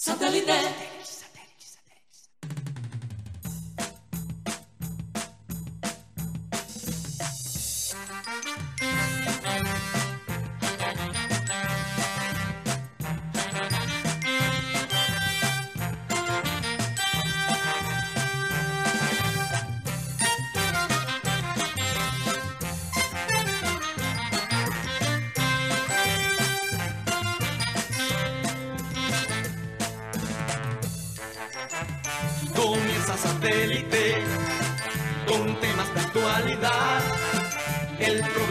Satellite. 0.00 0.89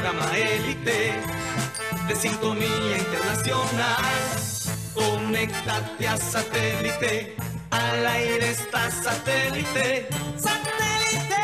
Programa 0.09 0.31
de 2.07 2.15
sintonía 2.15 2.97
internacional. 2.97 4.03
Conéctate 4.93 6.07
a 6.07 6.17
satélite. 6.17 7.35
Al 7.69 8.07
aire 8.07 8.49
está 8.49 8.89
satélite. 8.89 10.07
¡Satélite! 10.35 11.35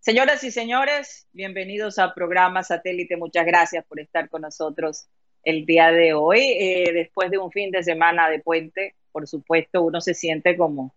Señoras 0.00 0.44
y 0.44 0.50
señores, 0.52 1.17
bienvenidos 1.32 1.98
a 1.98 2.14
programa 2.14 2.62
Satélite. 2.62 3.16
Muchas 3.16 3.46
gracias 3.46 3.84
por 3.86 4.00
estar 4.00 4.28
con 4.28 4.42
nosotros 4.42 5.08
el 5.44 5.66
día 5.66 5.90
de 5.90 6.14
hoy. 6.14 6.40
Eh, 6.40 6.92
después 6.92 7.30
de 7.30 7.38
un 7.38 7.50
fin 7.52 7.70
de 7.70 7.82
semana 7.82 8.28
de 8.28 8.40
puente, 8.40 8.94
por 9.12 9.26
supuesto, 9.26 9.82
uno 9.82 10.00
se 10.00 10.14
siente 10.14 10.56
como 10.56 10.94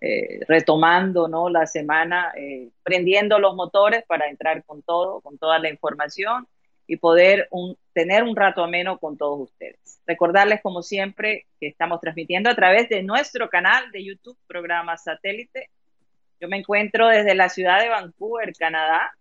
eh, 0.00 0.40
retomando 0.48 1.28
¿no? 1.28 1.50
la 1.50 1.66
semana, 1.66 2.32
eh, 2.36 2.70
prendiendo 2.82 3.38
los 3.38 3.54
motores 3.54 4.04
para 4.06 4.28
entrar 4.28 4.64
con 4.64 4.82
todo, 4.82 5.20
con 5.20 5.36
toda 5.38 5.58
la 5.58 5.68
información 5.68 6.48
y 6.86 6.96
poder 6.96 7.46
un- 7.50 7.76
tener 7.92 8.22
un 8.24 8.34
rato 8.34 8.64
ameno 8.64 8.98
con 8.98 9.16
todos 9.16 9.40
ustedes. 9.50 10.00
Recordarles, 10.06 10.60
como 10.62 10.82
siempre, 10.82 11.46
que 11.60 11.68
estamos 11.68 12.00
transmitiendo 12.00 12.50
a 12.50 12.56
través 12.56 12.88
de 12.88 13.02
nuestro 13.02 13.48
canal 13.48 13.92
de 13.92 14.04
YouTube, 14.04 14.38
programa 14.46 14.96
Satélite. 14.96 15.68
Yo 16.40 16.48
me 16.48 16.56
encuentro 16.56 17.08
desde 17.08 17.34
la 17.34 17.48
ciudad 17.50 17.80
de 17.80 17.90
Vancouver, 17.90 18.52
Canadá. 18.58 19.12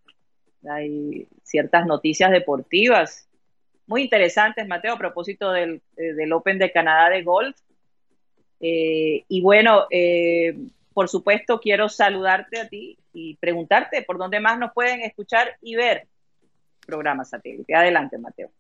Hay 0.68 1.28
ciertas 1.44 1.86
noticias 1.86 2.32
deportivas 2.32 3.28
muy 3.88 4.04
interesantes, 4.04 4.68
Mateo, 4.68 4.94
a 4.94 4.98
propósito 4.98 5.52
del, 5.52 5.82
eh, 5.98 6.14
del 6.14 6.32
Open 6.34 6.60
de 6.60 6.72
Canadá 6.72 7.10
de 7.10 7.24
golf. 7.24 7.58
Eh, 8.60 9.24
y 9.28 9.42
bueno, 9.42 9.86
eh, 9.90 10.56
por 10.94 11.08
supuesto, 11.10 11.60
quiero 11.60 11.88
saludarte 11.90 12.60
a 12.60 12.68
ti 12.68 12.98
y 13.14 13.36
preguntarte 13.38 14.04
por 14.04 14.18
dónde 14.18 14.40
más 14.40 14.60
nos 14.60 14.74
pueden 14.74 15.02
escuchar 15.02 15.58
y 15.62 15.76
ver 15.76 16.08
programa 16.86 17.24
satélite. 17.26 17.74
Adelante, 17.74 18.18
Mateo. 18.18 18.52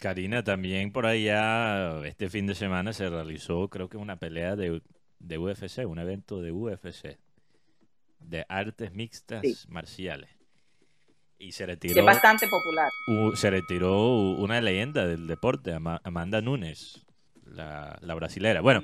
Karina, 0.00 0.44
también 0.44 0.92
por 0.92 1.06
allá 1.06 2.06
este 2.06 2.28
fin 2.28 2.46
de 2.46 2.54
semana 2.54 2.92
se 2.92 3.08
realizó, 3.08 3.68
creo 3.68 3.88
que 3.88 3.96
una 3.96 4.16
pelea 4.16 4.54
de, 4.54 4.80
de 5.18 5.38
UFC, 5.38 5.84
un 5.86 5.98
evento 5.98 6.40
de 6.40 6.52
UFC, 6.52 7.18
de 8.20 8.44
artes 8.48 8.92
mixtas 8.92 9.42
Sí. 9.42 9.56
marciales. 9.68 10.30
Y 11.38 11.52
se 11.52 11.64
Que 11.64 11.66
retiró, 11.72 12.00
es 12.00 12.06
bastante 12.06 12.46
popular. 12.48 12.88
se 13.36 13.50
retiró 13.50 13.96
una 14.32 14.60
leyenda 14.60 15.06
del 15.06 15.26
deporte, 15.26 15.72
Ama- 15.72 16.00
Amanda 16.02 16.40
Nunes, 16.40 17.06
la, 17.44 17.96
la 18.00 18.14
brasilera. 18.14 18.60
Bueno, 18.60 18.82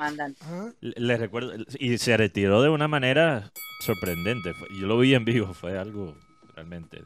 le- 0.81 0.95
les 0.97 1.19
recuerdo, 1.21 1.53
y 1.79 1.99
se 1.99 2.17
retiró 2.17 2.63
de 2.63 2.69
una 2.69 2.87
manera 2.87 3.51
sorprendente. 3.81 4.53
Yo 4.81 4.87
lo 4.87 4.99
vi 4.99 5.15
en 5.15 5.25
vivo, 5.25 5.53
fue 5.53 5.77
algo 5.77 6.15
realmente. 6.55 7.03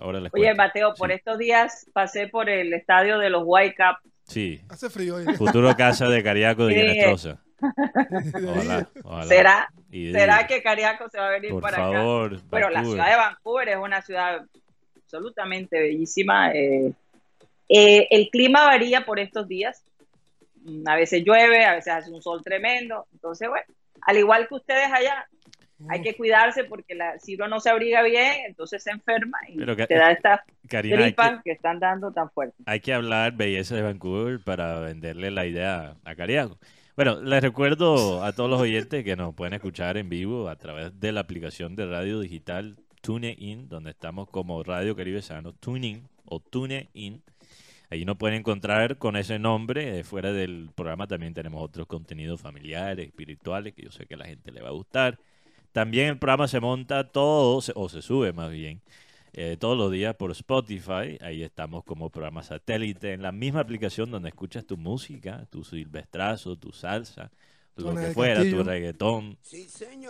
ahora 0.00 0.18
les 0.20 0.32
Oye. 0.34 0.54
Mateo, 0.54 0.92
por 0.94 1.12
estos 1.12 1.38
días 1.38 1.86
pasé 1.92 2.26
por 2.26 2.50
el 2.50 2.72
estadio 2.74 3.18
de 3.18 3.30
los 3.30 3.42
Whitecaps. 3.46 4.00
Sí, 4.24 4.60
Hace 4.68 4.90
frío 4.90 5.14
hoy. 5.14 5.24
futuro 5.36 5.74
casa 5.76 6.08
de 6.08 6.22
Cariaco 6.24 6.66
de. 6.66 6.74
Guinestrosa. 6.74 7.40
Ojalá, 8.46 8.88
ojalá. 9.04 9.24
¿Será, 9.26 9.68
Y 9.90 10.12
¿Será 10.12 10.46
que 10.46 10.62
Cariaco 10.62 11.08
se 11.08 11.18
va 11.18 11.28
a 11.28 11.30
venir 11.30 11.50
por 11.50 11.62
para 11.62 11.76
acá? 11.78 11.92
favor, 11.98 12.40
Bueno, 12.50 12.68
la 12.70 12.74
Vancouver. 12.82 12.86
ciudad 13.04 13.10
de 13.10 13.16
Vancouver 13.16 13.68
es 13.70 13.76
una 13.78 14.02
ciudad 14.02 14.40
absolutamente 15.08 15.80
bellísima. 15.80 16.52
eh, 16.52 16.92
eh, 17.70 18.06
el 18.10 18.28
clima 18.30 18.64
varía 18.64 19.04
por 19.04 19.18
estos 19.18 19.48
días. 19.48 19.82
Mm, 20.64 20.86
A 20.86 20.96
veces 20.96 21.22
llueve, 21.24 21.64
a 21.64 21.74
veces 21.74 21.92
hace 21.94 22.10
un 22.10 22.22
sol 22.22 22.42
tremendo. 22.44 23.06
Entonces, 23.12 23.48
bueno, 23.48 23.64
al 24.02 24.16
igual 24.18 24.46
que 24.48 24.54
ustedes 24.56 24.90
allá, 24.92 25.26
hay 25.88 26.02
que 26.02 26.14
cuidarse 26.16 26.64
porque 26.64 26.94
la, 26.94 27.18
si 27.20 27.36
uno 27.36 27.48
no 27.48 27.60
se 27.60 27.70
abriga 27.70 28.02
bien, 28.02 28.32
entonces 28.46 28.82
se 28.82 28.90
enferma 28.90 29.38
y 29.48 29.56
Pero 29.56 29.76
te 29.76 29.94
da 29.94 30.10
estas 30.10 30.40
Karina, 30.68 30.96
gripas 30.96 31.36
que, 31.36 31.42
que... 31.44 31.52
están 31.52 31.78
dando 31.78 32.10
tan 32.12 32.30
fuertes. 32.30 32.60
hay 32.66 32.80
que 32.80 32.92
hablar 32.92 33.32
belleza 33.32 33.76
de 33.76 33.82
Vancouver 33.82 34.40
para 34.42 34.80
venderle 34.80 35.30
la 35.30 35.46
idea 35.46 35.94
a 36.04 36.14
Cariaco. 36.16 36.58
Bueno, 36.96 37.22
les 37.22 37.40
recuerdo 37.42 38.24
a 38.24 38.32
todos 38.32 38.50
los 38.50 38.60
oyentes 38.60 39.04
que 39.04 39.14
nos 39.14 39.34
pueden 39.36 39.54
escuchar 39.54 39.96
en 39.98 40.08
vivo 40.08 40.48
a 40.48 40.56
través 40.56 40.98
de 40.98 41.12
la 41.12 41.20
aplicación 41.20 41.76
de 41.76 41.86
radio 41.86 42.18
digital 42.18 42.76
TuneIn, 43.00 43.68
donde 43.68 43.90
estamos 43.90 44.28
como 44.28 44.62
Radio 44.62 44.94
Caribe 44.96 45.22
Sano, 45.22 45.52
TuneIn 45.52 46.08
o 46.24 46.40
TuneIn. 46.40 47.22
Ahí 47.90 48.04
nos 48.04 48.18
pueden 48.18 48.40
encontrar 48.40 48.98
con 48.98 49.16
ese 49.16 49.38
nombre. 49.38 49.98
Eh, 49.98 50.04
fuera 50.04 50.32
del 50.32 50.70
programa 50.74 51.06
también 51.06 51.32
tenemos 51.32 51.62
otros 51.62 51.86
contenidos 51.86 52.40
familiares, 52.40 53.06
espirituales, 53.06 53.74
que 53.74 53.82
yo 53.82 53.90
sé 53.90 54.06
que 54.06 54.14
a 54.14 54.18
la 54.18 54.26
gente 54.26 54.52
le 54.52 54.60
va 54.60 54.68
a 54.68 54.72
gustar. 54.72 55.18
También 55.72 56.08
el 56.08 56.18
programa 56.18 56.48
se 56.48 56.60
monta 56.60 57.04
todo, 57.08 57.62
o 57.74 57.88
se 57.88 58.02
sube 58.02 58.32
más 58.32 58.50
bien, 58.50 58.80
eh, 59.32 59.56
todos 59.58 59.76
los 59.78 59.90
días 59.90 60.14
por 60.16 60.30
Spotify. 60.32 61.18
Ahí 61.20 61.42
estamos 61.42 61.84
como 61.84 62.10
programa 62.10 62.42
satélite, 62.42 63.12
en 63.12 63.22
la 63.22 63.32
misma 63.32 63.60
aplicación 63.60 64.10
donde 64.10 64.30
escuchas 64.30 64.66
tu 64.66 64.76
música, 64.76 65.46
tu 65.50 65.64
silvestrazo, 65.64 66.56
tu 66.56 66.72
salsa, 66.72 67.30
lo 67.82 67.94
que 67.94 68.08
fuera, 68.08 68.42
tu 68.42 68.62
reggaetón, 68.62 69.38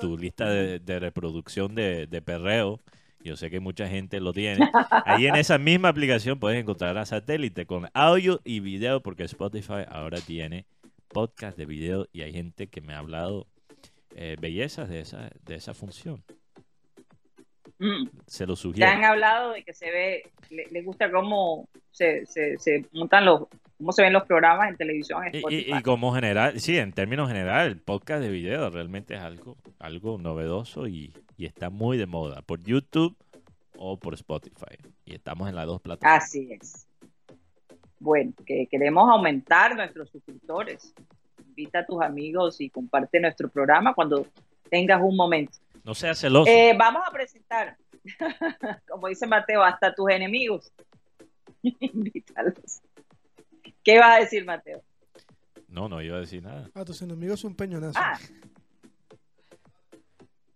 tu 0.01 0.17
lista 0.17 0.49
de, 0.49 0.79
de 0.79 0.99
reproducción 0.99 1.75
de, 1.75 2.07
de 2.07 2.23
perreo. 2.23 2.81
Yo 3.25 3.37
sé 3.37 3.51
que 3.51 3.61
mucha 3.61 3.89
gente 3.89 4.21
lo 4.21 4.33
tiene. 4.33 4.71
Ahí 5.05 5.27
en 5.27 5.37
esa 5.37 5.59
misma 5.59 5.89
aplicación 5.89 6.39
puedes 6.39 6.61
encontrar 6.61 6.97
a 6.99 7.05
satélite 7.05 7.67
con 7.67 7.89
audio 7.93 8.41
y 8.45 8.61
video, 8.61 9.03
porque 9.03 9.25
Spotify 9.25 9.85
ahora 9.89 10.21
tiene 10.21 10.67
podcast 11.09 11.57
de 11.59 11.67
video 11.67 12.07
y 12.13 12.23
hay 12.23 12.33
gente 12.33 12.69
que 12.69 12.81
me 12.81 12.95
ha 12.95 12.99
hablado 12.99 13.47
eh, 14.15 14.37
bellezas 14.41 14.89
de 14.89 15.01
esa, 15.01 15.31
de 15.45 15.55
esa 15.57 15.75
función. 15.75 16.23
Mm. 17.79 18.09
Se 18.27 18.45
lo 18.47 18.55
Ya 18.55 18.61
sugiero. 18.61 18.91
han 18.91 19.05
hablado 19.05 19.53
de 19.53 19.63
que 19.63 19.73
se 19.73 19.91
ve, 19.91 20.31
le, 20.51 20.67
le 20.71 20.83
gusta 20.83 21.11
cómo 21.11 21.69
se, 21.91 22.27
se, 22.27 22.59
se 22.59 22.85
montan 22.93 23.25
los, 23.25 23.45
cómo 23.79 23.93
se 23.93 24.03
ven 24.03 24.13
los 24.13 24.25
programas 24.25 24.69
en 24.71 24.77
televisión 24.77 25.25
en 25.27 25.35
Y, 25.37 25.55
y- 25.55 25.75
y 25.77 25.83
como 25.83 26.13
general, 26.13 26.59
sí, 26.61 26.77
en 26.77 26.93
términos 26.93 27.29
general, 27.29 27.69
el 27.69 27.79
podcast 27.81 28.21
de 28.23 28.31
video 28.31 28.69
realmente 28.71 29.15
es 29.15 29.21
algo, 29.21 29.57
algo 29.79 30.19
novedoso 30.19 30.87
y, 30.89 31.13
y 31.37 31.47
está 31.47 31.71
muy 31.71 31.97
de 31.99 32.07
moda 32.07 32.43
por 32.43 32.61
YouTube 32.65 33.17
o 33.77 33.97
por 33.97 34.15
Spotify. 34.15 34.77
Y 35.05 35.15
estamos 35.15 35.49
en 35.49 35.55
las 35.55 35.67
dos 35.67 35.81
plataformas. 35.81 36.25
Así 36.25 36.49
es. 36.51 36.89
Bueno, 38.01 38.33
que 38.47 38.67
queremos 38.71 39.09
aumentar 39.11 39.75
nuestros 39.77 40.11
suscriptores. 40.11 40.95
Invita 41.49 41.81
a 41.81 41.87
tus 41.87 42.01
amigos 42.03 42.61
y 42.61 42.71
comparte 42.71 43.19
nuestro 43.21 43.49
programa 43.49 43.95
cuando 43.95 44.27
tengas 44.71 45.01
un 45.03 45.17
momento. 45.17 45.53
No 45.89 45.95
seas 45.95 46.19
celoso. 46.19 46.51
Eh, 46.51 46.75
vamos 46.79 47.01
a 47.07 47.11
presentar, 47.11 47.75
como 48.91 49.09
dice 49.09 49.27
Mateo, 49.27 49.63
hasta 49.63 49.95
tus 49.95 50.11
enemigos. 50.11 50.71
Invítalos. 51.63 52.83
¿Qué 53.83 53.99
vas 53.99 54.19
a 54.19 54.21
decir, 54.21 54.45
Mateo? 54.45 54.83
No, 55.67 55.89
no 55.89 56.03
iba 56.03 56.19
a 56.19 56.21
decir 56.21 56.43
nada. 56.43 56.71
A 56.75 56.85
tus 56.85 57.01
enemigos 57.01 57.43
un 57.43 57.55
peñonazo. 57.55 57.99
Ah, 57.99 58.19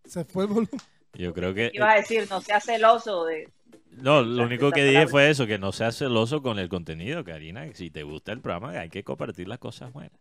Se 0.04 0.22
fue 0.26 0.42
el 0.44 0.50
volumen. 0.50 0.80
Yo 1.14 1.32
creo 1.32 1.54
que... 1.54 1.70
ibas 1.72 1.94
a 1.94 1.96
decir, 1.96 2.26
no 2.28 2.42
seas 2.42 2.64
celoso 2.64 3.24
de... 3.24 3.50
No, 3.90 4.20
lo 4.20 4.44
único 4.44 4.70
que 4.70 4.84
dije 4.84 5.06
fue 5.06 5.30
eso, 5.30 5.46
que 5.46 5.58
no 5.58 5.72
seas 5.72 5.96
celoso 5.96 6.42
con 6.42 6.58
el 6.58 6.68
contenido, 6.68 7.24
Karina. 7.24 7.66
que 7.66 7.74
Si 7.74 7.90
te 7.90 8.02
gusta 8.02 8.32
el 8.32 8.42
programa, 8.42 8.72
hay 8.78 8.90
que 8.90 9.02
compartir 9.02 9.48
las 9.48 9.58
cosas 9.58 9.94
buenas. 9.94 10.12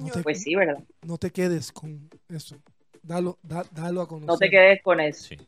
No 0.00 0.10
te, 0.10 0.22
Pues 0.24 0.42
sí, 0.42 0.56
¿verdad? 0.56 0.82
no 1.02 1.16
te 1.16 1.30
quedes 1.30 1.70
con 1.70 2.10
eso. 2.28 2.60
Dalo, 3.02 3.38
da- 3.42 3.64
dalo 3.72 4.02
a 4.02 4.08
conocer. 4.08 4.28
No 4.28 4.36
te 4.38 4.50
quedes 4.50 4.82
con 4.82 5.00
eso. 5.00 5.24
Sí. 5.24 5.38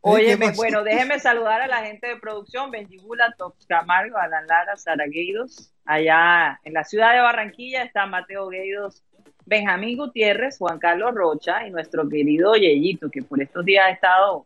Óyeme, 0.00 0.52
bueno, 0.52 0.84
déjeme 0.84 1.18
saludar 1.18 1.62
a 1.62 1.66
la 1.66 1.84
gente 1.84 2.06
de 2.06 2.16
producción, 2.16 2.70
Benjibula, 2.70 3.34
Tox 3.36 3.66
Camargo, 3.66 4.16
Alan 4.16 4.46
Lara, 4.46 4.76
Sara 4.76 5.06
Gueidos. 5.06 5.72
Allá 5.84 6.60
en 6.62 6.74
la 6.74 6.84
ciudad 6.84 7.12
de 7.12 7.20
Barranquilla 7.20 7.82
está 7.82 8.06
Mateo 8.06 8.48
Gueidos 8.48 9.02
Benjamín 9.46 9.96
Gutiérrez, 9.96 10.58
Juan 10.58 10.78
Carlos 10.78 11.12
Rocha 11.14 11.66
y 11.66 11.70
nuestro 11.70 12.08
querido 12.08 12.54
Yeyito, 12.54 13.08
que 13.10 13.22
por 13.22 13.40
estos 13.40 13.64
días 13.64 13.86
ha 13.86 13.90
estado 13.90 14.44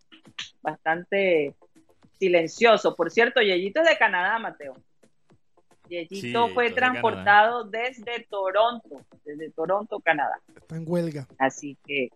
bastante 0.62 1.55
silencioso. 2.19 2.94
Por 2.94 3.11
cierto, 3.11 3.40
Yeyito 3.40 3.81
es 3.81 3.88
de 3.88 3.96
Canadá, 3.99 4.38
Mateo. 4.38 4.76
Yeyito 5.90 6.46
Sí, 6.48 6.54
fue 6.54 6.70
transportado 6.70 7.64
desde 7.64 8.25
Toronto, 8.31 9.02
desde 9.25 9.50
Toronto, 9.50 10.00
Canadá. 10.00 10.40
Está 10.56 10.76
en 10.76 10.84
huelga. 10.87 11.26
Así 11.38 11.76
que 11.87 12.10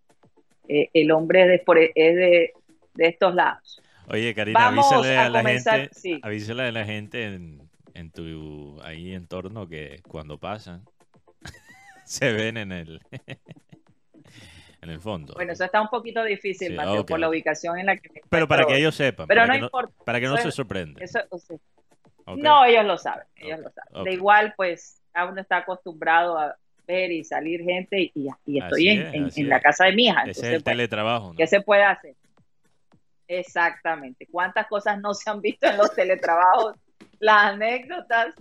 eh, 0.68 0.88
el 0.94 1.10
hombre 1.10 1.42
es, 1.42 1.64
de, 1.66 1.92
es 1.94 2.16
de, 2.16 2.52
de 2.94 3.06
estos 3.08 3.34
lados. 3.34 3.82
Oye, 4.08 4.34
Karina, 4.34 4.58
Vamos 4.60 4.92
avísale 4.92 5.16
a 5.16 5.24
a, 5.26 5.28
la 5.30 5.38
comenzar, 5.40 5.80
gente, 5.80 5.94
sí. 5.94 6.20
avísale 6.22 6.62
a 6.64 6.72
la 6.72 6.84
gente 6.84 7.24
en, 7.24 7.68
en 7.94 8.10
tu 8.10 8.80
ahí 8.82 9.12
entorno 9.14 9.66
que 9.68 10.00
cuando 10.08 10.38
pasan 10.38 10.84
se 12.04 12.32
ven 12.32 12.56
en 12.58 12.72
el 12.72 13.00
en 14.82 14.90
el 14.90 15.00
fondo. 15.00 15.32
Bueno, 15.34 15.52
eso 15.52 15.64
está 15.64 15.80
un 15.80 15.88
poquito 15.88 16.22
difícil, 16.22 16.68
Sí, 16.68 16.74
Mateo, 16.74 17.06
por 17.06 17.18
la 17.18 17.28
ubicación 17.30 17.78
en 17.78 17.86
la 17.86 17.96
que 17.96 18.10
me 18.12 18.20
Pero 18.28 18.46
para 18.46 18.66
que 18.66 18.76
ellos 18.76 18.94
sepan, 18.94 19.26
Pero 19.26 19.40
para, 19.40 19.46
no 19.46 19.52
que 19.54 19.60
no, 19.60 19.66
importa. 19.66 20.04
para 20.04 20.20
que 20.20 20.26
no 20.26 20.34
Eso 20.36 20.50
se 20.50 20.52
sorprendan. 20.52 21.02
Eso, 21.02 21.20
o 21.30 21.38
sea, 21.38 21.56
¿ok? 22.26 22.38
No, 22.38 22.64
ellos 22.64 22.84
lo 22.84 22.98
saben, 22.98 23.26
ellos 23.36 23.58
Ok, 23.58 23.64
lo 23.64 23.70
saben. 23.70 23.96
ok. 24.00 24.04
De 24.04 24.12
igual, 24.12 24.54
pues, 24.56 25.00
a 25.12 25.26
uno 25.26 25.40
está 25.40 25.58
acostumbrado 25.58 26.38
a 26.38 26.56
ver 26.86 27.10
y 27.12 27.24
salir 27.24 27.62
gente 27.62 28.12
y, 28.14 28.28
y 28.46 28.60
estoy 28.62 28.88
en, 28.88 29.02
es, 29.02 29.14
en- 29.36 29.44
en 29.44 29.48
la 29.48 29.56
es. 29.56 29.62
casa 29.62 29.84
de 29.86 29.92
mi 29.92 30.06
hija. 30.06 30.20
Ese 30.22 30.30
es 30.30 30.36
Entonces, 30.38 30.52
el 30.54 30.62
pues, 30.62 30.72
teletrabajo, 30.72 31.28
¿no? 31.30 31.36
¿qué 31.36 31.46
se 31.46 31.60
puede 31.60 31.84
hacer? 31.84 32.14
Exactamente. 33.28 34.26
¿Cuántas 34.30 34.66
cosas 34.66 35.00
no 35.00 35.14
se 35.14 35.30
han 35.30 35.40
visto 35.40 35.66
en 35.66 35.76
los 35.78 35.94
teletrabajos? 35.94 36.76
Las 37.20 37.52
anécdotas, 37.54 38.34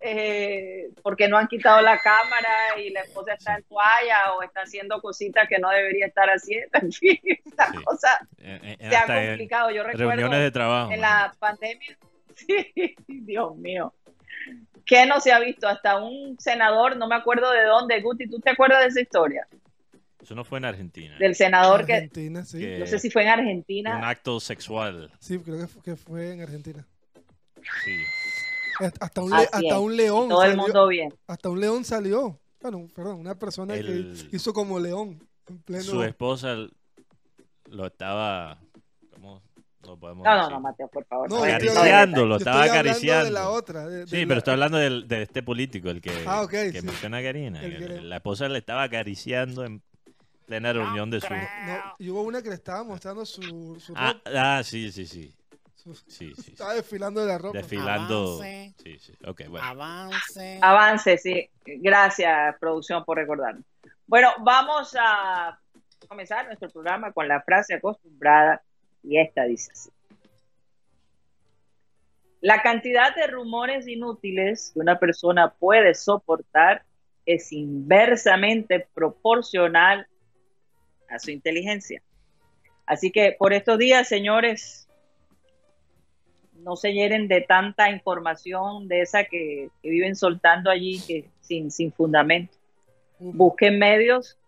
eh, 0.00 0.88
porque 1.02 1.28
no 1.28 1.38
han 1.38 1.46
quitado 1.46 1.80
la 1.82 1.98
cámara 1.98 2.78
y 2.78 2.90
la 2.90 3.00
esposa 3.02 3.34
está 3.34 3.54
en 3.56 3.62
toalla 3.64 4.32
o 4.36 4.42
está 4.42 4.62
haciendo 4.62 5.00
cositas 5.00 5.48
que 5.48 5.58
no 5.58 5.70
debería 5.70 6.06
estar 6.06 6.28
haciendo. 6.28 6.68
En 6.82 6.92
fin, 6.92 7.18
la 7.56 7.66
Sí. 7.66 7.84
cosa 7.84 8.28
En- 8.38 8.64
en- 8.64 8.90
se 8.90 8.96
ha 8.96 9.06
complicado. 9.06 9.70
Yo 9.70 9.84
recuerdo 9.84 10.10
reuniones 10.10 10.40
de 10.40 10.50
trabajo. 10.50 10.90
en 10.90 11.00
la 11.00 11.32
pandemia. 11.38 11.96
Sí, 12.46 12.94
Dios 13.06 13.56
mío. 13.56 13.92
¿Qué 14.84 15.06
no 15.06 15.20
se 15.20 15.32
ha 15.32 15.40
visto? 15.40 15.66
Hasta 15.66 16.02
un 16.02 16.36
senador, 16.38 16.96
no 16.96 17.08
me 17.08 17.14
acuerdo 17.14 17.50
de 17.52 17.64
dónde, 17.64 18.00
Guti, 18.02 18.28
¿tú 18.28 18.38
te 18.40 18.50
acuerdas 18.50 18.82
de 18.82 18.88
esa 18.88 19.00
historia? 19.00 19.46
Eso 20.22 20.34
no 20.34 20.44
fue 20.44 20.58
en 20.58 20.64
Argentina. 20.66 21.16
Del 21.18 21.34
senador 21.34 21.84
que, 21.86 21.94
Argentina, 21.94 22.44
sí. 22.44 22.58
que- 22.58 22.78
no 22.78 22.86
sé 22.86 22.98
si 22.98 23.10
fue 23.10 23.22
en 23.22 23.28
Un 23.28 23.34
Argentina. 23.40 24.08
acto 24.08 24.40
sexual. 24.40 25.10
Sí, 25.20 25.38
creo 25.38 25.58
que 25.58 25.66
fue, 25.66 25.82
que 25.82 25.96
fue 25.96 26.32
en 26.32 26.40
Argentina. 26.42 26.86
Sí. 27.84 27.92
Hasta 29.00 29.22
un, 29.22 29.30
le- 29.30 29.48
hasta 29.52 29.78
un 29.78 29.96
león 29.96 30.28
Todo 30.28 30.42
el 30.44 30.56
mundo 30.56 30.88
bien. 30.88 31.14
Hasta 31.26 31.48
un 31.48 31.60
león 31.60 31.84
salió. 31.84 32.38
Bueno, 32.60 32.88
perdón, 32.94 33.20
una 33.20 33.34
persona 33.38 33.74
El- 33.74 34.26
que 34.30 34.36
hizo 34.36 34.52
como 34.52 34.80
león. 34.80 35.26
En 35.46 35.58
pleno... 35.62 35.82
Su 35.84 36.02
esposa 36.02 36.56
lo 37.70 37.86
estaba. 37.86 38.58
¿Cómo 39.84 39.94
lo 39.94 40.00
podemos 40.00 40.24
No, 40.24 40.36
no, 40.36 40.50
no, 40.50 40.60
Mateo, 40.60 40.88
por 40.88 41.04
favor. 41.06 41.28
No, 41.30 41.36
no 41.38 41.40
yo 41.42 41.46
de- 41.46 41.52
estoy 41.52 41.68
no 41.68 41.74
de 41.74 41.80
Acariciando, 41.92 42.16
detalles. 42.22 42.28
lo 42.28 42.34
Yo 42.34 42.38
estaba 42.38 42.64
acariciando. 42.64 43.24
de 43.24 43.30
la 43.30 43.48
otra. 43.50 43.86
de- 43.86 43.96
de 44.00 44.06
Sí, 44.06 44.20
la- 44.22 44.26
pero 44.28 44.38
estoy 44.38 44.52
hablando 44.54 44.78
del- 44.78 45.08
de, 45.08 45.22
este 45.22 45.42
político, 45.42 45.90
el 45.90 46.00
que, 46.00 46.24
Ah, 46.26 46.42
ok, 46.42 46.50
que 46.50 46.72
sí. 46.80 46.86
menciona 46.86 47.18
a 47.18 47.22
Karina. 47.22 47.62
El 47.62 47.78
que- 47.78 48.00
La 48.02 48.16
esposa 48.16 48.48
le 48.48 48.58
estaba 48.58 48.82
acariciando 48.82 49.64
en 49.64 49.82
plena 50.46 50.72
reunión 50.72 51.10
de 51.10 51.20
su. 51.20 51.32
No, 51.32 51.94
y 51.98 52.10
hubo 52.10 52.22
una 52.22 52.42
que 52.42 52.48
le 52.50 52.54
estaba 52.54 52.82
mostrando 52.84 53.24
su, 53.24 53.78
su 53.80 53.94
Ah, 53.96 54.12
ropa. 54.14 54.30
ah, 54.58 54.62
sí, 54.64 54.90
sí, 54.92 55.06
sí. 55.06 55.34
su- 55.74 55.94
Sí, 55.94 56.32
sí, 56.34 56.42
sí. 56.42 56.50
estaba 56.52 56.72
desfilando 56.74 57.20
de 57.20 57.26
la 57.26 57.36
ropa. 57.36 57.58
Desfilando. 57.58 58.36
Avance. 58.36 58.74
Sí, 58.82 58.98
sí. 58.98 59.12
Ok, 59.26 59.42
bueno. 59.50 59.66
Avance. 59.66 60.58
Avance, 60.62 61.18
sí. 61.18 61.50
Gracias, 61.66 62.56
producción, 62.58 63.04
por 63.04 63.18
recordarnos. 63.18 63.64
Bueno, 64.06 64.30
vamos 64.40 64.96
a 64.98 65.58
comenzar 66.08 66.46
nuestro 66.46 66.70
programa 66.70 67.12
con 67.12 67.28
la 67.28 67.42
frase 67.42 67.74
acostumbrada 67.74 68.62
y 69.04 69.18
esta 69.18 69.44
dice 69.44 69.70
así. 69.72 69.90
La 72.40 72.62
cantidad 72.62 73.14
de 73.14 73.26
rumores 73.26 73.86
inútiles 73.88 74.70
que 74.74 74.80
una 74.80 74.98
persona 74.98 75.54
puede 75.54 75.94
soportar 75.94 76.84
es 77.24 77.52
inversamente 77.52 78.86
proporcional 78.92 80.06
a 81.08 81.18
su 81.18 81.30
inteligencia. 81.30 82.02
Así 82.84 83.10
que 83.10 83.34
por 83.38 83.54
estos 83.54 83.78
días, 83.78 84.08
señores, 84.08 84.88
no 86.52 86.76
se 86.76 86.92
hieren 86.92 87.28
de 87.28 87.40
tanta 87.40 87.90
información 87.90 88.88
de 88.88 89.02
esa 89.02 89.24
que, 89.24 89.70
que 89.82 89.88
viven 89.88 90.16
soltando 90.16 90.70
allí 90.70 91.00
que 91.06 91.30
sin, 91.40 91.70
sin 91.70 91.92
fundamento. 91.92 92.56
Busquen 93.18 93.78
medios 93.78 94.38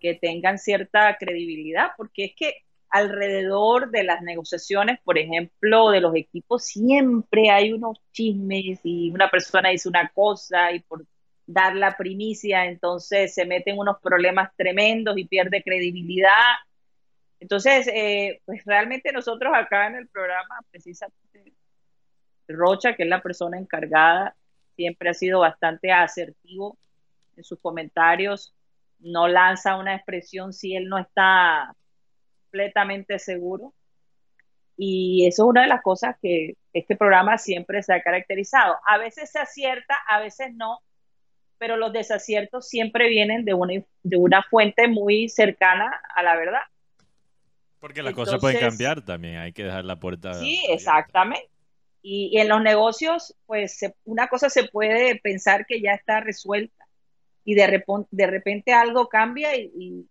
que 0.00 0.14
tengan 0.14 0.58
cierta 0.58 1.16
credibilidad, 1.18 1.90
porque 1.96 2.26
es 2.26 2.32
que 2.34 2.65
alrededor 2.90 3.90
de 3.90 4.04
las 4.04 4.22
negociaciones, 4.22 4.98
por 5.04 5.18
ejemplo, 5.18 5.90
de 5.90 6.00
los 6.00 6.14
equipos, 6.14 6.64
siempre 6.64 7.50
hay 7.50 7.72
unos 7.72 7.98
chismes 8.12 8.80
y 8.84 9.10
una 9.10 9.30
persona 9.30 9.70
dice 9.70 9.88
una 9.88 10.08
cosa 10.08 10.72
y 10.72 10.80
por 10.80 11.04
dar 11.46 11.76
la 11.76 11.96
primicia, 11.96 12.66
entonces 12.66 13.34
se 13.34 13.44
meten 13.44 13.78
unos 13.78 14.00
problemas 14.00 14.50
tremendos 14.56 15.16
y 15.16 15.26
pierde 15.26 15.62
credibilidad. 15.62 16.56
Entonces, 17.38 17.88
eh, 17.88 18.40
pues 18.44 18.64
realmente 18.64 19.12
nosotros 19.12 19.52
acá 19.54 19.86
en 19.86 19.96
el 19.96 20.08
programa, 20.08 20.60
precisamente, 20.70 21.54
Rocha, 22.48 22.94
que 22.94 23.04
es 23.04 23.08
la 23.08 23.22
persona 23.22 23.58
encargada, 23.58 24.36
siempre 24.74 25.10
ha 25.10 25.14
sido 25.14 25.40
bastante 25.40 25.92
asertivo 25.92 26.78
en 27.36 27.44
sus 27.44 27.60
comentarios, 27.60 28.54
no 28.98 29.28
lanza 29.28 29.76
una 29.76 29.94
expresión 29.94 30.52
si 30.52 30.74
él 30.74 30.88
no 30.88 30.98
está 30.98 31.74
completamente 32.56 33.18
seguro. 33.18 33.74
Y 34.78 35.26
eso 35.26 35.44
es 35.44 35.48
una 35.48 35.62
de 35.62 35.68
las 35.68 35.82
cosas 35.82 36.16
que 36.20 36.54
este 36.72 36.96
programa 36.96 37.38
siempre 37.38 37.82
se 37.82 37.94
ha 37.94 38.02
caracterizado. 38.02 38.76
A 38.86 38.98
veces 38.98 39.30
se 39.30 39.38
acierta, 39.38 39.96
a 40.08 40.20
veces 40.20 40.54
no, 40.54 40.80
pero 41.58 41.76
los 41.76 41.92
desaciertos 41.92 42.68
siempre 42.68 43.08
vienen 43.08 43.44
de 43.46 43.54
una, 43.54 43.72
de 44.02 44.16
una 44.16 44.42
fuente 44.42 44.86
muy 44.88 45.28
cercana 45.30 45.98
a 46.14 46.22
la 46.22 46.36
verdad. 46.36 46.60
Porque 47.80 48.02
las 48.02 48.12
cosas 48.14 48.40
pueden 48.40 48.60
cambiar 48.60 49.02
también, 49.02 49.36
hay 49.36 49.52
que 49.52 49.64
dejar 49.64 49.84
la 49.84 49.96
puerta. 49.98 50.34
Sí, 50.34 50.58
abierta. 50.58 50.74
exactamente. 50.74 51.48
Y, 52.02 52.30
y 52.32 52.38
en 52.40 52.48
los 52.48 52.62
negocios, 52.62 53.34
pues 53.46 53.78
se- 53.78 53.94
una 54.04 54.28
cosa 54.28 54.48
se 54.50 54.64
puede 54.68 55.16
pensar 55.20 55.66
que 55.66 55.80
ya 55.80 55.92
está 55.92 56.20
resuelta 56.20 56.84
y 57.44 57.54
de, 57.54 57.66
repon- 57.66 58.06
de 58.10 58.26
repente 58.26 58.72
algo 58.74 59.08
cambia 59.08 59.56
y, 59.56 59.70
y- 59.74 60.06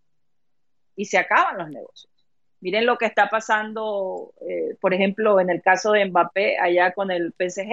y 0.96 1.04
se 1.04 1.18
acaban 1.18 1.58
los 1.58 1.68
negocios. 1.70 2.12
Miren 2.60 2.86
lo 2.86 2.96
que 2.98 3.06
está 3.06 3.28
pasando, 3.28 4.32
eh, 4.48 4.76
por 4.80 4.94
ejemplo, 4.94 5.40
en 5.40 5.50
el 5.50 5.62
caso 5.62 5.92
de 5.92 6.04
Mbappé 6.06 6.58
allá 6.58 6.92
con 6.92 7.10
el 7.10 7.32
PSG, 7.32 7.70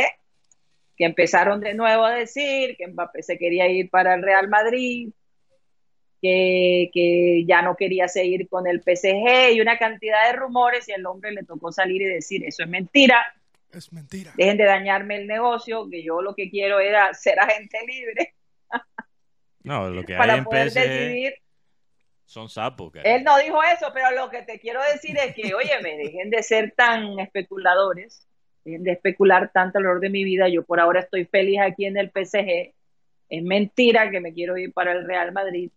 que 0.96 1.06
empezaron 1.06 1.62
de 1.62 1.74
nuevo 1.74 2.04
a 2.06 2.14
decir 2.14 2.76
que 2.78 2.88
Mbappé 2.88 3.24
se 3.24 3.38
quería 3.38 3.68
ir 3.68 3.90
para 3.90 4.14
el 4.14 4.22
Real 4.22 4.48
Madrid, 4.50 5.10
que, 6.22 6.90
que 6.94 7.44
ya 7.46 7.62
no 7.62 7.76
quería 7.76 8.08
seguir 8.08 8.48
con 8.48 8.66
el 8.68 8.82
PSG 8.82 9.54
y 9.54 9.62
una 9.62 9.78
cantidad 9.78 10.28
de 10.28 10.34
rumores 10.38 10.88
y 10.88 10.94
el 10.94 11.06
hombre 11.06 11.32
le 11.32 11.44
tocó 11.44 11.72
salir 11.72 12.02
y 12.02 12.06
decir, 12.06 12.46
eso 12.46 12.64
es 12.64 12.70
mentira, 12.70 13.26
Es 13.72 13.92
mentira. 13.92 14.32
dejen 14.38 14.58
de 14.58 14.64
dañarme 14.66 15.18
el 15.18 15.28
negocio, 15.28 15.90
que 15.90 16.04
yo 16.04 16.22
lo 16.22 16.34
que 16.36 16.50
quiero 16.50 16.80
era 16.80 17.14
ser 17.14 17.40
agente 17.40 17.80
libre 17.86 18.36
No, 19.64 19.90
lo 19.90 20.06
que 20.06 20.14
hay 20.18 20.18
para 20.20 20.36
en 20.38 20.44
poder 20.44 20.70
PSG 20.70 20.80
decidir. 20.80 21.34
Son 22.34 22.50
sapos. 22.50 22.92
Él 23.04 23.24
no 23.24 23.38
dijo 23.38 23.62
eso, 23.64 23.92
pero 23.94 24.12
lo 24.12 24.30
que 24.30 24.42
te 24.42 24.60
quiero 24.60 24.82
decir 24.92 25.16
es 25.18 25.36
que, 25.36 25.54
oye, 25.54 25.80
me 25.82 25.96
dejen 25.98 26.30
de 26.30 26.42
ser 26.44 26.74
tan 26.76 27.20
especuladores, 27.20 28.28
dejen 28.66 28.84
de 28.84 28.92
especular 28.94 29.52
tanto 29.54 29.78
alrededor 29.78 30.02
de 30.02 30.10
mi 30.10 30.24
vida, 30.24 30.50
yo 30.50 30.64
por 30.66 30.80
ahora 30.80 31.02
estoy 31.02 31.26
feliz 31.26 31.60
aquí 31.62 31.86
en 31.86 31.98
el 31.98 32.10
PSG, 32.12 32.74
es 33.30 33.44
mentira 33.44 34.10
que 34.12 34.20
me 34.20 34.34
quiero 34.34 34.58
ir 34.58 34.74
para 34.74 34.94
el 34.94 35.06
Real 35.06 35.32
Madrid. 35.32 35.72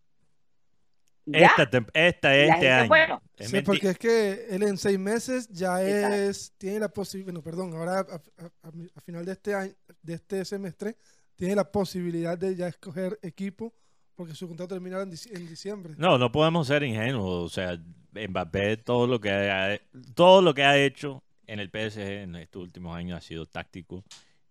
Ya. 1.26 1.52
Esta, 1.58 1.64
esta 1.92 2.36
este 2.36 2.52
gente, 2.52 2.68
año. 2.70 2.88
bueno, 2.88 3.22
Es 3.36 3.50
Sí, 3.50 3.60
porque 3.60 3.88
es 3.90 3.98
que 3.98 4.46
él 4.48 4.62
en 4.62 4.78
seis 4.78 4.98
meses 4.98 5.48
ya 5.48 5.82
es, 5.82 6.52
tiene 6.56 6.78
la 6.80 6.88
posibilidad, 6.88 7.32
bueno, 7.32 7.42
perdón, 7.42 7.74
ahora 7.74 7.98
a, 7.98 8.00
a- 8.00 8.46
a- 8.62 8.72
a 8.94 9.00
final 9.00 9.24
de 9.24 9.32
este 9.32 9.54
año, 9.54 9.72
de 10.02 10.14
este 10.14 10.44
semestre, 10.44 10.94
tiene 11.34 11.56
la 11.56 11.64
posibilidad 11.70 12.38
de 12.38 12.54
ya 12.54 12.68
escoger 12.68 13.18
equipo 13.22 13.74
porque 14.16 14.34
su 14.34 14.48
contrato 14.48 14.74
termina 14.74 15.00
en, 15.02 15.10
dic- 15.12 15.30
en 15.34 15.46
diciembre. 15.46 15.94
No, 15.96 16.18
no 16.18 16.32
podemos 16.32 16.66
ser 16.66 16.82
ingenuos. 16.82 17.44
O 17.44 17.48
sea, 17.48 17.78
Mbappé, 18.12 18.78
todo 18.78 19.06
lo 19.06 19.20
que 19.20 19.30
ha, 19.30 19.78
todo 20.14 20.42
lo 20.42 20.54
que 20.54 20.64
ha 20.64 20.78
hecho 20.78 21.22
en 21.46 21.60
el 21.60 21.70
PSG 21.70 22.00
en 22.22 22.36
estos 22.36 22.62
últimos 22.62 22.96
años 22.96 23.18
ha 23.18 23.20
sido 23.20 23.46
táctico. 23.46 24.02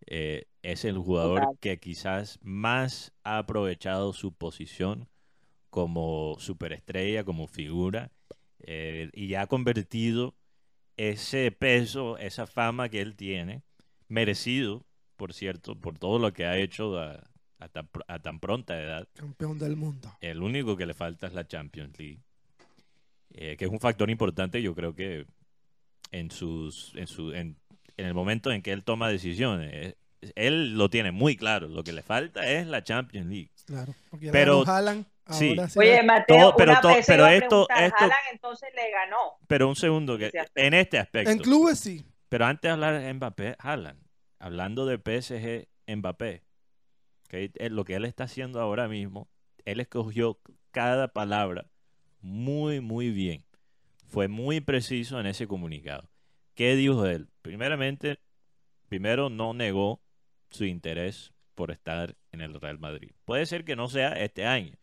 Eh, 0.05 0.45
es 0.61 0.85
el 0.85 0.97
jugador 0.97 1.57
que 1.59 1.79
quizás 1.79 2.37
más 2.43 3.11
ha 3.23 3.39
aprovechado 3.39 4.13
su 4.13 4.31
posición 4.33 5.09
como 5.69 6.35
superestrella, 6.39 7.23
como 7.23 7.47
figura, 7.47 8.11
eh, 8.59 9.09
y 9.13 9.33
ha 9.33 9.47
convertido 9.47 10.35
ese 10.97 11.51
peso, 11.51 12.17
esa 12.17 12.47
fama 12.47 12.87
que 12.89 13.01
él 13.01 13.15
tiene, 13.15 13.63
merecido, 14.07 14.85
por 15.17 15.33
cierto, 15.33 15.75
por 15.75 15.97
todo 15.99 16.19
lo 16.19 16.31
que 16.33 16.45
ha 16.45 16.57
hecho 16.57 16.97
a- 16.99 17.23
a 17.59 17.67
tan, 17.69 17.89
a 18.07 18.19
tan 18.19 18.39
pronta 18.39 18.79
edad. 18.81 19.07
Campeón 19.13 19.57
del 19.59 19.75
mundo. 19.75 20.11
El 20.21 20.41
único 20.41 20.75
que 20.77 20.85
le 20.85 20.93
falta 20.93 21.27
es 21.27 21.33
la 21.33 21.47
Champions 21.47 21.97
League, 21.97 22.19
eh, 23.33 23.55
que 23.57 23.65
es 23.65 23.71
un 23.71 23.79
factor 23.79 24.09
importante, 24.09 24.61
yo 24.61 24.73
creo 24.75 24.95
que 24.95 25.25
en 26.11 26.31
sus, 26.31 26.93
en 26.95 27.07
su, 27.07 27.31
en, 27.33 27.57
en 27.97 28.05
el 28.05 28.13
momento 28.13 28.51
en 28.51 28.61
que 28.61 28.71
él 28.71 28.83
toma 28.83 29.09
decisiones, 29.09 29.71
eh, 29.73 29.95
él 30.35 30.77
lo 30.77 30.89
tiene 30.89 31.11
muy 31.11 31.35
claro. 31.35 31.67
Lo 31.67 31.83
que 31.83 31.93
le 31.93 32.01
falta 32.01 32.49
es 32.49 32.65
la 32.67 32.83
Champions 32.83 33.27
League. 33.27 33.51
Claro. 33.65 33.93
Porque 34.09 34.31
Pero- 34.31 34.63
Haaland, 34.67 35.05
sí. 35.31 35.49
ahora 35.49 35.69
sí. 35.69 35.79
Oye, 35.79 36.01
Mateo, 36.03 36.37
Todo- 36.39 36.55
pero 36.57 36.71
una 36.71 36.81
todo- 36.81 36.95
vez 36.95 37.05
pero 37.05 37.27
esto- 37.27 37.67
esto- 37.69 37.95
Haaland 37.95 38.13
entonces 38.31 38.69
le 38.75 38.91
ganó. 38.91 39.17
Pero 39.47 39.67
un 39.69 39.75
segundo, 39.75 40.17
que 40.17 40.31
en 40.55 40.73
este 40.73 40.97
aspecto. 40.99 41.29
en 41.31 41.39
clubes 41.39 41.79
sí. 41.79 42.05
Pero 42.29 42.45
antes 42.45 42.63
de 42.69 42.69
hablar 42.73 42.99
de 42.99 43.13
Mbappé, 43.13 43.55
Haaland, 43.59 43.99
hablando 44.39 44.85
de 44.85 44.97
PSG, 44.97 45.67
Mbappé, 45.87 46.41
es 47.29 47.71
lo 47.71 47.85
que 47.85 47.95
él 47.95 48.05
está 48.05 48.25
haciendo 48.25 48.61
ahora 48.61 48.87
mismo, 48.87 49.27
él 49.65 49.79
escogió 49.79 50.39
cada 50.71 51.07
palabra 51.07 51.67
muy, 52.21 52.81
muy 52.81 53.11
bien. 53.11 53.43
Fue 54.07 54.27
muy 54.27 54.61
preciso 54.61 55.19
en 55.19 55.25
ese 55.25 55.47
comunicado. 55.47 56.09
¿Qué 56.53 56.75
dijo 56.75 57.05
él? 57.05 57.27
Primeramente, 57.41 58.19
primero 58.87 59.29
no 59.29 59.53
negó 59.53 60.01
su 60.49 60.65
interés 60.65 61.33
por 61.53 61.71
estar 61.71 62.15
en 62.31 62.41
el 62.41 62.59
Real 62.59 62.79
Madrid. 62.79 63.11
Puede 63.25 63.45
ser 63.45 63.65
que 63.65 63.75
no 63.75 63.89
sea 63.89 64.09
este 64.13 64.45
año, 64.45 64.75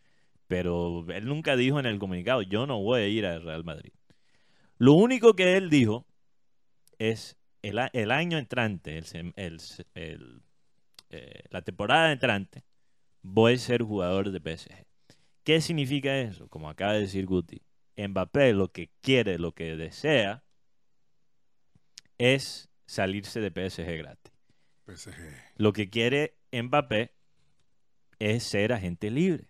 pero 0.47 1.05
él 1.09 1.25
nunca 1.25 1.55
dijo 1.55 1.79
en 1.79 1.85
el 1.85 1.99
comunicado, 1.99 2.41
yo 2.41 2.67
no 2.67 2.79
voy 2.81 3.01
a 3.01 3.07
ir 3.07 3.25
al 3.25 3.43
Real 3.43 3.63
Madrid. 3.63 3.93
Lo 4.77 4.93
único 4.93 5.35
que 5.35 5.55
él 5.55 5.69
dijo 5.69 6.05
es 6.99 7.37
el, 7.61 8.11
año 8.11 8.37
entrante, 8.37 8.97
el, 8.97 9.61
el, 9.95 10.41
eh, 11.13 11.43
la 11.51 11.61
temporada 11.61 12.11
entrante, 12.11 12.63
voy 13.21 13.53
a 13.53 13.57
ser 13.59 13.83
jugador 13.83 14.31
de 14.31 14.39
PSG. 14.39 14.85
¿Qué 15.43 15.61
significa 15.61 16.17
eso? 16.19 16.47
Como 16.47 16.69
acaba 16.69 16.93
de 16.93 17.01
decir 17.01 17.27
Guti, 17.27 17.61
Mbappé 17.95 18.53
lo 18.53 18.71
que 18.71 18.89
quiere, 19.01 19.37
lo 19.37 19.53
que 19.53 19.75
desea, 19.75 20.43
es 22.17 22.67
salirse 22.87 23.41
de 23.41 23.51
PSG 23.51 23.97
gratis. 23.97 24.33
PSG. 24.87 25.13
Lo 25.57 25.71
que 25.71 25.91
quiere 25.91 26.35
Mbappé 26.51 27.13
es 28.17 28.43
ser 28.43 28.73
agente 28.73 29.11
libre, 29.11 29.49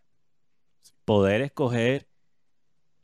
poder 1.05 1.41
escoger 1.41 2.09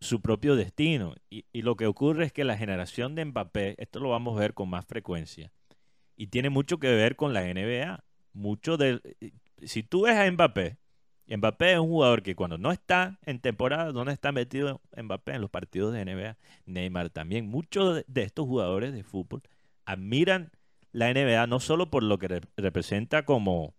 su 0.01 0.21
propio 0.21 0.57
destino. 0.57 1.15
Y, 1.29 1.45
y 1.53 1.61
lo 1.61 1.77
que 1.77 1.87
ocurre 1.87 2.25
es 2.25 2.33
que 2.33 2.43
la 2.43 2.57
generación 2.57 3.15
de 3.15 3.23
Mbappé, 3.23 3.75
esto 3.77 4.01
lo 4.01 4.09
vamos 4.09 4.35
a 4.35 4.41
ver 4.41 4.53
con 4.53 4.69
más 4.69 4.85
frecuencia, 4.85 5.53
y 6.17 6.27
tiene 6.27 6.49
mucho 6.49 6.79
que 6.79 6.89
ver 6.89 7.15
con 7.15 7.33
la 7.33 7.43
NBA. 7.45 8.03
Mucho 8.33 8.77
del, 8.77 9.01
si 9.63 9.83
tú 9.83 10.03
ves 10.03 10.15
a 10.15 10.29
Mbappé, 10.31 10.77
Mbappé 11.27 11.73
es 11.73 11.79
un 11.79 11.87
jugador 11.89 12.23
que 12.23 12.35
cuando 12.35 12.57
no 12.57 12.71
está 12.71 13.19
en 13.25 13.39
temporada, 13.39 13.91
no 13.91 14.09
está 14.09 14.31
metido 14.31 14.81
Mbappé 14.97 15.33
en 15.33 15.41
los 15.41 15.49
partidos 15.51 15.93
de 15.93 16.01
NBA, 16.01 16.37
Neymar 16.65 17.09
también. 17.11 17.47
Muchos 17.47 17.95
de- 17.97 18.05
de 18.07 18.23
estos 18.23 18.45
jugadores 18.47 18.93
de 18.93 19.03
fútbol 19.03 19.41
admiran 19.85 20.51
la 20.91 21.09
NBA 21.11 21.45
no 21.47 21.59
solo 21.59 21.89
por 21.91 22.03
lo 22.03 22.17
que 22.17 22.27
re- 22.29 22.41
representa 22.57 23.25
como 23.25 23.75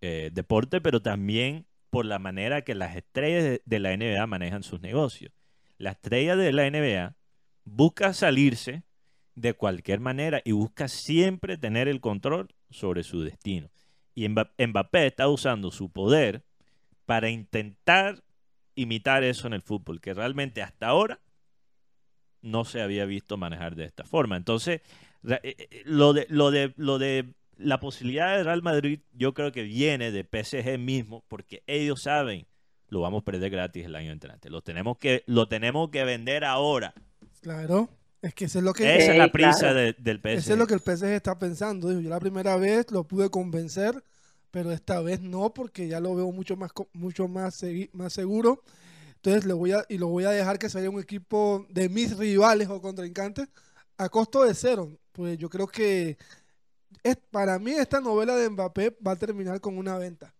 eh, 0.00 0.30
deporte, 0.32 0.80
pero 0.80 1.00
también 1.02 1.66
por 1.90 2.04
la 2.06 2.18
manera 2.18 2.62
que 2.62 2.74
las 2.74 2.96
estrellas 2.96 3.44
de, 3.44 3.62
de 3.64 3.78
la 3.80 3.92
NBA 3.96 4.26
manejan 4.26 4.62
sus 4.62 4.80
negocios. 4.80 5.32
La 5.78 5.92
estrella 5.92 6.36
de 6.36 6.52
la 6.52 6.66
NBA 6.66 7.16
busca 7.64 8.12
salirse 8.12 8.84
de 9.34 9.54
cualquier 9.54 10.00
manera 10.00 10.40
y 10.44 10.52
busca 10.52 10.88
siempre 10.88 11.58
tener 11.58 11.88
el 11.88 12.00
control 12.00 12.54
sobre 12.70 13.02
su 13.02 13.22
destino. 13.22 13.70
Y 14.14 14.28
Mba- 14.28 14.50
Mbappé 14.58 15.06
está 15.06 15.28
usando 15.28 15.70
su 15.70 15.90
poder 15.90 16.42
para 17.04 17.28
intentar 17.30 18.22
imitar 18.74 19.24
eso 19.24 19.46
en 19.46 19.52
el 19.54 19.62
fútbol, 19.62 20.00
que 20.00 20.14
realmente 20.14 20.62
hasta 20.62 20.88
ahora 20.88 21.20
no 22.42 22.64
se 22.64 22.80
había 22.80 23.04
visto 23.06 23.36
manejar 23.36 23.74
de 23.76 23.84
esta 23.84 24.04
forma. 24.04 24.36
Entonces, 24.36 24.80
eh, 25.28 25.40
eh, 25.42 25.82
lo 25.84 26.12
de, 26.12 26.26
lo 26.28 26.50
de, 26.50 26.72
lo 26.76 26.98
de 26.98 27.34
la 27.56 27.80
posibilidad 27.80 28.36
de 28.36 28.44
Real 28.44 28.62
Madrid, 28.62 29.00
yo 29.12 29.34
creo 29.34 29.52
que 29.52 29.62
viene 29.62 30.12
de 30.12 30.24
PSG 30.24 30.78
mismo, 30.78 31.24
porque 31.28 31.62
ellos 31.66 32.02
saben, 32.02 32.46
lo 32.88 33.00
vamos 33.00 33.22
a 33.22 33.24
perder 33.24 33.50
gratis 33.50 33.86
el 33.86 33.96
año 33.96 34.12
entrante. 34.12 34.50
Lo 34.50 34.62
tenemos 34.62 34.98
que, 34.98 35.24
lo 35.26 35.48
tenemos 35.48 35.90
que 35.90 36.04
vender 36.04 36.44
ahora. 36.44 36.94
Claro. 37.40 37.88
Es 38.22 38.34
que 38.34 38.46
eso 38.46 38.58
es 38.58 38.64
lo 38.64 38.72
que, 38.72 38.96
Esa 38.96 39.12
es 39.12 39.18
la 39.18 39.30
prisa 39.30 39.58
claro. 39.60 39.74
de- 39.74 39.94
del 39.98 40.20
PSG. 40.20 40.38
eso 40.38 40.52
es 40.54 40.58
lo 40.58 40.66
que 40.66 40.74
el 40.74 40.80
PSG 40.80 41.14
está 41.14 41.38
pensando. 41.38 41.88
Dijo, 41.88 42.00
yo 42.00 42.10
la 42.10 42.20
primera 42.20 42.56
vez 42.56 42.90
lo 42.90 43.04
pude 43.04 43.30
convencer, 43.30 44.02
pero 44.50 44.72
esta 44.72 45.00
vez 45.00 45.20
no, 45.20 45.52
porque 45.54 45.88
ya 45.88 46.00
lo 46.00 46.14
veo 46.14 46.32
mucho 46.32 46.56
más, 46.56 46.70
mucho 46.92 47.28
más, 47.28 47.62
segui- 47.62 47.90
más 47.92 48.12
seguro. 48.12 48.62
Entonces 49.16 49.44
le 49.46 49.54
voy 49.54 49.72
a, 49.72 49.84
y 49.88 49.98
lo 49.98 50.08
voy 50.08 50.24
a 50.24 50.30
dejar 50.30 50.58
que 50.58 50.68
se 50.70 50.78
vaya 50.78 50.90
un 50.90 51.00
equipo 51.00 51.66
de 51.70 51.88
mis 51.88 52.16
rivales 52.16 52.68
o 52.68 52.80
contrincantes 52.82 53.48
a 53.98 54.08
costo 54.08 54.44
de 54.44 54.54
cero. 54.54 54.98
Pues 55.12 55.38
yo 55.38 55.50
creo 55.50 55.66
que 55.68 56.16
es, 57.04 57.16
para 57.30 57.58
mí 57.58 57.72
esta 57.72 58.00
novela 58.00 58.36
de 58.36 58.50
Mbappé 58.50 58.96
va 59.06 59.12
a 59.12 59.16
terminar 59.16 59.60
con 59.60 59.78
una 59.78 59.98
venta. 59.98 60.34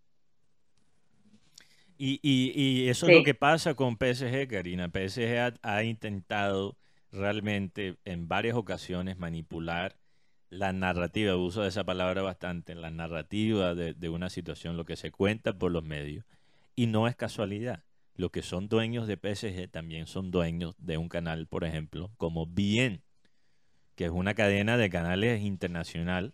Y, 1.98 2.20
y- 2.22 2.52
y 2.84 2.88
eso 2.88 3.06
Sí. 3.06 3.12
es 3.12 3.18
lo 3.18 3.22
que 3.24 3.34
pasa 3.34 3.74
con 3.74 3.96
PSG, 3.96 4.48
Karina. 4.48 4.88
PSG 4.90 5.38
ha, 5.38 5.54
ha 5.62 5.82
intentado 5.84 6.76
realmente 7.12 7.96
en 8.04 8.28
varias 8.28 8.56
ocasiones 8.56 9.18
manipular 9.18 9.96
la 10.48 10.72
narrativa, 10.72 11.36
uso 11.36 11.62
de 11.62 11.68
esa 11.68 11.84
palabra 11.84 12.22
bastante, 12.22 12.74
la 12.74 12.90
narrativa 12.90 13.74
de, 13.74 13.94
de 13.94 14.08
una 14.08 14.30
situación, 14.30 14.76
lo 14.76 14.84
que 14.84 14.96
se 14.96 15.10
cuenta 15.10 15.58
por 15.58 15.72
los 15.72 15.84
medios. 15.84 16.24
Y 16.76 16.86
no 16.86 17.08
es 17.08 17.16
casualidad. 17.16 17.82
Los 18.14 18.30
que 18.30 18.42
son 18.42 18.68
dueños 18.68 19.06
de 19.06 19.18
PSG 19.18 19.68
también 19.70 20.06
son 20.06 20.30
dueños 20.30 20.74
de 20.78 20.96
un 20.96 21.08
canal, 21.08 21.46
por 21.46 21.64
ejemplo, 21.64 22.10
como 22.16 22.46
Bien, 22.46 23.02
que 23.94 24.06
es 24.06 24.10
una 24.10 24.34
cadena 24.34 24.76
de 24.76 24.88
canales 24.88 25.42
internacional 25.42 26.32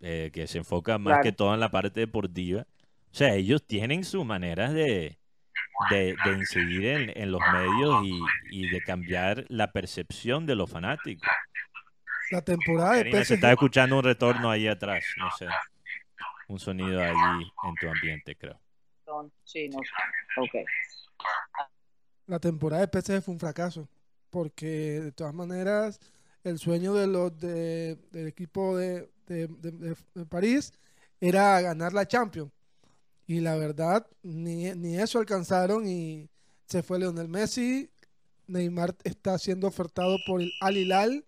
eh, 0.00 0.30
que 0.32 0.46
se 0.46 0.58
enfoca 0.58 0.98
más 0.98 1.12
Claro. 1.14 1.22
que 1.22 1.32
todo 1.32 1.54
en 1.54 1.60
la 1.60 1.70
parte 1.70 2.00
deportiva. 2.00 2.66
O 3.12 3.14
sea, 3.14 3.34
ellos 3.34 3.64
tienen 3.66 4.02
sus 4.04 4.24
maneras 4.24 4.72
de, 4.72 5.19
de, 5.88 6.14
de 6.24 6.32
incidir 6.32 6.84
en, 6.86 7.12
en 7.14 7.30
los 7.32 7.40
medios 7.52 8.04
y, 8.04 8.20
y 8.50 8.68
de 8.70 8.80
cambiar 8.82 9.44
la 9.48 9.72
percepción 9.72 10.44
de 10.46 10.54
los 10.54 10.70
fanáticos. 10.70 11.28
La 12.30 12.42
temporada 12.42 12.92
de 12.94 12.98
Karina, 13.04 13.24
se 13.24 13.34
está 13.34 13.50
escuchando 13.50 13.96
un 13.98 14.04
retorno 14.04 14.50
ahí 14.50 14.68
atrás, 14.68 15.04
no 15.18 15.30
sé. 15.38 15.46
Un 16.48 16.58
sonido 16.58 17.00
allí 17.00 17.52
en 17.64 17.74
tu 17.80 17.88
ambiente, 17.88 18.36
creo. 18.36 18.60
Sí, 19.44 19.68
no. 19.68 19.78
Ok. 20.36 20.54
la 22.26 22.38
temporada 22.38 22.86
de 22.86 23.02
PSG 23.02 23.22
fue 23.22 23.34
un 23.34 23.40
fracaso, 23.40 23.88
porque 24.30 24.66
de 25.00 25.10
todas 25.12 25.34
maneras 25.34 25.98
el 26.44 26.58
sueño 26.58 26.94
de 26.94 27.06
los 27.08 27.36
de- 27.38 27.96
del 28.12 28.28
equipo 28.28 28.76
de- 28.76 29.10
de- 29.26 29.48
de- 29.48 29.96
de 30.14 30.26
París 30.26 30.72
era 31.20 31.60
ganar 31.60 31.92
la 31.92 32.06
Champions. 32.06 32.52
Y 33.30 33.38
la 33.38 33.54
verdad, 33.54 34.08
ni, 34.24 34.72
ni 34.72 34.98
eso 34.98 35.20
alcanzaron 35.20 35.86
y 35.86 36.28
se 36.66 36.82
fue 36.82 36.98
Lionel 36.98 37.28
Messi. 37.28 37.88
Neymar 38.48 38.96
está 39.04 39.38
siendo 39.38 39.68
ofertado 39.68 40.16
por 40.26 40.42
el 40.42 40.50
Al 40.60 40.76
Hilal. 40.76 41.24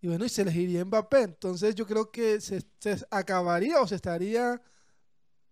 Y 0.00 0.06
bueno, 0.08 0.24
y 0.24 0.30
se 0.30 0.46
les 0.46 0.56
iría 0.56 0.82
Mbappé. 0.82 1.20
Entonces 1.20 1.74
yo 1.74 1.86
creo 1.86 2.10
que 2.10 2.40
se, 2.40 2.64
acabaría 3.10 3.82
o 3.82 3.86
se 3.86 3.96
estaría 3.96 4.62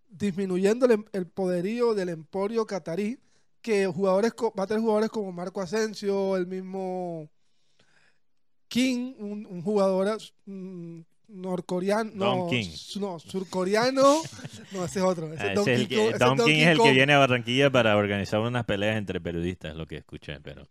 disminuyendo 0.08 0.86
el, 0.86 1.26
poderío 1.26 1.92
del 1.92 2.08
emporio 2.08 2.66
catarí 2.66 3.20
que 3.60 3.86
jugadores 3.88 4.32
va 4.58 4.62
a 4.62 4.66
tener 4.66 4.80
jugadores 4.80 5.10
como 5.10 5.32
Marco 5.32 5.60
Asensio, 5.60 6.38
el 6.38 6.46
mismo 6.46 7.28
King, 8.68 9.16
un, 9.18 9.44
un 9.44 9.60
jugador 9.60 10.16
mm, 10.46 11.00
norcoreano, 11.28 12.10
Don 12.14 12.38
no, 12.48 12.50
no, 13.00 13.18
surcoreano, 13.18 14.02
no, 14.72 14.84
ese 14.84 14.98
es 14.98 15.04
otro. 15.04 15.32
ese 15.32 15.42
Ah, 15.50 15.54
Don 15.54 15.68
es 15.68 15.80
el 15.80 15.88
King 15.88 15.96
que- 15.96 16.18
Don 16.18 16.36
Don 16.36 16.46
King 16.46 16.54
King 16.54 16.60
es 16.62 16.66
el 16.68 16.76
que 16.78 16.82
Kong. 16.84 16.94
viene 16.94 17.12
a 17.14 17.18
Barranquilla 17.18 17.70
para 17.70 17.96
organizar 17.96 18.40
unas 18.40 18.64
peleas 18.64 18.96
entre 18.96 19.20
periodistas, 19.20 19.76
lo 19.76 19.86
que 19.86 19.96
escuché, 19.96 20.40
pero 20.40 20.66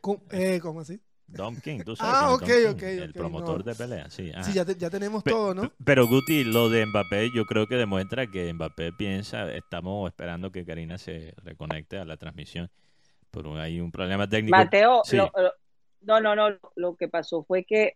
¿cómo, 0.00 0.22
eh, 0.30 0.60
¿cómo 0.62 0.80
así? 0.80 1.00
Don 1.26 1.56
King, 1.60 1.80
tú 1.84 1.96
sabes. 1.96 2.14
Ah, 2.14 2.36
quién 2.44 2.58
es 2.58 2.64
Don 2.64 2.74
ok, 2.74 2.76
King, 2.76 2.76
ok, 2.76 2.82
El 3.02 3.10
ok, 3.10 3.16
promotor 3.16 3.58
no. 3.58 3.64
de 3.64 3.74
peleas, 3.74 4.12
sí. 4.14 4.30
ajá. 4.32 4.44
Sí, 4.44 4.52
ya, 4.52 4.64
te- 4.64 4.76
ya 4.76 4.90
tenemos 4.90 5.22
Pe- 5.22 5.30
todo, 5.30 5.54
¿no? 5.54 5.62
pe- 5.62 5.74
Pero 5.84 6.06
Guti, 6.06 6.44
lo 6.44 6.68
de 6.68 6.86
Mbappé, 6.86 7.30
yo 7.34 7.44
creo 7.46 7.66
que 7.66 7.74
demuestra 7.76 8.26
que 8.26 8.52
Mbappé 8.52 8.92
piensa, 8.92 9.52
estamos 9.52 10.08
esperando 10.10 10.52
que 10.52 10.64
Karina 10.64 10.98
se 10.98 11.34
reconecte 11.42 11.98
a 11.98 12.04
la 12.04 12.16
transmisión, 12.16 12.70
pero 13.30 13.56
hay 13.58 13.80
un 13.80 13.90
problema 13.90 14.28
técnico. 14.28 14.56
Mateo, 14.56 15.02
Sí. 15.04 15.16
lo- 15.16 15.32
lo- 15.36 15.52
no, 16.02 16.20
no, 16.20 16.36
no, 16.36 16.56
lo 16.76 16.96
que 16.96 17.08
pasó 17.08 17.42
fue 17.44 17.64
que 17.64 17.94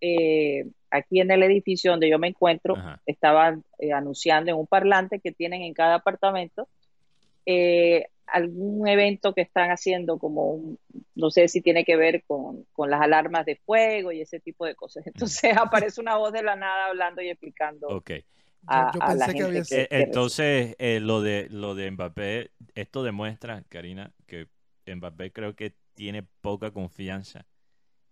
eh, 0.00 0.66
aquí 0.96 1.20
en 1.20 1.30
el 1.30 1.42
edificio 1.42 1.90
donde 1.92 2.08
yo 2.10 2.18
me 2.18 2.28
encuentro, 2.28 2.74
Ajá. 2.74 3.00
estaban 3.06 3.64
eh, 3.78 3.92
anunciando 3.92 4.50
en 4.50 4.56
un 4.56 4.66
parlante 4.66 5.20
que 5.20 5.32
tienen 5.32 5.62
en 5.62 5.74
cada 5.74 5.96
apartamento 5.96 6.68
eh, 7.46 8.06
algún 8.26 8.88
evento 8.88 9.32
que 9.34 9.42
están 9.42 9.70
haciendo, 9.70 10.18
como 10.18 10.50
un- 10.50 10.78
no 11.14 11.30
sé 11.30 11.46
si 11.48 11.60
tiene 11.60 11.84
que 11.84 11.96
ver 11.96 12.24
con, 12.26 12.64
con 12.72 12.90
las 12.90 13.00
alarmas 13.00 13.46
de 13.46 13.56
fuego 13.64 14.10
y 14.10 14.20
ese 14.20 14.40
tipo 14.40 14.66
de 14.66 14.74
cosas. 14.74 15.06
Entonces 15.06 15.52
aparece 15.56 16.00
una 16.00 16.16
voz 16.16 16.32
de 16.32 16.42
la 16.42 16.56
nada 16.56 16.86
hablando 16.86 17.22
y 17.22 17.28
explicando. 17.28 17.88
Ok. 17.88 18.10
a, 18.66 19.14
la 19.14 19.28
gente 19.28 19.62
que, 19.68 19.86
Entonces, 19.90 20.74
eh, 20.78 20.98
lo, 21.00 21.22
de, 21.22 21.46
lo 21.50 21.76
de 21.76 21.90
Mbappé, 21.90 22.50
esto 22.74 23.04
demuestra, 23.04 23.62
Karina, 23.68 24.12
que 24.26 24.48
Mbappé 24.86 25.32
creo 25.32 25.54
que 25.54 25.74
tiene 25.94 26.24
poca 26.40 26.72
confianza 26.72 27.46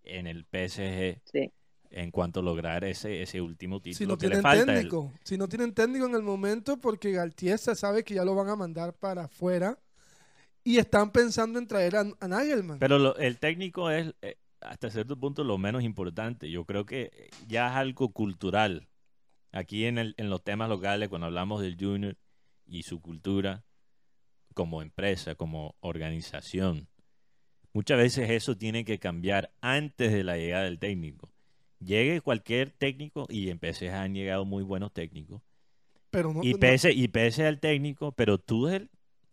en 0.05 0.27
el 0.27 0.45
PSG. 0.45 1.21
En 1.97 2.11
cuanto 2.11 2.41
a 2.41 2.43
lograr 2.43 2.83
ese, 2.83 3.23
ese 3.23 3.41
último 3.41 3.81
título 3.81 3.99
si 3.99 4.05
no 4.05 4.15
que 4.17 4.27
tienen 4.27 4.39
le 4.39 4.43
falta. 4.43 4.75
Técnico, 4.75 5.13
Si 5.23 5.39
no 5.39 5.49
tienen 5.49 5.73
técnico 5.73 6.07
en 6.07 6.17
el 6.17 6.23
momento, 6.23 6.77
porque 6.77 7.13
Galtier 7.13 7.57
sabe 7.57 8.03
que 8.03 8.15
ya 8.15 8.25
lo 8.25 8.35
van 8.35 8.49
a 8.49 8.57
mandar 8.57 8.95
para 8.95 9.27
afuera 9.27 9.79
y 10.65 10.79
están 10.79 11.13
pensando 11.13 11.57
en 11.61 11.69
traer 11.69 11.95
a, 11.95 12.05
a 12.19 12.27
Nagelman. 12.27 12.81
Pero 12.81 13.17
el 13.17 13.39
técnico 13.39 13.93
es 13.93 14.13
eh, 14.23 14.39
hasta 14.61 14.91
cierto 14.91 15.17
punto 15.17 15.45
lo 15.45 15.57
menos 15.57 15.85
importante. 15.85 16.51
Yo 16.51 16.65
creo 16.65 16.85
que 16.85 17.31
ya 17.47 17.69
es 17.69 17.77
algo 17.77 18.13
cultural. 18.13 18.89
Aquí 19.53 19.85
en, 19.85 19.99
el, 19.99 20.15
en 20.17 20.31
los 20.31 20.43
temas 20.43 20.69
locales, 20.69 21.09
cuando 21.09 21.29
hablamos 21.29 21.63
del 21.63 21.77
junior 21.79 22.17
y 22.67 22.83
su 22.83 23.01
cultura 23.01 23.63
como 24.53 24.83
empresa, 24.83 25.37
como 25.37 25.77
organización, 25.79 26.89
muchas 27.73 27.99
veces 27.99 28.31
eso 28.31 28.57
tiene 28.57 28.85
que 28.85 28.99
cambiar 28.99 29.53
antes 29.61 30.13
de 30.13 30.25
la 30.25 30.37
llegada 30.37 30.65
del 30.65 30.81
técnico. 30.81 31.31
Llegue 31.85 32.21
cualquier 32.21 32.71
técnico 32.71 33.27
y 33.29 33.51
en 33.51 33.59
PSG 33.59 33.91
han 33.91 34.15
llegado 34.15 34.45
muy 34.45 34.63
buenos 34.63 34.93
técnicos. 34.93 35.43
Pero 36.11 36.33
no, 36.33 36.41
y, 36.43 36.55
pese, 36.55 36.93
y 36.93 37.09
pese 37.09 37.47
al 37.47 37.61
técnico, 37.61 38.13
pero 38.13 38.39
Tuchel, 38.39 38.91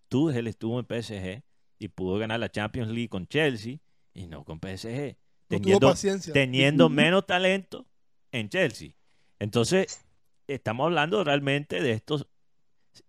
Tuchel 0.10 0.48
estuvo 0.48 0.80
en 0.80 0.86
PSG 0.86 1.44
y 1.80 1.88
pudo 1.90 2.18
ganar 2.18 2.40
la 2.40 2.50
Champions 2.50 2.90
League 2.90 3.10
con 3.10 3.28
Chelsea 3.28 3.78
y 4.14 4.28
no 4.28 4.44
con 4.44 4.60
PSG. 4.60 5.16
Teniendo, 5.48 5.94
teniendo 6.34 6.90
menos 6.90 7.26
talento 7.26 7.86
en 8.32 8.50
Chelsea. 8.50 8.92
Entonces, 9.40 10.02
estamos 10.48 10.86
hablando 10.86 11.24
realmente 11.24 11.82
de 11.82 11.92
estos. 11.92 12.28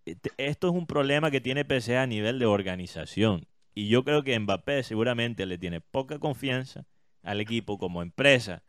Esto 0.05 0.67
es 0.67 0.73
un 0.73 0.87
problema 0.87 1.31
que 1.31 1.41
tiene 1.41 1.65
PSG 1.65 1.95
a 1.95 2.07
nivel 2.07 2.39
de 2.39 2.45
organización. 2.45 3.47
Y 3.75 3.87
yo 3.87 4.03
creo 4.03 4.23
que 4.23 4.37
Mbappé 4.37 4.83
seguramente 4.83 5.45
le 5.45 5.57
tiene 5.57 5.81
poca 5.81 6.19
confianza 6.19 6.85
al 7.21 7.39
equipo 7.41 7.77
como 7.77 8.01
empresa 8.01 8.63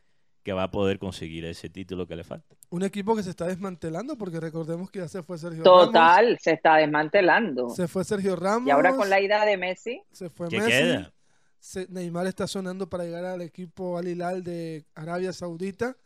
que 0.44 0.52
va 0.52 0.64
a 0.64 0.70
poder 0.70 0.98
conseguir 0.98 1.46
ese 1.46 1.70
título 1.70 2.06
que 2.06 2.14
le 2.14 2.22
falta. 2.22 2.54
Un 2.68 2.84
equipo 2.84 3.16
que 3.16 3.22
se 3.22 3.30
está 3.30 3.46
desmantelando 3.46 4.16
porque 4.16 4.38
recordemos 4.38 4.90
que 4.90 4.98
ya 4.98 5.08
se 5.08 5.22
fue 5.22 5.38
Sergio 5.38 5.64
Ramos. 5.64 5.86
Total, 5.86 6.38
se 6.38 6.52
está 6.52 6.76
desmantelando. 6.76 7.70
Se 7.70 7.88
fue 7.88 8.04
Sergio 8.04 8.36
Ramos. 8.36 8.68
Y 8.68 8.70
ahora 8.70 8.94
con 8.94 9.08
la 9.08 9.20
ida 9.20 9.44
de 9.46 9.56
Messi. 9.56 10.02
Se 10.12 10.28
fue 10.28 10.48
Messi. 10.50 11.88
Neymar 11.88 12.26
está 12.26 12.46
sonando 12.46 12.90
para 12.90 13.04
llegar 13.04 13.24
al 13.24 13.40
equipo 13.40 13.96
Al 13.96 14.06
Hilal 14.06 14.44
de 14.44 14.84
Arabia 14.94 15.32
Saudita. 15.32 15.96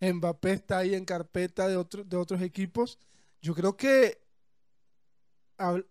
Mbappé 0.00 0.52
está 0.52 0.78
ahí 0.78 0.94
en 0.94 1.04
carpeta 1.04 1.68
de, 1.68 1.82
de 2.04 2.16
otros 2.16 2.42
equipos. 2.42 2.98
Yo 3.40 3.54
creo 3.54 3.76
que 3.76 4.18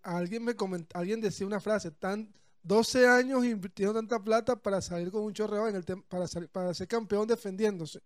alguien 0.02 0.44
me 0.44 0.54
alguien 0.92 1.22
decía 1.22 1.46
una 1.46 1.60
frase, 1.60 1.90
tan 1.90 2.34
12 2.66 3.06
años 3.06 3.44
invirtiendo 3.44 3.94
tanta 3.94 4.18
plata 4.18 4.56
para 4.56 4.80
salir 4.80 5.10
con 5.12 5.22
un 5.22 5.32
chorreo 5.32 5.68
en 5.68 5.76
el 5.76 5.84
para, 5.84 6.26
para 6.50 6.74
ser 6.74 6.88
campeón 6.88 7.28
defendiéndose. 7.28 8.00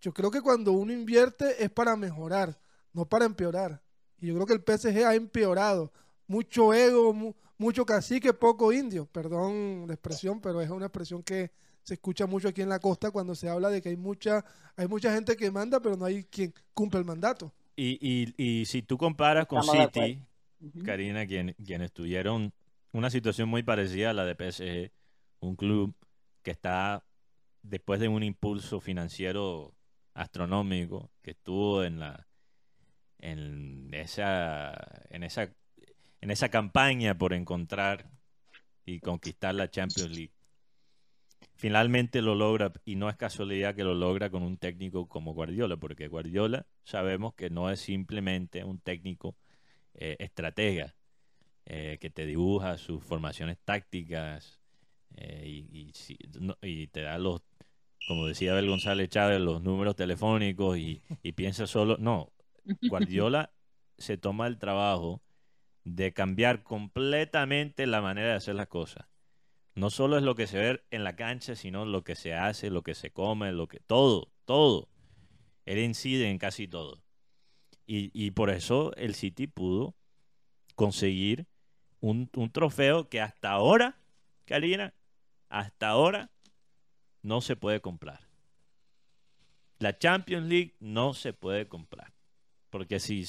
Yo 0.00 0.12
creo 0.12 0.30
que 0.30 0.42
cuando 0.42 0.72
uno 0.72 0.92
invierte 0.92 1.62
es 1.62 1.70
para 1.70 1.96
mejorar, 1.96 2.58
no 2.92 3.06
para 3.06 3.24
empeorar. 3.24 3.82
Y 4.18 4.28
yo 4.28 4.34
creo 4.34 4.46
que 4.46 4.52
el 4.52 4.78
PSG 4.78 5.04
ha 5.04 5.14
empeorado. 5.14 5.92
Mucho 6.26 6.74
ego, 6.74 7.34
mucho 7.56 7.86
cacique, 7.86 8.34
poco 8.34 8.72
indio. 8.72 9.06
Perdón 9.06 9.86
la 9.86 9.94
expresión, 9.94 10.40
pero 10.40 10.60
es 10.60 10.68
una 10.68 10.86
expresión 10.86 11.22
que 11.22 11.50
se 11.82 11.94
escucha 11.94 12.26
mucho 12.26 12.48
aquí 12.48 12.60
en 12.60 12.68
la 12.68 12.78
costa 12.78 13.10
cuando 13.10 13.34
se 13.34 13.48
habla 13.48 13.70
de 13.70 13.80
que 13.80 13.88
hay 13.88 13.96
mucha, 13.96 14.44
hay 14.76 14.88
mucha 14.88 15.12
gente 15.12 15.36
que 15.36 15.50
manda, 15.50 15.80
pero 15.80 15.96
no 15.96 16.04
hay 16.04 16.24
quien 16.24 16.52
cumple 16.74 17.00
el 17.00 17.06
mandato. 17.06 17.52
Y, 17.76 17.98
y, 18.00 18.34
y 18.36 18.66
si 18.66 18.82
tú 18.82 18.98
comparas 18.98 19.46
con 19.46 19.62
City, 19.62 20.22
Karina, 20.84 21.26
quien, 21.26 21.54
quienes 21.64 21.92
tuvieron 21.92 22.52
una 22.92 23.10
situación 23.10 23.48
muy 23.48 23.62
parecida 23.62 24.10
a 24.10 24.14
la 24.14 24.24
de 24.24 24.34
PSG, 24.34 24.92
un 25.40 25.56
club 25.56 25.94
que 26.42 26.50
está 26.50 27.04
después 27.62 28.00
de 28.00 28.08
un 28.08 28.22
impulso 28.22 28.80
financiero 28.80 29.74
astronómico 30.14 31.10
que 31.22 31.32
estuvo 31.32 31.84
en 31.84 32.00
la 32.00 32.26
en 33.18 33.92
esa 33.92 34.74
en 35.10 35.22
esa 35.22 35.54
en 36.20 36.30
esa 36.30 36.48
campaña 36.48 37.16
por 37.16 37.32
encontrar 37.32 38.10
y 38.84 39.00
conquistar 39.00 39.54
la 39.54 39.70
Champions 39.70 40.10
League. 40.10 40.32
Finalmente 41.54 42.22
lo 42.22 42.34
logra 42.34 42.72
y 42.84 42.96
no 42.96 43.08
es 43.08 43.16
casualidad 43.16 43.74
que 43.74 43.84
lo 43.84 43.94
logra 43.94 44.30
con 44.30 44.42
un 44.42 44.56
técnico 44.56 45.08
como 45.08 45.34
Guardiola, 45.34 45.76
porque 45.76 46.08
Guardiola 46.08 46.66
sabemos 46.84 47.34
que 47.34 47.50
no 47.50 47.70
es 47.70 47.80
simplemente 47.80 48.64
un 48.64 48.80
técnico 48.80 49.36
eh, 49.94 50.16
estratega, 50.20 50.94
eh, 51.72 51.98
que 52.00 52.10
te 52.10 52.26
dibuja 52.26 52.78
sus 52.78 53.00
formaciones 53.00 53.56
tácticas 53.64 54.58
eh, 55.14 55.44
y, 55.46 55.92
y, 56.62 56.86
te 56.88 57.02
da 57.02 57.16
los, 57.16 57.42
como 58.08 58.26
decía 58.26 58.50
Abel 58.50 58.68
González 58.68 59.08
Chávez, 59.08 59.40
los 59.40 59.62
números 59.62 59.94
telefónicos 59.94 60.78
y, 60.78 61.00
y 61.22 61.30
piensa 61.30 61.68
solo. 61.68 61.96
No, 61.96 62.32
Guardiola 62.82 63.52
se 63.98 64.16
toma 64.16 64.48
el 64.48 64.58
trabajo 64.58 65.22
de 65.84 66.12
cambiar 66.12 66.64
completamente 66.64 67.86
la 67.86 68.00
manera 68.00 68.30
de 68.30 68.34
hacer 68.34 68.56
las 68.56 68.66
cosas. 68.66 69.06
No 69.76 69.90
solo 69.90 70.16
es 70.16 70.24
lo 70.24 70.34
que 70.34 70.48
se 70.48 70.58
ve 70.58 70.82
en 70.90 71.04
la 71.04 71.14
cancha, 71.14 71.54
sino 71.54 71.84
lo 71.84 72.02
que 72.02 72.16
se 72.16 72.34
hace, 72.34 72.70
lo 72.70 72.82
que 72.82 72.96
se 72.96 73.12
come, 73.12 73.52
lo 73.52 73.68
que 73.68 73.78
todo, 73.78 74.32
todo. 74.44 74.88
Él 75.66 75.78
incide 75.78 76.30
en 76.30 76.38
casi 76.38 76.66
todo. 76.66 77.00
Y, 77.86 78.10
y 78.12 78.32
por 78.32 78.50
eso 78.50 78.92
el 78.96 79.14
City 79.14 79.46
pudo 79.46 79.94
conseguir 80.74 81.46
un, 82.00 82.28
trofeo 82.52 83.08
que 83.08 83.20
hasta 83.20 83.50
ahora, 83.50 83.98
Karina, 84.44 84.94
hasta 85.48 85.88
ahora 85.88 86.30
no 87.22 87.40
se 87.40 87.56
puede 87.56 87.80
comprar. 87.80 88.20
La 89.78 89.98
Champions 89.98 90.46
League 90.46 90.74
no 90.80 91.14
se 91.14 91.32
puede 91.32 91.68
comprar. 91.68 92.12
Porque 92.70 93.00
si, 93.00 93.26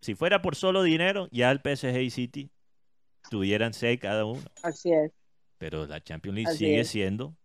si 0.00 0.14
fuera 0.14 0.42
por 0.42 0.56
solo 0.56 0.82
dinero, 0.82 1.28
ya 1.30 1.50
el 1.50 1.60
PSG 1.60 1.96
y 2.00 2.10
City 2.10 2.50
tuvieran 3.30 3.72
seis 3.72 3.98
cada 4.00 4.24
uno. 4.24 4.42
Así 4.62 4.92
es. 4.92 5.12
Pero 5.58 5.86
la 5.86 6.02
Champions 6.02 6.36
League 6.36 6.56
sigue 6.56 6.84
siendo 6.84 7.36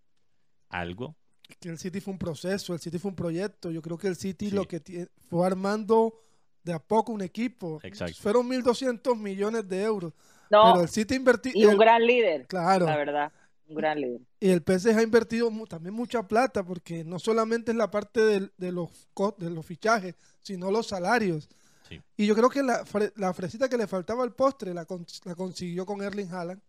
algo. 0.70 1.16
Que 1.60 1.70
el 1.70 1.78
City 1.78 2.02
fue 2.02 2.14
un 2.14 2.20
proceso, 2.20 2.74
el 2.74 2.80
City 2.80 2.98
fue 2.98 3.10
un 3.10 3.16
proyecto. 3.16 3.72
Yo 3.72 3.82
creo 3.82 3.98
que 3.98 4.08
el 4.08 4.16
City 4.16 4.50
lo 4.50 4.68
que 4.68 5.08
fue 5.30 5.46
armando 5.46 6.26
de 6.64 6.74
a 6.74 6.80
poco 6.80 7.12
un 7.12 7.22
equipo. 7.22 7.80
Exacto. 7.84 8.18
Fueron 8.22 8.50
1.200 8.50 9.16
millones 9.18 9.70
de 9.70 9.84
euros. 9.84 10.14
No, 10.50 10.74
pero 10.74 10.84
el 10.84 10.90
City 10.90 11.16
invertido. 11.16 11.58
Y 11.58 11.66
un 11.66 11.78
gran 11.78 12.06
líder. 12.06 12.48
Claro. 12.48 12.86
La 12.86 12.98
verdad, 12.98 13.32
un 13.68 13.76
gran 13.76 14.00
líder. 14.00 14.22
Y 14.40 14.50
el 14.50 14.62
PSG 14.62 14.98
ha 14.98 15.04
invertido 15.04 15.52
también 15.68 15.94
mucha 15.94 16.28
plata, 16.28 16.64
porque 16.64 17.04
no 17.04 17.20
solamente 17.20 17.72
es 17.72 17.78
la 17.78 17.90
parte 17.90 18.22
de, 18.22 18.50
de 18.58 18.72
los, 18.72 18.90
de 19.38 19.50
los 19.50 19.66
fichajes, 19.66 20.16
sino 20.42 20.72
los 20.72 20.88
salarios. 20.88 21.50
Y 22.18 22.26
yo 22.26 22.36
creo 22.36 22.50
que 22.50 22.64
la, 22.64 22.84
la, 23.16 23.34
fresita 23.34 23.70
que 23.70 23.78
le 23.78 23.88
faltaba 23.88 24.24
al 24.24 24.34
postre 24.34 24.74
la, 24.74 24.88
la 25.24 25.36
consiguió 25.36 25.86
con 25.86 26.02
Erling 26.02 26.32
Haaland. 26.32 26.62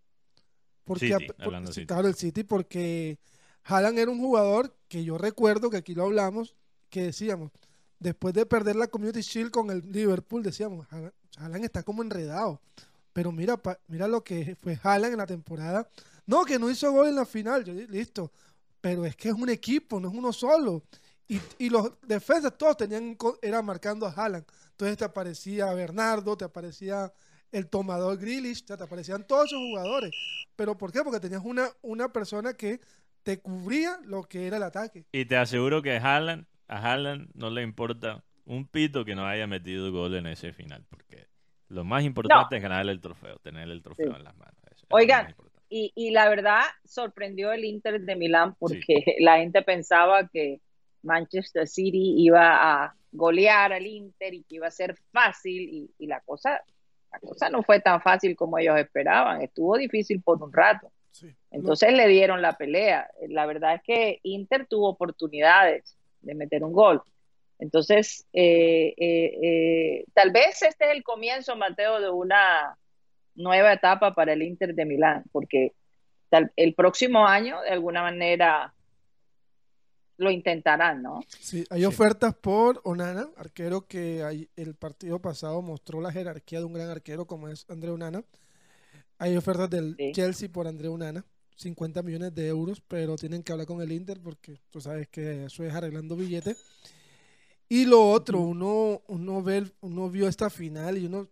Porque, 0.85 1.09
City, 1.09 1.87
claro, 1.87 2.07
el 2.07 2.15
City, 2.15 2.45
porque 2.45 3.19
Haaland 3.65 3.99
era 3.99 4.11
un 4.11 4.21
jugador 4.21 4.77
que 4.89 5.05
yo 5.05 5.19
recuerdo 5.19 5.71
que 5.71 5.79
aquí 5.79 5.95
lo 5.95 6.05
hablamos, 6.05 6.55
que 6.91 7.03
decíamos, 7.03 7.51
después 7.99 8.35
de 8.35 8.47
perder 8.47 8.77
la 8.77 8.87
Community 8.87 9.21
Shield 9.21 9.51
con 9.51 9.71
el 9.71 9.81
Liverpool, 9.91 10.43
decíamos, 10.43 10.87
Haaland 11.39 11.65
está 11.65 11.83
como 11.83 12.03
enredado. 12.03 12.61
Pero 13.17 13.33
mira, 13.33 13.59
mira 13.89 14.07
lo 14.07 14.23
que 14.23 14.55
fue 14.63 14.79
Haaland 14.83 15.15
en 15.15 15.19
la 15.19 15.27
temporada. 15.27 15.89
No, 16.27 16.45
que 16.45 16.59
no 16.59 16.69
hizo 16.69 16.93
gol 16.93 17.09
en 17.09 17.15
la 17.15 17.25
final, 17.25 17.65
yo, 17.65 17.73
listo. 17.73 18.31
Pero 18.83 19.07
es 19.07 19.17
que 19.17 19.31
es 19.31 19.35
un 19.35 19.49
equipo, 19.49 19.99
no 19.99 20.09
es 20.09 20.15
uno 20.15 20.35
solo. 20.35 20.83
Y, 21.27 21.41
y 21.59 21.71
los 21.71 21.93
defensas 22.07 22.59
todos 22.59 22.77
tenían, 22.77 23.17
era 23.41 23.63
marcando 23.63 24.05
a 24.05 24.11
Haaland. 24.11 24.45
Entonces 24.73 24.99
te 24.99 25.05
aparecía 25.07 25.73
Bernardo, 25.73 26.37
te 26.37 26.45
aparecía 26.45 27.11
el 27.53 27.69
tomador 27.69 28.19
Grealish, 28.19 28.67
te 28.67 28.75
aparecían 28.75 29.27
todos 29.27 29.47
esos 29.47 29.61
jugadores. 29.61 30.11
¿Pero 30.55 30.77
por 30.77 30.93
qué? 30.93 31.03
Porque 31.03 31.19
tenías 31.19 31.43
una, 31.43 31.71
una 31.81 32.13
persona 32.13 32.53
que 32.53 32.81
te 33.23 33.39
cubría 33.39 33.99
lo 34.05 34.25
que 34.25 34.47
era 34.47 34.59
el 34.59 34.63
ataque. 34.63 35.07
Y 35.13 35.25
te 35.25 35.39
aseguro 35.39 35.81
que 35.81 35.97
Haaland, 35.97 36.45
a 36.69 36.77
Haaland 36.77 37.31
no 37.33 37.49
le 37.49 37.63
importa 37.63 38.23
un 38.45 38.67
pito 38.67 39.07
que 39.07 39.15
no 39.15 39.27
haya 39.27 39.47
metido 39.47 39.91
gol 39.91 40.17
en 40.17 40.27
ese 40.27 40.53
final, 40.53 40.85
porque 40.91 41.29
lo 41.69 41.85
más 41.85 42.05
importante 42.05 42.57
es 42.57 42.63
ganar 42.63 42.89
el 42.89 43.01
trofeo, 43.01 43.39
tener 43.39 43.69
el 43.69 43.83
trofeo 43.83 44.17
en 44.17 44.25
las 44.25 44.37
manos. 44.37 44.55
Oigan, 44.91 45.35
y, 45.69 45.93
y, 45.97 46.11
la 46.11 46.29
verdad 46.29 46.63
sorprendió 46.85 47.53
el 47.53 47.65
Inter 47.65 48.01
de 48.01 48.15
Milán 48.15 48.55
porque 48.59 49.03
la 49.19 49.39
gente 49.39 49.63
pensaba 49.63 50.29
que 50.29 50.61
Manchester 51.03 51.67
City 51.67 52.15
iba 52.19 52.85
a 52.85 52.95
golear 53.13 53.73
al 53.73 53.87
Inter 53.87 54.35
y 54.35 54.43
que 54.45 54.57
iba 54.57 54.69
a 54.69 54.71
ser 54.71 54.97
fácil 55.13 55.91
y, 55.99 56.07
la 56.07 56.21
cosa 56.21 56.61
la 57.11 57.21
cosa 57.21 57.49
no 57.49 57.63
fue 57.63 57.81
tan 57.81 58.03
fácil 58.03 58.37
como 58.37 58.59
ellos 58.59 58.79
esperaban, 58.79 59.41
estuvo 59.41 59.77
difícil 59.79 60.21
por 60.23 60.43
un 60.43 60.53
rato. 60.53 60.93
Entonces 61.51 61.95
le 61.95 62.09
dieron 62.09 62.43
la 62.43 62.59
pelea. 62.59 63.09
La 63.29 63.47
verdad 63.47 63.77
es 63.77 63.83
que 63.83 64.21
Inter 64.23 64.67
tuvo 64.67 64.91
oportunidades 64.91 65.97
de 66.21 66.35
meter 66.35 66.63
un 66.63 66.73
gol, 66.73 67.03
Entonces, 67.59 68.27
eh, 68.33 68.95
eh, 68.97 69.39
eh, 69.43 70.05
tal 70.13 70.31
vez 70.31 70.63
este 70.63 70.87
es 70.87 70.97
el 70.97 71.03
comienzo, 71.03 71.57
Mateo, 71.57 72.01
de 72.01 72.11
una 72.11 72.77
nueva 73.35 73.73
etapa 73.73 74.15
para 74.15 74.35
el 74.35 74.43
Inter 74.43 74.75
de 74.75 74.85
Milán, 74.85 75.25
porque 75.33 75.73
tal, 76.29 76.53
el 76.57 76.75
próximo 76.75 77.27
año, 77.27 77.61
de 77.63 77.71
alguna 77.71 78.03
manera, 78.03 78.75
lo 80.19 80.31
intentarán, 80.31 81.03
¿no? 81.03 81.21
Sí, 81.29 81.65
hay 81.71 81.85
ofertas 81.85 82.35
por 82.35 82.81
Onana, 82.85 83.29
arquero 83.37 83.87
que 83.87 84.49
el 84.57 84.75
partido 84.75 85.21
pasado 85.21 85.61
mostró 85.63 86.01
la 86.01 86.13
jerarquía 86.13 86.61
de 86.61 86.65
un 86.67 86.73
gran 86.73 86.89
arquero 86.89 87.27
como 87.27 87.49
es 87.49 87.69
André 87.69 87.91
Onana. 87.91 88.23
Hay 89.19 89.37
ofertas 89.37 89.71
del 89.71 89.97
Chelsea 90.13 90.49
por 90.51 90.67
André 90.67 90.89
Onana, 90.89 91.25
50 91.57 92.03
millones 92.03 92.35
de 92.35 92.49
euros, 92.49 92.83
pero 92.87 93.17
tienen 93.17 93.43
que 93.43 93.53
hablar 93.53 93.67
con 93.67 93.81
el 93.81 93.93
Inter 93.93 94.19
porque 94.23 94.59
tú 94.71 94.81
sabes 94.81 95.09
que 95.09 95.45
eso 95.45 95.65
es 95.65 95.75
arreglando 95.75 96.17
billetes. 96.17 96.63
Y 97.69 97.85
lo 97.85 98.11
otro, 98.11 98.41
uno, 98.41 99.03
uno, 99.09 99.43
ve, 99.43 99.65
uno 99.81 100.09
vio 100.09 100.29
esta 100.29 100.51
final 100.51 100.99
y 100.99 101.07
uno, 101.07 101.29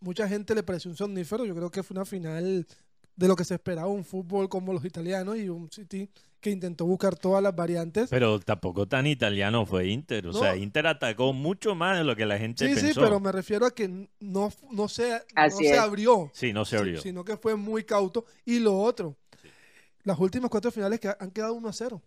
mucha 0.00 0.28
gente 0.28 0.54
le 0.54 0.62
pareció 0.62 0.90
un 0.90 0.96
somnífero. 0.96 1.44
Yo 1.44 1.54
creo 1.54 1.70
que 1.70 1.82
fue 1.82 1.94
una 1.94 2.04
final 2.04 2.66
de 3.14 3.28
lo 3.28 3.36
que 3.36 3.44
se 3.44 3.54
esperaba, 3.54 3.86
un 3.86 4.04
fútbol 4.04 4.48
como 4.48 4.72
los 4.72 4.84
italianos 4.84 5.36
y 5.36 5.48
un 5.48 5.70
City 5.70 6.08
que 6.40 6.50
intentó 6.50 6.86
buscar 6.86 7.16
todas 7.16 7.42
las 7.42 7.54
variantes. 7.54 8.08
Pero 8.08 8.40
tampoco 8.40 8.88
tan 8.88 9.06
italiano 9.06 9.66
fue 9.66 9.88
Inter. 9.88 10.26
O 10.26 10.32
sea, 10.32 10.56
Inter 10.56 10.86
atacó 10.86 11.32
mucho 11.32 11.74
más 11.74 11.98
de 11.98 12.04
lo 12.04 12.16
que 12.16 12.24
la 12.24 12.38
gente 12.38 12.64
pensó. 12.64 12.80
Sí, 12.80 12.94
sí, 12.94 12.98
pero 12.98 13.20
me 13.20 13.30
refiero 13.30 13.66
a 13.66 13.70
que 13.74 13.88
no, 13.88 14.08
no, 14.70 14.88
se, 14.88 15.22
no 15.36 15.50
se 15.50 15.78
abrió. 15.78 16.30
Sí, 16.32 16.52
no 16.52 16.64
se 16.64 16.78
abrió. 16.78 17.00
Sino 17.00 17.24
que 17.24 17.36
fue 17.36 17.56
muy 17.56 17.84
cauto. 17.84 18.24
Y 18.46 18.58
lo 18.58 18.78
otro, 18.78 19.16
las 20.02 20.18
últimas 20.18 20.50
cuatro 20.50 20.70
finales 20.70 20.98
que 20.98 21.08
han 21.08 21.30
quedado 21.30 21.52
1 21.54 21.68
a 21.68 21.72
0 21.72 22.02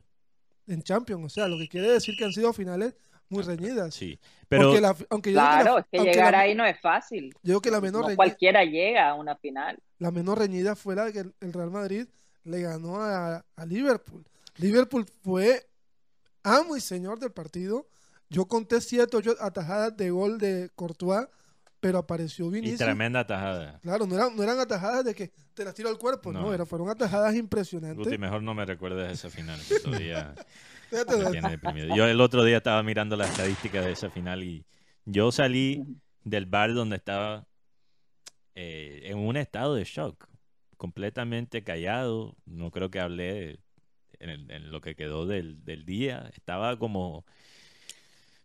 en 0.68 0.82
Champions. 0.82 1.26
O 1.26 1.30
sea, 1.30 1.48
lo 1.48 1.58
que 1.60 1.68
quiere 1.68 1.92
decir 1.92 2.16
que 2.18 2.26
han 2.26 2.34
sido 2.34 2.52
finales 2.54 2.96
muy 3.34 3.44
reñidas. 3.44 3.94
Sí, 3.94 4.20
pero 4.48 4.74
aunque 5.10 5.32
claro, 5.32 5.80
es 5.80 5.86
que 5.92 6.00
llegar 6.00 6.36
ahí 6.36 6.56
no 6.56 6.66
es 6.66 6.80
fácil. 6.80 7.34
Yo 7.44 7.60
creo 7.60 7.62
que 7.62 7.72
la 7.72 7.82
menor 7.82 8.10
no 8.10 8.16
cualquiera 8.16 8.64
llega 8.64 9.10
a 9.10 9.16
una 9.16 9.36
final. 9.36 9.80
La 10.00 10.12
menor 10.12 10.40
reñida 10.40 10.76
fue 10.76 10.96
la 10.96 11.12
que 11.12 11.20
el 11.20 11.54
Real 11.54 11.72
Madrid 11.72 12.08
le 12.44 12.62
ganó 12.62 13.02
a, 13.02 13.44
Liverpool. 13.66 14.24
Liverpool 14.58 15.06
fue 15.24 15.66
amo 16.44 16.76
y 16.76 16.82
señor 16.82 17.20
del 17.20 17.32
partido. 17.32 17.88
Yo 18.30 18.46
conté 18.46 18.82
siete, 18.82 19.18
ocho 19.18 19.36
atajadas 19.40 19.96
de 19.96 20.10
gol 20.10 20.38
de 20.38 20.70
Courtois, 20.76 21.28
pero 21.84 21.98
apareció 21.98 22.50
Vinicius. 22.50 22.80
Y 22.80 22.84
tremenda 22.84 23.20
atajada. 23.20 23.78
Claro, 23.82 24.08
no 24.08 24.16
eran, 24.16 24.34
no 24.38 24.42
eran 24.42 24.58
atajadas 24.58 25.04
de 25.04 25.14
que 25.14 25.34
te 25.54 25.66
las 25.66 25.76
tiro 25.76 25.90
al 25.90 25.98
cuerpo, 25.98 26.32
no, 26.32 26.54
era, 26.54 26.66
fueron 26.66 26.90
atajadas 26.90 27.36
impresionantes. 27.36 27.98
Guti, 27.98 28.18
mejor 28.18 28.42
no 28.42 28.54
me 28.54 28.66
recuerdes 28.66 29.12
esa 29.12 29.30
final, 29.30 29.60
Yo 31.96 32.06
el 32.06 32.22
otro 32.22 32.46
día 32.46 32.58
estaba 32.58 32.82
mirando 32.84 33.18
las 33.18 33.32
estadísticas 33.32 33.84
de 33.84 33.92
esa 33.92 34.10
final 34.10 34.44
y 34.44 34.64
yo 35.06 35.32
salí 35.32 35.84
del 36.24 36.46
bar 36.46 36.74
donde 36.74 36.96
estaba 36.96 37.48
eh, 38.56 39.02
en 39.06 39.18
un 39.18 39.36
estado 39.36 39.76
de 39.76 39.84
shock, 39.84 40.26
completamente 40.78 41.64
callado. 41.64 42.38
No 42.46 42.72
creo 42.72 42.92
que 42.92 43.02
hablé 43.02 43.60
en, 44.20 44.72
lo 44.72 44.80
que 44.80 44.96
quedó 44.96 45.26
del, 45.26 45.86
día. 45.86 46.32
Estaba 46.34 46.78
como 46.78 47.26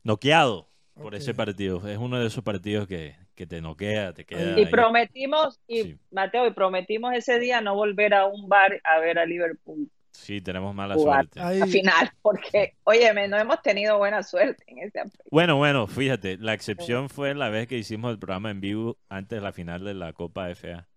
noqueado 0.03 0.69
por 0.95 1.15
ese 1.15 1.35
partido. 1.35 1.87
Es 1.87 1.99
uno 1.99 2.19
de 2.19 2.27
esos 2.27 2.43
partidos 2.43 2.89
que, 2.89 3.15
te 3.47 3.61
noquea, 3.61 4.13
te 4.13 4.25
queda. 4.25 4.59
Y 4.59 4.67
prometimos, 4.67 5.61
y 5.67 5.97
Mateo, 6.11 6.47
y 6.47 6.53
prometimos 6.53 7.15
ese 7.15 7.39
día 7.39 7.61
no 7.61 7.75
volver 7.75 8.15
a 8.15 8.27
un 8.27 8.49
bar 8.49 8.81
a 8.85 8.99
ver 8.99 9.19
a 9.19 9.27
Liverpool 9.27 9.91
Sí, 10.19 10.41
tenemos 10.41 10.75
mala 10.75 10.99
suerte. 10.99 11.41
Al 11.41 11.69
final, 11.69 12.11
porque, 12.23 12.75
óyeme, 12.85 13.29
no 13.29 13.39
hemos 13.39 13.63
tenido 13.63 13.99
buena 13.99 14.23
suerte 14.23 14.65
en 14.67 14.79
ese 14.79 14.99
aspecto. 15.01 15.29
Bueno, 15.31 15.57
bueno, 15.57 15.87
fíjate, 15.87 16.37
la 16.39 16.55
excepción 16.55 17.09
fue 17.09 17.35
la 17.35 17.49
vez 17.51 17.69
que 17.69 17.79
hicimos 17.79 18.11
el 18.11 18.19
programa 18.19 18.51
en 18.51 18.61
vivo 18.61 18.99
antes 19.09 19.39
de 19.39 19.43
la 19.43 19.53
final 19.53 19.85
de 19.85 19.95
la 19.95 20.13
Copa 20.13 20.51
FA. 20.55 20.89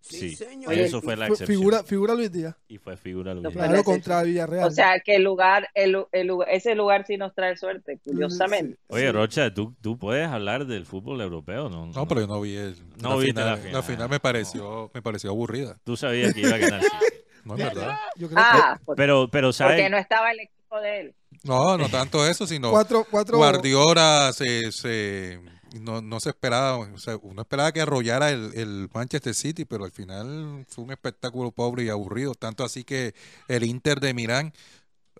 Sí, 0.00 0.36
eso 0.70 1.02
fue 1.02 1.16
la 1.16 1.26
excepción. 1.26 1.58
Figura, 1.58 1.84
figura 1.84 2.14
Luis 2.14 2.32
Díaz. 2.32 2.56
Y 2.68 2.78
fue 2.78 2.96
figura 2.96 3.34
Luis 3.34 3.52
Díaz. 3.52 3.68
Claro, 3.68 3.84
contra 3.84 4.22
Villarreal. 4.22 4.66
O 4.66 4.70
sea, 4.70 4.98
que 5.00 5.16
el 5.16 5.22
lugar, 5.22 5.68
el, 5.74 6.04
el, 6.12 6.30
ese 6.48 6.74
lugar 6.74 7.04
sí 7.06 7.16
nos 7.16 7.34
trae 7.34 7.56
suerte, 7.56 7.98
curiosamente. 8.02 8.78
Oye, 8.88 9.12
Rocha, 9.12 9.52
¿tú, 9.52 9.76
tú 9.80 9.98
puedes 9.98 10.26
hablar 10.26 10.66
del 10.66 10.86
fútbol 10.86 11.20
europeo, 11.20 11.68
¿no? 11.68 11.86
No, 11.86 12.08
pero 12.08 12.22
yo 12.22 12.26
no 12.26 12.40
vi 12.40 12.56
el, 12.56 12.76
no 13.02 13.16
la, 13.16 13.26
final, 13.26 13.46
la, 13.46 13.56
final. 13.56 13.72
la 13.72 13.82
final. 13.82 14.08
me 14.08 14.20
pareció, 14.20 14.90
me 14.94 15.02
pareció 15.02 15.30
aburrida. 15.30 15.78
Tú 15.84 15.96
sabías 15.96 16.32
que 16.32 16.40
iba 16.40 16.54
a 16.54 16.58
ganar. 16.58 16.80
no, 17.44 17.56
es 17.56 17.64
verdad. 17.64 17.96
Yo 18.16 18.28
creo 18.28 18.42
ah, 18.42 18.78
que... 18.78 18.92
pero, 18.96 19.28
pero, 19.30 19.52
¿sabes? 19.52 19.76
Porque 19.76 19.90
no 19.90 19.98
estaba 19.98 20.32
el 20.32 20.40
equipo 20.40 20.80
de 20.80 21.00
él. 21.00 21.14
No, 21.44 21.78
no 21.78 21.88
tanto 21.88 22.26
eso, 22.26 22.46
sino 22.46 22.70
cuatro, 22.70 23.06
cuatro... 23.10 23.36
Guardiola 23.36 24.32
se... 24.32 24.72
se 24.72 25.40
no, 25.78 26.02
no 26.02 26.20
se 26.20 26.30
esperaba, 26.30 26.78
o 26.78 26.98
sea, 26.98 27.16
uno 27.22 27.42
esperaba 27.42 27.72
que 27.72 27.80
arrollara 27.80 28.30
el, 28.30 28.52
el, 28.54 28.88
Manchester 28.92 29.34
City, 29.34 29.64
pero 29.64 29.84
al 29.84 29.92
final 29.92 30.64
fue 30.68 30.84
un 30.84 30.90
espectáculo 30.90 31.52
pobre 31.52 31.84
y 31.84 31.88
aburrido, 31.88 32.34
tanto 32.34 32.64
así 32.64 32.84
que 32.84 33.14
el 33.48 33.64
Inter 33.64 34.00
de 34.00 34.14
Milán, 34.14 34.52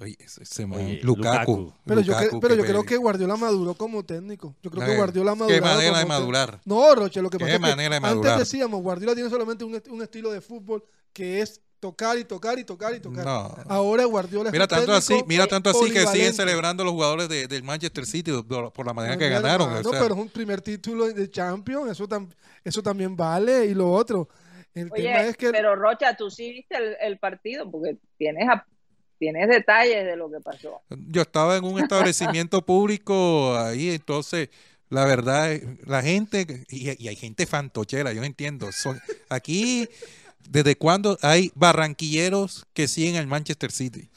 oye, 0.00 0.16
ese, 0.18 0.66
Lukaku, 1.02 1.72
Pero, 1.84 2.00
yo, 2.00 2.14
pero 2.40 2.54
yo 2.54 2.64
creo 2.64 2.84
que 2.84 2.96
Guardiola 2.96 3.36
maduró 3.36 3.74
como 3.74 4.04
técnico. 4.04 4.56
Yo 4.62 4.70
creo 4.70 4.86
que 4.86 4.96
Guardiola 4.96 5.34
maduró. 5.34 5.54
¿Qué 5.54 5.60
manera 5.60 5.98
de 5.98 6.06
madurar? 6.06 6.60
No, 6.64 6.94
Roche, 6.94 7.22
lo 7.22 7.30
que 7.30 7.38
pasa 7.38 7.54
es 7.54 7.60
que 7.60 8.06
antes 8.06 8.38
decíamos, 8.38 8.82
Guardiola 8.82 9.14
tiene 9.14 9.30
solamente 9.30 9.64
un, 9.64 9.80
un 9.90 10.02
estilo 10.02 10.32
de 10.32 10.40
fútbol 10.40 10.84
que 11.12 11.40
es 11.40 11.60
tocar 11.80 12.18
y 12.18 12.24
tocar 12.24 12.58
y 12.58 12.64
tocar 12.64 12.94
y 12.94 13.00
tocar. 13.00 13.26
Ahora 13.66 14.04
Guardiola 14.04 14.50
mira 14.50 14.68
tanto 14.68 14.92
así, 14.92 15.18
mira 15.26 15.46
tanto 15.46 15.70
así 15.70 15.90
que 15.90 16.06
siguen 16.06 16.34
celebrando 16.34 16.84
los 16.84 16.92
jugadores 16.92 17.28
de, 17.28 17.48
del 17.48 17.62
Manchester 17.62 18.06
City 18.06 18.32
por, 18.42 18.86
la 18.86 18.92
manera 18.92 19.16
que 19.16 19.28
ganaron. 19.28 19.82
No, 19.82 19.90
pero 19.90 20.06
es 20.06 20.20
un 20.20 20.28
primer 20.28 20.60
título 20.60 21.06
de 21.06 21.30
Champions, 21.30 21.90
eso 21.90 22.06
eso 22.62 22.82
también 22.82 23.16
vale 23.16 23.66
y 23.66 23.74
lo 23.74 23.90
otro. 23.90 24.28
El 24.74 24.90
tema 24.92 25.22
es 25.22 25.36
que 25.36 25.50
pero 25.50 25.74
Rocha, 25.74 26.14
tú 26.16 26.30
sí 26.30 26.52
viste 26.52 26.76
el, 27.00 27.18
partido 27.18 27.68
porque 27.68 27.96
tienes 28.16 28.46
tienes 29.18 29.48
detalles 29.48 30.04
de 30.04 30.16
lo 30.16 30.30
que 30.30 30.40
pasó. 30.40 30.82
Yo 31.08 31.22
estaba 31.22 31.56
en 31.56 31.64
un 31.64 31.80
establecimiento 31.80 32.62
público 32.66 33.56
ahí, 33.56 33.90
entonces 33.90 34.50
la 34.90 35.04
verdad, 35.04 35.56
la 35.86 36.02
gente, 36.02 36.64
y, 36.68 37.02
y 37.02 37.08
hay 37.08 37.16
gente 37.16 37.46
fantochera, 37.46 38.12
yo 38.12 38.24
entiendo. 38.24 38.72
Son, 38.72 39.00
aquí 39.28 39.88
¿Desde 40.48 40.76
cuándo 40.76 41.16
hay 41.22 41.52
barranquilleros 41.54 42.66
que 42.72 42.88
siguen 42.88 43.16
al 43.16 43.26
Manchester 43.26 43.70
City? 43.70 44.10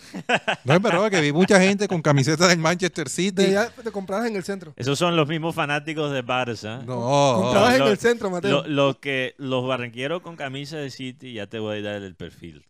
No 0.64 0.74
es 0.74 0.82
verdad 0.82 1.12
que 1.12 1.22
vi 1.22 1.32
mucha 1.32 1.60
gente 1.60 1.88
con 1.88 2.02
camisetas 2.02 2.48
del 2.50 2.58
Manchester 2.58 3.08
City. 3.08 3.52
Ya 3.52 3.70
te 3.70 3.92
comprabas 3.92 4.28
en 4.28 4.36
el 4.36 4.44
centro. 4.44 4.74
Esos 4.76 4.98
son 4.98 5.16
los 5.16 5.28
mismos 5.28 5.54
fanáticos 5.54 6.12
de 6.12 6.24
Barça. 6.24 6.84
No. 6.86 7.42
Comprabas 7.44 7.76
en 7.76 7.84
el 7.84 7.98
centro, 7.98 8.30
Mateo. 8.32 8.64
Los 8.68 8.98
que 8.98 9.36
los 9.38 9.68
barranquilleros 9.68 10.22
con 10.22 10.36
camisa 10.36 10.78
de 10.78 10.90
City, 10.90 11.34
ya 11.34 11.48
te 11.48 11.60
voy 11.60 11.80
a 11.80 11.82
dar 11.82 12.02
el 12.02 12.16
perfil 12.16 12.66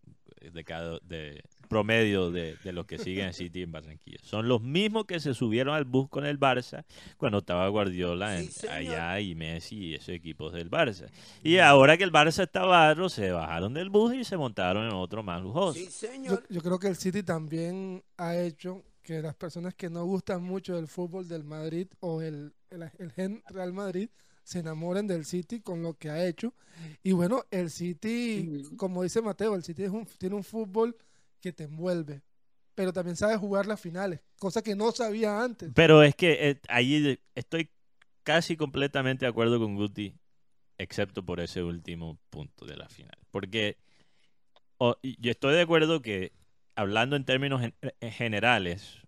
de 0.52 0.64
cada 0.64 1.00
de, 1.04 1.44
promedio 1.74 2.30
de, 2.30 2.56
de 2.64 2.72
los 2.72 2.86
que 2.86 3.00
siguen 3.00 3.28
en 3.28 3.34
City 3.34 3.64
en 3.64 3.72
Barranquilla. 3.72 4.20
Son 4.22 4.48
los 4.48 4.62
mismos 4.62 5.06
que 5.06 5.20
se 5.20 5.34
subieron 5.34 5.74
al 5.74 5.86
bus 5.86 6.08
con 6.08 6.26
el 6.26 6.40
Barça 6.40 6.86
cuando 7.18 7.40
estaba 7.40 7.68
Guardiola 7.68 8.40
allá 8.70 9.20
y 9.20 9.34
Messi 9.34 9.76
y 9.76 9.94
esos 9.96 10.10
equipos 10.10 10.54
del 10.54 10.70
Barça. 10.70 11.10
Y 11.44 11.58
ahora 11.58 11.98
que 11.98 12.04
el 12.04 12.12
Barça 12.12 12.44
está 12.44 12.64
barro, 12.64 13.10
se 13.10 13.32
bajaron 13.32 13.74
del 13.74 13.90
bus 13.90 14.14
y 14.14 14.24
se 14.24 14.38
montaron 14.38 14.86
en 14.86 14.94
otro 14.94 15.24
más 15.24 15.42
lujoso. 15.42 15.80
yo, 16.50 16.62
creo 16.62 16.78
que 16.78 16.88
el 16.88 16.96
City 16.96 17.24
también 17.24 18.04
ha 18.18 18.38
hecho 18.38 18.84
que 19.02 19.22
las 19.22 19.36
personas 19.36 19.74
que 19.74 19.90
no 19.90 20.06
gustan 20.06 20.44
mucho 20.44 20.76
del 20.76 20.88
fútbol 20.88 21.28
del 21.28 21.44
Madrid 21.44 21.88
o 22.00 22.22
el, 22.22 22.54
el, 22.70 23.12
gen 23.12 23.44
Real 23.50 23.74
Madrid 23.74 24.10
se 24.44 24.60
enamoren 24.60 25.08
del 25.08 25.26
City 25.26 25.60
con 25.60 25.82
lo 25.82 25.96
que 25.96 26.10
ha 26.10 26.26
hecho. 26.26 26.54
Y 27.02 27.12
bueno, 27.12 27.44
el 27.52 27.70
City, 27.70 28.64
como 28.78 29.04
dice 29.04 29.22
Mateo, 29.22 29.56
el 29.56 29.64
City 29.64 29.84
es 29.84 29.92
un, 29.92 30.06
tiene 30.06 30.36
un 30.36 30.44
fútbol 30.44 30.96
que 31.44 31.54
te 31.54 31.66
envuelve. 31.66 32.24
Pero 32.74 32.92
también 32.92 33.16
sabe 33.16 33.38
jugar 33.38 33.68
las 33.68 33.80
finales, 33.80 34.22
cosa 34.40 34.64
que 34.64 34.76
no 34.76 34.92
sabía 34.92 35.44
antes. 35.44 35.72
Pero 35.76 36.02
es 36.02 36.16
que 36.16 36.50
eh, 36.50 36.62
ahí 36.70 37.20
estoy 37.36 37.70
casi 38.24 38.58
completamente 38.58 39.26
de 39.26 39.30
acuerdo 39.30 39.60
con 39.60 39.76
Guti, 39.76 40.16
excepto 40.80 41.24
por 41.24 41.40
ese 41.40 41.62
último 41.62 42.18
punto 42.32 42.66
de 42.66 42.78
la 42.78 42.90
final. 42.90 43.16
Porque 43.30 43.78
yo 44.80 45.32
estoy 45.32 45.54
de 45.54 45.62
acuerdo 45.62 46.02
que, 46.02 46.32
hablando 46.76 47.16
en 47.16 47.26
términos 47.26 47.62
eh, 47.62 48.12
generales, 48.12 49.02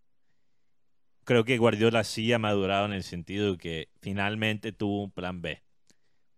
creo 1.23 1.43
que 1.43 1.57
Guardiola 1.57 2.03
sí 2.03 2.31
ha 2.33 2.37
madurado 2.37 2.85
en 2.85 2.93
el 2.93 3.03
sentido 3.03 3.57
que 3.57 3.89
finalmente 3.99 4.73
tuvo 4.73 5.05
un 5.05 5.11
plan 5.11 5.41
B. 5.41 5.63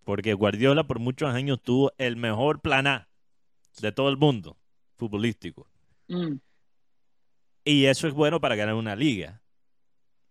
Porque 0.05 0.33
Guardiola 0.33 0.87
por 0.87 0.99
muchos 0.99 1.33
años 1.33 1.61
tuvo 1.61 1.91
el 1.97 2.15
mejor 2.15 2.61
plan 2.61 2.87
A 2.87 3.09
de 3.81 3.91
todo 3.91 4.07
el 4.07 4.15
mundo 4.15 4.57
futbolístico. 4.95 5.67
Mm. 6.07 6.39
Y 7.63 7.85
eso 7.85 8.07
es 8.07 8.13
bueno 8.13 8.39
para 8.39 8.55
ganar 8.55 8.75
una 8.75 8.95
liga. 8.95 9.41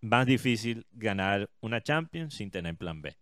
Más 0.01 0.27
difícil 0.27 0.87
ganar 0.93 1.51
una 1.61 1.83
Champions 1.83 2.35
sin 2.35 2.51
tener 2.51 2.77
plan 2.77 3.03
B. 3.03 3.17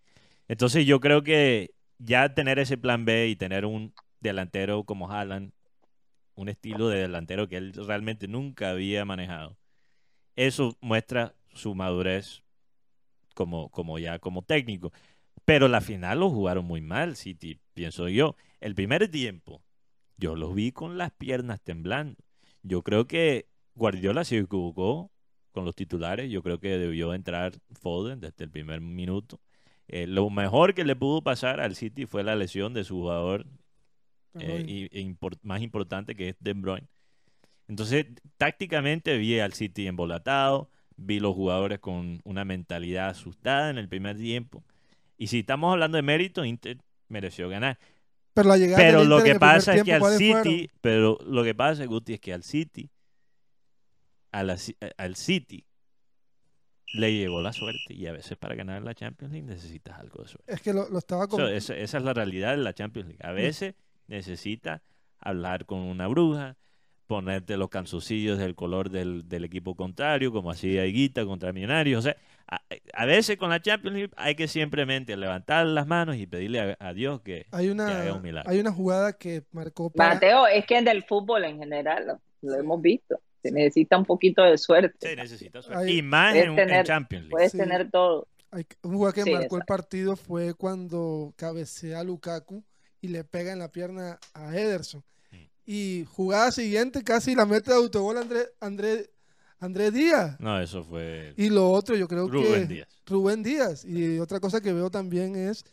Entonces 0.48 0.86
yo 0.86 1.00
creo 1.00 1.22
que 1.22 1.74
ya 1.98 2.34
tener 2.34 2.58
ese 2.58 2.76
plan 2.78 3.04
B 3.04 3.28
y 3.28 3.36
tener 3.36 3.64
un 3.64 3.94
delantero 4.20 4.84
como 4.84 5.10
Haaland, 5.10 5.52
un 6.34 6.48
estilo 6.48 6.88
de 6.88 7.00
delantero 7.00 7.48
que 7.48 7.56
él 7.56 7.72
realmente 7.74 8.28
nunca 8.28 8.70
había 8.70 9.04
manejado, 9.04 9.56
eso 10.36 10.76
muestra 10.80 11.34
su 11.52 11.74
madurez 11.74 12.42
como, 13.34 13.70
como 13.70 13.98
ya 13.98 14.18
como 14.18 14.42
técnico. 14.42 14.92
Pero 15.44 15.68
la 15.68 15.80
final 15.80 16.20
lo 16.20 16.30
jugaron 16.30 16.64
muy 16.64 16.80
mal, 16.80 17.16
City, 17.16 17.60
pienso 17.74 18.08
yo. 18.08 18.36
El 18.60 18.74
primer 18.74 19.08
tiempo, 19.10 19.62
yo 20.16 20.36
los 20.36 20.54
vi 20.54 20.72
con 20.72 20.98
las 20.98 21.10
piernas 21.12 21.60
temblando. 21.62 22.16
Yo 22.64 22.82
creo 22.82 23.06
que 23.06 23.46
Guardiola 23.74 24.24
se 24.24 24.38
equivocó 24.38 25.12
con 25.52 25.64
los 25.64 25.76
titulares. 25.76 26.30
Yo 26.30 26.42
creo 26.42 26.58
que 26.58 26.78
debió 26.78 27.14
entrar 27.14 27.52
Foden 27.80 28.20
desde 28.20 28.44
el 28.44 28.50
primer 28.50 28.80
minuto. 28.80 29.40
Eh, 29.86 30.06
lo 30.06 30.28
mejor 30.30 30.74
que 30.74 30.84
le 30.84 30.96
pudo 30.96 31.22
pasar 31.22 31.60
al 31.60 31.76
City 31.76 32.06
fue 32.06 32.24
la 32.24 32.34
lesión 32.36 32.72
de 32.72 32.84
su 32.84 32.94
jugador 32.96 33.46
eh, 34.40 34.64
y, 34.66 34.98
e 34.98 35.16
más 35.42 35.62
importante 35.62 36.14
que 36.16 36.30
es 36.30 36.36
De 36.40 36.54
Bruyne. 36.54 36.88
Entonces, 37.68 38.06
tácticamente 38.38 39.16
vi 39.18 39.38
al 39.40 39.52
City 39.52 39.86
embolatado, 39.86 40.70
vi 40.96 41.20
los 41.20 41.34
jugadores 41.34 41.80
con 41.80 42.20
una 42.24 42.44
mentalidad 42.44 43.10
asustada 43.10 43.70
en 43.70 43.78
el 43.78 43.88
primer 43.88 44.16
tiempo. 44.16 44.64
Y 45.18 45.26
si 45.26 45.40
estamos 45.40 45.72
hablando 45.72 45.96
de 45.96 46.02
mérito, 46.02 46.44
Inter 46.44 46.78
mereció 47.08 47.48
ganar. 47.48 47.78
Pero 48.34 48.48
la 48.48 48.56
llegada 48.56 48.82
Pero 48.82 49.00
del 49.00 49.08
lo 49.08 49.18
Inter 49.18 49.32
que 49.32 49.40
pasa 49.40 49.74
es 49.74 49.84
que 49.84 49.94
al. 49.94 50.18
City, 50.18 50.70
pero 50.80 51.18
lo 51.24 51.44
que 51.44 51.54
pasa, 51.54 51.84
Guti, 51.86 52.14
es 52.14 52.20
que 52.20 52.34
al 52.34 52.42
City, 52.42 52.90
a 54.32 54.42
la 54.42 54.56
al 54.98 55.16
City 55.16 55.64
le 56.94 57.12
llegó 57.12 57.40
la 57.40 57.52
suerte 57.52 57.94
y 57.94 58.06
a 58.06 58.12
veces 58.12 58.36
para 58.36 58.54
ganar 58.54 58.82
la 58.82 58.94
Champions 58.94 59.32
League 59.32 59.46
necesitas 59.46 59.98
algo 59.98 60.22
de 60.22 60.28
suerte. 60.28 60.52
Es 60.52 60.60
que 60.60 60.72
lo, 60.72 60.88
lo 60.88 60.98
estaba 60.98 61.26
con... 61.26 61.40
Esa, 61.42 61.76
esa 61.76 61.98
es 61.98 62.04
la 62.04 62.12
realidad 62.12 62.50
de 62.50 62.58
la 62.58 62.72
Champions 62.72 63.08
League. 63.08 63.24
A 63.24 63.32
veces 63.32 63.74
necesitas 64.06 64.80
hablar 65.18 65.66
con 65.66 65.80
una 65.80 66.06
bruja, 66.06 66.56
ponerte 67.06 67.56
los 67.56 67.68
canzoncillos 67.68 68.38
del 68.38 68.54
color 68.54 68.90
del, 68.90 69.28
del 69.28 69.44
equipo 69.44 69.74
contrario, 69.74 70.32
como 70.32 70.50
hacía 70.50 70.86
Higuita 70.86 71.24
contra 71.24 71.52
Millonarios. 71.52 71.98
O 71.98 72.02
sea, 72.02 72.16
a, 72.46 72.60
a 72.94 73.04
veces 73.06 73.36
con 73.36 73.50
la 73.50 73.60
Champions 73.60 73.96
League 73.96 74.12
hay 74.16 74.34
que 74.34 74.48
simplemente 74.48 75.16
levantar 75.16 75.66
las 75.66 75.86
manos 75.86 76.16
y 76.16 76.26
pedirle 76.26 76.60
a, 76.60 76.76
a 76.78 76.92
Dios 76.94 77.20
que, 77.20 77.46
Hay 77.50 77.66
que 77.66 77.72
una, 77.72 78.00
haga 78.02 78.12
un 78.14 78.22
milagro. 78.22 78.50
hay 78.50 78.58
una 78.60 78.72
jugada 78.72 79.12
que 79.14 79.44
marcó 79.52 79.90
para... 79.90 80.14
Mateo, 80.14 80.46
es 80.46 80.64
que 80.66 80.78
en 80.78 80.88
el 80.88 81.02
fútbol 81.04 81.44
en 81.44 81.58
general 81.58 82.06
lo, 82.06 82.20
lo 82.42 82.54
hemos 82.58 82.80
visto. 82.80 83.20
Se 83.42 83.50
necesita 83.52 83.98
un 83.98 84.06
poquito 84.06 84.42
de 84.42 84.56
suerte. 84.56 85.08
Sí, 85.10 85.16
necesita 85.16 85.60
suerte. 85.60 85.84
Hay- 85.84 85.98
Y 85.98 86.02
más 86.02 86.32
Puedes 86.32 86.48
en, 86.48 86.56
tener- 86.56 86.86
Champions 86.86 87.22
League. 87.24 87.30
Puedes 87.30 87.52
Sí. 87.52 87.58
tener 87.58 87.90
todo. 87.90 88.26
Hay 88.50 88.64
un 88.82 88.92
jugador 88.94 89.14
que 89.14 89.22
Sí, 89.24 89.30
marcó 89.32 89.56
el 89.58 89.64
partido 89.64 90.16
fue 90.16 90.54
cuando 90.54 91.34
cabecea 91.36 92.00
a 92.00 92.04
Lukaku 92.04 92.64
y 93.00 93.08
le 93.08 93.24
pega 93.24 93.52
en 93.52 93.58
la 93.58 93.70
pierna 93.70 94.18
a 94.32 94.56
Ederson. 94.56 95.02
Y 95.66 96.04
jugada 96.10 96.50
siguiente 96.52 97.02
casi 97.02 97.34
la 97.34 97.46
mete 97.46 97.70
de 97.70 97.76
autogol 97.76 98.18
André, 98.18 98.48
André, 98.60 99.10
André 99.58 99.90
Díaz. 99.90 100.38
No, 100.38 100.60
eso 100.60 100.84
fue 100.84 101.32
Y 101.36 101.48
lo 101.48 101.70
otro, 101.70 101.96
yo 101.96 102.06
creo 102.06 102.28
Rubén 102.28 102.68
que 102.68 102.74
Díaz. 102.74 102.88
Rubén 103.06 103.42
Díaz. 103.42 103.84
Y 103.84 104.18
otra 104.18 104.40
cosa 104.40 104.60
que 104.60 104.72
veo 104.72 104.90
también 104.90 105.36
es 105.36 105.64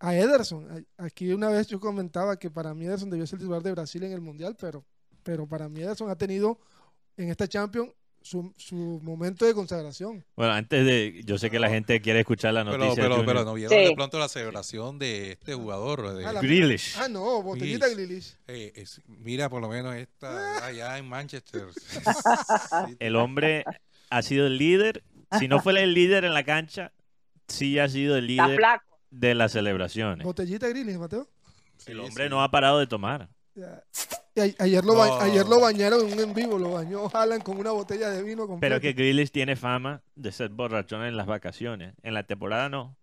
a 0.00 0.16
Ederson. 0.16 0.84
Aquí 0.96 1.32
una 1.32 1.48
vez 1.48 1.68
yo 1.68 1.78
comentaba 1.78 2.36
que 2.36 2.50
para 2.50 2.74
mí 2.74 2.86
Ederson 2.86 3.10
debió 3.10 3.26
ser 3.26 3.38
titular 3.38 3.62
de 3.62 3.70
Brasil 3.70 4.02
en 4.02 4.12
el 4.12 4.20
Mundial, 4.20 4.56
pero, 4.58 4.84
pero 5.22 5.46
para 5.46 5.68
mí 5.68 5.80
Ederson 5.80 6.10
ha 6.10 6.16
tenido 6.16 6.58
en 7.16 7.28
esta 7.28 7.46
Champions 7.46 7.92
su, 8.24 8.52
su 8.56 9.00
momento 9.02 9.44
de 9.44 9.54
consagración. 9.54 10.24
Bueno, 10.36 10.52
antes 10.52 10.84
de. 10.84 11.22
Yo 11.24 11.38
sé 11.38 11.50
que 11.50 11.58
la 11.58 11.68
gente 11.68 12.00
quiere 12.00 12.20
escuchar 12.20 12.54
la 12.54 12.64
Pero, 12.64 12.78
noticia. 12.78 13.02
pero, 13.02 13.16
Junior. 13.16 13.26
pero 13.34 13.44
no 13.44 13.54
vieron 13.54 13.76
Sí. 13.78 13.84
de 13.84 13.94
pronto 13.94 14.18
la 14.18 14.28
celebración 14.28 14.98
de 14.98 15.32
este 15.32 15.54
jugador. 15.54 16.14
de- 16.14 16.24
Ah, 16.26 16.32
la- 16.32 16.40
Grealish. 16.40 16.96
Ah, 16.98 17.08
no, 17.08 17.42
botellita. 17.42 17.88
Grealish. 17.88 18.36
eh, 18.48 18.72
es- 18.76 19.00
mira, 19.06 19.48
por 19.48 19.60
lo 19.60 19.68
menos 19.68 19.94
esta 19.94 20.64
allá 20.66 20.98
en 20.98 21.08
Manchester. 21.08 21.66
El 22.98 23.16
hombre 23.16 23.64
ha 24.10 24.22
sido 24.22 24.46
el 24.46 24.58
líder. 24.58 25.02
Si 25.38 25.48
no 25.48 25.60
fue 25.60 25.80
el 25.82 25.94
líder 25.94 26.24
en 26.24 26.34
la 26.34 26.44
cancha, 26.44 26.92
sí 27.48 27.78
ha 27.78 27.88
sido 27.88 28.16
el 28.16 28.26
líder 28.26 28.60
de 29.10 29.34
las 29.34 29.52
celebraciones. 29.52 30.24
Botellita 30.24 30.68
Grealish, 30.68 30.96
Mateo. 30.98 31.28
El 31.86 31.94
sí, 31.98 32.00
hombre 32.06 32.24
sí. 32.24 32.30
no 32.30 32.42
ha 32.42 32.50
parado 32.50 32.78
de 32.78 32.86
tomar. 32.86 33.28
Ya. 33.54 33.82
Y 34.34 34.40
a- 34.40 34.54
ayer, 34.64 34.84
lo 34.84 34.94
ba- 34.94 35.06
No. 35.08 35.20
ayer 35.20 35.46
lo 35.46 35.60
bañaron 35.60 36.06
en 36.08 36.12
un 36.14 36.20
en 36.20 36.34
vivo, 36.34 36.58
lo 36.58 36.72
bañó 36.72 37.08
Haaland 37.12 37.42
con 37.42 37.58
una 37.58 37.70
botella 37.72 38.08
de 38.10 38.22
vino 38.22 38.42
Pero 38.44 38.46
completa. 38.48 38.80
que 38.80 38.92
Grealish 38.94 39.30
tiene 39.30 39.56
fama 39.56 40.02
de 40.14 40.32
ser 40.32 40.48
borrachón 40.48 41.04
en 41.04 41.16
las 41.16 41.26
vacaciones. 41.26 41.94
En 42.02 42.14
la 42.14 42.22
temporada 42.26 42.68
no. 42.70 42.96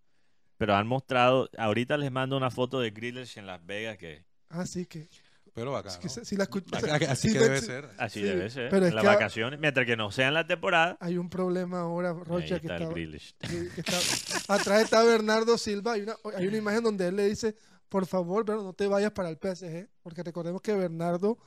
Pero 0.57 0.75
han 0.75 0.88
mostrado. 0.88 1.49
Ahorita 1.57 1.97
les 1.97 2.12
mando 2.12 2.35
una 2.35 2.49
foto 2.49 2.79
de 2.79 2.89
Grealish 2.91 3.38
en 3.38 3.45
Las 3.45 3.63
Vegas 3.65 3.97
que 3.97 4.25
Ah, 4.49 4.65
sí, 4.65 4.88
que, 4.88 5.07
Pero 5.53 5.77
acá. 5.77 5.89
es 5.89 5.97
que 5.97 6.09
si 6.09 6.35
la 6.35 6.45
escuch- 6.49 6.65
o 6.75 6.79
sea, 6.79 6.95
Así 7.12 7.27
si 7.27 7.33
que 7.33 7.39
debe 7.39 7.59
si- 7.59 7.65
ser. 7.67 7.89
así 7.99 8.19
Sí, 8.21 8.25
debe 8.25 8.49
ser. 8.49 8.69
pero 8.71 8.85
es 8.85 8.89
en 8.89 8.95
las 8.95 9.03
que 9.03 9.07
vacaciones. 9.07 9.59
Mientras 9.59 9.85
que 9.85 9.95
no 9.95 10.12
sea 10.12 10.29
en 10.29 10.33
la 10.33 10.47
temporada. 10.47 10.97
Hay 10.99 11.17
un 11.19 11.29
problema 11.29 11.81
ahora, 11.81 12.09
ahí 12.09 12.23
Rocha, 12.25 12.59
que 12.59 12.65
está 12.67 12.77
el 12.77 13.15
está, 13.15 13.47
que- 13.47 13.69
que 13.69 13.81
está- 13.81 14.53
Atrás 14.55 14.81
está 14.81 15.03
Bernardo 15.03 15.57
Silva. 15.59 15.93
Hay 15.93 16.01
una, 16.01 16.15
hay 16.35 16.47
una 16.47 16.57
imagen 16.57 16.83
donde 16.83 17.07
él 17.07 17.15
le 17.17 17.27
dice, 17.29 17.55
por 17.89 18.06
favor, 18.06 18.45
Bernardo, 18.45 18.63
no 18.67 18.73
te 18.73 18.88
vayas 18.88 19.12
para 19.12 19.30
el 19.30 19.38
PSG. 19.38 19.89
Porque 20.02 20.23
recordemos 20.23 20.62
que 20.62 20.73
Bernardo 20.73 21.38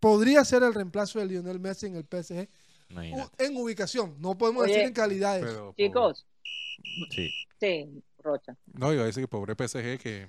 podría 0.00 0.44
ser 0.44 0.62
el 0.62 0.74
reemplazo 0.74 1.18
de 1.18 1.26
Lionel 1.26 1.60
Messi 1.60 1.86
en 1.86 1.96
el 1.96 2.04
PSG. 2.04 2.48
Imagínate. 2.90 3.46
en 3.46 3.56
ubicación. 3.56 4.16
No 4.18 4.36
podemos 4.36 4.64
Oye, 4.64 4.72
decir 4.72 4.86
en 4.88 4.92
calidades. 4.92 5.44
Pero, 5.44 5.74
Chicos, 5.78 6.26
Sí. 7.10 7.30
sí, 7.58 8.02
Rocha. 8.18 8.54
No, 8.74 8.92
iba 8.92 9.02
a 9.02 9.06
decir 9.06 9.22
que 9.22 9.28
pobre 9.28 9.54
PSG 9.54 9.98
que 9.98 10.28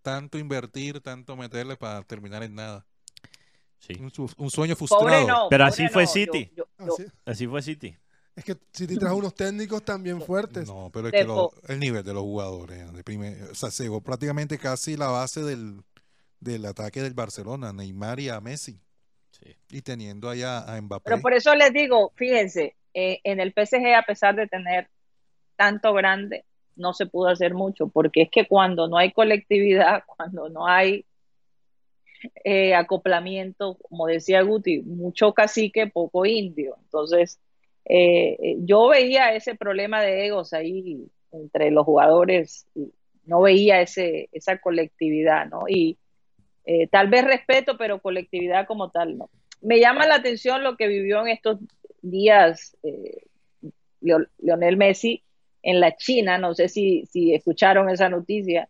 tanto 0.00 0.38
invertir, 0.38 1.00
tanto 1.00 1.36
meterle 1.36 1.76
para 1.76 2.02
terminar 2.02 2.42
en 2.42 2.54
nada. 2.54 2.86
Sí. 3.78 3.92
Un, 4.00 4.10
su- 4.10 4.32
un 4.38 4.50
sueño 4.50 4.74
frustrado. 4.74 5.04
Pobre 5.04 5.26
no. 5.26 5.48
Pero 5.50 5.64
pobre 5.64 5.84
así 5.84 5.88
fue 5.88 6.04
no. 6.04 6.08
City. 6.08 6.50
Yo- 6.56 6.66
yo- 6.78 6.86
yo- 6.86 6.94
Así- 6.94 7.06
Así 7.26 7.46
fue 7.46 7.60
City. 7.62 7.96
Es 8.36 8.44
que 8.44 8.56
City 8.72 8.96
trajo 8.98 9.16
unos 9.16 9.34
técnicos 9.34 9.82
también 9.84 10.20
fuertes. 10.20 10.68
No, 10.68 10.90
pero 10.92 11.08
es 11.08 11.12
que 11.14 11.24
lo- 11.24 11.50
el 11.68 11.80
nivel 11.80 12.04
de 12.04 12.12
los 12.14 12.22
jugadores, 12.22 12.92
de 12.92 13.02
primer- 13.02 13.42
o 13.50 13.54
sea, 13.54 13.70
se 13.70 13.84
llegó 13.84 14.00
prácticamente 14.00 14.58
casi 14.58 14.96
la 14.96 15.08
base 15.08 15.42
del, 15.42 15.82
del 16.38 16.64
ataque 16.66 17.02
del 17.02 17.14
Barcelona, 17.14 17.72
Neymar 17.72 18.20
y 18.20 18.28
a 18.28 18.40
Messi, 18.40 18.78
Sí. 19.30 19.54
y 19.70 19.82
teniendo 19.82 20.28
allá 20.30 20.60
a 20.60 20.80
Mbappé. 20.80 21.10
Pero 21.10 21.20
por 21.20 21.34
eso 21.34 21.54
les 21.54 21.72
digo, 21.72 22.12
fíjense, 22.14 22.76
eh, 22.94 23.20
en 23.24 23.40
el 23.40 23.52
PSG, 23.52 23.94
a 23.94 24.02
pesar 24.02 24.34
de 24.36 24.46
tener 24.46 24.88
tanto 25.56 25.92
grande, 25.92 26.44
no 26.74 26.92
se 26.94 27.06
pudo 27.06 27.28
hacer 27.28 27.54
mucho, 27.54 27.88
porque 27.88 28.22
es 28.22 28.28
que 28.30 28.46
cuando 28.46 28.86
no 28.88 28.96
hay 28.98 29.12
colectividad, 29.12 30.04
cuando 30.16 30.48
no 30.48 30.66
hay 30.66 31.04
eh, 32.44 32.74
acoplamiento, 32.74 33.76
como 33.88 34.06
decía 34.06 34.42
Guti, 34.42 34.80
mucho 34.82 35.32
cacique, 35.34 35.86
poco 35.86 36.24
indio. 36.26 36.76
Entonces, 36.82 37.38
eh, 37.88 38.36
eh, 38.42 38.56
yo 38.60 38.88
veía 38.88 39.32
ese 39.34 39.54
problema 39.54 40.02
de 40.02 40.26
egos 40.26 40.52
ahí 40.52 41.06
entre 41.32 41.70
los 41.70 41.84
jugadores, 41.84 42.66
y 42.74 42.92
no 43.24 43.42
veía 43.42 43.80
ese, 43.80 44.28
esa 44.32 44.58
colectividad, 44.58 45.46
¿no? 45.46 45.64
Y 45.68 45.96
eh, 46.64 46.88
tal 46.88 47.08
vez 47.08 47.24
respeto, 47.24 47.76
pero 47.76 48.00
colectividad 48.00 48.66
como 48.66 48.90
tal, 48.90 49.18
¿no? 49.18 49.30
Me 49.60 49.80
llama 49.80 50.06
la 50.06 50.16
atención 50.16 50.62
lo 50.62 50.76
que 50.76 50.88
vivió 50.88 51.20
en 51.22 51.28
estos 51.28 51.58
días 52.02 52.76
eh, 52.82 53.22
Lionel 54.00 54.76
Messi 54.76 55.22
en 55.62 55.80
la 55.80 55.96
China, 55.96 56.38
no 56.38 56.54
sé 56.54 56.68
si, 56.68 57.06
si 57.06 57.34
escucharon 57.34 57.90
esa 57.90 58.08
noticia, 58.08 58.68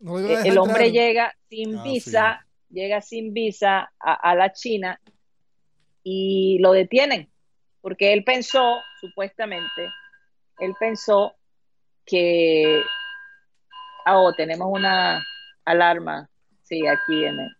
No 0.00 0.18
eh, 0.20 0.38
el 0.44 0.58
hombre 0.58 0.86
entrar. 0.86 0.90
llega 0.90 1.34
sin 1.48 1.76
Ah, 1.76 1.82
visa, 1.82 2.46
llega 2.70 3.00
sin 3.00 3.32
visa 3.32 3.92
a, 3.98 4.12
a 4.30 4.34
la 4.34 4.52
China 4.52 5.00
y 6.02 6.58
lo 6.60 6.72
detienen, 6.72 7.28
porque 7.80 8.12
él 8.12 8.24
pensó, 8.24 8.82
supuestamente, 9.00 9.92
él 10.58 10.74
pensó 10.78 11.34
que, 12.04 12.84
oh, 14.06 14.32
tenemos 14.34 14.68
una 14.70 15.24
alarma, 15.64 16.28
sí, 16.62 16.86
aquí 16.86 17.24
en 17.24 17.40
el- 17.40 17.56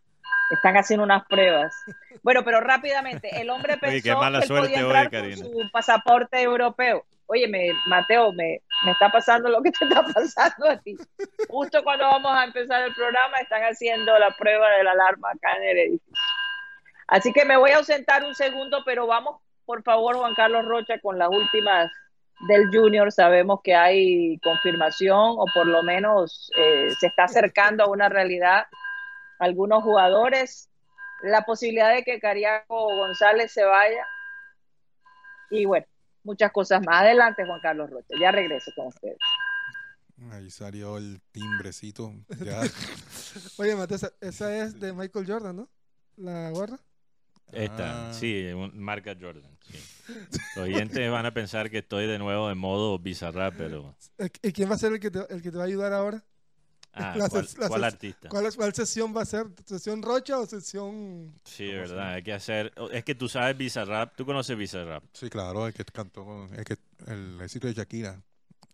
están 0.51 0.77
haciendo 0.77 1.05
unas 1.05 1.27
pruebas. 1.27 1.75
Bueno, 2.23 2.43
pero 2.45 2.61
rápidamente, 2.61 3.41
el 3.41 3.51
hombre 3.51 3.77
pensó 3.77 3.89
Oye, 3.93 4.03
qué 4.03 4.15
mala 4.15 4.39
que 4.41 4.45
él 4.47 4.51
podía 4.51 4.77
hoy, 4.79 4.83
entrar 4.83 5.11
Karina. 5.11 5.43
con 5.43 5.53
su 5.53 5.71
pasaporte 5.71 6.41
europeo. 6.41 7.05
Oye, 7.27 7.47
me, 7.47 7.73
Mateo, 7.85 8.33
me, 8.33 8.63
me 8.85 8.93
está 8.93 9.11
pasando 9.11 9.51
lo 9.51 9.63
que 9.63 9.71
te 9.71 9.85
está 9.85 10.03
pasando 10.03 10.71
a 10.71 10.79
ti. 10.79 10.97
Justo 11.49 11.83
cuando 11.85 12.05
vamos 12.05 12.33
a 12.35 12.45
empezar 12.45 12.83
el 12.85 12.95
programa, 12.95 13.39
están 13.39 13.63
haciendo 13.63 14.19
la 14.19 14.31
prueba 14.31 14.71
de 14.71 14.85
la 14.85 14.93
alarma 14.93 15.31
acá 15.31 15.53
en 15.59 15.65
el 15.65 15.79
edificio. 15.79 16.15
Así 17.07 17.33
que 17.33 17.45
me 17.45 17.57
voy 17.57 17.71
a 17.71 17.77
ausentar 17.79 18.25
un 18.25 18.35
segundo, 18.35 18.83
pero 18.85 19.07
vamos, 19.07 19.41
por 19.69 19.83
favor, 19.83 20.17
Juan 20.17 20.35
Carlos 20.35 20.65
Rocha, 20.65 20.99
con 20.99 21.19
las 21.19 21.29
últimas 21.29 21.93
del 22.49 22.71
Junior. 22.73 23.13
Sabemos 23.13 23.61
que 23.63 23.75
hay 23.75 24.39
confirmación, 24.39 25.35
o 25.37 25.45
por 25.53 25.67
lo 25.67 25.83
menos 25.83 26.51
eh, 26.57 26.89
se 26.99 27.09
está 27.09 27.25
acercando 27.25 27.85
a 27.85 27.91
una 27.91 28.09
realidad. 28.09 28.65
Algunos 29.39 29.83
jugadores, 29.83 30.71
la 31.23 31.43
posibilidad 31.43 31.93
de 31.93 32.03
que 32.03 32.19
Cariaco 32.19 32.97
González 32.97 33.53
se 33.53 33.63
vaya. 33.63 34.07
Y 35.51 35.67
bueno, 35.67 35.85
muchas 36.25 36.51
cosas 36.51 36.81
más. 36.87 37.03
Adelante, 37.03 37.45
Juan 37.45 37.61
Carlos 37.61 37.91
Rocha. 37.91 38.15
Ya 38.19 38.33
regreso 38.33 38.73
con 38.75 38.87
ustedes. 38.87 39.19
Ahí 40.33 40.49
salió 40.49 40.97
el 40.97 41.21
timbrecito. 41.31 42.15
Ya. 42.43 42.63
Oye, 43.59 43.77
Mateo, 43.77 43.97
esa, 43.97 44.13
esa 44.23 44.65
es 44.65 44.81
de 44.81 44.95
Michael 44.95 45.27
Jordan, 45.27 45.57
¿no? 45.57 45.69
La 46.17 46.49
gorra. 46.53 46.79
Esta, 47.53 48.11
Ah. 48.11 48.15
sí, 48.15 48.47
marca 48.75 49.15
Jordan. 49.21 49.51
sí. 49.71 49.79
Los 50.57 50.65
oyentes 50.67 51.11
van 51.11 51.27
a 51.27 51.33
pensar 51.35 51.71
que 51.71 51.79
estoy 51.79 52.07
de 52.07 52.19
nuevo 52.19 52.51
en 52.51 52.59
modo 52.59 52.99
bizarrap, 52.99 53.55
pero... 53.57 53.95
¿Y 54.43 54.53
quién 54.53 54.71
va 54.71 54.75
a 54.75 54.79
ser 54.79 54.93
el 54.93 55.01
que 55.01 55.11
te, 55.11 55.21
el 55.33 55.43
que 55.43 55.51
te 55.51 55.57
va 55.57 55.65
a 55.65 55.67
ayudar 55.67 55.93
ahora? 55.93 56.25
Ah, 56.93 57.15
La 57.17 57.29
¿cuál, 57.29 57.47
ses- 57.47 57.59
la 57.59 57.69
cuál 57.69 57.83
ses- 57.83 57.87
artista? 57.87 58.29
¿Cuál, 58.29 58.47
es- 58.47 58.57
cuál 58.57 58.75
sesión 58.75 59.15
va 59.17 59.23
a 59.23 59.25
ser? 59.27 59.47
¿Sesión 59.67 60.03
Rocha 60.03 60.39
o 60.39 60.47
sesión...? 60.47 61.35
Sí, 61.45 61.67
verdad, 61.71 62.15
hay 62.15 62.23
que 62.23 62.33
hacer... 62.33 62.73
Es 62.93 63.05
que 63.05 63.15
tú 63.15 63.29
sabes 63.29 63.57
bizarrap, 63.57 64.15
tú 64.17 64.25
conoces 64.27 64.57
bizarrap, 64.57 65.05
Sí, 65.13 65.29
claro, 65.31 65.67
el 65.67 65.73
que 65.75 65.85
cantó, 65.85 66.25
con- 66.25 66.55
el, 66.55 66.65
que, 66.65 66.77
el 67.07 67.39
éxito 67.41 67.67
de 67.67 67.75
Shakira. 67.75 68.21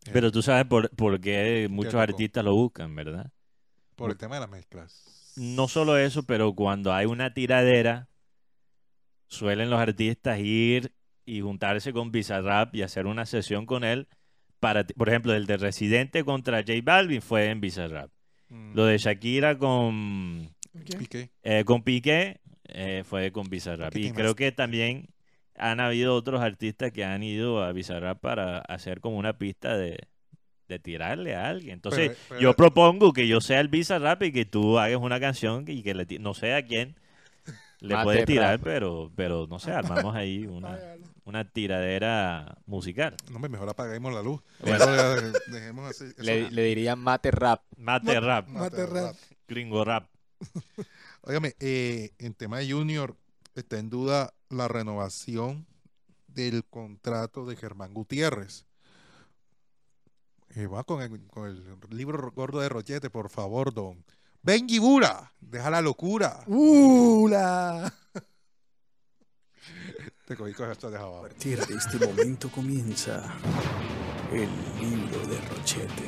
Eh, 0.07 0.11
pero 0.13 0.31
tú 0.31 0.43
sabes 0.43 0.67
por, 0.67 0.91
por 0.91 1.21
qué 1.21 1.67
muchos 1.71 1.95
artistas 1.95 2.45
lo 2.45 2.55
buscan, 2.55 2.95
¿verdad? 2.95 3.31
Por 3.97 4.11
el 4.11 4.17
tema 4.17 4.35
de 4.37 4.41
las 4.43 4.51
mezclas. 4.51 5.33
No 5.37 5.67
solo 5.69 5.97
eso, 5.97 6.23
pero 6.25 6.53
cuando 6.55 6.93
hay 6.93 7.07
una 7.07 7.33
tiradera, 7.35 8.09
suelen 9.35 9.70
los 9.70 9.81
artistas 9.81 10.38
ir 10.40 10.92
y 11.27 11.40
juntarse 11.40 11.92
con 11.92 12.11
Bizarrap 12.12 12.75
y 12.75 12.83
hacer 12.83 13.07
una 13.07 13.27
sesión 13.27 13.66
con 13.66 13.85
él 13.85 14.09
para, 14.61 14.85
por 14.85 15.09
ejemplo, 15.09 15.35
el 15.35 15.47
de 15.47 15.57
Residente 15.57 16.25
contra 16.25 16.59
J 16.59 16.73
Balvin 16.83 17.23
fue 17.23 17.51
en 17.51 17.61
Bizarrap. 17.61 18.11
Mm, 18.49 18.75
Lo 18.75 18.85
de 18.87 18.99
Shakira 18.99 19.59
con, 19.59 20.49
¿Qué? 20.85 20.97
Piqué. 20.97 21.31
eh, 21.42 21.64
con 21.64 21.83
Piqué 21.83 22.40
eh, 22.68 23.03
fue 23.05 23.31
con 23.33 23.49
Bizarrap. 23.49 23.92
¿Qué 23.92 24.01
Y 24.01 24.12
creo 24.12 24.35
que 24.35 24.53
también 24.53 25.09
han 25.57 25.81
habido 25.81 26.14
otros 26.14 26.40
artistas 26.40 26.92
que 26.92 27.05
han 27.05 27.23
ido 27.23 27.62
a 27.62 27.73
Bizarrap 27.73 28.20
para 28.20 28.59
hacer 28.59 29.01
como 29.01 29.16
una 29.18 29.38
pista 29.38 29.77
de, 29.77 29.99
de 30.68 30.79
tirarle 30.79 31.35
a 31.37 31.49
alguien. 31.49 31.75
Entonces, 31.75 32.09
Pero- 32.09 32.20
pero- 32.29 32.40
yo 32.40 32.55
propongo 32.55 33.12
que 33.12 33.29
yo 33.29 33.40
sea 33.40 33.61
el 33.61 33.68
Bizarrap 33.68 34.23
y 34.25 34.33
que 34.33 34.44
tú 34.47 34.79
hagas 34.79 34.99
una 35.01 35.20
canción 35.20 35.64
y 35.68 35.83
que 35.83 35.94
le 35.94 36.07
no 36.20 36.35
sé 36.35 36.55
a 36.55 36.64
quién 36.64 36.97
le 37.85 37.94
Mate 37.94 38.05
puede 38.05 38.27
tirar, 38.27 38.53
rap. 38.57 38.61
pero, 38.64 39.12
pero 39.14 39.47
no 39.47 39.59
sé, 39.59 39.73
armamos 39.73 40.14
ahí 40.14 40.47
una, 40.47 40.79
una 41.25 41.44
tiradera 41.49 42.57
musical. 42.66 43.16
No, 43.31 43.37
hombre, 43.37 43.51
mejor 43.51 43.68
apaguemos 43.68 44.12
la 44.12 44.23
luz. 44.23 44.42
Bueno. 44.61 44.77
Eso 44.77 44.97
ya- 44.97 45.33
dejemos 45.53 45.90
así. 45.90 46.05
Le, 46.18 46.51
le 46.51 46.62
dirían 46.64 46.99
mate 46.99 47.31
rap. 47.31 47.62
Mate 47.77 48.18
rap, 48.20 48.49
Mate 48.49 48.87
rap. 48.87 49.14
gringo 49.49 49.85
rap. 49.85 50.09
Óigame, 51.23 51.55
eh, 51.61 52.12
en 52.18 52.35
tema 52.35 52.59
de 52.59 52.70
Junior 52.73 53.16
está 53.55 53.79
en 53.79 53.88
duda 53.90 54.35
la 54.51 54.68
renovación 54.68 55.66
del 56.27 56.64
contrato 56.64 57.47
de 57.47 57.57
Germán 57.57 57.94
Gutiérrez. 57.94 58.66
Eh, 60.57 60.66
va 60.66 60.85
con 60.85 61.03
el, 61.03 61.27
con 61.29 61.47
el 61.49 61.97
libro 61.97 62.31
gordo 62.33 62.61
de 62.61 62.68
Rochete, 62.68 63.11
por 63.11 63.29
favor, 63.31 63.73
don. 63.75 64.05
Benji 64.44 64.78
Bura, 64.78 65.33
deja 65.40 65.70
la 65.70 65.80
locura. 65.80 66.40
¡Uh! 66.46 67.26
La... 67.28 67.90
Te 70.26 70.37
cogí 70.37 70.52
con 70.52 70.70
esto 70.70 70.90
de 70.90 70.98
A 70.98 71.00
abajo. 71.00 71.22
partir 71.22 71.64
de 71.66 71.74
este 71.76 72.07
momento 72.07 72.50
comienza 72.50 73.22
el 74.30 74.50
libro 74.80 75.18
de 75.26 75.40
Rochete. 75.48 76.04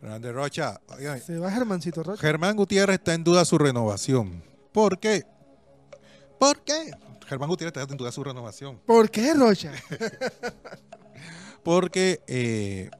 Grande 0.00 0.32
Rocha. 0.32 0.80
óigame, 0.96 1.20
Se 1.20 1.38
va 1.38 1.50
Germancito 1.50 2.04
Rocha. 2.04 2.20
Germán 2.20 2.56
Gutiérrez 2.56 2.98
está 2.98 3.14
en 3.14 3.24
duda 3.24 3.44
su 3.44 3.58
renovación. 3.58 4.44
¿Por 4.72 5.00
qué? 5.00 5.24
¿Por 6.38 6.60
qué? 6.62 6.92
Germán 7.26 7.48
Gutiérrez 7.48 7.76
está 7.76 7.92
en 7.92 7.98
duda 7.98 8.12
su 8.12 8.22
renovación. 8.22 8.80
¿Por 8.86 9.10
qué 9.10 9.34
Rocha? 9.34 9.72
porque 11.64 12.20
eh, 12.26 12.90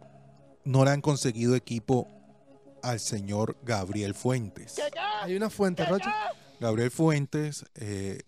no 0.65 0.85
le 0.85 0.91
han 0.91 1.01
conseguido 1.01 1.55
equipo 1.57 2.09
al 2.83 3.01
señor 3.01 3.57
Gabriel 3.63 4.15
Fuentes. 4.15 4.81
Hay 5.23 5.37
una 5.37 5.51
fuente, 5.51 5.85
Rocha. 5.85 6.13
Gabriel 6.61 6.91
Fuentes, 6.91 7.65
eh, 7.75 8.21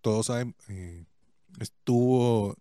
todos 0.00 0.26
saben, 0.26 0.54
eh, 0.68 1.04
estuvo, 1.60 2.56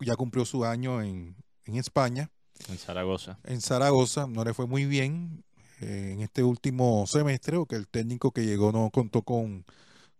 ya 0.00 0.16
cumplió 0.16 0.44
su 0.44 0.64
año 0.64 1.02
en, 1.02 1.36
en 1.64 1.76
España, 1.76 2.30
En 2.68 2.78
Zaragoza. 2.78 3.38
en 3.44 3.60
Zaragoza, 3.60 4.26
no 4.26 4.44
le 4.44 4.54
fue 4.54 4.66
muy 4.66 4.84
bien 4.86 5.44
eh, 5.80 6.10
en 6.12 6.20
este 6.20 6.42
último 6.42 7.06
semestre, 7.06 7.56
porque 7.56 7.76
el 7.76 7.88
técnico 7.88 8.30
que 8.30 8.44
llegó 8.44 8.72
no 8.72 8.90
contó 8.90 9.22
con, 9.22 9.64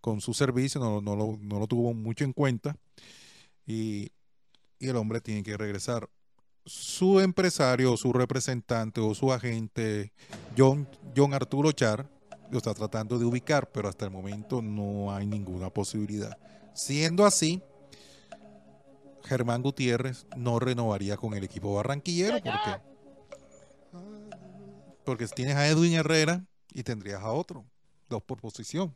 con 0.01 0.21
su 0.21 0.35
servicio, 0.35 0.81
no, 0.81 1.01
no 1.01 1.15
lo, 1.17 1.38
no 1.41 1.59
lo 1.59 1.67
tuvo 1.67 1.95
mucho 1.95 2.25
en 2.25 2.33
cuenta 2.33 2.77
y, 3.67 4.11
y 4.79 4.88
el 4.88 4.97
hombre 4.97 5.21
tiene 5.21 5.43
que 5.43 5.57
regresar. 5.57 6.09
Su 6.64 7.20
empresario, 7.20 7.96
su 7.96 8.12
representante 8.12 9.01
o 9.01 9.14
su 9.14 9.33
agente, 9.33 10.12
John, 10.57 10.88
John 11.16 11.35
Arturo 11.35 11.72
Char, 11.72 12.09
lo 12.51 12.59
está 12.59 12.75
tratando 12.75 13.18
de 13.18 13.25
ubicar, 13.25 13.70
pero 13.70 13.88
hasta 13.88 14.05
el 14.05 14.11
momento 14.11 14.62
no 14.62 15.14
hay 15.14 15.27
ninguna 15.27 15.70
posibilidad. 15.70 16.37
Siendo 16.75 17.25
así, 17.25 17.62
Germán 19.25 19.62
Gutiérrez 19.62 20.27
no 20.37 20.59
renovaría 20.59 21.16
con 21.16 21.35
el 21.35 21.44
equipo 21.44 21.75
barranquillero 21.75 22.38
porque 22.42 22.92
porque 25.05 25.27
tienes 25.27 25.57
a 25.57 25.66
Edwin 25.68 25.94
Herrera 25.94 26.44
y 26.72 26.83
tendrías 26.83 27.22
a 27.22 27.33
otro, 27.33 27.64
dos 28.09 28.22
por 28.22 28.40
posición. 28.40 28.94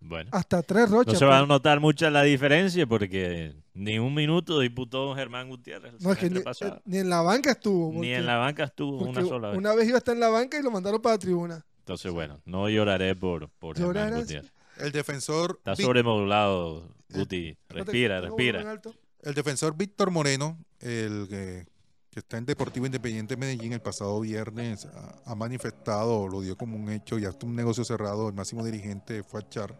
Bueno. 0.00 0.30
Hasta 0.32 0.62
tres 0.62 0.90
Rocha. 0.90 1.12
No 1.12 1.18
se 1.18 1.24
va 1.26 1.36
a 1.38 1.40
pues. 1.42 1.48
notar 1.48 1.78
mucha 1.80 2.08
la 2.10 2.22
diferencia 2.22 2.86
porque 2.86 3.54
ni 3.74 3.98
un 3.98 4.14
minuto 4.14 4.58
disputó 4.60 5.14
Germán 5.14 5.48
Gutiérrez 5.48 5.92
el 5.94 6.02
No, 6.02 6.12
es 6.12 6.18
que 6.18 6.30
ni, 6.30 6.38
semestre 6.38 6.44
pasado. 6.44 6.76
eh, 6.76 6.82
ni 6.86 6.98
en 6.98 7.10
la 7.10 7.20
banca 7.20 7.50
estuvo. 7.52 7.92
Ni 8.00 8.12
en 8.12 8.26
la 8.26 8.36
banca 8.38 8.64
estuvo 8.64 9.04
una 9.04 9.20
sola 9.22 9.48
vez. 9.50 9.58
Una 9.58 9.74
vez 9.74 9.86
iba 9.88 9.96
a 9.96 9.98
estar 9.98 10.14
en 10.14 10.20
la 10.20 10.30
banca 10.30 10.58
y 10.58 10.62
lo 10.62 10.70
mandaron 10.70 11.00
para 11.02 11.14
la 11.16 11.18
tribuna. 11.18 11.64
Entonces, 11.80 12.10
bueno, 12.12 12.40
no 12.46 12.68
lloraré 12.68 13.14
por, 13.14 13.48
por 13.50 13.76
Germán. 13.76 14.20
Gutiérrez. 14.20 14.52
El 14.78 14.92
defensor, 14.92 15.56
Está 15.58 15.76
sobremodulado, 15.76 16.94
Guti. 17.10 17.48
Espérate, 17.50 17.84
Respira, 17.84 18.20
respira. 18.22 18.80
el 19.22 19.34
defensor 19.34 19.76
Víctor 19.76 20.10
Moreno, 20.10 20.58
el 20.78 21.26
que, 21.28 21.66
que 22.10 22.20
está 22.20 22.38
en 22.38 22.46
Deportivo 22.46 22.86
Independiente 22.86 23.36
Medellín 23.36 23.74
el 23.74 23.82
pasado 23.82 24.18
viernes, 24.20 24.86
ha, 24.86 25.20
ha 25.30 25.34
manifestado, 25.34 26.26
lo 26.28 26.40
dio 26.40 26.56
como 26.56 26.76
un 26.76 26.88
hecho 26.88 27.18
y 27.18 27.26
hasta 27.26 27.44
un 27.44 27.54
negocio 27.56 27.84
cerrado, 27.84 28.28
el 28.28 28.34
máximo 28.34 28.64
dirigente 28.64 29.22
fue 29.22 29.40
a 29.40 29.48
Char. 29.50 29.78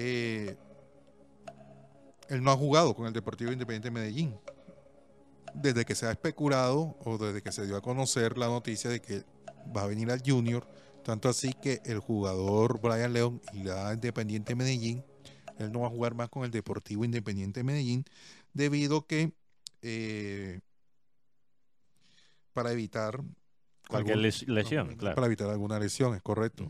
Eh, 0.00 0.56
él 2.28 2.42
no 2.42 2.52
ha 2.52 2.56
jugado 2.56 2.94
con 2.94 3.06
el 3.06 3.12
Deportivo 3.12 3.50
Independiente 3.50 3.90
Medellín. 3.90 4.38
Desde 5.54 5.84
que 5.84 5.96
se 5.96 6.06
ha 6.06 6.12
especulado 6.12 6.96
o 7.04 7.18
desde 7.18 7.42
que 7.42 7.50
se 7.50 7.66
dio 7.66 7.76
a 7.76 7.80
conocer 7.80 8.38
la 8.38 8.46
noticia 8.46 8.90
de 8.90 9.00
que 9.00 9.24
va 9.76 9.82
a 9.82 9.86
venir 9.86 10.10
al 10.12 10.22
Junior, 10.24 10.68
tanto 11.02 11.28
así 11.28 11.52
que 11.52 11.80
el 11.84 11.98
jugador 11.98 12.80
Brian 12.80 13.12
León 13.12 13.40
irá 13.52 13.88
a 13.88 13.94
Independiente 13.94 14.54
Medellín. 14.54 15.04
Él 15.58 15.72
no 15.72 15.80
va 15.80 15.88
a 15.88 15.90
jugar 15.90 16.14
más 16.14 16.28
con 16.28 16.44
el 16.44 16.52
Deportivo 16.52 17.04
Independiente 17.04 17.64
Medellín 17.64 18.04
debido 18.52 19.04
que 19.04 19.32
eh, 19.82 20.60
para 22.52 22.70
evitar 22.70 23.20
Cualquier 23.88 24.18
lesión, 24.18 24.96
claro. 24.96 25.14
para 25.14 25.26
evitar 25.26 25.48
alguna 25.48 25.78
lesión, 25.80 26.14
es 26.14 26.20
correcto. 26.20 26.68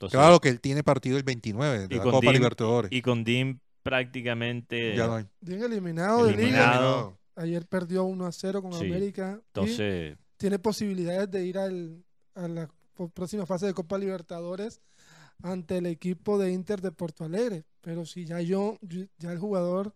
Entonces, 0.00 0.18
Claro 0.18 0.40
que 0.40 0.48
él 0.48 0.60
tiene 0.60 0.82
partido 0.82 1.18
el 1.18 1.24
29 1.24 1.86
de 1.86 1.94
Y 1.94 1.98
la 1.98 2.02
con 2.02 2.12
Copa 2.12 2.26
Dim- 2.30 2.32
Libertadores. 2.38 2.90
Y 2.90 3.02
con 3.02 3.22
Dim 3.22 3.58
prácticamente. 3.82 4.96
ya 4.96 5.06
no 5.06 5.16
hay. 5.16 5.26
Bien 5.40 5.62
eliminado, 5.62 6.24
de 6.24 6.32
liga. 6.32 6.42
Eliminado. 6.48 7.18
Ayer 7.36 7.66
perdió 7.66 8.04
1 8.04 8.26
a 8.26 8.32
0 8.32 8.62
con 8.62 8.72
Sí. 8.72 8.86
América. 8.86 9.36
y 9.38 9.46
Entonces, 9.48 10.16
tiene 10.36 10.58
posibilidades 10.58 11.30
de 11.30 11.44
ir 11.46 11.58
al, 11.58 12.02
a 12.34 12.48
la 12.48 12.68
próxima 13.14 13.46
fase 13.46 13.66
de 13.66 13.74
Copa 13.74 13.98
Libertadores 13.98 14.80
ante 15.42 15.78
el 15.78 15.86
equipo 15.86 16.38
de 16.38 16.50
Inter 16.52 16.80
de 16.80 16.92
Porto 16.92 17.24
Alegre. 17.24 17.64
Pero 17.82 18.04
si 18.04 18.24
ya 18.24 18.40
yo, 18.40 18.76
yo- 18.82 19.04
ya 19.18 19.32
el 19.32 19.38
jugador, 19.38 19.94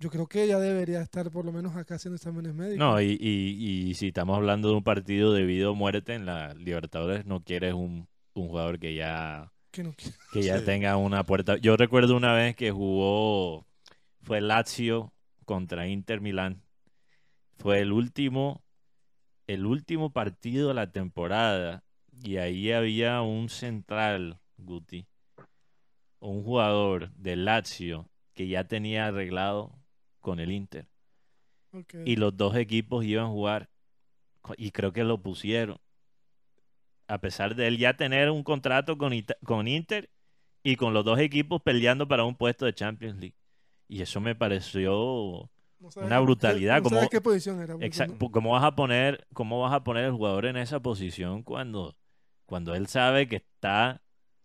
yo 0.00 0.10
creo 0.10 0.26
que 0.26 0.46
ya 0.46 0.58
debería 0.58 1.00
estar 1.00 1.30
por 1.30 1.44
lo 1.44 1.52
menos 1.52 1.76
acá 1.76 1.94
haciendo 1.96 2.16
exámenes 2.16 2.54
médicos. 2.54 2.78
no, 2.78 3.00
y, 3.00 3.16
y, 3.20 3.88
y 3.90 3.94
si 3.94 4.08
estamos 4.08 4.36
hablando 4.36 4.68
de 4.68 4.74
un 4.74 4.82
partido 4.84 5.32
de 5.32 5.44
vida 5.44 5.70
o 5.70 5.74
muerte 5.74 6.14
en 6.14 6.26
la 6.26 6.54
Libertadores, 6.54 7.24
no 7.26 7.42
quieres 7.44 7.74
un, 7.74 8.08
un 8.34 8.48
jugador 8.48 8.78
que 8.78 8.94
ya 8.94 9.52
Que 9.70 9.82
no 9.84 9.92
quiere. 9.94 10.16
que 10.32 10.42
ya 10.42 10.58
Sí. 10.58 10.64
tenga 10.64 10.96
una 10.96 11.24
puerta. 11.24 11.56
Yo 11.56 11.76
recuerdo 11.76 12.16
una 12.16 12.32
vez 12.34 12.54
que 12.56 12.70
jugó, 12.70 13.66
fue 14.22 14.40
Lazio 14.40 15.12
contra 15.44 15.86
Inter 15.88 16.20
Milán. 16.20 16.62
Fue 17.58 17.80
el 17.80 17.92
último, 17.92 18.62
el 19.46 19.66
último 19.66 20.10
partido 20.12 20.68
de 20.68 20.74
la 20.74 20.90
temporada 20.90 21.84
y 22.22 22.36
ahí 22.38 22.72
había 22.72 23.22
un 23.22 23.48
central, 23.48 24.38
Guti, 24.56 25.06
un 26.20 26.42
jugador 26.42 27.10
de 27.14 27.36
Lazio 27.36 28.08
que 28.34 28.48
ya 28.48 28.64
tenía 28.64 29.06
arreglado 29.06 29.72
con 30.20 30.40
el 30.40 30.50
Inter 30.52 30.86
y 32.04 32.16
los 32.16 32.36
dos 32.36 32.56
equipos 32.56 33.04
iban 33.04 33.26
a 33.26 33.28
jugar 33.28 33.68
y 34.56 34.70
creo 34.70 34.92
que 34.92 35.04
lo 35.04 35.18
pusieron 35.22 35.78
a 37.08 37.18
pesar 37.18 37.54
de 37.54 37.68
él 37.68 37.78
ya 37.78 37.96
tener 37.96 38.30
un 38.30 38.42
contrato 38.42 38.96
con, 38.98 39.12
Ita- 39.12 39.36
con 39.44 39.68
Inter 39.68 40.10
y 40.62 40.76
con 40.76 40.94
los 40.94 41.04
dos 41.04 41.18
equipos 41.18 41.60
peleando 41.62 42.08
para 42.08 42.24
un 42.24 42.34
puesto 42.36 42.64
de 42.64 42.74
Champions 42.74 43.18
League 43.18 43.36
y 43.88 44.00
eso 44.02 44.20
me 44.20 44.34
pareció 44.34 44.90
No 45.80 45.88
una 45.96 46.16
qué- 46.18 46.22
brutalidad, 46.22 46.76
No 46.78 46.82
como- 46.84 46.96
sabes 46.96 47.10
qué 47.10 47.20
posición 47.20 47.60
era. 47.60 47.74
porque 47.74 47.90
exa- 47.90 48.06
no- 48.08 48.30
cómo 48.30 48.50
vas 48.52 48.64
a 48.64 48.74
poner 48.74 49.26
cómo 49.34 49.60
vas 49.60 49.72
a 49.74 49.84
poner 49.84 50.04
el 50.06 50.12
jugador 50.12 50.46
en 50.46 50.56
esa 50.56 50.80
posición 50.80 51.42
cuando 51.42 51.94
cuando 52.46 52.74
él 52.74 52.86
sabe 52.86 53.26
que 53.28 53.36
está 53.36 54.00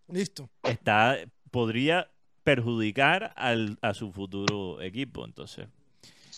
Listo. 0.07 0.49
está 0.63 1.17
podría 1.51 2.09
perjudicar 2.43 3.33
al, 3.35 3.77
a 3.81 3.93
su 3.93 4.11
futuro 4.11 4.81
equipo. 4.81 5.23
Entonces, 5.25 5.67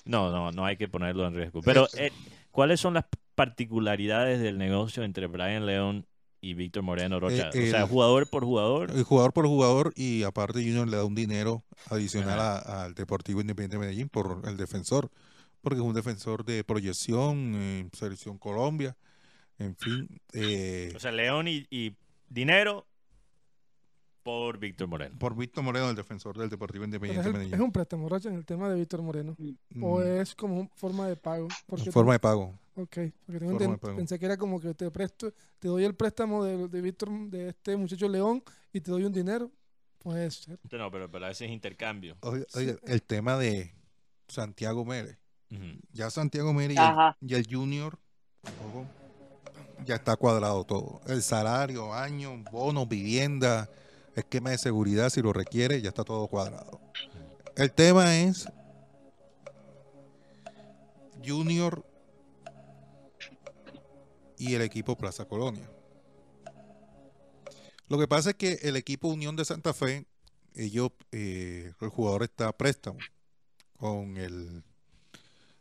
no, 0.05 0.29
no, 0.31 0.51
no 0.51 0.65
hay 0.65 0.75
que 0.77 0.87
ponerlo 0.87 1.25
en 1.27 1.35
riesgo. 1.35 1.61
Pero, 1.61 1.87
eh, 1.97 2.11
¿cuáles 2.51 2.79
son 2.79 2.95
las 2.95 3.05
particularidades 3.35 4.41
del 4.41 4.57
negocio 4.57 5.03
entre 5.03 5.27
Brian 5.27 5.65
León 5.65 6.05
y 6.41 6.53
Víctor 6.55 6.83
Moreno 6.83 7.19
Rocha? 7.19 7.49
Eh, 7.53 7.67
o 7.67 7.71
sea, 7.71 7.87
jugador 7.87 8.27
por 8.27 8.43
jugador. 8.43 8.91
El 8.91 9.03
jugador 9.03 9.31
por 9.31 9.45
jugador 9.47 9.93
y 9.95 10.23
aparte 10.23 10.59
Junior 10.63 10.87
le 10.87 10.97
da 10.97 11.05
un 11.05 11.15
dinero 11.15 11.63
adicional 11.89 12.39
a- 12.39 12.83
al 12.85 12.93
Deportivo 12.95 13.41
Independiente 13.41 13.75
de 13.77 13.81
Medellín 13.81 14.09
por 14.09 14.41
el 14.45 14.57
defensor, 14.57 15.09
porque 15.61 15.79
es 15.79 15.85
un 15.85 15.93
defensor 15.93 16.43
de 16.43 16.63
proyección 16.63 17.53
en 17.55 17.91
Selección 17.93 18.37
Colombia, 18.39 18.97
en 19.59 19.75
fin. 19.75 20.19
eh, 20.33 20.91
O 20.95 20.99
sea, 20.99 21.11
León 21.11 21.47
y, 21.47 21.67
y 21.69 21.95
dinero 22.27 22.87
por 24.23 24.59
Víctor 24.59 24.87
Moreno. 24.87 25.17
por 25.17 25.35
Víctor 25.35 25.63
Moreno, 25.63 25.89
el 25.89 25.95
defensor 25.95 26.37
del 26.37 26.49
Deportivo 26.49 26.85
Independiente 26.85 27.19
es, 27.21 27.25
de 27.25 27.29
el- 27.31 27.33
Medellín. 27.37 27.53
es 27.55 27.59
un 27.61 27.71
préstamo, 27.71 28.07
Rocha, 28.07 28.29
en 28.29 28.35
el 28.35 28.45
tema 28.45 28.69
de 28.69 28.75
Víctor 28.79 29.01
Moreno. 29.01 29.35
Mm, 29.37 29.83
O 29.83 30.01
es 30.01 30.35
como 30.35 30.69
forma 30.75 31.07
de 31.07 31.15
pago. 31.15 31.47
Porque 31.65 31.91
forma 31.91 32.13
de 32.13 32.19
pago. 32.19 32.53
Ok, 32.75 32.97
porque 33.25 33.39
tengo 33.39 33.59
enten- 33.59 33.95
pensé 33.95 34.17
que 34.17 34.25
era 34.25 34.37
como 34.37 34.59
que 34.59 34.73
te 34.73 34.89
presto, 34.91 35.33
te 35.59 35.67
doy 35.67 35.83
el 35.83 35.93
préstamo 35.93 36.43
de, 36.43 36.67
de 36.69 36.81
Víctor, 36.81 37.09
de 37.29 37.49
este 37.49 37.75
muchacho 37.75 38.07
León 38.07 38.41
y 38.71 38.79
te 38.79 38.91
doy 38.91 39.03
un 39.03 39.11
dinero. 39.11 39.51
Puede 39.99 40.31
ser. 40.31 40.57
No, 40.71 40.89
pero, 40.89 41.11
pero 41.11 41.27
ese 41.27 41.45
es 41.45 41.51
intercambio. 41.51 42.17
Oiga, 42.21 42.45
oiga, 42.55 42.75
el 42.85 43.03
tema 43.03 43.37
de 43.37 43.73
Santiago 44.27 44.85
Mérez. 44.85 45.17
Ya 45.91 46.09
Santiago 46.09 46.53
Mérez 46.53 46.77
y 46.77 46.79
el, 46.79 46.85
Ajá. 46.85 47.17
y 47.19 47.33
el 47.35 47.45
Junior 47.45 47.99
ojo, 48.65 48.85
ya 49.85 49.95
está 49.95 50.15
cuadrado 50.15 50.63
todo. 50.63 51.01
El 51.07 51.21
salario, 51.21 51.93
año, 51.93 52.41
bono, 52.51 52.85
vivienda, 52.87 53.69
esquema 54.15 54.51
de 54.51 54.57
seguridad, 54.57 55.09
si 55.09 55.21
lo 55.21 55.33
requiere, 55.33 55.81
ya 55.81 55.89
está 55.89 56.05
todo 56.05 56.25
cuadrado. 56.27 56.79
El 57.57 57.71
tema 57.73 58.15
es 58.15 58.47
Junior 61.25 61.85
y 64.41 64.55
el 64.55 64.61
equipo 64.63 64.97
Plaza 64.97 65.25
Colonia. 65.25 65.69
Lo 67.87 67.99
que 67.99 68.07
pasa 68.07 68.31
es 68.31 68.35
que 68.37 68.53
el 68.63 68.75
equipo 68.75 69.07
Unión 69.09 69.35
de 69.35 69.45
Santa 69.45 69.73
Fe, 69.73 70.05
ellos, 70.55 70.91
eh, 71.11 71.73
el 71.79 71.89
jugador 71.89 72.23
está 72.23 72.47
a 72.47 72.57
préstamo 72.57 72.97
con 73.77 74.17
el 74.17 74.63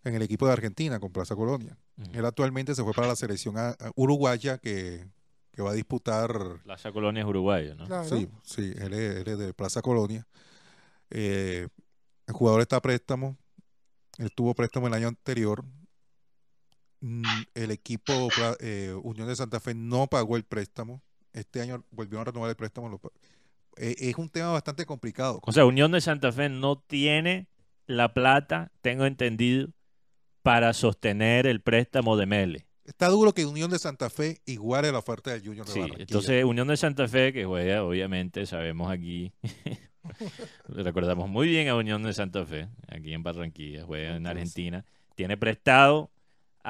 en 0.03 0.15
el 0.15 0.23
equipo 0.23 0.47
de 0.47 0.53
Argentina, 0.55 0.99
con 0.99 1.13
Plaza 1.13 1.37
Colonia. 1.37 1.77
Él 2.15 2.25
actualmente 2.25 2.75
se 2.75 2.83
fue 2.83 2.95
para 2.95 3.07
la 3.09 3.17
selección 3.17 3.59
a- 3.59 3.71
a 3.79 3.91
uruguaya 3.97 4.57
que, 4.57 5.07
que 5.53 5.61
va 5.61 5.73
a 5.73 5.75
disputar. 5.75 6.33
Plaza 6.65 6.91
Colonia 6.91 7.21
es 7.23 7.29
uruguayo, 7.29 7.75
¿no? 7.75 7.87
Claro. 7.87 8.09
Sí, 8.09 8.27
sí, 8.43 8.73
él 8.79 8.95
es, 8.95 9.17
él 9.17 9.29
es 9.29 9.39
de 9.39 9.53
Plaza 9.53 9.83
Colonia. 9.83 10.27
Eh, 11.11 11.69
el 12.27 12.33
jugador 12.35 12.63
está 12.63 12.77
a 12.77 12.81
préstamo. 12.81 13.37
Él 14.17 14.31
tuvo 14.35 14.55
préstamo 14.55 14.87
el 14.87 14.95
año 14.95 15.09
anterior. 15.09 15.65
Mm, 17.01 17.23
El 17.55 17.71
equipo 17.71 18.29
eh, 18.61 18.95
Unión 19.03 19.29
de 19.29 19.37
Santa 19.37 19.61
Fe 19.61 19.75
no 19.75 20.07
pagó 20.07 20.37
el 20.37 20.45
préstamo. 20.45 21.03
Este 21.33 21.61
año 21.61 21.85
volvieron 21.91 22.23
a 22.23 22.31
renovar 22.31 22.51
el 22.51 22.57
préstamo. 22.57 23.01
eh, 23.77 23.95
es 23.99 24.17
un 24.17 24.29
tema 24.29 24.51
bastante 24.53 24.85
complicado. 24.85 25.41
O 25.45 25.53
sea, 25.53 25.65
Unión 25.65 25.93
de 25.93 26.01
Santa 26.01 26.33
Fe 26.33 26.49
no 26.49 26.79
tiene 26.79 27.47
la 27.87 28.13
plata, 28.13 28.71
tengo 28.83 29.07
entendido, 29.07 29.69
para 30.43 30.73
sostener 30.73 31.47
el 31.47 31.61
préstamo 31.61 32.17
de 32.17 32.27
Mele. 32.27 32.67
Está 32.85 33.09
duro 33.09 33.33
que 33.33 33.45
Unión 33.47 33.71
de 33.71 33.79
Santa 33.79 34.11
Fe 34.11 34.41
iguale 34.47 34.91
la 34.91 34.99
oferta 34.99 35.31
del 35.31 35.45
Junior 35.45 35.67
de 35.67 35.73
Sí, 35.73 35.81
Barranquilla. 35.81 36.03
entonces 36.03 36.45
Unión 36.45 36.69
de 36.69 36.77
Santa 36.77 37.07
Fe, 37.09 37.33
que 37.33 37.45
juega, 37.45 37.85
obviamente, 37.85 38.47
sabemos 38.47 38.91
aquí, 38.91 39.33
recordamos 40.69 41.29
muy 41.29 41.49
bien 41.49 41.69
a 41.69 41.77
Unión 41.77 42.03
de 42.03 42.13
Santa 42.13 42.45
Fe, 42.47 42.69
aquí 42.89 43.13
en 43.13 43.23
Barranquilla, 43.23 43.85
juega 43.85 44.17
en 44.17 44.27
Argentina, 44.27 44.85
tiene 45.15 45.37
prestado 45.37 46.11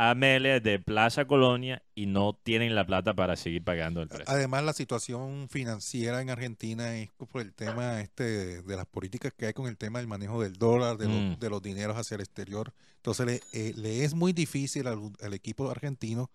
a 0.03 0.15
Mele 0.15 0.61
de 0.61 0.79
Plaza 0.79 1.27
Colonia 1.27 1.83
y 1.95 2.07
no 2.07 2.33
tienen 2.43 2.75
la 2.75 2.87
plata 2.87 3.13
para 3.13 3.37
seguir 3.37 3.63
pagando 3.63 4.01
el 4.01 4.09
préstamo. 4.09 4.35
Además, 4.35 4.65
la 4.65 4.73
situación 4.73 5.49
financiera 5.51 6.23
en 6.23 6.31
Argentina 6.31 6.97
es 6.97 7.11
por 7.11 7.43
el 7.43 7.53
tema 7.53 8.01
este 8.01 8.63
de 8.63 8.77
las 8.77 8.87
políticas 8.87 9.35
que 9.37 9.47
hay 9.47 9.53
con 9.53 9.67
el 9.67 9.77
tema 9.77 9.99
del 9.99 10.09
manejo 10.09 10.43
del 10.43 10.55
dólar, 10.55 10.97
de, 10.97 11.07
los- 11.07 11.37
Mm. 11.37 11.39
de 11.41 11.51
los 11.51 11.61
dineros 11.61 11.97
hacia 11.99 12.15
el 12.15 12.23
exterior. 12.23 12.73
Entonces, 12.97 13.27
le, 13.27 13.41
eh, 13.53 13.75
le 13.77 14.05
es 14.05 14.15
muy 14.15 14.33
difícil 14.33 14.87
al, 14.87 15.13
al 15.21 15.35
equipo 15.35 15.71
argentino 15.71 16.31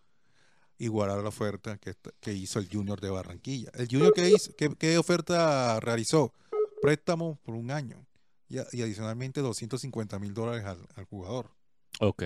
igualar 0.77 1.19
la 1.23 1.29
oferta 1.29 1.77
que, 1.77 1.93
que 2.19 2.33
hizo 2.33 2.59
el 2.59 2.67
Junior 2.71 2.99
de 3.01 3.09
Barranquilla. 3.09 3.71
¿El 3.73 3.87
Junior 3.87 4.13
qué, 4.13 4.29
hizo? 4.29 4.51
¿Qué, 4.55 4.69
qué 4.77 4.97
oferta 4.97 5.79
realizó? 5.79 6.33
Préstamo 6.81 7.39
por 7.43 7.55
un 7.55 7.71
año 7.71 8.05
y, 8.49 8.57
y 8.57 8.81
adicionalmente 8.81 9.41
250 9.41 10.19
mil 10.19 10.33
dólares 10.33 10.65
al, 10.65 10.79
al 10.95 11.05
jugador. 11.05 11.49
Ok. 11.99 12.23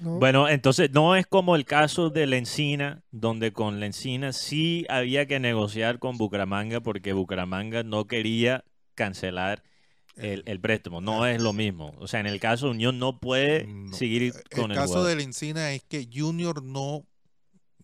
¿No? 0.00 0.18
Bueno, 0.18 0.48
entonces 0.48 0.90
no 0.92 1.16
es 1.16 1.26
como 1.26 1.56
el 1.56 1.64
caso 1.64 2.10
de 2.10 2.26
Lencina, 2.26 3.02
donde 3.10 3.52
con 3.52 3.80
Lencina 3.80 4.32
sí 4.32 4.86
había 4.88 5.26
que 5.26 5.40
negociar 5.40 5.98
con 5.98 6.16
Bucaramanga 6.18 6.80
porque 6.80 7.12
Bucaramanga 7.12 7.82
no 7.82 8.06
quería 8.06 8.64
cancelar 8.94 9.62
el, 10.16 10.42
el 10.46 10.60
préstamo. 10.60 11.00
No 11.00 11.26
es 11.26 11.40
lo 11.40 11.52
mismo. 11.52 11.94
O 11.98 12.08
sea, 12.08 12.20
en 12.20 12.26
el 12.26 12.40
caso 12.40 12.66
de 12.66 12.72
Unión 12.72 12.98
no 12.98 13.20
puede 13.20 13.66
No. 13.66 13.92
seguir 13.92 14.32
con 14.54 14.66
el 14.66 14.70
el, 14.72 14.76
caso 14.76 14.88
jugador. 14.94 15.10
de 15.10 15.16
la 15.16 15.22
Encina 15.22 15.72
es 15.72 15.82
que 15.84 16.08
Junior 16.12 16.62
no, 16.62 17.06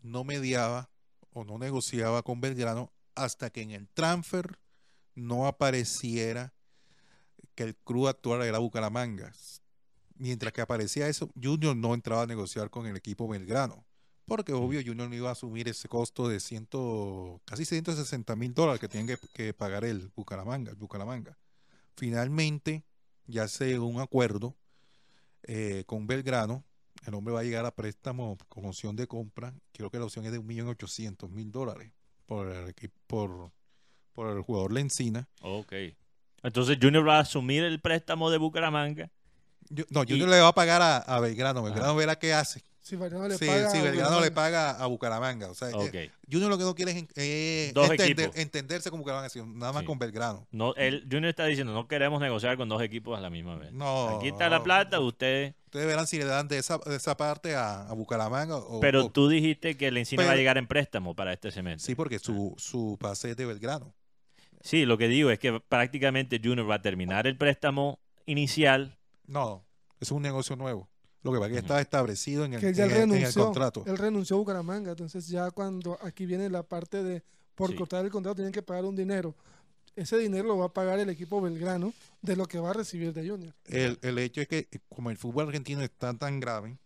no 0.02 0.24
mediaba 0.24 0.90
o 1.32 1.44
no 1.44 1.58
negociaba 1.58 2.22
con 2.22 2.40
Belgrano 2.40 2.92
hasta 3.14 3.50
que 3.50 3.62
en 3.62 3.70
el 3.70 3.88
transfer 3.88 4.58
no 5.14 5.46
apareciera 5.46 6.52
que 7.54 7.62
el 7.64 7.76
club 7.76 8.08
actual 8.08 8.42
era 8.42 8.58
Bucaramanga. 8.58 9.32
Mientras 10.16 10.52
que 10.52 10.60
aparecía 10.60 11.08
eso, 11.08 11.30
Junior 11.40 11.76
no 11.76 11.94
entraba 11.94 12.22
a 12.22 12.26
negociar 12.26 12.70
con 12.70 12.86
el 12.86 12.96
equipo 12.96 13.28
Belgrano. 13.28 13.84
Porque 14.26 14.52
obvio 14.52 14.80
Junior 14.84 15.08
no 15.08 15.14
iba 15.14 15.28
a 15.28 15.32
asumir 15.32 15.68
ese 15.68 15.88
costo 15.88 16.28
de 16.28 16.40
ciento, 16.40 17.42
casi 17.44 17.64
160 17.64 18.34
mil 18.36 18.54
dólares 18.54 18.80
que 18.80 18.88
tienen 18.88 19.06
que, 19.06 19.28
que 19.34 19.52
pagar 19.52 19.84
el 19.84 20.10
Bucaramanga, 20.16 20.70
el 20.70 20.76
Bucaramanga. 20.76 21.36
Finalmente, 21.96 22.84
ya 23.26 23.48
se 23.48 23.78
un 23.78 24.00
acuerdo 24.00 24.56
eh, 25.42 25.84
con 25.86 26.06
Belgrano, 26.06 26.64
el 27.06 27.14
hombre 27.14 27.34
va 27.34 27.40
a 27.40 27.44
llegar 27.44 27.66
a 27.66 27.74
préstamo 27.74 28.38
con 28.48 28.64
opción 28.64 28.96
de 28.96 29.06
compra. 29.06 29.54
Creo 29.72 29.90
que 29.90 29.98
la 29.98 30.06
opción 30.06 30.24
es 30.24 30.32
de 30.32 30.40
1.800.000 30.40 31.50
dólares 31.50 31.92
por 32.26 32.48
el 32.48 32.68
equipo, 32.68 32.94
por, 33.06 33.52
por 34.14 34.34
el 34.34 34.42
jugador 34.42 34.72
Lencina. 34.72 35.28
Ok. 35.42 35.72
Entonces 36.42 36.78
Junior 36.80 37.06
va 37.06 37.18
a 37.18 37.20
asumir 37.20 37.64
el 37.64 37.80
préstamo 37.80 38.30
de 38.30 38.38
Bucaramanga. 38.38 39.10
Yo- 39.70 39.84
no, 39.90 40.02
Y- 40.02 40.06
Junior 40.10 40.28
le 40.28 40.40
va 40.40 40.48
a 40.48 40.54
pagar 40.54 40.82
a, 40.82 40.98
a 40.98 41.20
Belgrano. 41.20 41.62
Belgrano 41.62 41.94
verá 41.96 42.16
qué 42.18 42.32
hace. 42.34 42.62
si 42.80 42.98
Mariano 42.98 43.26
le 43.28 43.38
Sí, 43.38 43.46
paga 43.46 43.70
sí, 43.70 43.78
a 43.78 43.82
Belgrano 43.82 44.20
le 44.20 44.30
paga 44.30 44.70
a 44.72 44.86
Bucaramanga. 44.86 45.48
O 45.50 45.54
sea, 45.54 45.70
eh. 45.70 46.10
Junior 46.30 46.50
lo 46.50 46.58
que 46.58 46.64
no 46.64 46.74
quiere 46.74 46.90
es 46.92 47.04
eh, 47.16 47.72
entender- 47.74 48.30
entenderse 48.34 48.90
como 48.90 49.02
Bucaramanga, 49.02 49.30
sino 49.30 49.46
nada 49.46 49.72
más 49.72 49.80
Sí. 49.80 49.86
con 49.86 49.98
Belgrano. 49.98 50.46
No, 50.50 50.74
el 50.74 51.00
Junior 51.10 51.26
está 51.30 51.46
diciendo, 51.46 51.72
no 51.72 51.88
queremos 51.88 52.20
negociar 52.20 52.58
con 52.58 52.68
dos 52.68 52.82
equipos 52.82 53.16
a 53.16 53.22
la 53.22 53.30
misma 53.30 53.56
vez. 53.56 53.72
No. 53.72 54.18
Aquí 54.18 54.28
está 54.28 54.50
la 54.50 54.62
plata, 54.62 55.00
ustedes... 55.00 55.54
Ustedes 55.64 55.86
verán 55.86 56.06
si 56.06 56.18
le 56.18 56.24
dan 56.26 56.46
de 56.46 56.58
esa, 56.58 56.76
de 56.78 56.94
esa 56.94 57.16
parte 57.16 57.56
a, 57.56 57.88
a 57.88 57.92
Bucaramanga. 57.94 58.56
O, 58.58 58.80
Pero 58.80 59.06
o- 59.06 59.10
tú 59.10 59.28
dijiste 59.28 59.76
que 59.78 59.88
el 59.88 59.96
Encina 59.96 60.22
va 60.22 60.28
a 60.28 60.32
Pero- 60.32 60.38
llegar 60.40 60.58
en 60.58 60.66
préstamo 60.68 61.14
para 61.16 61.32
este 61.32 61.50
semestre. 61.50 61.86
Sí, 61.86 61.94
porque 61.94 62.18
su, 62.18 62.54
su 62.58 62.96
pase 63.00 63.30
es 63.30 63.36
de 63.38 63.46
Belgrano. 63.46 63.94
Sí, 64.60 64.84
lo 64.84 64.96
que 64.98 65.08
digo 65.08 65.30
es 65.30 65.38
que 65.38 65.58
prácticamente 65.58 66.38
Junior 66.42 66.70
va 66.70 66.76
a 66.76 66.82
terminar 66.82 67.26
el 67.26 67.36
préstamo 67.38 67.98
inicial. 68.26 68.96
No, 69.26 69.64
es 70.00 70.10
un 70.10 70.22
negocio 70.22 70.56
nuevo. 70.56 70.88
Lo 71.22 71.32
que 71.32 71.38
pasa 71.38 71.48
es 71.48 71.52
que 71.54 71.60
está 71.60 71.80
establecido 71.80 72.44
en 72.44 72.54
el, 72.54 72.60
que 72.60 72.74
ya 72.74 72.84
en 72.84 72.90
él 72.90 72.96
el- 72.96 73.02
en 73.02 73.10
el 73.12 73.18
renunció. 73.20 73.44
contrato. 73.46 73.82
Él 73.86 73.96
renunció 73.96 74.36
a 74.36 74.38
Bucaramanga. 74.40 74.90
Entonces, 74.90 75.26
ya 75.28 75.50
cuando 75.50 75.98
aquí 76.02 76.26
viene 76.26 76.50
la 76.50 76.62
parte 76.62 77.02
de 77.02 77.22
por 77.54 77.70
Sí. 77.70 77.76
cortar 77.76 78.04
el 78.04 78.10
contrato, 78.10 78.36
tienen 78.36 78.52
que 78.52 78.62
pagar 78.62 78.84
un 78.84 78.94
dinero. 78.96 79.34
Ese 79.96 80.18
dinero 80.18 80.48
lo 80.48 80.58
va 80.58 80.66
a 80.66 80.72
pagar 80.72 80.98
el 80.98 81.08
equipo 81.08 81.40
Belgrano 81.40 81.94
de 82.20 82.36
lo 82.36 82.46
que 82.46 82.58
va 82.58 82.70
a 82.70 82.72
recibir 82.74 83.12
de 83.14 83.28
Junior. 83.28 83.54
El, 83.66 83.98
el 84.02 84.18
hecho 84.18 84.40
es 84.42 84.48
que 84.48 84.68
eh, 84.70 84.78
como 84.88 85.08
el 85.10 85.16
fútbol 85.16 85.46
argentino 85.46 85.80
está 85.82 86.12
tan 86.14 86.40
grave, 86.40 86.76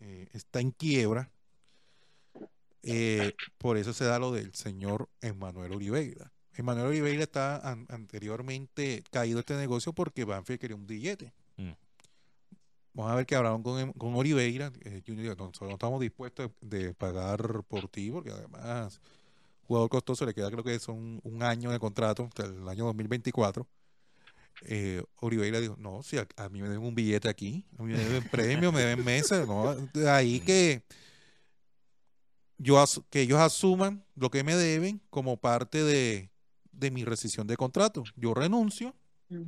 eh, 0.00 0.28
está 0.32 0.60
en 0.60 0.72
quiebra, 0.72 1.30
eh, 2.82 3.32
por 3.58 3.76
eso 3.76 3.92
se 3.92 4.04
da 4.04 4.18
lo 4.18 4.32
del 4.32 4.52
señor 4.54 5.08
Emanuel 5.20 5.72
Oliveira. 5.72 6.32
Emanuel 6.54 6.86
Oliveira 6.88 7.22
está 7.22 7.56
an- 7.58 7.86
anteriormente 7.88 9.02
caído 9.10 9.40
este 9.40 9.54
negocio 9.56 9.92
porque 9.92 10.24
Banfield 10.24 10.60
quería 10.60 10.76
un 10.76 10.86
billete. 10.86 11.32
Mm. 11.56 11.70
Vamos 12.96 13.12
a 13.12 13.14
ver 13.16 13.26
que 13.26 13.36
hablaron 13.36 13.62
con, 13.62 13.78
Em- 13.78 13.92
con 13.92 14.14
Oliveira. 14.14 14.72
eh, 14.80 15.02
Junior 15.06 15.36
nosotros 15.36 15.68
no 15.68 15.74
estamos 15.74 16.00
dispuestos 16.00 16.50
de 16.62 16.94
pagar 16.94 17.62
por 17.68 17.88
ti, 17.88 18.10
porque 18.10 18.30
además, 18.30 19.02
jugador 19.68 19.90
costoso 19.90 20.24
le 20.24 20.32
queda 20.32 20.50
creo 20.50 20.64
que 20.64 20.78
son 20.78 21.20
un 21.22 21.42
año 21.42 21.70
de 21.70 21.78
contrato, 21.78 22.24
hasta 22.24 22.44
el 22.46 22.66
año 22.66 22.86
2024. 22.86 23.66
Eh, 24.62 25.02
Oliveira 25.16 25.60
dijo, 25.60 25.76
no, 25.78 26.02
si 26.02 26.16
a, 26.16 26.26
a 26.36 26.48
mí 26.48 26.62
me 26.62 26.68
deben 26.70 26.86
un 26.86 26.94
billete 26.94 27.28
aquí, 27.28 27.66
a 27.78 27.82
mí 27.82 27.92
me 27.92 27.98
deben 27.98 28.24
premios, 28.24 28.72
me 28.72 28.80
deben 28.80 29.04
meses, 29.04 29.46
no, 29.46 29.74
de 29.74 30.08
ahí 30.10 30.40
que 30.40 30.82
yo 32.56 32.82
que 33.10 33.20
ellos 33.20 33.38
asuman 33.38 34.02
lo 34.14 34.30
que 34.30 34.42
me 34.42 34.56
deben 34.56 35.02
como 35.10 35.36
parte 35.36 35.84
de, 35.84 36.30
de 36.72 36.90
mi 36.90 37.04
rescisión 37.04 37.46
de 37.46 37.56
contrato. 37.58 38.04
Yo 38.16 38.32
renuncio, 38.32 38.94
Mm. 39.28 39.42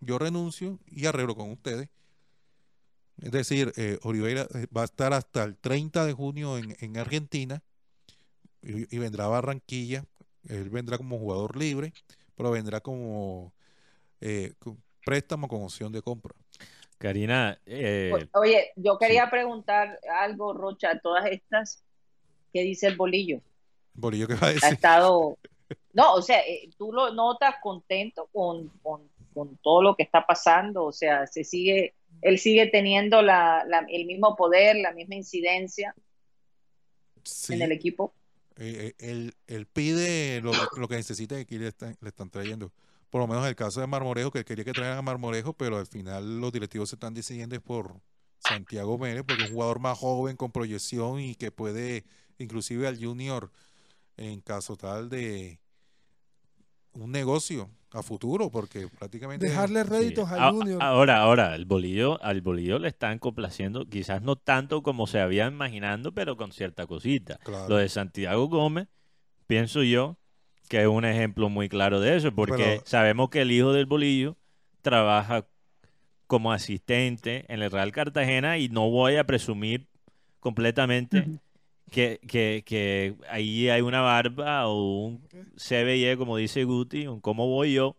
yo 0.00 0.18
renuncio 0.18 0.80
y 0.86 1.06
arreglo 1.06 1.36
con 1.36 1.50
ustedes. 1.52 1.88
Es 3.18 3.30
decir, 3.32 3.72
eh, 3.76 3.98
Oliveira 4.02 4.42
eh, 4.54 4.66
va 4.76 4.82
a 4.82 4.84
estar 4.86 5.12
hasta 5.12 5.44
el 5.44 5.56
30 5.58 6.04
de 6.06 6.12
junio 6.12 6.58
en, 6.58 6.76
en 6.80 6.96
Argentina 6.98 7.62
y, 8.62 8.94
y 8.94 8.98
vendrá 8.98 9.24
a 9.26 9.28
Barranquilla. 9.28 10.04
Él 10.48 10.70
vendrá 10.70 10.98
como 10.98 11.18
jugador 11.18 11.56
libre, 11.56 11.92
pero 12.36 12.50
vendrá 12.50 12.80
como 12.80 13.54
eh, 14.20 14.54
con 14.58 14.82
préstamo 15.04 15.48
con 15.48 15.62
opción 15.62 15.92
de 15.92 16.02
compra. 16.02 16.34
Karina, 16.98 17.60
eh, 17.66 18.30
Oye, 18.32 18.72
yo 18.76 18.98
quería 18.98 19.30
preguntar 19.30 20.00
algo, 20.22 20.52
Rocha, 20.54 20.90
a 20.92 21.00
todas 21.00 21.26
estas, 21.26 21.84
¿qué 22.52 22.62
dice 22.62 22.86
el 22.88 22.96
bolillo? 22.96 23.42
Bolillo, 23.94 24.28
¿qué 24.28 24.34
va 24.34 24.48
a 24.48 24.50
Ha 24.60 24.70
decir? 24.70 24.74
estado, 24.74 25.38
no, 25.94 26.14
o 26.14 26.22
sea, 26.22 26.40
eh, 26.46 26.70
tú 26.78 26.92
lo 26.92 27.12
notas 27.14 27.56
contento 27.62 28.28
con, 28.32 28.70
con, 28.82 29.10
con 29.34 29.58
todo 29.58 29.82
lo 29.82 29.96
que 29.96 30.04
está 30.04 30.26
pasando, 30.26 30.84
o 30.86 30.92
sea, 30.92 31.26
se 31.26 31.44
sigue, 31.44 31.95
él 32.22 32.38
sigue 32.38 32.66
teniendo 32.68 33.22
la, 33.22 33.64
la- 33.66 33.86
el 33.90 34.06
mismo 34.06 34.36
poder, 34.36 34.76
la 34.76 34.92
misma 34.92 35.16
incidencia 35.16 35.94
Sí, 37.24 37.54
en 37.54 37.62
el 37.62 37.72
equipo. 37.72 38.14
eh, 38.56 38.94
eh, 39.00 39.10
él, 39.10 39.34
él 39.46 39.66
pide 39.66 40.40
lo, 40.42 40.54
lo 40.74 40.88
que 40.88 40.96
necesita 40.96 41.36
y 41.38 41.42
aquí 41.42 41.58
le 41.58 41.68
están, 41.68 41.96
le 42.00 42.08
están 42.08 42.30
trayendo. 42.30 42.72
Por 43.10 43.20
lo 43.20 43.26
menos 43.28 43.46
el 43.46 43.56
caso 43.56 43.80
de 43.80 43.86
Marmorejo, 43.86 44.30
que 44.32 44.44
quería 44.44 44.64
que 44.64 44.74
trajeran 44.74 44.98
a 44.98 45.02
Marmorejo, 45.02 45.54
pero 45.54 45.78
al 45.78 45.86
final 45.86 46.40
los 46.40 46.52
directivos 46.52 46.90
se 46.90 46.96
están 46.96 47.14
decidiendo 47.14 47.56
es 47.56 47.62
por 47.62 48.00
Santiago 48.38 48.98
Mérez, 48.98 49.24
porque 49.24 49.42
es 49.44 49.48
un 49.48 49.54
jugador 49.54 49.80
más 49.80 49.98
joven 49.98 50.36
con 50.36 50.52
proyección 50.52 51.20
y 51.20 51.34
que 51.36 51.50
puede, 51.52 52.04
inclusive 52.38 52.86
al 52.88 52.98
junior, 53.02 53.52
en 54.16 54.40
caso 54.42 54.76
tal 54.76 55.08
de 55.10 55.60
un 56.92 57.12
negocio 57.12 57.70
a 57.96 58.02
futuro, 58.02 58.50
porque 58.50 58.88
prácticamente 58.98 59.46
Dejarle 59.46 59.82
sí. 59.84 59.88
réditos 59.90 60.30
A- 60.30 60.48
al 60.48 60.54
Junior. 60.54 60.82
Ahora, 60.82 61.18
ahora, 61.18 61.54
el 61.54 61.64
bolillo, 61.64 62.22
al 62.22 62.40
bolillo 62.42 62.78
le 62.78 62.88
están 62.88 63.18
complaciendo, 63.18 63.86
quizás 63.86 64.22
no 64.22 64.36
tanto 64.36 64.82
como 64.82 65.06
se 65.06 65.18
había 65.20 65.46
imaginando, 65.46 66.12
pero 66.12 66.36
con 66.36 66.52
cierta 66.52 66.86
cosita. 66.86 67.38
Claro. 67.44 67.68
Lo 67.68 67.76
de 67.76 67.88
Santiago 67.88 68.48
Gómez, 68.48 68.88
pienso 69.46 69.82
yo 69.82 70.16
que 70.68 70.82
es 70.82 70.86
un 70.88 71.04
ejemplo 71.04 71.48
muy 71.48 71.68
claro 71.68 72.00
de 72.00 72.16
eso, 72.16 72.32
porque 72.34 72.56
Pero- 72.56 72.82
sabemos 72.86 73.30
que 73.30 73.42
el 73.42 73.52
hijo 73.52 73.72
del 73.72 73.86
bolillo 73.86 74.36
trabaja 74.82 75.46
como 76.26 76.52
asistente 76.52 77.44
en 77.52 77.62
el 77.62 77.70
Real 77.70 77.92
Cartagena 77.92 78.58
y 78.58 78.68
no 78.68 78.90
voy 78.90 79.14
a 79.16 79.24
presumir 79.24 79.86
completamente. 80.40 81.24
Que, 81.90 82.20
que, 82.26 82.62
que 82.66 83.14
ahí 83.30 83.68
hay 83.68 83.80
una 83.80 84.00
barba 84.00 84.66
o 84.68 85.04
un 85.06 85.22
CBI, 85.56 86.16
como 86.16 86.36
dice 86.36 86.64
Guti, 86.64 87.06
un 87.06 87.20
cómo 87.20 87.46
voy 87.46 87.74
yo, 87.74 87.96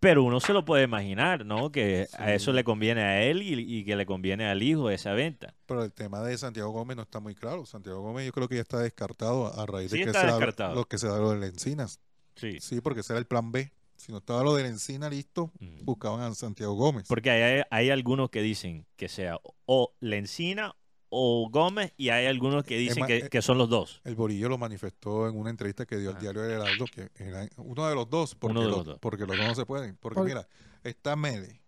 pero 0.00 0.24
uno 0.24 0.40
se 0.40 0.52
lo 0.54 0.64
puede 0.64 0.84
imaginar, 0.84 1.44
¿no? 1.44 1.70
Que 1.70 2.08
a 2.18 2.32
eso 2.32 2.52
le 2.52 2.64
conviene 2.64 3.02
a 3.02 3.22
él 3.22 3.42
y, 3.42 3.52
y 3.80 3.84
que 3.84 3.96
le 3.96 4.06
conviene 4.06 4.46
al 4.46 4.62
hijo 4.62 4.88
esa 4.90 5.12
venta. 5.12 5.54
Pero 5.66 5.84
el 5.84 5.92
tema 5.92 6.22
de 6.22 6.36
Santiago 6.38 6.70
Gómez 6.70 6.96
no 6.96 7.02
está 7.02 7.20
muy 7.20 7.34
claro. 7.34 7.66
Santiago 7.66 8.00
Gómez 8.00 8.24
yo 8.26 8.32
creo 8.32 8.48
que 8.48 8.54
ya 8.56 8.62
está 8.62 8.78
descartado 8.78 9.46
a, 9.60 9.66
raíz 9.66 9.90
Sí, 9.90 9.98
de 9.98 10.06
que 10.06 10.12
se 10.12 10.26
descartado. 10.26 10.74
lo 10.74 10.84
que 10.86 10.96
se 10.98 11.06
da 11.06 11.18
lo 11.18 11.38
de 11.38 11.46
Encinas. 11.46 12.00
Sí. 12.36 12.58
Sí, 12.60 12.80
porque 12.80 13.00
ese 13.00 13.12
era 13.12 13.18
el 13.20 13.26
plan 13.26 13.52
B. 13.52 13.70
Si 13.96 14.10
no 14.12 14.18
estaba 14.18 14.42
lo 14.42 14.54
de 14.54 14.66
Encina 14.66 15.10
listo, 15.10 15.52
Mm. 15.60 15.84
buscaban 15.84 16.22
a 16.22 16.34
Santiago 16.34 16.72
Gómez. 16.72 17.04
Porque 17.06 17.30
hay, 17.30 17.62
hay 17.70 17.90
algunos 17.90 18.30
que 18.30 18.40
dicen 18.40 18.86
que 18.96 19.10
sea 19.10 19.38
o 19.66 19.92
Lencina 20.00 20.74
o 21.12 21.48
Gómez 21.50 21.92
y 21.96 22.08
hay 22.10 22.26
algunos 22.26 22.64
que 22.64 22.78
dicen 22.78 23.04
que, 23.06 23.16
eh, 23.18 23.28
que 23.28 23.42
son 23.42 23.58
los 23.58 23.68
dos. 23.68 24.00
El 24.04 24.14
Borillo 24.14 24.48
lo 24.48 24.56
manifestó 24.58 25.28
en 25.28 25.36
una 25.36 25.50
entrevista 25.50 25.84
que 25.84 25.98
dio 25.98 26.10
al 26.10 26.16
Ah. 26.16 26.20
diario 26.20 26.44
El 26.44 26.52
Heraldo, 26.52 26.84
que 26.86 27.10
era 27.16 27.48
uno 27.56 27.86
de 27.88 27.94
los 27.94 28.08
dos, 28.08 28.34
porque, 28.36 28.52
Uno 28.52 28.60
de 28.62 28.68
los, 28.68 28.76
los 28.78 28.86
dos. 28.86 28.98
porque 29.00 29.26
los 29.26 29.36
dos 29.36 29.46
no 29.46 29.54
se 29.54 29.66
pueden. 29.66 29.96
Porque 29.96 30.14
Por- 30.20 30.26
mira, 30.26 30.48
está 30.84 31.16
Mele, 31.16 31.60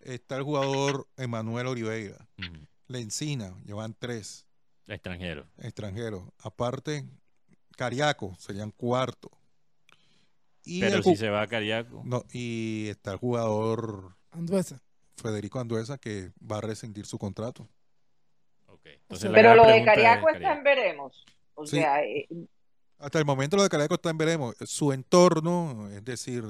está 0.00 0.36
el 0.36 0.42
jugador 0.42 1.06
Emanuel 1.16 1.66
Oliveira. 1.68 2.26
Lencina, 2.88 3.54
llevan 3.64 3.94
tres 3.98 4.46
Extranjero. 4.86 5.46
extranjeros. 5.58 6.24
Aparte, 6.38 7.06
Cariaco, 7.76 8.34
serían 8.38 8.70
cuarto. 8.70 9.30
Y, 10.64 10.80
Pero 10.80 10.96
el 10.98 11.04
si 11.04 11.16
se 11.16 11.28
va 11.28 11.42
a 11.42 11.46
Cariaco. 11.46 12.02
no, 12.04 12.24
y 12.32 12.86
está 12.88 13.12
el 13.12 13.18
jugador 13.18 14.14
Anduesa. 14.30 14.80
Federico 15.16 15.58
Anduesa 15.60 15.98
que 15.98 16.32
va 16.40 16.58
a 16.58 16.60
rescindir 16.60 17.04
su 17.06 17.18
contrato. 17.18 17.68
Entonces, 18.84 19.30
Pero 19.32 19.54
lo 19.54 19.66
de 19.66 19.84
Cariaco 19.84 20.28
está 20.30 20.52
en 20.52 20.62
veremos. 20.62 21.24
O 21.54 21.66
Sí. 21.66 21.76
sea, 21.76 22.02
eh, 22.02 22.26
Hasta 22.98 23.18
el 23.18 23.24
momento 23.24 23.56
lo 23.56 23.62
de 23.64 23.68
Cariaco 23.68 23.94
está 23.94 24.10
en 24.10 24.18
veremos. 24.18 24.54
Su 24.64 24.92
entorno, 24.92 25.88
es 25.90 26.04
decir, 26.04 26.44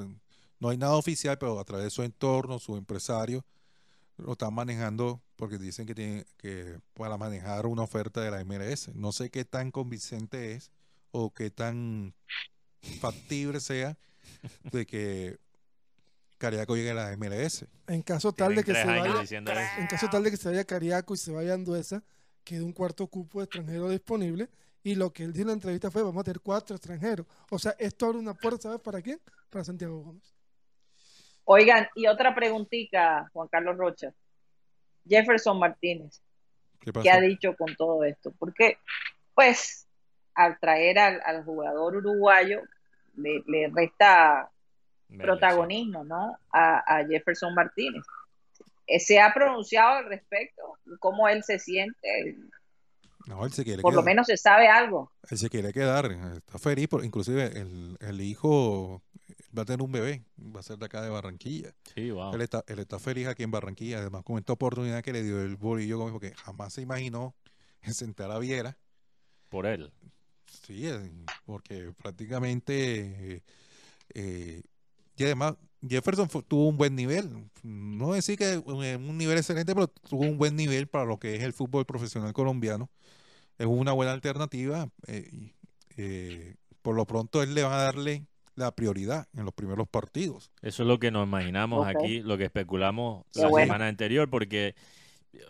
no 0.60 0.68
hay 0.68 0.76
nada 0.76 0.96
oficial, 0.96 1.38
pero 1.38 1.58
a 1.58 1.64
través 1.64 1.84
de 1.84 1.90
su 1.90 2.02
entorno, 2.02 2.58
su 2.58 2.76
empresario, 2.76 3.44
lo 4.18 4.32
están 4.32 4.52
manejando 4.54 5.20
porque 5.36 5.56
dicen 5.58 5.86
que 5.86 5.94
tiene 5.94 6.24
que 6.36 6.78
para 6.94 7.16
manejar 7.16 7.66
una 7.66 7.82
oferta 7.82 8.20
de 8.20 8.30
la 8.30 8.40
MLS. 8.44 8.88
No 8.94 9.12
sé 9.12 9.30
qué 9.30 9.44
tan 9.46 9.70
convincente 9.70 10.52
es 10.52 10.70
o 11.10 11.32
qué 11.32 11.50
tan 11.50 12.14
factible 13.00 13.58
sea 13.60 13.96
de 14.70 14.86
que 14.86 15.38
Cariaco 16.38 16.76
llegue 16.76 16.90
a 16.90 16.94
la 16.94 17.16
MLS. 17.16 17.66
En 17.86 18.02
caso 18.02 18.32
tal 18.32 18.54
de 18.54 18.62
Tienen 18.62 18.82
que 18.84 18.92
se 18.92 18.98
vaya, 18.98 19.70
en 19.78 19.86
caso 19.86 20.08
tal 20.10 20.22
de 20.24 20.30
que 20.30 20.36
se 20.36 20.48
vaya 20.50 20.64
Cariaco 20.64 21.14
y 21.14 21.16
se 21.16 21.32
vaya 21.32 21.54
Anduesa, 21.54 22.02
queda 22.44 22.64
un 22.64 22.72
cuarto 22.72 23.06
cupo 23.06 23.38
de 23.40 23.44
extranjero 23.44 23.88
disponible. 23.88 24.48
Y 24.84 24.94
lo 24.96 25.12
que 25.12 25.24
él 25.24 25.32
dijo 25.32 25.42
en 25.42 25.48
la 25.48 25.52
entrevista 25.54 25.90
fue, 25.90 26.02
vamos 26.02 26.20
a 26.20 26.24
tener 26.24 26.40
cuatro 26.40 26.74
extranjeros. 26.76 27.26
O 27.50 27.58
sea, 27.58 27.74
esto 27.78 28.06
abre 28.06 28.18
una 28.18 28.34
puerta, 28.34 28.62
¿sabes 28.62 28.80
para 28.80 29.00
quién? 29.00 29.20
Para 29.50 29.64
Santiago 29.64 30.00
Gómez. 30.02 30.34
oigan, 31.44 31.88
y 31.94 32.06
otra 32.06 32.34
preguntita, 32.34 33.28
Juan 33.32 33.48
Carlos 33.48 33.76
Rocha. 33.76 34.12
Jefferson 35.06 35.58
Martínez, 35.58 36.22
¿Qué 37.02 37.10
ha 37.10 37.20
dicho 37.20 37.56
con 37.56 37.74
todo 37.76 38.04
esto? 38.04 38.32
Porque, 38.38 38.78
pues, 39.34 39.88
al 40.34 40.58
traer 40.58 40.98
al, 40.98 41.20
al 41.24 41.44
jugador 41.44 41.96
uruguayo, 41.96 42.62
le, 43.16 43.42
le 43.46 43.68
resta 43.74 44.50
protagonismo, 45.18 46.04
¿no? 46.04 46.38
A, 46.50 46.98
a 46.98 47.06
Jefferson 47.06 47.54
Martínez. 47.54 48.02
Eh, 48.94 49.00
¿Se 49.00 49.20
ha 49.20 49.32
pronunciado 49.32 49.98
al 49.98 50.06
respecto? 50.06 50.62
¿Cómo 51.00 51.28
él 51.28 51.42
se 51.44 51.58
siente? 51.58 52.36
No, 53.26 53.44
él 53.46 53.52
se 53.52 53.64
quiere 53.64 53.80
Por 53.82 53.94
lo 53.94 54.02
menos 54.02 54.26
se 54.26 54.36
sabe 54.36 54.68
algo. 54.68 55.12
Él 55.30 55.38
se 55.38 55.48
quiere 55.48 55.72
quedar, 55.72 56.10
está 56.36 56.58
feliz, 56.58 56.88
por- 56.88 57.04
inclusive 57.04 57.46
el, 57.58 57.96
el 58.00 58.20
hijo 58.20 59.02
va 59.56 59.62
a 59.62 59.64
tener 59.64 59.80
un 59.82 59.92
bebé, 59.92 60.24
va 60.38 60.60
a 60.60 60.62
ser 60.62 60.76
de 60.78 60.86
acá 60.86 61.00
de 61.02 61.08
Barranquilla. 61.10 61.72
sí. 61.94 62.10
Wow. 62.10 62.34
Él 62.34 62.40
está, 62.42 62.64
él 62.66 62.80
está 62.80 62.98
feliz 62.98 63.28
aquí 63.28 63.44
en 63.44 63.50
Barranquilla, 63.50 63.98
además 63.98 64.24
con 64.24 64.38
esta 64.38 64.52
oportunidad 64.52 65.02
que 65.02 65.12
le 65.12 65.22
dio 65.22 65.40
el 65.40 65.56
bolillo 65.56 65.98
Gómez, 65.98 66.12
porque 66.12 66.34
jamás 66.34 66.72
se 66.74 66.82
imaginó 66.82 67.34
en 67.82 67.94
sentar 67.94 68.30
a 68.30 68.38
Viera, 68.38 68.76
Por 69.48 69.66
él. 69.66 69.92
sí, 70.66 70.86
eh, 70.88 71.10
porque 71.46 71.92
prácticamente, 71.96 73.34
eh, 73.36 73.42
eh, 74.14 74.62
y 75.16 75.24
además 75.24 75.54
Jefferson 75.86 76.28
tuvo 76.46 76.68
un 76.68 76.76
buen 76.76 76.94
nivel, 76.94 77.28
no 77.62 78.12
decir 78.12 78.38
que 78.38 78.58
un, 78.58 78.84
un 78.84 79.18
nivel 79.18 79.38
excelente, 79.38 79.74
pero 79.74 79.88
tuvo 79.88 80.22
un 80.22 80.38
buen 80.38 80.54
nivel 80.54 80.86
para 80.86 81.04
lo 81.04 81.18
que 81.18 81.36
es 81.36 81.42
el 81.42 81.52
fútbol 81.52 81.84
profesional 81.84 82.32
colombiano, 82.32 82.88
es 83.58 83.66
una 83.66 83.92
buena 83.92 84.12
alternativa, 84.12 84.88
eh, 85.06 85.50
eh, 85.96 86.54
por 86.82 86.94
lo 86.94 87.06
pronto 87.06 87.42
él 87.42 87.54
le 87.54 87.62
va 87.62 87.80
a 87.80 87.84
darle 87.84 88.26
la 88.54 88.74
prioridad 88.74 89.26
en 89.34 89.44
los 89.44 89.54
primeros 89.54 89.88
partidos. 89.88 90.50
Eso 90.62 90.82
es 90.82 90.86
lo 90.86 90.98
que 90.98 91.10
nos 91.10 91.26
imaginamos 91.26 91.86
aquí, 91.86 92.20
lo 92.20 92.36
que 92.38 92.44
especulamos 92.44 93.24
Qué 93.32 93.42
la 93.42 93.48
bueno. 93.48 93.66
semana 93.66 93.88
anterior, 93.88 94.28
porque 94.28 94.74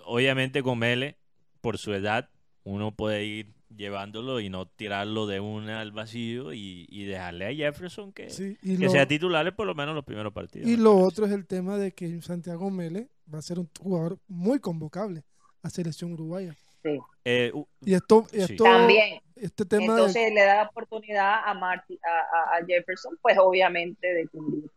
obviamente 0.05 0.62
con 0.62 0.78
Mele, 0.78 1.18
por 1.61 1.78
su 1.78 1.93
edad, 1.93 2.30
uno 2.65 2.93
puede 2.93 3.25
ir 3.25 3.53
llevándolo 3.75 4.39
y 4.41 4.51
no 4.51 4.67
tirarlo 4.67 5.27
de 5.27 5.41
una 5.41 5.81
al 5.81 5.93
vacío 5.93 6.53
y, 6.53 6.87
y 6.91 7.05
dejarle 7.05 7.47
a 7.47 7.55
Jefferson 7.55 8.13
que, 8.13 8.29
Sí, 8.31 8.57
y, 8.63 8.77
que 8.77 8.85
lo, 8.85 8.91
sea 8.91 9.07
titular 9.09 9.55
por 9.57 9.67
lo 9.67 9.75
menos 9.75 9.95
los 9.95 10.05
primeros 10.05 10.33
partidos. 10.33 10.69
y 10.69 10.77
lo 10.77 10.91
parece. 10.93 11.07
otro 11.09 11.27
es 11.27 11.33
el 11.33 11.47
tema 11.47 11.79
de 11.79 11.93
que 11.93 12.21
Santiago 12.21 12.71
Mele 12.71 13.09
va 13.33 13.39
a 13.39 13.43
ser 13.43 13.59
un 13.59 13.69
jugador 13.81 14.19
muy 14.29 14.61
convocable 14.61 15.23
a 15.63 15.71
selección 15.71 16.13
uruguaya. 16.13 16.55
Sí. 16.83 16.99
Eh, 17.25 17.53
Y 17.85 17.95
esto, 17.95 18.27
Sí. 18.31 18.41
esto 18.41 18.65
También. 18.65 19.21
este 19.37 19.65
tema 19.65 19.95
de, 19.95 20.01
Entonces 20.01 20.35
le 20.35 20.43
da 20.45 20.57
la 20.57 20.63
oportunidad 20.69 21.35
a, 21.45 21.55
Marti- 21.55 21.99
a, 22.05 22.55
a- 22.57 22.59
a 22.59 22.67
Jefferson, 22.67 23.17
pues 23.23 23.39
obviamente 23.39 24.07
de 24.13 24.27
cubrir- 24.29 24.71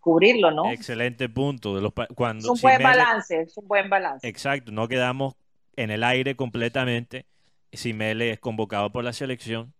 cubrirlo, 0.00 0.50
¿no? 0.52 0.70
Excelente 0.70 1.28
punto. 1.28 1.74
De 1.74 1.80
los 1.82 1.92
pa- 1.92 2.04
Es 2.04 2.14
cuando 2.14 2.52
un 2.52 2.56
si 2.56 2.62
buen 2.62 2.76
Mele- 2.78 2.84
balance, 2.84 3.40
es 3.40 3.56
un 3.56 3.66
buen 3.66 3.90
balance. 3.90 4.26
Exacto, 4.28 4.70
no 4.70 4.86
quedamos 4.86 5.34
en 5.76 5.90
el 5.90 6.02
aire 6.04 6.36
completamente 6.36 7.26
si 7.72 7.92
Mele 7.92 8.30
es 8.32 8.40
convocado 8.40 8.90
por 8.90 9.04
la 9.04 9.12
selección. 9.12 9.72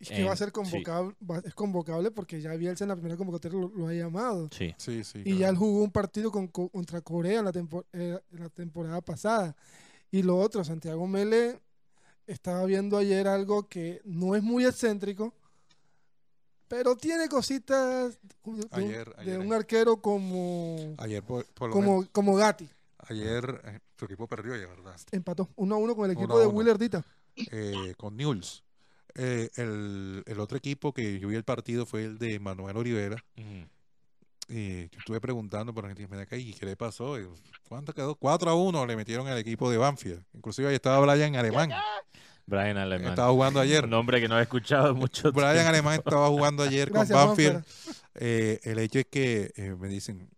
es 0.00 0.10
que 0.10 0.22
va 0.22 0.32
a 0.32 0.36
ser 0.36 0.48
sí. 0.48 0.52
convocable, 0.52 1.14
va- 1.28 1.42
es 1.44 1.54
convocable 1.54 2.10
porque 2.10 2.40
ya 2.40 2.52
Bielsa 2.54 2.84
en 2.84 2.88
la 2.88 2.94
primera 2.96 3.16
convocatoria 3.16 3.58
lo, 3.58 3.68
lo 3.68 3.88
ha 3.88 3.92
llamado. 3.94 4.48
Sí. 4.52 4.74
Sí, 4.76 5.02
sí. 5.02 5.22
Y 5.24 5.38
ya 5.38 5.48
él 5.48 5.56
jugó 5.56 5.82
un 5.82 5.90
partido 5.90 6.30
con, 6.30 6.46
co- 6.48 6.68
contra 6.68 7.00
Corea 7.00 7.38
en 7.40 7.44
la, 7.46 7.52
tempor- 7.52 7.86
eh, 7.92 8.18
la 8.32 8.48
temporada 8.50 9.00
pasada. 9.00 9.56
Y 10.10 10.22
lo 10.22 10.36
otro, 10.38 10.62
Santiago 10.64 11.06
Mele 11.06 11.58
estaba 12.26 12.64
viendo 12.66 12.96
ayer 12.98 13.26
algo 13.26 13.66
que 13.68 14.00
no 14.04 14.36
es 14.36 14.42
muy 14.42 14.64
excéntrico, 14.66 15.32
pero 16.68 16.96
tiene 16.96 17.28
cositas 17.28 18.18
de, 18.22 18.34
un- 18.44 18.66
Ayer- 18.70 19.14
de 19.16 19.22
ayer- 19.22 19.38
un 19.40 19.52
arquero 19.52 20.00
como, 20.02 20.94
Ayer, 20.98 21.22
por, 21.22 21.46
por 21.54 21.70
como, 21.70 22.06
como 22.12 22.36
Gatti. 22.36 22.68
ayer 22.98 23.80
tu 23.98 24.04
equipo 24.06 24.26
perdió, 24.26 24.56
ya 24.56 24.66
verdad, 24.66 24.96
Empató 25.10 25.50
1 25.56 25.74
a 25.74 25.78
1 25.78 25.94
con 25.96 26.04
el 26.06 26.12
equipo 26.12 26.26
Uno 26.32 26.38
de 26.38 26.46
uno. 26.46 26.56
Willardita. 26.56 27.04
eh, 27.36 27.94
con 27.96 28.16
Newell's. 28.16 28.62
Eh, 29.14 29.50
el, 29.56 30.22
el 30.26 30.40
otro 30.40 30.56
equipo 30.56 30.92
que 30.94 31.18
yo 31.18 31.28
vi 31.28 31.34
el 31.36 31.42
partido 31.44 31.84
fue 31.86 32.04
el 32.04 32.18
de 32.18 32.38
Manuel 32.38 32.76
Olivera. 32.76 33.16
Y 34.50 34.88
yo 34.88 34.98
estuve 34.98 35.20
preguntando 35.20 35.74
por 35.74 35.86
gente 35.86 36.06
ven 36.06 36.20
acá, 36.20 36.36
¿y 36.36 36.54
qué 36.54 36.64
le 36.64 36.76
pasó? 36.76 37.16
¿Cuánto 37.68 37.92
quedó? 37.92 38.14
4 38.14 38.50
a 38.50 38.54
1 38.54 38.86
le 38.86 38.96
metieron 38.96 39.26
al 39.28 39.36
equipo 39.36 39.70
de 39.70 39.76
Banfield. 39.76 40.24
Inclusive 40.32 40.68
ahí 40.68 40.74
estaba 40.76 41.00
Brian 41.04 41.36
Alemán. 41.36 41.70
Brian 42.46 42.78
Alemán. 42.78 43.10
Estaba 43.10 43.30
jugando 43.30 43.60
ayer. 43.60 43.84
Un 43.84 43.90
nombre 43.90 44.20
que 44.22 44.28
no 44.28 44.38
he 44.38 44.42
escuchado 44.42 44.94
mucho 44.94 45.32
Brian 45.32 45.52
tiempo. 45.52 45.68
Alemán 45.68 45.94
estaba 45.98 46.28
jugando 46.28 46.62
ayer 46.62 46.88
Gracias, 46.90 47.18
con 47.18 47.28
Banfield. 47.28 47.64
Eh, 48.14 48.58
el 48.62 48.78
hecho 48.78 49.00
es 49.00 49.06
que 49.10 49.52
eh, 49.56 49.74
me 49.78 49.88
dicen, 49.88 50.30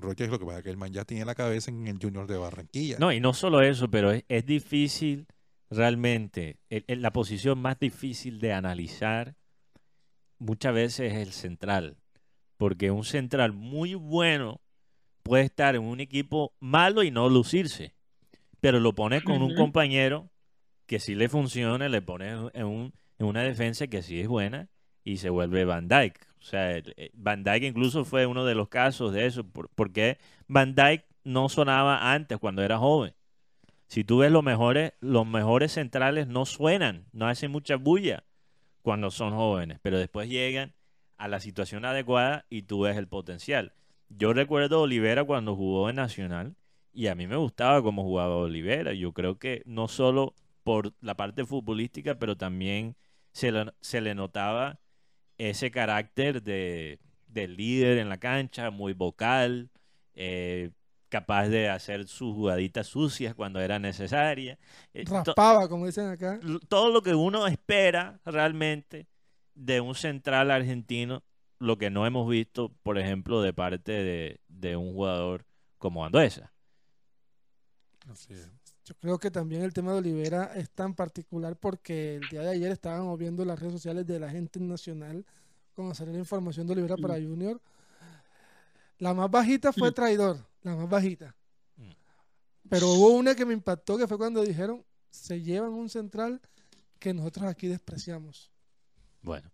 Rocha, 0.00 0.26
lo 0.26 0.38
que 0.38 0.44
pasa 0.44 0.58
es 0.58 0.64
que 0.64 0.70
el 0.70 0.76
man 0.76 0.92
ya 0.92 1.04
tiene 1.04 1.24
la 1.24 1.34
cabeza 1.34 1.70
en 1.70 1.86
el 1.86 1.98
Junior 2.00 2.26
de 2.26 2.36
Barranquilla. 2.38 2.96
No, 2.98 3.12
y 3.12 3.20
no 3.20 3.32
solo 3.34 3.62
eso, 3.62 3.90
pero 3.90 4.10
es, 4.12 4.24
es 4.28 4.44
difícil 4.46 5.26
realmente, 5.70 6.58
el- 6.68 6.84
el- 6.88 7.02
la 7.02 7.12
posición 7.12 7.58
más 7.60 7.78
difícil 7.78 8.40
de 8.40 8.52
analizar 8.52 9.34
muchas 10.38 10.74
veces 10.74 11.12
es 11.12 11.18
el 11.18 11.32
central, 11.32 11.96
porque 12.56 12.90
un 12.90 13.04
central 13.04 13.52
muy 13.52 13.94
bueno 13.94 14.60
puede 15.22 15.44
estar 15.44 15.74
en 15.76 15.82
un 15.82 16.00
equipo 16.00 16.54
malo 16.60 17.02
y 17.02 17.10
no 17.10 17.28
lucirse, 17.28 17.94
pero 18.60 18.80
lo 18.80 18.94
pones 18.94 19.22
con 19.22 19.42
un 19.42 19.50
compañero 19.54 20.30
que 20.86 20.98
sí 20.98 21.14
le 21.14 21.28
funciona, 21.28 21.88
le 21.88 22.02
pones 22.02 22.36
en, 22.54 22.64
un- 22.66 22.92
en 23.18 23.26
una 23.26 23.42
defensa 23.42 23.86
que 23.86 24.02
sí 24.02 24.20
es 24.20 24.28
buena 24.28 24.68
y 25.04 25.18
se 25.18 25.30
vuelve 25.30 25.64
Van 25.64 25.88
Dyke. 25.88 26.26
O 26.40 26.42
sea, 26.42 26.78
eh, 26.78 27.10
Van 27.14 27.44
Dyke 27.44 27.66
incluso 27.66 28.04
fue 28.04 28.26
uno 28.26 28.44
de 28.44 28.54
los 28.54 28.68
casos 28.68 29.12
de 29.12 29.26
eso, 29.26 29.44
por- 29.44 29.68
porque 29.74 30.18
Van 30.48 30.74
Dyke 30.74 31.04
no 31.24 31.48
sonaba 31.48 32.12
antes 32.12 32.38
cuando 32.38 32.62
era 32.62 32.78
joven. 32.78 33.14
Si 33.86 34.04
tú 34.04 34.18
ves 34.18 34.30
los 34.32 34.42
mejores, 34.44 34.92
los 35.00 35.26
mejores 35.26 35.72
centrales 35.72 36.26
no 36.28 36.46
suenan, 36.46 37.06
no 37.12 37.26
hacen 37.26 37.50
mucha 37.50 37.76
bulla 37.76 38.24
cuando 38.82 39.10
son 39.10 39.34
jóvenes, 39.34 39.78
pero 39.82 39.98
después 39.98 40.28
llegan 40.28 40.72
a 41.18 41.28
la 41.28 41.40
situación 41.40 41.84
adecuada 41.84 42.46
y 42.48 42.62
tú 42.62 42.82
ves 42.82 42.96
el 42.96 43.08
potencial. 43.08 43.74
Yo 44.08 44.32
recuerdo 44.32 44.76
a 44.78 44.82
Olivera 44.82 45.24
cuando 45.24 45.54
jugó 45.56 45.90
en 45.90 45.96
Nacional 45.96 46.56
y 46.92 47.08
a 47.08 47.14
mí 47.14 47.26
me 47.26 47.36
gustaba 47.36 47.82
cómo 47.82 48.02
jugaba 48.02 48.36
Olivera. 48.36 48.94
Yo 48.94 49.12
creo 49.12 49.38
que 49.38 49.62
no 49.66 49.88
solo 49.88 50.34
por 50.64 50.94
la 51.00 51.16
parte 51.16 51.44
futbolística, 51.44 52.18
pero 52.18 52.36
también 52.36 52.96
se 53.32 54.00
le 54.00 54.14
notaba 54.14 54.78
ese 55.48 55.70
carácter 55.70 56.42
de, 56.42 56.98
de 57.28 57.48
líder 57.48 57.98
en 57.98 58.08
la 58.08 58.18
cancha, 58.18 58.70
muy 58.70 58.92
vocal, 58.92 59.70
eh, 60.14 60.70
capaz 61.08 61.48
de 61.48 61.68
hacer 61.70 62.06
sus 62.06 62.34
jugaditas 62.34 62.86
sucias 62.86 63.34
cuando 63.34 63.60
era 63.60 63.78
necesaria. 63.78 64.58
Eh, 64.92 65.04
to- 65.04 65.14
Raspaba, 65.24 65.68
como 65.68 65.86
dicen 65.86 66.08
acá. 66.08 66.38
todo 66.68 66.90
lo 66.90 67.02
que 67.02 67.14
uno 67.14 67.46
espera 67.46 68.20
realmente 68.24 69.06
de 69.54 69.80
un 69.80 69.94
central 69.94 70.50
argentino, 70.50 71.22
lo 71.58 71.78
que 71.78 71.90
no 71.90 72.06
hemos 72.06 72.28
visto, 72.28 72.70
por 72.82 72.98
ejemplo, 72.98 73.40
de 73.42 73.52
parte 73.52 73.92
de, 73.92 74.40
de 74.48 74.76
un 74.76 74.92
jugador 74.92 75.46
como 75.78 76.04
Anduesa. 76.04 76.52
Así 78.10 78.32
es. 78.34 78.48
Yo 78.90 78.96
creo 78.98 79.18
que 79.18 79.30
también 79.30 79.62
el 79.62 79.72
tema 79.72 79.92
de 79.92 79.98
Olivera 79.98 80.50
es 80.56 80.68
tan 80.68 80.94
particular 80.94 81.54
porque 81.54 82.16
el 82.16 82.28
día 82.28 82.40
de 82.42 82.48
ayer 82.50 82.72
estábamos 82.72 83.16
viendo 83.16 83.44
las 83.44 83.56
redes 83.60 83.74
sociales 83.74 84.04
de 84.04 84.18
la 84.18 84.28
gente 84.28 84.58
nacional 84.58 85.24
cuando 85.74 85.94
salió 85.94 86.12
la 86.12 86.18
información 86.18 86.66
de 86.66 86.72
Olivera 86.72 86.96
para 86.96 87.14
Junior. 87.14 87.60
La 88.98 89.14
más 89.14 89.30
bajita 89.30 89.72
fue 89.72 89.92
traidor, 89.92 90.44
la 90.62 90.74
más 90.74 90.88
bajita. 90.88 91.36
Mm. 91.76 91.90
Pero 92.68 92.88
hubo 92.88 93.10
una 93.10 93.36
que 93.36 93.46
me 93.46 93.54
impactó 93.54 93.96
que 93.96 94.08
fue 94.08 94.18
cuando 94.18 94.42
dijeron 94.42 94.84
se 95.08 95.40
llevan 95.40 95.70
un 95.72 95.88
central 95.88 96.40
que 96.98 97.14
nosotros 97.14 97.46
aquí 97.46 97.68
despreciamos. 97.68 98.50
Bueno. 99.22 99.48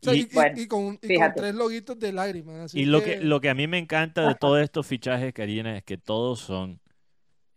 O 0.00 0.04
sea, 0.04 0.14
Y- 0.14 0.20
y, 0.20 0.22
y- 0.22 0.26
Bueno, 0.32 0.60
y 0.62 0.66
con, 0.66 0.98
y 1.02 1.14
con 1.18 1.34
tres 1.36 1.54
loguitos 1.54 1.98
de 1.98 2.12
lágrimas. 2.12 2.56
así 2.60 2.80
Y 2.80 2.84
lo 2.86 3.02
que, 3.02 3.20
lo 3.20 3.38
que 3.42 3.50
a 3.50 3.54
mí 3.54 3.66
me 3.66 3.76
encanta 3.78 4.26
de 4.26 4.34
todos 4.34 4.62
estos 4.62 4.86
fichajes, 4.86 5.34
Karina, 5.34 5.76
es 5.76 5.84
que 5.84 5.98
todos 5.98 6.40
son, 6.40 6.80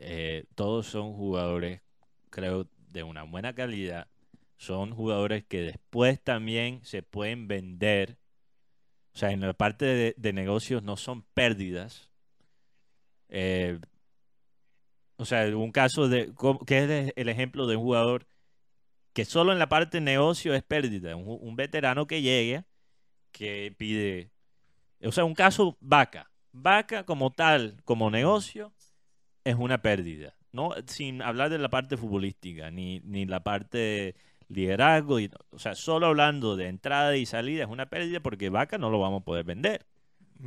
eh, 0.01 0.45
todos 0.55 0.87
son 0.87 1.13
jugadores, 1.13 1.81
creo, 2.29 2.67
de 2.89 3.03
una 3.03 3.23
buena 3.23 3.53
calidad. 3.55 4.07
Son 4.57 4.93
jugadores 4.95 5.43
que 5.45 5.61
después 5.61 6.21
también 6.23 6.83
se 6.85 7.03
pueden 7.03 7.47
vender. 7.47 8.17
O 9.13 9.17
sea, 9.17 9.31
en 9.31 9.41
la 9.41 9.53
parte 9.53 10.13
de, 10.17 10.33
negocios 10.33 10.83
no 10.83 10.97
son 10.97 11.23
pérdidas. 11.33 12.09
Eh, 13.29 13.79
o 15.17 15.25
sea, 15.25 15.45
un 15.55 15.71
caso 15.71 16.07
de, 16.07 16.33
¿cómo- 16.33 16.59
¿qué 16.65 17.07
es 17.07 17.13
el- 17.15 17.29
ejemplo 17.29 17.67
de 17.67 17.75
un 17.75 17.83
jugador 17.83 18.27
que 19.13 19.25
solo 19.25 19.53
en 19.53 19.59
la 19.59 19.69
parte 19.69 19.97
de 19.99 20.01
negocio 20.01 20.53
es 20.55 20.63
pérdida? 20.63 21.15
Un, 21.17 21.37
un 21.41 21.55
veterano 21.55 22.07
que 22.07 22.21
llegue, 22.21 22.65
que 23.31 23.75
pide 23.77 24.31
o 25.03 25.11
sea, 25.11 25.25
un 25.25 25.35
caso 25.35 25.77
vaca. 25.81 26.31
Vaca 26.53 27.05
como 27.05 27.31
tal, 27.31 27.81
como 27.85 28.09
negocio, 28.11 28.73
es 29.43 29.55
una 29.55 29.81
pérdida. 29.81 30.35
No, 30.51 30.71
sin 30.87 31.21
hablar 31.21 31.49
de 31.49 31.57
la 31.57 31.69
parte 31.69 31.95
futbolística, 31.97 32.69
ni, 32.71 32.99
ni 33.01 33.25
la 33.25 33.41
parte 33.41 33.77
de 33.77 34.15
liderazgo. 34.49 35.19
y- 35.19 35.31
o 35.51 35.59
sea, 35.59 35.75
solo 35.75 36.07
hablando 36.07 36.55
de 36.57 36.67
entrada 36.67 37.15
y 37.15 37.25
salida 37.25 37.63
es 37.63 37.69
una 37.69 37.85
pérdida 37.85 38.19
porque 38.19 38.49
vaca 38.49 38.77
no 38.77 38.89
lo 38.89 38.99
vamos 38.99 39.21
a 39.21 39.25
poder 39.25 39.45
vender. 39.45 39.85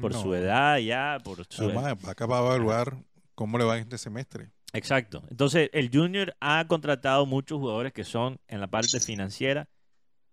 Por 0.01 0.13
No. 0.13 0.21
su 0.21 0.35
edad 0.35 0.79
ya, 0.79 1.19
por 1.25 1.45
su 1.49 1.65
Además, 1.65 1.95
Vaca 2.03 2.27
va 2.27 2.39
a 2.41 2.47
evaluar 2.47 2.97
cómo 3.37 3.59
le 3.59 3.65
va 3.65 3.79
este 3.79 3.97
semestre. 3.97 4.51
Exacto. 4.73 5.23
Entonces, 5.31 5.71
el 5.73 5.89
Junior 5.93 6.35
ha 6.41 6.67
contratado 6.67 7.27
muchos 7.27 7.61
jugadores 7.61 7.93
que 7.93 8.03
son 8.05 8.41
en 8.49 8.61
la 8.61 8.67
parte 8.67 8.99
financiera 8.99 9.69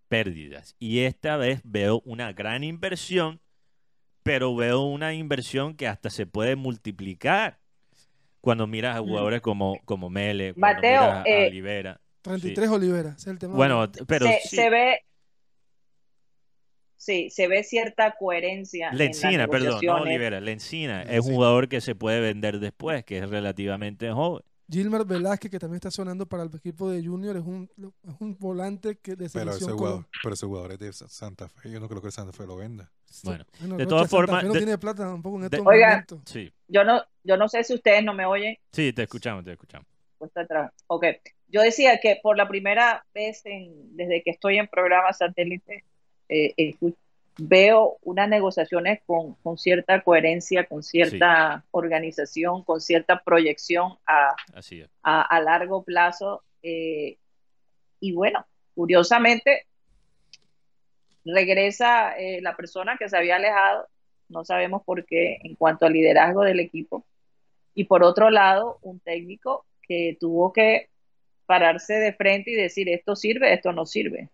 pérdidas. 0.07 0.75
Y 0.79 0.99
esta 1.01 1.37
vez 1.37 1.61
veo 1.63 2.01
una 2.05 2.33
gran 2.33 2.63
inversión, 2.63 3.39
pero 4.23 4.55
veo 4.55 4.81
una 4.81 5.13
inversión 5.13 5.75
que 5.75 5.87
hasta 5.87 6.09
se 6.09 6.25
puede 6.25 6.55
multiplicar 6.55 7.60
cuando 8.41 8.67
miras 8.67 8.97
a 8.97 8.99
jugadores 8.99 9.41
como, 9.41 9.79
como 9.85 10.09
Mele, 10.09 10.53
cuando 10.53 10.75
Mateo, 10.75 11.01
miras 11.01 11.25
a 11.25 11.29
eh, 11.29 11.47
Olivera. 11.47 12.01
33 12.21 12.69
Olivera, 12.69 13.09
ese 13.09 13.21
es 13.21 13.27
el 13.27 13.39
tema. 13.39 13.55
Bueno, 13.55 13.89
pero 14.07 14.27
se, 14.27 14.39
sí, 14.43 14.55
se 14.55 14.69
ve, 14.69 14.99
sí, 16.95 17.29
se 17.29 17.47
ve 17.47 17.63
cierta 17.63 18.15
coherencia 18.17 18.91
Lencina, 18.91 19.47
perdón, 19.47 19.79
no. 19.83 19.95
Olivera, 20.01 20.39
Lencina 20.39 21.03
es 21.03 21.25
un 21.25 21.33
jugador 21.35 21.67
que 21.67 21.81
se 21.81 21.95
puede 21.95 22.19
vender 22.19 22.59
después, 22.59 23.03
que 23.03 23.19
es 23.19 23.29
relativamente 23.29 24.11
joven. 24.11 24.43
Gilmar 24.71 25.05
Velázquez, 25.05 25.51
que 25.51 25.59
también 25.59 25.75
está 25.75 25.91
sonando 25.91 26.25
para 26.25 26.43
el 26.43 26.49
equipo 26.55 26.89
de 26.89 27.05
Junior, 27.05 27.35
es 27.35 27.43
un, 27.43 27.69
es 28.03 28.15
un 28.19 28.37
volante 28.39 28.95
que 28.97 29.11
de 29.11 29.27
Pero 29.29 29.51
ese, 29.51 29.59
selección 29.59 29.77
jugador, 29.77 30.05
pero 30.23 30.33
ese 30.33 30.45
jugador 30.45 30.71
es 30.71 30.79
de 30.79 30.93
Sa- 30.93 31.09
Santa 31.09 31.49
Fe. 31.49 31.69
Yo 31.71 31.79
no 31.79 31.87
creo 31.89 31.99
que 32.01 32.07
el 32.07 32.13
Santa 32.13 32.31
Fe 32.31 32.47
lo 32.47 32.55
venda. 32.55 32.89
Bueno, 33.23 33.43
Bueno, 33.59 33.77
de 33.77 33.85
todas 33.85 34.09
formas, 34.09 34.43
no 34.45 34.53
de- 34.53 34.59
tiene 34.59 34.77
plata 34.77 35.03
tampoco 35.03 35.35
en 35.35 35.41
de- 35.41 35.57
estos 35.57 35.67
Oiga. 35.67 35.89
momentos. 35.89 36.21
Sí, 36.25 36.51
Yo 36.69 36.83
no, 36.85 37.03
yo 37.23 37.35
no 37.35 37.49
sé 37.49 37.63
si 37.65 37.73
ustedes 37.73 38.03
no 38.03 38.13
me 38.13 38.25
oyen. 38.25 38.57
sí, 38.71 38.93
te 38.93 39.03
escuchamos, 39.03 39.43
te 39.43 39.51
escuchamos. 39.51 39.85
Ok, 40.87 41.05
yo 41.47 41.61
decía 41.61 41.99
que 41.99 42.19
por 42.23 42.37
la 42.37 42.47
primera 42.47 43.05
vez 43.13 43.41
en- 43.45 43.95
desde 43.97 44.21
que 44.23 44.31
estoy 44.31 44.57
en 44.57 44.67
programa 44.67 45.11
satélite, 45.13 45.83
eh, 46.29 46.53
escu- 46.57 46.95
veo 47.43 47.97
unas 48.03 48.29
negociaciones 48.29 49.01
con, 49.05 49.33
con 49.35 49.57
cierta 49.57 50.01
coherencia, 50.01 50.65
con 50.65 50.83
cierta 50.83 51.65
organización, 51.71 52.63
con 52.63 52.79
cierta 52.81 53.21
proyección 53.23 53.97
a, 54.05 54.35
a 55.01 55.41
largo 55.41 55.83
plazo. 55.83 56.43
eh, 56.61 57.17
y 57.99 58.13
bueno, 58.13 58.45
curiosamente, 58.75 59.65
regresa 61.25 62.17
eh, 62.17 62.41
la 62.41 62.55
persona 62.55 62.97
que 62.97 63.09
se 63.09 63.17
había 63.17 63.35
alejado, 63.35 63.87
no 64.29 64.45
sabemos 64.45 64.83
por 64.83 65.05
qué, 65.05 65.37
en 65.43 65.55
cuanto 65.55 65.85
al 65.85 65.93
liderazgo 65.93 66.41
del 66.41 66.59
equipo. 66.59 67.05
Y 67.73 67.85
por 67.85 68.03
otro 68.03 68.29
lado, 68.29 68.79
un 68.81 68.99
técnico 68.99 69.65
que 69.81 70.17
tuvo 70.19 70.51
que 70.53 70.89
pararse 71.45 71.93
de 71.93 72.13
frente 72.13 72.51
y 72.51 72.55
decir, 72.55 72.89
esto 72.89 73.15
sirve, 73.15 73.53
esto 73.53 73.71
no 73.71 73.85
sirve. 73.85 74.29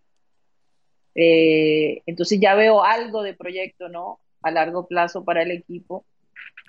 Eh, 1.20 2.02
entonces 2.06 2.38
ya 2.40 2.54
veo 2.54 2.84
algo 2.84 3.22
de 3.22 3.34
proyecto, 3.34 3.88
¿no? 3.88 4.20
A 4.42 4.50
largo 4.52 4.86
plazo 4.86 5.24
para 5.24 5.42
el 5.42 5.50
equipo. 5.50 6.06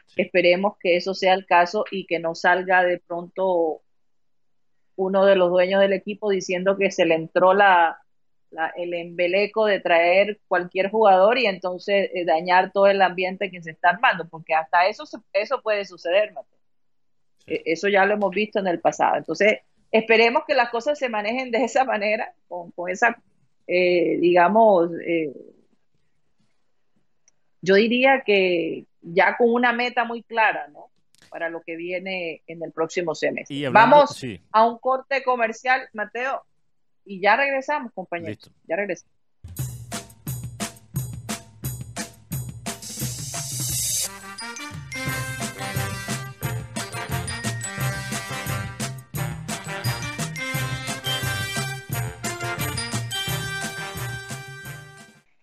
Sí. 0.07 0.23
Esperemos 0.23 0.75
que 0.79 0.97
eso 0.97 1.13
sea 1.13 1.35
el 1.35 1.45
caso 1.45 1.85
y 1.91 2.07
que 2.07 2.19
no 2.19 2.33
salga 2.35 2.83
de 2.83 2.99
pronto 2.99 3.81
uno 4.95 5.25
de 5.25 5.35
los 5.35 5.49
dueños 5.49 5.81
del 5.81 5.93
equipo 5.93 6.29
diciendo 6.29 6.77
que 6.77 6.91
se 6.91 7.05
le 7.05 7.15
entró 7.15 7.53
la, 7.53 7.99
la- 8.51 8.73
el 8.75 8.93
embeleco 8.93 9.65
de 9.65 9.79
traer 9.79 10.39
cualquier 10.47 10.89
jugador 10.91 11.37
y 11.37 11.45
entonces 11.45 12.09
eh, 12.13 12.25
dañar 12.25 12.71
todo 12.71 12.87
el 12.87 13.01
ambiente 13.01 13.49
que 13.51 13.61
se 13.61 13.71
está 13.71 13.89
armando, 13.91 14.27
porque 14.29 14.53
hasta 14.55 14.87
eso, 14.87 15.05
se- 15.05 15.17
eso 15.33 15.61
puede 15.61 15.85
suceder, 15.85 16.33
Mateo. 16.33 16.59
Sí. 17.45 17.53
Eh, 17.53 17.63
Eso 17.65 17.87
ya 17.87 18.05
lo 18.05 18.15
hemos 18.15 18.31
visto 18.31 18.59
en 18.59 18.67
el 18.67 18.79
pasado. 18.81 19.17
Entonces, 19.17 19.59
esperemos 19.91 20.43
que 20.47 20.55
las 20.55 20.69
cosas 20.69 20.99
se 20.99 21.07
manejen 21.09 21.51
de 21.51 21.63
esa 21.63 21.85
manera, 21.85 22.33
con, 22.47 22.71
con 22.71 22.89
esa, 22.89 23.21
eh, 23.71 24.17
digamos, 24.19 24.89
eh, 25.05 25.31
yo 27.61 27.75
diría 27.75 28.23
que 28.25 28.85
ya 28.99 29.37
con 29.37 29.53
una 29.53 29.73
meta 29.73 30.05
muy 30.05 30.23
clara, 30.23 30.67
¿no? 30.69 30.89
Para 31.29 31.49
lo 31.49 31.61
que 31.61 31.75
viene 31.75 32.41
en 32.47 32.63
el 32.63 32.71
próximo 32.71 33.13
semestre. 33.13 33.69
Vamos 33.69 34.25
a 34.51 34.67
un 34.67 34.79
corte 34.79 35.21
comercial, 35.23 35.87
Mateo, 35.93 36.43
y 37.05 37.21
ya 37.21 37.35
regresamos, 37.35 37.93
compañeros. 37.93 38.51
Ya 38.67 38.75
regresamos. 38.75 39.18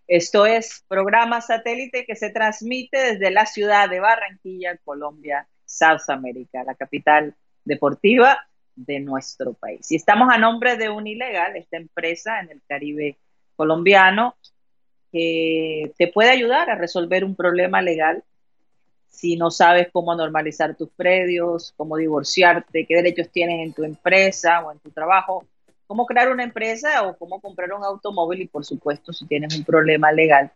Esto 0.09 0.46
es 0.46 0.84
programa 0.88 1.40
satélite 1.40 2.04
que 2.07 2.14
se 2.14 2.30
transmite 2.30 3.14
desde 3.14 3.30
la 3.30 3.46
ciudad 3.46 3.90
de 3.90 4.00
Barranquilla, 4.00 4.76
Colombia, 4.84 5.48
South 5.64 6.09
America, 6.09 6.62
la 6.64 6.76
capital 6.76 7.34
deportiva 7.64 8.38
de 8.76 9.00
nuestro 9.00 9.54
país. 9.54 9.90
Y 9.90 9.96
estamos 9.96 10.32
a 10.32 10.38
nombre 10.38 10.76
de 10.76 10.90
Unilegal, 10.90 11.57
esta 11.57 11.76
empresa 11.76 12.40
en 12.40 12.50
el 12.50 12.62
Caribe 12.68 13.16
colombiano 13.57 14.36
que 15.11 15.92
te 15.96 16.09
puede 16.09 16.30
ayudar 16.30 16.70
a 16.70 16.76
resolver 16.76 17.24
un 17.24 17.34
problema 17.34 17.82
legal 17.82 18.22
si 19.09 19.36
no 19.36 19.50
sabes 19.50 19.88
cómo 19.90 20.14
normalizar 20.14 20.76
tus 20.76 20.90
predios, 20.90 21.72
cómo 21.76 21.96
divorciarte, 21.96 22.84
qué 22.86 22.96
derechos 22.96 23.30
tienes 23.30 23.66
en 23.66 23.72
tu 23.72 23.82
empresa 23.82 24.61
o 24.61 24.72
en 24.72 24.78
tu 24.78 24.90
trabajo, 24.90 25.46
cómo 25.87 26.07
crear 26.07 26.30
una 26.30 26.45
empresa 26.45 27.07
o 27.07 27.16
cómo 27.16 27.41
comprar 27.41 27.72
un 27.72 27.84
automóvil 27.84 28.43
y 28.43 28.49
por 28.49 28.64
supuesto 28.64 29.12
si 29.12 29.26
tienes 29.26 29.57
un 29.57 29.64
problema 29.64 30.11
legal. 30.12 30.51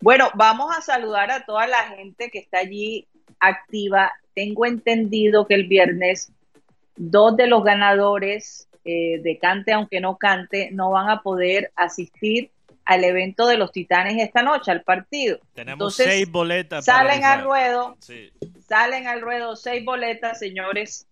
Bueno, 0.00 0.28
vamos 0.34 0.76
a 0.76 0.82
saludar 0.82 1.30
a 1.30 1.46
toda 1.46 1.66
la 1.66 1.84
gente 1.84 2.30
que 2.30 2.40
está 2.40 2.58
allí 2.58 3.08
activa. 3.40 4.12
Tengo 4.34 4.66
entendido 4.66 5.46
que 5.46 5.54
el 5.54 5.68
viernes 5.68 6.34
dos 6.96 7.36
de 7.36 7.46
los 7.46 7.62
ganadores 7.64 8.68
eh, 8.84 9.20
de 9.22 9.38
Cante 9.38 9.72
aunque 9.72 10.00
no 10.00 10.16
cante 10.16 10.70
no 10.72 10.90
van 10.90 11.08
a 11.10 11.22
poder 11.22 11.72
asistir 11.76 12.50
al 12.84 13.02
evento 13.02 13.46
de 13.48 13.56
los 13.56 13.72
Titanes 13.72 14.16
esta 14.22 14.42
noche, 14.42 14.70
al 14.70 14.82
partido. 14.82 15.38
tenemos 15.54 15.74
Entonces, 15.98 16.06
seis 16.06 16.30
boletas. 16.30 16.84
Salen 16.84 17.24
al 17.24 17.42
ruedo, 17.42 17.96
Sí. 17.98 18.30
salen 18.64 19.08
al 19.08 19.20
ruedo 19.22 19.56
seis 19.56 19.84
boletas, 19.84 20.38
señores, 20.38 21.08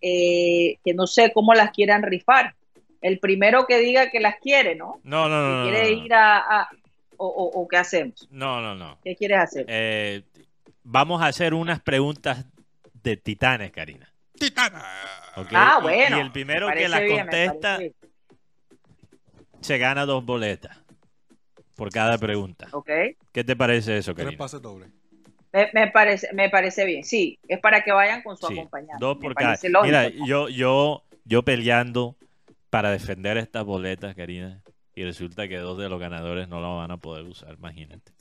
eh, 0.00 0.78
que 0.82 0.94
no 0.94 1.06
sé 1.06 1.30
cómo 1.34 1.52
las 1.52 1.72
quieran 1.72 2.02
rifar. 2.02 2.54
El 3.02 3.18
primero 3.18 3.66
que 3.66 3.78
diga 3.80 4.10
que 4.10 4.18
las 4.20 4.36
quiere, 4.36 4.74
¿no? 4.76 4.98
No, 5.04 5.28
no, 5.28 5.42
no. 5.42 5.64
Que 5.66 5.70
no, 5.70 5.76
quiere 5.76 5.96
no. 5.96 6.04
ir 6.06 6.14
a... 6.14 6.38
a- 6.38 6.68
o, 7.22 7.26
o- 7.26 7.60
o 7.64 7.68
qué 7.68 7.76
hacemos? 7.76 8.26
No, 8.30 8.62
no, 8.62 8.74
no. 8.74 8.96
¿Qué 9.04 9.14
quieres 9.14 9.40
hacer? 9.40 9.66
Eh, 9.68 10.22
vamos 10.84 11.20
a 11.20 11.26
hacer 11.26 11.52
unas 11.52 11.80
preguntas 11.82 12.46
de 13.02 13.18
titanes, 13.18 13.72
Karina. 13.72 14.09
Titana. 14.40 14.82
¿ok? 15.36 15.48
ah, 15.52 15.76
Y- 15.78 15.82
bueno. 15.82 16.16
Y 16.16 16.20
el 16.20 16.32
primero 16.32 16.66
me 16.68 16.74
que 16.74 16.88
las 16.88 17.00
bien, 17.02 17.26
me 17.26 17.46
contesta 17.48 17.78
se 19.60 19.76
gana 19.78 20.06
dos 20.06 20.24
boletas 20.24 20.76
por 21.76 21.90
cada 21.90 22.16
pregunta. 22.18 22.66
Ok. 22.72 22.90
¿Qué 23.32 23.44
te 23.44 23.54
parece 23.54 23.98
eso, 23.98 24.14
Tres 24.14 24.24
Karina? 24.24 24.38
pases 24.38 24.62
dobles. 24.62 24.88
Me, 25.52 25.68
me 25.74 25.88
parece, 25.90 26.32
me 26.32 26.48
parece 26.48 26.84
bien. 26.86 27.04
Sí, 27.04 27.38
es 27.48 27.60
para 27.60 27.82
que 27.82 27.92
vayan 27.92 28.22
con 28.22 28.36
su 28.36 28.46
Sí, 28.46 28.54
acompañante. 28.54 28.96
dos 28.98 29.16
Me 29.16 29.22
por 29.22 29.34
cada. 29.34 29.52
lógico. 29.62 29.82
Mira, 29.82 30.08
yo, 30.08 30.48
yo, 30.48 31.02
yo 31.24 31.42
peleando 31.42 32.16
para 32.70 32.90
defender 32.90 33.36
estas 33.36 33.64
boletas, 33.64 34.14
Karina, 34.14 34.62
y 34.94 35.04
resulta 35.04 35.48
que 35.48 35.56
dos 35.58 35.76
de 35.78 35.88
los 35.88 36.00
ganadores 36.00 36.48
no 36.48 36.60
lo 36.60 36.76
van 36.76 36.90
a 36.92 36.96
poder 36.96 37.24
usar, 37.24 37.54
imagínate. 37.58 38.12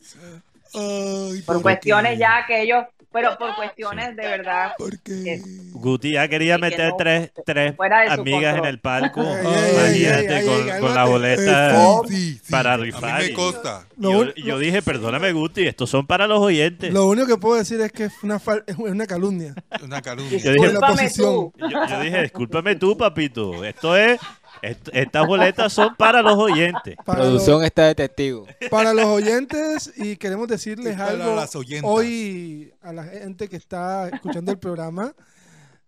Ay, 0.74 1.42
por 1.46 1.56
¿por 1.56 1.62
cuestiones 1.62 2.18
ya 2.20 2.46
que 2.48 2.62
ellos, 2.64 2.86
pero 3.12 3.38
por 3.38 3.56
cuestiones 3.56 4.16
de 4.16 4.22
verdad 4.28 4.74
¿Por 4.78 5.00
qué? 5.00 5.24
que- 5.24 5.42
Guti 5.74 6.12
ya 6.14 6.28
quería 6.28 6.56
Sí, 6.56 6.62
que 6.62 6.70
meter 6.70 6.90
no- 6.90 6.96
tres, 6.98 7.32
tres 7.46 7.74
amigas 8.10 8.56
en 8.56 8.62
control. 8.62 8.68
el 8.68 8.80
palco. 8.80 9.22
Imagínate 9.22 10.46
con, 10.46 10.80
con 10.82 10.96
la 10.96 11.06
boleta. 11.06 11.72
Eh, 11.72 12.02
sí, 12.08 12.34
sí, 12.44 12.52
para 12.52 12.74
A 12.74 12.78
mí 12.78 12.84
rifar 12.86 13.22
me 13.22 13.34
consta. 13.34 13.86
Lo 13.98 14.12
yo, 14.26 14.34
yo 14.36 14.60
dije, 14.60 14.82
perdóname, 14.82 15.32
Guti, 15.32 15.68
estos 15.68 15.90
son 15.90 16.06
para 16.06 16.28
los 16.28 16.40
oyentes. 16.40 16.92
Lo 16.94 17.08
único 17.08 17.28
que 17.28 17.38
puedo 17.38 17.56
decir 17.56 17.80
es 17.82 17.92
que 17.92 18.06
es 18.06 18.14
una, 18.24 18.40
fal- 18.40 18.64
es 18.68 18.76
una 18.78 19.06
calumnia. 19.08 19.54
Una 19.84 20.02
calumnia. 20.02 20.38
Yo 20.40 20.52
dije- 20.54 20.70
tú. 21.16 21.54
Yo, 21.58 21.68
yo 21.88 22.00
dije, 22.02 22.22
discúlpame 22.24 22.76
tú, 22.76 22.98
papito. 22.98 23.64
Esto 23.64 23.96
es. 23.96 24.20
Est- 24.62 24.90
estas 24.94 25.28
boletas 25.28 25.74
son 25.74 25.96
para 25.96 26.22
los 26.22 26.38
oyentes. 26.38 26.96
Para 27.06 27.22
Producción 27.22 27.64
está 27.64 27.86
de 27.88 27.96
testigo. 27.96 28.46
los, 28.60 28.70
para 28.70 28.94
los 28.94 29.06
oyentes 29.06 29.92
y 29.98 30.16
queremos 30.18 30.48
decirles 30.48 30.98
Y 30.98 31.02
algo 31.02 31.36
las 31.36 31.56
hoy 31.84 32.74
a 32.82 32.94
la 32.94 33.04
gente 33.04 33.48
que 33.48 33.56
está 33.58 34.10
escuchando 34.10 34.52
el 34.52 34.60
programa, 34.60 35.14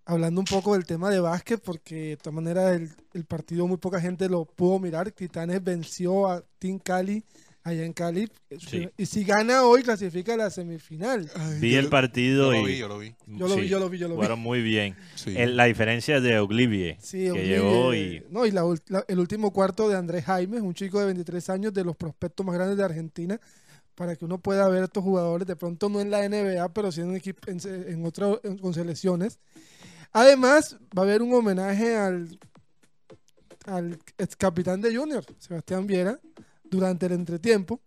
hablando 0.06 0.42
un 0.42 0.46
poco 0.46 0.74
del 0.74 0.86
tema 0.86 1.10
de 1.10 1.20
básquet, 1.20 1.62
porque 1.64 1.96
de 1.96 2.18
todas 2.18 2.34
maneras 2.34 2.76
el, 2.76 2.90
el 3.14 3.26
partido 3.26 3.68
muy 3.68 3.78
poca 3.78 4.00
gente 4.02 4.28
lo 4.30 4.46
pudo 4.46 4.80
mirar. 4.80 5.12
Titanes 5.12 5.64
venció 5.64 6.30
a 6.30 6.44
Team 6.60 6.80
Cali 6.80 7.24
allá 7.64 7.86
en 7.86 7.94
Cali. 7.94 8.30
Sí. 8.60 8.90
Y 8.98 9.06
si 9.06 9.24
gana 9.24 9.64
hoy, 9.64 9.84
clasifica 9.84 10.34
a 10.34 10.38
la 10.38 10.50
semifinal. 10.50 11.30
Ay, 11.36 11.60
Vi 11.60 11.72
yo 11.74 11.80
el 11.80 11.90
partido 11.90 12.52
Yo 12.54 12.62
lo 12.62 12.68
y. 12.68 12.72
vi, 12.72 12.78
yo 12.80 12.88
lo 12.88 12.98
vi. 13.00 13.16
Yo 13.28 13.48
lo 13.48 13.56
vi, 13.56 13.68
yo 13.68 13.80
lo 13.80 13.90
vi, 13.90 13.98
yo 14.00 14.08
lo 14.08 14.14
vi. 14.14 14.18
Jugaron 14.18 14.40
muy 14.40 14.62
bien. 14.62 14.96
Sí. 15.16 15.34
El- 15.38 15.56
la 15.58 15.66
diferencia 15.66 16.20
de 16.22 16.40
Oglivie, 16.40 16.98
Sí, 17.02 17.20
que 17.26 17.32
Oblivie, 17.32 17.48
llegó 17.50 17.94
y. 17.94 18.24
No, 18.30 18.46
y 18.46 18.52
la 18.52 18.64
ul- 18.64 18.82
la- 18.88 19.06
el 19.08 19.20
último 19.20 19.52
cuarto 19.52 19.88
de 19.90 19.96
Andrés 19.98 20.26
Jaime, 20.26 20.60
un 20.62 20.74
chico 20.74 21.00
de 21.00 21.06
23 21.08 21.50
años 21.50 21.74
de 21.74 21.84
los 21.84 21.96
prospectos 21.96 22.46
más 22.46 22.56
grandes 22.56 22.78
de 22.78 22.84
Argentina, 22.84 23.40
para 23.96 24.16
que 24.16 24.26
uno 24.26 24.40
pueda 24.40 24.68
ver 24.70 24.82
a 24.82 24.86
estos 24.86 25.04
jugadores, 25.04 25.46
de 25.48 25.56
pronto 25.56 25.88
no 25.90 26.00
en 26.02 26.10
la 26.10 26.24
NBA, 26.28 26.74
pero 26.74 26.92
sí 26.92 27.02
en, 27.02 27.14
equip- 27.16 27.48
en, 27.48 27.60
se- 27.60 27.92
en 27.92 28.04
otro- 28.06 28.40
en- 28.44 28.58
con 28.58 28.74
selecciones. 28.74 29.40
Además, 30.14 30.78
va 30.98 31.04
a 31.04 31.06
haber 31.06 31.22
un 31.22 31.34
homenaje 31.34 31.96
al, 31.96 32.40
al 33.66 34.00
ex 34.18 34.36
capitán 34.36 34.82
de 34.82 34.96
Junior, 34.96 35.24
Sebastián 35.38 35.86
Viera, 35.86 36.20
durante 36.72 37.06
el 37.06 37.12
entretiempo. 37.12 37.80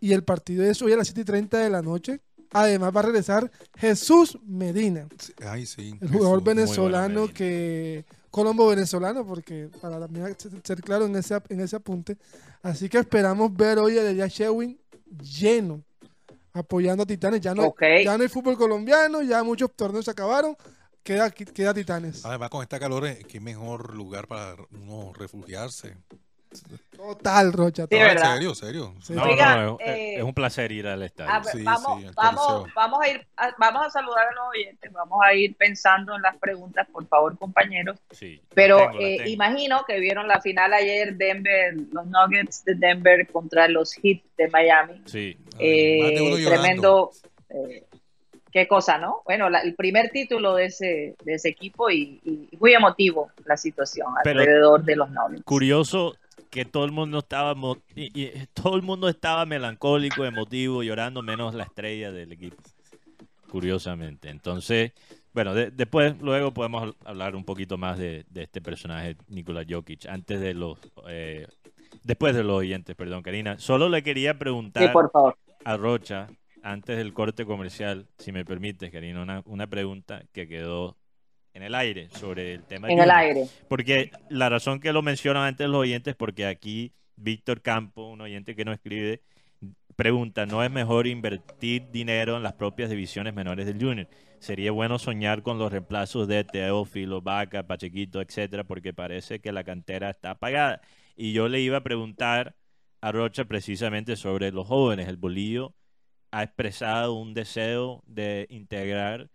Y 0.00 0.12
el 0.12 0.24
partido 0.24 0.64
es 0.64 0.80
hoy 0.82 0.92
a 0.92 0.96
las 0.96 1.06
7 1.08 1.20
y 1.20 1.24
30 1.24 1.58
de 1.58 1.70
la 1.70 1.82
noche. 1.82 2.20
Además, 2.50 2.92
va 2.96 3.00
a 3.00 3.02
regresar 3.04 3.50
Jesús 3.76 4.38
Medina 4.46 5.06
Sí, 5.18 5.32
Ay, 5.46 5.66
sí. 5.66 5.94
el 6.00 6.08
jugador 6.08 6.38
Jesús. 6.40 6.44
venezolano 6.44 7.20
Medina. 7.20 7.34
que 7.34 8.04
colombo 8.30 8.66
venezolano 8.68 9.26
porque 9.26 9.68
para 9.82 10.00
también 10.00 10.34
ser- 10.38 10.52
ser 10.64 10.80
claro 10.82 11.04
en 11.06 11.14
ese 11.16 11.38
en 11.50 11.60
ese 11.60 11.76
apunte 11.76 12.16
así 12.62 12.88
que 12.88 12.98
esperamos 12.98 13.54
ver 13.54 13.78
hoy 13.78 13.98
a 13.98 14.02
Delia 14.02 14.28
Shewin 14.28 14.78
lleno 15.20 15.82
apoyando 16.54 17.02
a 17.02 17.06
Titanes 17.06 17.40
ya 17.42 17.54
no 17.54 17.74
ya 17.80 18.16
no 18.16 18.22
hay 18.22 18.28
fútbol 18.28 18.56
colombiano 18.56 19.20
ya 19.22 19.42
muchos 19.42 19.70
torneos 19.76 20.04
se 20.06 20.10
acabaron 20.12 20.56
queda 21.02 21.30
queda 21.30 21.74
Titanes 21.74 22.24
Además, 22.24 22.48
con 22.50 22.62
esta 22.62 22.78
calor, 22.78 23.06
eh, 23.06 23.24
qué 23.28 23.40
mejor 23.40 23.94
lugar 23.94 24.26
para 24.26 24.56
uno 24.72 25.12
refugiarse. 25.14 25.96
Total 26.96 27.52
Rocha 27.52 27.86
Sí, 27.88 27.96
serio, 27.96 28.54
serio. 28.54 28.94
Sí. 29.00 29.12
No, 29.12 29.22
Oiga, 29.24 29.56
no, 29.64 29.76
es, 29.80 29.88
eh, 29.88 30.14
es 30.16 30.22
un 30.22 30.34
placer 30.34 30.72
ir 30.72 30.86
al 30.86 31.02
estadio. 31.02 31.30
A 31.32 31.38
ver, 31.40 31.52
Sí, 31.52 31.62
vamos, 31.62 32.14
vamos, 32.14 32.68
vamos 32.74 33.00
a 33.02 33.08
ir, 33.08 33.26
a- 33.36 33.54
vamos 33.58 33.86
a 33.86 33.90
saludar 33.90 34.26
a 34.26 34.34
los 34.34 34.48
oyentes, 34.50 34.92
vamos 34.92 35.18
a 35.24 35.32
ir 35.34 35.54
pensando 35.56 36.16
en 36.16 36.22
las 36.22 36.36
preguntas, 36.38 36.86
por 36.92 37.06
favor, 37.06 37.38
compañeros. 37.38 37.98
Pero 38.54 38.78
tengo, 38.78 39.00
eh, 39.00 39.28
imagino 39.30 39.84
que 39.86 40.00
vieron 40.00 40.26
la 40.26 40.40
final 40.40 40.72
ayer, 40.72 41.14
Denver, 41.16 41.74
los 41.92 42.06
Nuggets 42.06 42.64
de 42.64 42.74
Denver 42.74 43.26
contra 43.28 43.68
los 43.68 43.92
Heat 43.94 44.22
de 44.36 44.48
Miami. 44.48 45.02
Sí, 45.06 45.36
Eh, 45.60 46.44
tremendo, 46.46 47.10
qué 48.50 48.66
cosa, 48.66 48.98
¿no? 48.98 49.22
Bueno, 49.24 49.50
la- 49.50 49.60
el 49.60 49.74
primer 49.74 50.10
título 50.10 50.54
de 50.54 50.66
ese, 50.66 51.16
de 51.22 51.34
ese 51.34 51.50
equipo 51.50 51.90
y, 51.90 52.20
y 52.24 52.56
muy 52.58 52.72
emotivo 52.74 53.30
la 53.44 53.56
situación 53.56 54.08
Pero- 54.24 54.40
alrededor 54.40 54.84
de 54.84 54.96
los 54.96 55.10
Nuggets. 55.10 55.44
curioso 55.44 56.16
que 56.50 56.64
todo 56.64 56.84
el 56.84 56.92
mundo 56.92 57.18
estaba 57.20 57.54
y, 57.94 58.22
y 58.22 58.30
todo 58.54 58.76
el 58.76 58.82
mundo 58.82 59.08
estaba 59.08 59.46
melancólico, 59.46 60.24
emotivo, 60.24 60.82
llorando, 60.82 61.22
menos 61.22 61.54
la 61.54 61.64
estrella 61.64 62.12
del 62.12 62.32
equipo. 62.32 62.62
Curiosamente. 63.48 64.28
Entonces, 64.28 64.92
bueno, 65.32 65.54
de- 65.54 65.70
después, 65.70 66.20
luego 66.20 66.52
podemos 66.52 66.94
hablar 67.04 67.34
un 67.34 67.44
poquito 67.44 67.78
más 67.78 67.98
de, 67.98 68.24
de 68.28 68.42
este 68.42 68.60
personaje, 68.60 69.16
Nikola 69.28 69.64
Jokic, 69.68 70.06
antes 70.06 70.40
de 70.40 70.54
los, 70.54 70.78
eh, 71.08 71.46
después 72.02 72.34
de 72.34 72.44
los 72.44 72.56
oyentes, 72.58 72.94
perdón, 72.96 73.22
Karina. 73.22 73.58
Solo 73.58 73.88
le 73.88 74.02
quería 74.02 74.38
preguntar 74.38 74.88
Sí, 74.88 74.92
por 74.92 75.10
favor. 75.10 75.36
a 75.64 75.76
Rocha, 75.76 76.28
antes 76.62 76.96
del 76.98 77.14
corte 77.14 77.46
comercial, 77.46 78.06
si 78.18 78.32
me 78.32 78.44
permites, 78.44 78.90
Karina, 78.90 79.22
una, 79.22 79.42
una 79.46 79.66
pregunta 79.66 80.22
que 80.32 80.46
quedó 80.48 80.96
en 81.58 81.64
el 81.64 81.74
aire 81.74 82.08
sobre 82.10 82.54
el 82.54 82.64
tema 82.64 82.88
En 82.88 82.98
el 82.98 83.04
Junior. 83.04 83.18
aire. 83.18 83.46
Porque 83.68 84.10
la 84.30 84.48
razón 84.48 84.80
que 84.80 84.92
lo 84.92 85.02
mencionan 85.02 85.44
antes 85.44 85.68
los 85.68 85.80
oyentes, 85.80 86.14
porque 86.16 86.46
aquí 86.46 86.92
Víctor 87.16 87.60
Campo, 87.60 88.08
un 88.08 88.20
oyente 88.20 88.54
que 88.56 88.64
no 88.64 88.72
escribe, 88.72 89.20
pregunta, 89.96 90.46
¿no 90.46 90.62
es 90.62 90.70
mejor 90.70 91.06
invertir 91.08 91.90
dinero 91.90 92.36
en 92.36 92.44
las 92.44 92.52
propias 92.54 92.88
divisiones 92.90 93.34
menores 93.34 93.66
del 93.66 93.80
Junior? 93.80 94.08
Sería 94.38 94.70
bueno 94.70 95.00
soñar 95.00 95.42
con 95.42 95.58
los 95.58 95.72
reemplazos 95.72 96.28
de 96.28 96.44
Teófilo, 96.44 97.20
Vaca, 97.20 97.66
Pachequito, 97.66 98.20
etcétera, 98.20 98.62
porque 98.62 98.92
parece 98.94 99.40
que 99.40 99.50
la 99.50 99.64
cantera 99.64 100.10
está 100.10 100.30
apagada. 100.30 100.80
Y 101.16 101.32
yo 101.32 101.48
le 101.48 101.60
iba 101.60 101.78
a 101.78 101.82
preguntar 101.82 102.54
a 103.00 103.10
Rocha 103.10 103.44
precisamente 103.46 104.14
sobre 104.14 104.52
los 104.52 104.68
jóvenes. 104.68 105.08
El 105.08 105.16
Bolillo 105.16 105.74
ha 106.30 106.44
expresado 106.44 107.14
un 107.14 107.34
deseo 107.34 108.02
de 108.06 108.46
integrar 108.50 109.28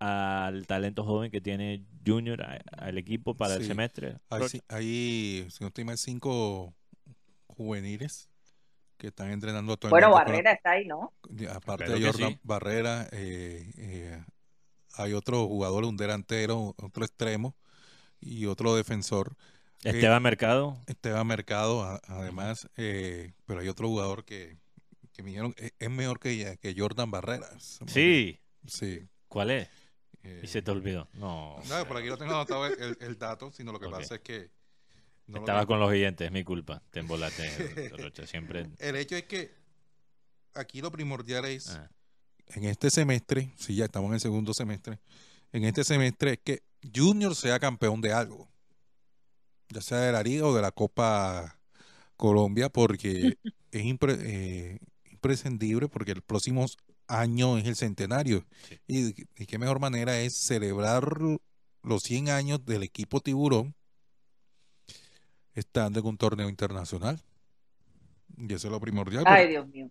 al 0.00 0.66
talento 0.66 1.04
joven 1.04 1.30
que 1.30 1.40
tiene 1.40 1.84
Junior 2.06 2.42
a- 2.42 2.60
al 2.76 2.98
equipo 2.98 3.34
para 3.34 3.54
el 3.54 3.64
semestre. 3.66 4.18
Hay, 4.30 4.42
hay, 4.68 5.46
si 5.50 5.58
no 5.60 5.68
estoy 5.68 5.84
mal, 5.84 5.98
cinco 5.98 6.74
juveniles 7.46 8.28
que 8.96 9.08
están 9.08 9.30
entrenando 9.30 9.72
actualmente. 9.72 10.06
Bueno, 10.06 10.16
con 10.24 10.32
Barrera 10.32 10.52
está 10.52 10.70
ahí, 10.72 10.86
¿no? 10.86 11.12
aparte 11.50 11.90
de 11.90 12.04
Jordan 12.04 12.30
sí. 12.32 12.38
Barrera, 12.42 13.08
eh, 13.12 13.72
eh, 13.76 14.24
hay 14.94 15.12
otro 15.12 15.46
jugador, 15.46 15.84
un 15.84 15.96
delantero, 15.96 16.74
otro 16.78 17.04
extremo 17.04 17.56
y 18.20 18.46
otro 18.46 18.74
defensor. 18.74 19.36
Esteban 19.84 20.22
Mercado. 20.22 20.76
Esteban 20.86 21.26
Mercado, 21.26 21.82
a- 21.84 22.00
además, 22.08 22.68
eh, 22.76 23.32
pero 23.46 23.60
hay 23.60 23.68
otro 23.68 23.86
jugador 23.88 24.24
que, 24.24 24.58
que 25.12 25.22
me 25.22 25.30
dijeron 25.30 25.54
es, 25.56 25.72
es 25.78 25.90
mejor 25.90 26.18
que, 26.18 26.58
que 26.60 26.74
Jordan 26.76 27.10
Barrera. 27.12 27.48
Sí. 27.86 28.40
Sí. 28.66 29.06
¿Cuál 29.28 29.50
es? 29.52 29.68
Eh, 30.22 30.40
Y 30.42 30.46
se 30.46 30.62
te 30.62 30.70
olvidó. 30.70 31.08
No. 31.14 31.56
no, 31.68 31.88
por 31.88 31.96
aquí 31.98 32.08
lo 32.08 32.16
tengo 32.18 32.32
anotado 32.34 32.66
el, 32.66 33.18
dato, 33.18 33.50
sino 33.52 33.72
lo 33.72 33.80
que 33.80 33.88
pasa 33.88 34.16
es 34.16 34.20
que... 34.20 34.50
no 35.26 35.38
Estaba 35.40 35.64
con 35.66 35.78
los 35.80 35.88
oyentes, 35.88 36.26
es 36.26 36.32
mi 36.32 36.44
culpa. 36.44 36.82
Te 36.90 37.00
embolaste, 37.00 37.90
Rocha. 37.98 38.26
Siempre. 38.26 38.68
El 38.78 38.96
hecho 38.96 39.16
es 39.16 39.24
que 39.24 39.54
aquí 40.54 40.80
lo 40.80 40.90
primordial 40.90 41.44
es, 41.44 41.68
Ah. 41.70 41.90
en 42.48 42.64
este 42.64 42.90
semestre, 42.90 43.52
si 43.56 43.74
ya 43.76 43.84
estamos 43.84 44.08
en 44.08 44.14
el 44.14 44.20
segundo 44.20 44.54
semestre, 44.54 44.98
en 45.52 45.64
este 45.64 45.84
semestre 45.84 46.32
es 46.32 46.38
que 46.44 46.62
Junior 46.94 47.34
sea 47.34 47.58
campeón 47.58 48.00
de 48.00 48.12
algo, 48.12 48.48
ya 49.70 49.80
sea 49.80 49.98
de 49.98 50.12
la 50.12 50.22
Liga 50.22 50.46
o 50.46 50.54
de 50.54 50.62
la 50.62 50.72
Copa 50.72 51.58
Colombia, 52.16 52.68
porque 52.68 53.36
es 53.70 53.82
impre- 53.84 54.18
eh, 54.20 54.78
imprescindible, 55.10 55.88
porque 55.88 56.12
el 56.12 56.22
próximo 56.22 56.66
año 57.08 57.58
es 57.58 57.66
el 57.66 57.76
centenario. 57.76 58.44
Sí. 58.68 58.80
Y, 58.86 59.42
y 59.42 59.46
qué 59.46 59.58
mejor 59.58 59.80
manera 59.80 60.18
es 60.20 60.36
celebrar 60.36 61.02
los 61.82 62.02
100 62.02 62.28
años 62.28 62.64
del 62.64 62.82
equipo 62.82 63.20
Tiburón 63.20 63.74
estando 65.54 66.00
en 66.00 66.06
un 66.06 66.16
torneo 66.18 66.48
internacional. 66.48 67.20
Y 68.36 68.52
eso 68.54 68.68
es 68.68 68.72
lo 68.72 68.80
primordial. 68.80 69.24
Ay, 69.26 69.48
Dios 69.48 69.66
mío. 69.68 69.90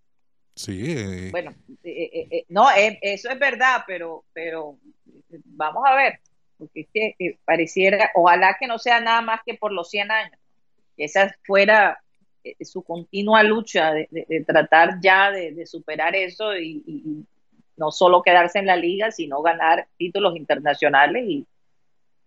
Sí, 0.55 0.81
eh, 0.87 1.29
Bueno, 1.31 1.51
eh, 1.83 2.09
eh, 2.13 2.27
eh, 2.31 2.45
no, 2.49 2.71
eh, 2.71 2.97
eso 3.01 3.29
es 3.29 3.37
verdad, 3.37 3.83
pero, 3.85 4.25
pero 4.33 4.79
vamos 5.45 5.83
a 5.85 5.95
ver, 5.95 6.19
porque 6.57 6.81
es 6.81 6.87
que 6.91 7.15
eh, 7.19 7.37
pareciera, 7.45 8.09
ojalá 8.15 8.57
que 8.59 8.65
no 8.67 8.79
sea 8.79 8.99
nada 8.99 9.21
más 9.21 9.41
que 9.45 9.53
por 9.53 9.71
los 9.71 9.89
100 9.89 10.09
años, 10.09 10.39
que 10.95 11.03
esa 11.03 11.35
fuera 11.45 12.01
su 12.61 12.83
continua 12.83 13.43
lucha 13.43 13.93
de, 13.93 14.07
tratar 14.45 14.99
ya 15.01 15.31
de, 15.31 15.65
superar 15.65 16.15
eso 16.15 16.55
y, 16.55 16.83
y- 16.85 17.25
no 17.77 17.91
solo 17.91 18.23
quedarse 18.23 18.57
en 18.57 18.65
la 18.65 18.75
liga, 18.75 19.11
sino 19.11 19.41
ganar 19.43 19.87
títulos 19.97 20.35
internacionales 20.35 21.25
y, 21.27 21.45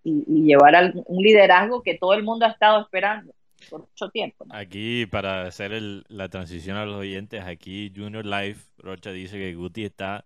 llevar 0.03 0.75
al- 0.77 1.03
un 1.07 1.23
liderazgo 1.23 1.83
que 1.83 1.99
todo 1.99 2.15
el 2.15 2.23
mundo 2.23 2.47
ha 2.47 2.51
estado 2.51 2.81
esperando 2.81 3.35
por 3.69 3.81
mucho 3.81 4.09
tiempo. 4.09 4.47
Aquí, 4.51 5.07
para 5.07 5.43
hacer 5.43 5.73
la 6.09 6.29
transición 6.29 6.77
a 6.77 6.87
los 6.87 6.97
oyentes, 6.97 7.43
aquí 7.45 7.93
Junior 7.95 8.25
Life, 8.25 8.71
Rocha 8.79 9.13
dice 9.13 9.37
que 9.37 9.55
Guti 9.55 9.85
está, 9.85 10.25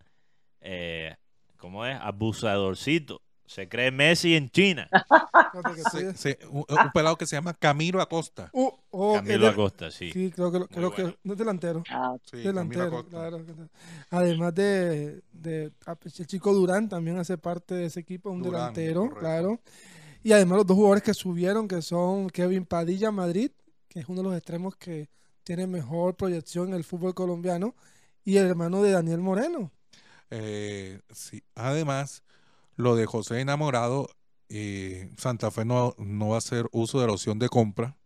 eh, 0.61 1.17
¿cómo 1.57 1.85
es? 1.87 1.99
Abusadorcito. 2.01 3.21
Se 3.47 3.69
cree 3.69 3.91
Messi 3.91 4.35
en 4.35 4.49
China. 4.51 4.89
Sí. 6.17 6.35
un, 6.51 6.65
un 6.69 6.93
pelado 6.93 7.17
que 7.17 7.27
se 7.27 7.37
llama 7.37 7.55
Camilo 7.55 8.01
Acosta. 8.01 8.51
Uh, 8.53 8.71
oh, 8.91 9.15
Camilo 9.15 9.47
él- 9.47 9.53
Acosta, 9.53 9.91
sí. 9.91 10.11
Sí, 10.13 10.33
creo 10.35 10.51
que, 10.51 10.59
lo- 10.59 10.67
creo 10.69 10.93
que 10.93 11.17
no 11.23 11.33
es 11.35 11.39
delantero. 11.39 11.85
Ah, 11.91 12.17
Sí, 12.29 12.39
delantero, 12.39 13.07
claro. 13.07 13.45
Además 14.11 14.55
de, 14.55 15.23
de 15.33 15.71
pues, 16.01 16.19
el 16.19 16.27
chico 16.27 16.53
Durán 16.53 16.89
también 16.89 17.17
hace 17.19 17.39
parte 17.39 17.75
de 17.75 17.85
ese 17.87 18.01
equipo, 18.01 18.31
un 18.31 18.43
Durán, 18.43 18.73
delantero, 18.75 19.01
correcto. 19.03 19.21
claro. 19.21 19.61
Y 20.25 20.33
además 20.33 20.59
los 20.59 20.67
dos 20.67 20.77
jugadores 20.77 21.03
que 21.05 21.15
subieron, 21.15 21.69
que 21.69 21.83
son 21.83 22.29
Kevin 22.31 22.65
Padilla 22.65 23.11
Madrid, 23.13 23.53
que 23.89 24.01
es 24.01 24.09
uno 24.09 24.23
de 24.23 24.29
los 24.31 24.37
extremos 24.37 24.75
que 24.77 25.09
tiene 25.45 25.67
mejor 25.69 26.17
proyección 26.17 26.69
en 26.69 26.75
el 26.75 26.85
fútbol 26.85 27.15
colombiano, 27.15 27.77
y 28.25 28.39
el 28.39 28.47
hermano 28.47 28.83
de 28.83 28.91
Daniel 28.91 29.21
Moreno. 29.21 29.71
Eh, 30.31 31.01
sí. 31.13 31.45
Además, 31.55 32.23
lo 32.77 32.97
de 32.97 33.07
José 33.07 33.41
Enamorado, 33.41 34.09
eh, 34.49 35.11
Santa 35.17 35.51
Fe 35.51 35.65
no, 35.65 35.95
no 35.99 36.29
va 36.29 36.37
a 36.37 36.39
hacer 36.39 36.67
uso 36.73 37.01
de 37.01 37.07
la 37.07 37.13
opción 37.13 37.39
de 37.39 37.49
compra. 37.49 37.97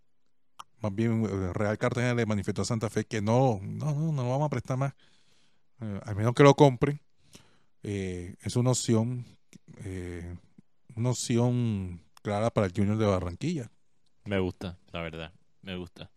Más 0.81 0.95
bien, 0.95 1.25
eh, 1.25 1.53
Real 1.55 1.79
Cartagena 1.79 2.15
le 2.15 2.27
manifestó 2.27 2.63
a 2.63 2.65
Santa 2.67 2.89
Fe 2.91 3.05
que 3.05 3.21
no, 3.21 3.61
no, 3.63 3.95
no, 3.95 4.13
no 4.13 4.23
lo 4.23 4.31
vamos 4.31 4.47
a 4.47 4.51
prestar 4.51 4.77
más. 4.77 4.95
Eh, 5.81 6.01
al 6.05 6.17
menos 6.17 6.35
que 6.35 6.43
lo 6.43 6.55
compren. 6.55 7.01
Eh, 7.83 8.35
es 8.43 8.57
una 8.57 8.71
opción, 8.71 9.25
una 10.97 11.11
opción 11.11 12.01
clara 12.23 12.51
para 12.51 12.67
el 12.67 12.73
Junior 12.75 12.97
de 12.99 13.07
Barranquilla. 13.07 13.71
Me 14.25 14.39
gusta, 14.39 14.79
la 14.93 15.01
verdad. 15.01 15.33
Me 15.63 15.77
gusta. 15.77 16.11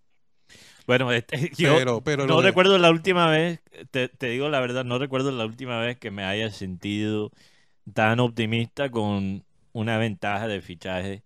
Bueno, 0.87 1.11
este, 1.13 1.51
yo 1.55 1.75
Pero, 1.77 2.01
pero 2.01 2.25
no 2.27 2.37
de- 2.41 2.49
recuerdo 2.49 2.77
la 2.77 2.89
última 2.91 3.27
vez, 3.29 3.61
te, 3.91 4.09
te 4.09 4.27
digo 4.27 4.49
la 4.49 4.59
verdad, 4.59 4.83
no 4.83 4.97
recuerdo 4.99 5.31
la 5.31 5.45
última 5.45 5.79
vez 5.79 5.97
que 5.97 6.11
me 6.11 6.23
haya 6.23 6.51
sentido 6.51 7.31
tan 7.93 8.19
optimista 8.19 8.89
con 8.89 9.43
una 9.73 9.97
ventaja 9.97 10.47
de 10.47 10.61
fichaje 10.61 11.23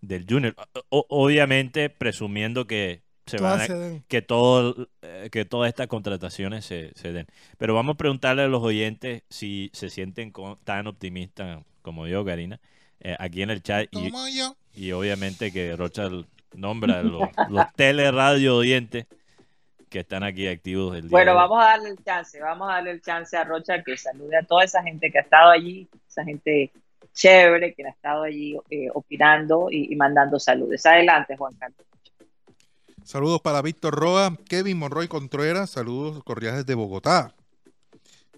del 0.00 0.26
Junior. 0.28 0.54
O- 0.88 1.06
obviamente, 1.08 1.90
presumiendo 1.90 2.66
que 2.66 3.02
se 3.26 3.36
Todas 3.38 3.52
van 3.52 3.60
a- 3.60 3.66
se 3.66 4.02
que 4.08 4.22
todo 4.22 4.88
eh, 5.02 5.28
que 5.30 5.44
todas 5.44 5.68
estas 5.68 5.86
contrataciones 5.86 6.64
se, 6.64 6.92
se 6.94 7.12
den. 7.12 7.26
Pero 7.58 7.74
vamos 7.74 7.94
a 7.94 7.96
preguntarle 7.98 8.42
a 8.42 8.48
los 8.48 8.62
oyentes 8.62 9.22
si 9.28 9.70
se 9.72 9.88
sienten 9.90 10.32
tan 10.64 10.86
optimistas 10.86 11.62
como 11.82 12.06
yo, 12.06 12.24
Karina, 12.24 12.60
eh, 13.00 13.16
aquí 13.18 13.42
en 13.42 13.50
el 13.50 13.62
chat 13.62 13.86
y, 13.92 14.10
y 14.74 14.92
obviamente 14.92 15.52
que 15.52 15.76
Rocha 15.76 16.08
nombra 16.54 17.00
a 17.00 17.02
los, 17.02 17.30
los 17.48 17.64
teleradio 17.76 18.56
oyentes 18.56 19.06
que 19.90 20.00
están 20.00 20.22
aquí 20.22 20.46
activos 20.48 20.94
el 20.96 21.02
día 21.02 21.10
Bueno, 21.10 21.32
de 21.32 21.36
hoy. 21.36 21.42
vamos 21.42 21.62
a 21.62 21.66
darle 21.66 21.88
el 21.90 22.02
chance, 22.04 22.40
vamos 22.40 22.70
a 22.70 22.74
darle 22.74 22.90
el 22.92 23.02
chance 23.02 23.36
a 23.36 23.44
Rocha 23.44 23.82
que 23.82 23.96
salude 23.96 24.36
a 24.38 24.42
toda 24.44 24.64
esa 24.64 24.82
gente 24.82 25.10
que 25.10 25.18
ha 25.18 25.22
estado 25.22 25.50
allí, 25.50 25.88
esa 26.08 26.24
gente 26.24 26.70
chévere 27.12 27.74
que 27.74 27.84
ha 27.84 27.90
estado 27.90 28.22
allí 28.22 28.56
eh, 28.70 28.88
opinando 28.94 29.68
y, 29.70 29.92
y 29.92 29.96
mandando 29.96 30.38
saludos. 30.38 30.86
Adelante, 30.86 31.36
Juan 31.36 31.54
Carlos. 31.54 31.86
Saludos 33.04 33.40
para 33.40 33.60
Víctor 33.62 33.94
Roa, 33.94 34.36
Kevin 34.48 34.78
Monroy 34.78 35.08
Contreras, 35.08 35.70
saludos 35.70 36.22
cordiales 36.22 36.64
de 36.66 36.74
Bogotá. 36.76 37.34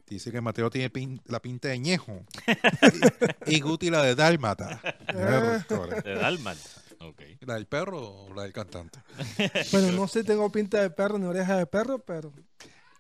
Dice 0.07 0.31
que 0.33 0.41
Mateo 0.41 0.71
tiene 0.71 0.91
pin- 0.91 1.21
la 1.27 1.41
pinta 1.41 1.69
de 1.69 1.79
ñejo. 1.79 2.21
y, 3.47 3.61
Guti 3.61 3.91
la 3.91 4.03
de 4.03 4.15
Dálmata. 4.15 4.81
De 6.05 6.15
Dalmat. 6.15 6.57
¿La 7.41 7.55
del 7.55 7.67
perro 7.67 8.01
o 8.01 8.35
la 8.35 8.43
del 8.43 8.53
cantante? 8.53 8.99
Bueno, 9.73 9.93
no 9.93 10.09
sé 10.09 10.21
si 10.21 10.27
tengo 10.27 10.51
pinta 10.51 10.81
de 10.81 10.91
perro 10.91 11.19
ni 11.19 11.27
oreja 11.27 11.57
de 11.57 11.67
perro, 11.67 11.99
pero 11.99 12.33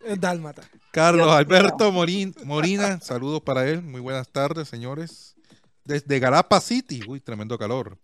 es 0.05 0.21
dálmata. 0.21 0.63
Carlos 0.91 1.29
Alberto 1.29 1.93
Morín, 1.93 2.35
Morina, 2.45 3.01
saludos 3.03 3.41
para 3.43 3.69
él. 3.69 3.83
Muy 3.83 4.01
buenas 4.01 4.29
tardes, 4.29 4.69
señores. 4.69 5.35
Desde 5.85 6.19
Galapa 6.19 6.61
City, 6.61 7.03
uy, 7.07 7.21
tremendo 7.21 7.59
calor. 7.59 7.99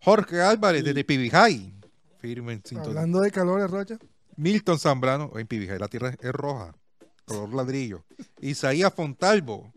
Jorge 0.00 0.40
Álvarez, 0.40 0.84
desde 0.84 1.04
Pibijay. 1.04 1.74
Firme 2.18 2.54
en 2.54 2.64
sintonía. 2.64 2.90
Hablando 2.90 3.20
de 3.20 3.30
calores, 3.30 3.70
Rocha. 3.70 3.98
Milton 4.36 4.78
Zambrano, 4.78 5.32
en 5.36 5.46
Pibijay, 5.46 5.78
la 5.78 5.88
tierra 5.88 6.14
es 6.18 6.32
roja, 6.32 6.74
color 7.26 7.52
ladrillo. 7.52 8.04
Isaías 8.40 8.92
Fontalvo. 8.94 9.72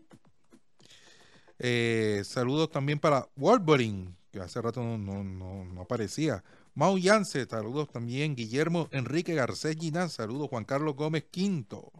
Eh, 1.58 2.22
saludos 2.24 2.70
también 2.70 2.98
para 2.98 3.28
Wolverine, 3.36 4.14
que 4.34 4.40
hace 4.40 4.60
rato 4.60 4.82
no, 4.82 4.98
no, 4.98 5.22
no- 5.24 5.64
no 5.64 5.80
aparecía. 5.82 6.42
Mau 6.74 6.98
Yance, 6.98 7.46
saludos 7.46 7.88
también. 7.90 8.34
Guillermo 8.34 8.88
Enrique 8.90 9.34
Garcés 9.34 9.76
Ginán, 9.78 10.10
saludos. 10.10 10.48
Juan 10.50 10.64
Carlos 10.64 10.96
Gómez 10.96 11.24
Quinto. 11.30 11.92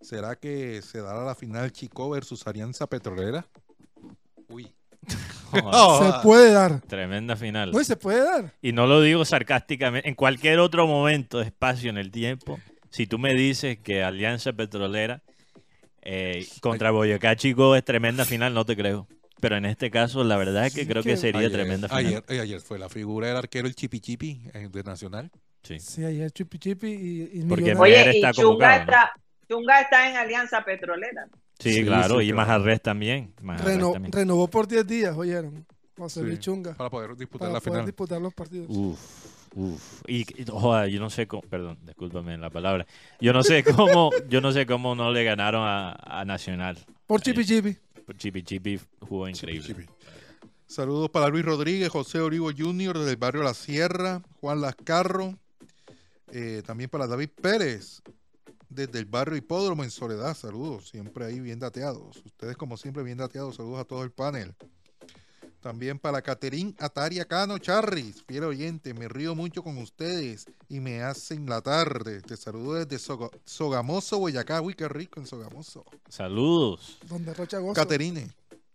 ¿Será 0.00 0.36
que 0.36 0.80
se 0.80 1.00
dará 1.02 1.24
la 1.24 1.34
final 1.34 1.70
Chico 1.72 2.08
versus 2.08 2.46
Alianza 2.46 2.86
Petrolera? 2.86 3.46
Uy. 4.48 4.72
Se 5.52 6.12
puede 6.22 6.52
dar. 6.52 6.80
Tremenda 6.82 7.36
final. 7.36 7.72
No, 7.72 7.80
y 7.80 7.84
se 7.84 7.96
puede 7.96 8.24
dar. 8.24 8.54
Y 8.62 8.72
no 8.72 8.86
lo 8.86 9.00
digo 9.00 9.24
sarcásticamente, 9.24 10.08
en 10.08 10.14
cualquier 10.14 10.58
otro 10.58 10.86
momento, 10.86 11.40
espacio 11.40 11.90
en 11.90 11.98
el 11.98 12.10
tiempo, 12.10 12.58
si 12.90 13.06
tú 13.06 13.18
me 13.18 13.34
dices 13.34 13.78
que 13.78 14.02
Alianza 14.02 14.52
Petrolera 14.52 15.22
eh, 16.02 16.46
contra 16.60 16.90
Boyacá 16.90 17.36
Chico 17.36 17.74
es 17.76 17.84
tremenda 17.84 18.24
final, 18.24 18.54
no 18.54 18.64
te 18.66 18.76
creo. 18.76 19.06
Pero 19.40 19.56
en 19.56 19.64
este 19.66 19.90
caso, 19.90 20.24
la 20.24 20.36
verdad 20.36 20.66
es 20.66 20.74
que 20.74 20.82
Sí 20.82 20.86
creo 20.88 21.02
que 21.02 21.10
que 21.10 21.16
sería 21.16 21.40
Ayer, 21.40 21.52
tremenda 21.52 21.88
final. 21.88 22.06
ayer, 22.28 22.40
ayer 22.40 22.60
fue 22.60 22.78
la 22.78 22.88
figura 22.88 23.28
del 23.28 23.36
arquero 23.36 23.66
el 23.68 23.74
Chipi 23.74 24.00
Chipi 24.00 24.42
eh, 24.54 24.68
de 24.70 24.82
Nacional. 24.82 25.30
Sí. 25.62 25.78
Sí, 25.80 26.04
ayer 26.04 26.30
Chipi 26.30 26.58
Chipi 26.58 26.88
y, 26.88 27.30
y 27.40 27.42
Porque 27.44 27.74
Oye, 27.74 28.00
Oye, 28.00 28.12
y 28.12 28.16
está 28.16 28.32
Chunga 28.32 28.44
convocado, 28.48 28.74
¿no? 28.76 28.80
está, 28.82 29.12
Chunga 29.48 29.80
está 29.80 30.10
en 30.10 30.16
Alianza 30.16 30.64
Petrolera. 30.64 31.26
Sí, 31.58 31.72
Sí, 31.72 31.84
claro, 31.84 32.18
sí, 32.20 32.26
y 32.26 32.28
claro. 32.32 32.36
Majarres 32.36 32.80
también. 32.82 33.32
Majarres 33.42 33.74
reno- 33.76 33.92
también. 33.92 34.12
renovó 34.12 34.48
por 34.48 34.68
10 34.68 34.86
días, 34.86 35.16
oyeron. 35.16 35.66
José 35.96 36.22
Luis 36.22 36.38
Chunga. 36.38 36.74
Para 36.74 36.90
poder 36.90 37.16
disputar 37.16 37.48
Para 37.48 37.52
la 37.54 37.58
poder 37.60 37.72
final. 37.72 37.86
disputar 37.86 38.20
los 38.20 38.32
partidos. 38.32 38.66
Uf, 38.70 39.00
uf. 39.56 40.02
Y, 40.06 40.20
y, 40.40 40.44
joder, 40.48 40.88
yo 40.90 41.00
no 41.00 41.10
sé 41.10 41.26
cómo, 41.26 41.42
perdón, 41.42 41.76
discúlpame 41.84 42.38
la 42.38 42.50
palabra. 42.50 42.86
Yo 43.20 43.32
no 43.32 43.42
sé 43.42 43.64
cómo, 43.64 44.10
yo 44.28 44.40
no 44.40 44.52
sé 44.52 44.64
cómo 44.66 44.94
no 44.94 45.10
le 45.10 45.24
ganaron 45.24 45.62
a, 45.66 45.92
a 46.20 46.24
Nacional. 46.24 46.78
por 47.08 47.20
Chipi 47.20 47.44
Chipi. 47.44 47.76
Chipi 48.16 48.80
jugó 49.00 49.28
increíble. 49.28 49.88
Saludos 50.66 51.10
para 51.10 51.28
Luis 51.28 51.44
Rodríguez, 51.44 51.88
José 51.88 52.20
Orivo 52.20 52.50
Jr. 52.56 52.98
desde 52.98 53.12
el 53.12 53.16
barrio 53.16 53.42
La 53.42 53.54
Sierra, 53.54 54.22
Juan 54.40 54.60
Lascarro, 54.60 55.38
eh, 56.30 56.62
también 56.66 56.90
para 56.90 57.06
David 57.06 57.30
Pérez 57.40 58.02
desde 58.68 58.98
el 58.98 59.06
barrio 59.06 59.36
Hipódromo 59.36 59.82
en 59.82 59.90
Soledad, 59.90 60.36
saludos, 60.36 60.88
siempre 60.88 61.24
ahí 61.24 61.40
bien 61.40 61.58
dateados. 61.58 62.22
Ustedes 62.24 62.56
como 62.56 62.76
siempre 62.76 63.02
bien 63.02 63.18
dateados, 63.18 63.56
saludos 63.56 63.80
a 63.80 63.84
todo 63.84 64.02
el 64.04 64.10
panel. 64.10 64.54
También 65.60 65.98
para 65.98 66.22
Caterín 66.22 66.74
Ataria 66.78 67.24
Cano 67.26 67.58
Charris, 67.58 68.22
fiel 68.26 68.44
oyente, 68.44 68.94
me 68.94 69.08
río 69.08 69.34
mucho 69.34 69.62
con 69.64 69.76
ustedes 69.78 70.46
y 70.68 70.78
me 70.78 71.02
hacen 71.02 71.46
la 71.46 71.60
tarde. 71.60 72.20
Te 72.22 72.36
saludo 72.36 72.74
desde 72.74 72.98
Soga- 72.98 73.30
Sogamoso, 73.44 74.18
Boyacá. 74.20 74.60
Uy, 74.62 74.74
qué 74.74 74.86
rico 74.88 75.18
en 75.18 75.26
Sogamoso. 75.26 75.84
Saludos. 76.08 76.98
Donde 77.08 77.34
Rocha 77.34 77.58
Gozo. 77.58 77.74
Caterine. 77.74 78.30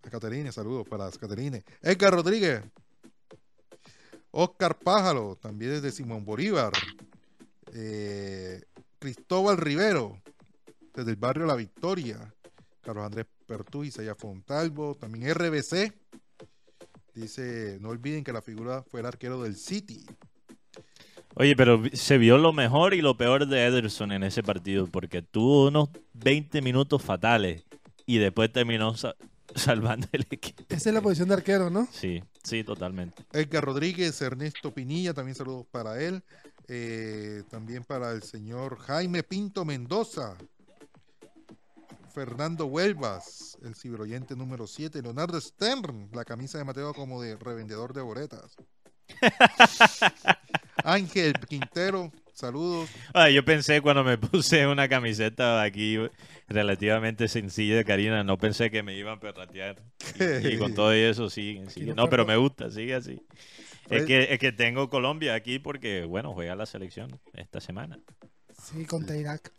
A 0.05 0.09
Caterine, 0.09 0.51
saludos 0.51 0.85
para 0.87 1.05
las 1.05 1.17
Caterine. 1.17 1.63
Edgar 1.81 2.13
Rodríguez. 2.13 2.61
Oscar 4.31 4.77
Pájaro, 4.79 5.37
también 5.41 5.71
desde 5.71 5.91
Simón 5.91 6.25
Bolívar. 6.25 6.73
Eh, 7.73 8.61
Cristóbal 8.99 9.57
Rivero, 9.57 10.19
desde 10.93 11.11
el 11.11 11.17
barrio 11.17 11.45
La 11.45 11.55
Victoria. 11.55 12.33
Carlos 12.81 13.05
Andrés 13.05 13.25
Pertú, 13.45 13.83
Isaías 13.85 14.17
Fontalvo. 14.17 14.95
También 14.95 15.33
RBC. 15.33 15.93
Dice, 17.13 17.77
no 17.79 17.89
olviden 17.89 18.23
que 18.23 18.33
la 18.33 18.41
figura 18.41 18.83
fue 18.83 18.99
el 19.01 19.05
arquero 19.05 19.41
del 19.43 19.55
City. 19.55 20.05
Oye, 21.35 21.55
pero 21.55 21.81
se 21.93 22.17
vio 22.17 22.37
lo 22.37 22.53
mejor 22.53 22.93
y 22.93 23.01
lo 23.01 23.17
peor 23.17 23.47
de 23.47 23.65
Ederson 23.65 24.11
en 24.11 24.23
ese 24.23 24.43
partido, 24.43 24.87
porque 24.87 25.21
tuvo 25.21 25.67
unos 25.67 25.89
20 26.13 26.61
minutos 26.61 27.01
fatales 27.01 27.63
y 28.05 28.17
después 28.17 28.51
terminó 28.51 28.95
sa- 28.95 29.15
salvando 29.55 30.07
el 30.11 30.25
equipo. 30.29 30.63
Esa 30.69 30.89
es 30.89 30.93
la 30.93 31.01
posición 31.01 31.27
de 31.29 31.35
arquero, 31.35 31.69
¿no? 31.69 31.87
Sí, 31.91 32.23
sí, 32.43 32.63
totalmente. 32.63 33.23
Edgar 33.31 33.63
Rodríguez, 33.65 34.19
Ernesto 34.21 34.71
Pinilla, 34.73 35.13
también 35.13 35.35
saludos 35.35 35.65
para 35.71 36.01
él. 36.01 36.23
Eh, 36.67 37.43
también 37.49 37.83
para 37.83 38.11
el 38.11 38.23
señor 38.23 38.77
Jaime 38.79 39.21
Pinto 39.23 39.65
Mendoza. 39.65 40.37
Fernando 42.13 42.67
Huelvas, 42.67 43.57
el 43.63 43.75
ciberoyente 43.75 44.35
número 44.35 44.67
7. 44.67 45.01
Leonardo 45.01 45.39
Stern, 45.41 46.09
la 46.13 46.23
camisa 46.25 46.57
de 46.59 46.63
Mateo 46.63 46.93
como 46.93 47.21
de 47.21 47.35
revendedor 47.37 47.93
de 47.93 48.01
boletas. 48.01 48.55
Ángel 50.83 51.33
Quintero, 51.47 52.11
saludos. 52.33 52.89
Ah, 53.13 53.29
yo 53.29 53.43
pensé 53.43 53.81
cuando 53.81 54.03
me 54.03 54.17
puse 54.17 54.67
una 54.67 54.87
camiseta 54.87 55.61
aquí 55.63 55.97
relativamente 56.47 57.27
sencilla 57.27 57.75
de 57.77 57.85
Karina, 57.85 58.23
no 58.23 58.37
pensé 58.37 58.69
que 58.69 58.83
me 58.83 58.95
iban 58.95 59.17
a 59.17 59.19
perratear. 59.19 59.81
Y, 60.19 60.47
y 60.49 60.57
con 60.57 60.73
todo 60.75 60.91
eso 60.91 61.29
sigue, 61.29 61.69
sigue. 61.69 61.95
no 61.95 62.03
No, 62.03 62.09
pero 62.09 62.25
me 62.25 62.37
gusta, 62.37 62.69
sigue 62.69 62.95
así. 62.95 63.19
Es 63.89 64.03
Fred- 64.03 64.05
que, 64.05 64.27
es 64.33 64.39
que 64.39 64.51
tengo 64.51 64.89
Colombia 64.89 65.33
aquí 65.35 65.59
porque, 65.59 66.05
bueno, 66.05 66.33
juega 66.33 66.55
la 66.55 66.65
selección 66.65 67.19
esta 67.33 67.59
semana. 67.59 67.99
Sí, 68.61 68.85
contra 68.85 69.17
Irak. 69.17 69.51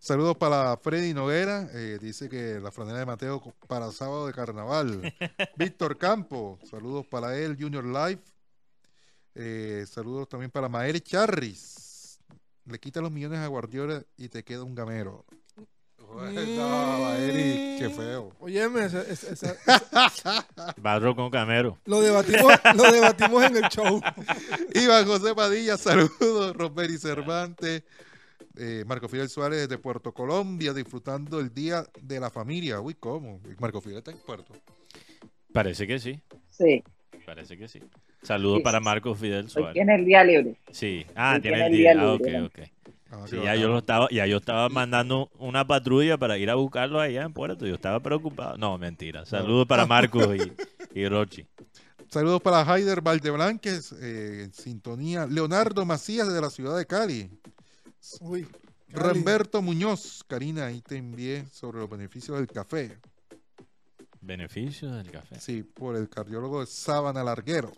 Saludos 0.00 0.36
para 0.36 0.76
Freddy 0.76 1.12
Noguera, 1.12 1.68
eh, 1.74 1.98
dice 2.00 2.28
que 2.28 2.60
la 2.60 2.70
franela 2.70 3.00
de 3.00 3.06
Mateo 3.06 3.42
para 3.66 3.90
sábado 3.90 4.26
de 4.28 4.32
carnaval. 4.32 5.12
Víctor 5.56 5.98
Campo, 5.98 6.58
saludos 6.70 7.04
para 7.06 7.36
él, 7.36 7.56
Junior 7.60 7.84
Life. 7.84 8.22
Eh, 9.34 9.84
saludos 9.88 10.28
también 10.28 10.50
para 10.50 10.68
Maeri 10.68 11.00
Charris. 11.00 12.20
Le 12.64 12.78
quita 12.78 13.00
los 13.00 13.10
millones 13.10 13.40
a 13.40 13.46
Guardiola 13.48 14.02
y 14.16 14.28
te 14.28 14.44
queda 14.44 14.62
un 14.62 14.74
gamero. 14.74 15.24
No, 15.98 16.14
Maeri, 16.14 17.76
qué 17.78 17.90
feo. 17.94 18.32
Óyeme, 18.40 18.84
esa- 18.86 19.02
esa- 19.02 19.32
esa- 19.32 20.46
Barro 20.76 21.14
con 21.16 21.28
Camero. 21.30 21.76
lo, 21.84 22.00
debatimos, 22.00 22.52
lo 22.76 22.92
debatimos 22.92 23.44
en 23.44 23.56
el 23.56 23.64
show. 23.64 24.00
Iván 24.74 25.06
José 25.06 25.34
Padilla, 25.34 25.76
saludos. 25.76 26.56
Romperi 26.56 26.98
Cervantes. 26.98 27.82
Eh, 28.58 28.84
Marco 28.86 29.08
Fidel 29.08 29.28
Suárez 29.28 29.60
desde 29.68 29.78
Puerto 29.78 30.12
Colombia, 30.12 30.72
disfrutando 30.74 31.38
el 31.40 31.52
Día 31.54 31.84
de 32.02 32.20
la 32.20 32.30
Familia. 32.30 32.80
Uy, 32.80 32.94
¿cómo? 32.94 33.40
Marco 33.58 33.80
Fidel 33.80 33.98
está 33.98 34.10
en 34.10 34.18
Puerto. 34.18 34.52
Parece 35.52 35.86
que 35.86 35.98
sí, 35.98 36.20
Sí, 36.50 36.82
parece 37.24 37.56
que 37.56 37.68
sí. 37.68 37.80
Saludos 38.22 38.58
Sí, 38.58 38.62
para 38.64 38.78
sí, 38.78 38.84
Marcos 38.84 39.18
Fidel 39.18 39.44
hoy 39.44 39.50
Suárez. 39.50 39.74
tiene 39.74 39.94
el 39.94 40.04
día 40.04 40.24
libre. 40.24 40.56
Sí, 40.70 41.06
ah, 41.14 41.34
hoy 41.36 41.40
tiene 41.40 41.56
tiene 41.56 41.66
el 41.66 41.72
día. 41.72 41.94
Ah, 41.98 42.12
ok, 42.14 42.20
libre. 42.26 42.42
ok. 42.42 42.58
Ah, 43.10 43.24
Sí, 43.26 43.36
qué 43.36 43.44
ya 43.44 43.54
yo 43.56 43.68
lo 43.68 43.78
estaba, 43.78 44.08
ya 44.10 44.26
yo 44.26 44.36
estaba 44.36 44.68
mandando 44.68 45.30
una 45.38 45.66
patrulla 45.66 46.18
para 46.18 46.36
ir 46.36 46.50
a 46.50 46.56
buscarlo 46.56 47.00
allá 47.00 47.22
en 47.22 47.32
Puerto. 47.32 47.66
Yo 47.66 47.74
estaba 47.74 48.00
preocupado. 48.00 48.58
No, 48.58 48.76
mentira. 48.76 49.24
Saludos 49.24 49.66
para 49.66 49.86
Marcos 49.86 50.28
y, 50.36 50.98
y 51.00 51.08
Rochi. 51.08 51.46
Saludos 52.08 52.40
para 52.42 52.62
Haider 52.62 53.00
Valdeblanques, 53.02 53.92
eh, 53.92 54.42
en 54.44 54.52
sintonía. 54.52 55.26
Leonardo 55.26 55.84
Macías 55.86 56.32
de 56.32 56.40
la 56.40 56.50
ciudad 56.50 56.76
de 56.76 56.86
Cali. 56.86 57.30
Uy. 58.20 58.46
Ramberto 58.88 59.60
Muñoz, 59.60 60.24
Karina, 60.26 60.66
ahí 60.66 60.80
te 60.80 60.96
envié 60.96 61.44
sobre 61.52 61.78
los 61.78 61.90
beneficios 61.90 62.38
del 62.38 62.46
café. 62.46 62.98
Beneficios 64.20 64.96
del 64.96 65.10
café. 65.10 65.38
Sí, 65.40 65.62
por 65.62 65.94
el 65.96 66.08
cardiólogo 66.08 66.60
de 66.60 66.66
Sábana 66.66 67.22
Larguero. 67.22 67.72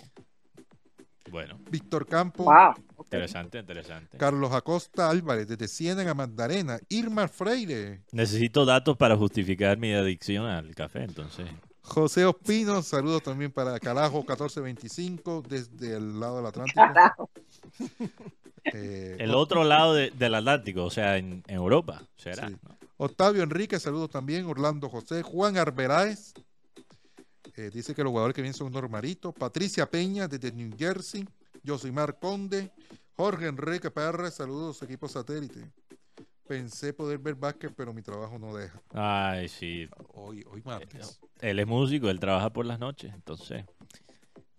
Bueno, 1.30 1.60
Víctor 1.70 2.06
Campo, 2.06 2.44
Wow. 2.44 2.74
interesante, 3.04 3.58
interesante. 3.58 4.18
Carlos 4.18 4.52
Acosta 4.52 5.10
Álvarez, 5.10 5.46
desde 5.46 5.68
Ciénaga 5.68 6.14
Magdalena. 6.14 6.78
Irma 6.88 7.28
Freire, 7.28 8.02
Necesito 8.12 8.64
datos 8.64 8.96
para 8.96 9.16
justificar 9.16 9.78
mi 9.78 9.92
adicción 9.92 10.46
al 10.46 10.74
café, 10.74 11.04
entonces. 11.04 11.46
José 11.82 12.24
Ospino, 12.26 12.82
saludos 12.82 13.22
también 13.22 13.50
para 13.50 13.78
Carajo 13.80 14.18
1425, 14.18 15.42
desde 15.48 15.96
el 15.96 16.20
lado 16.20 16.36
del 16.38 16.46
Atlántico. 16.46 16.80
Carajo. 16.80 17.30
Eh, 18.62 19.16
El 19.18 19.34
otro 19.34 19.64
lado 19.64 19.94
de- 19.94 20.10
del 20.10 20.34
Atlántico, 20.34 20.84
o 20.84 20.90
sea, 20.90 21.16
en, 21.16 21.42
en 21.46 21.54
Europa, 21.56 22.06
¿será? 22.18 22.46
Sí. 22.48 22.56
¿no? 22.62 22.76
Octavio 22.98 23.42
Enrique, 23.42 23.80
saludos 23.80 24.10
también. 24.10 24.44
Orlando 24.44 24.90
José, 24.90 25.22
Juan 25.22 25.56
Arbeláez. 25.56 26.34
eh, 27.56 27.70
dice 27.72 27.94
que 27.94 28.02
los 28.02 28.10
jugadores 28.10 28.34
que 28.34 28.42
vienen 28.42 28.56
son 28.56 28.70
normalitos. 28.70 29.32
Patricia 29.34 29.90
Peña, 29.90 30.28
desde 30.28 30.52
New 30.52 30.72
Jersey. 30.78 31.26
Josimar 31.66 32.18
Conde. 32.18 32.70
Jorge 33.16 33.46
Enrique 33.46 33.90
Pérez, 33.90 34.34
saludos, 34.34 34.82
equipo 34.82 35.08
satélite. 35.08 35.72
Pensé 36.51 36.92
poder 36.92 37.18
ver 37.18 37.36
básquet, 37.36 37.72
pero 37.76 37.92
mi 37.94 38.03
trabajo 38.03 38.36
no 38.36 38.53
deja. 38.57 38.82
Ay, 38.92 39.46
sí. 39.46 39.88
Hoy, 40.14 40.44
hoy 40.51 40.61
martes. 40.64 41.20
Él 41.40 41.61
es 41.61 41.66
músico, 41.68 42.11
él 42.11 42.18
trabaja 42.18 42.51
por 42.51 42.66
las 42.66 42.80
noches, 42.80 43.12
entonces. 43.14 43.59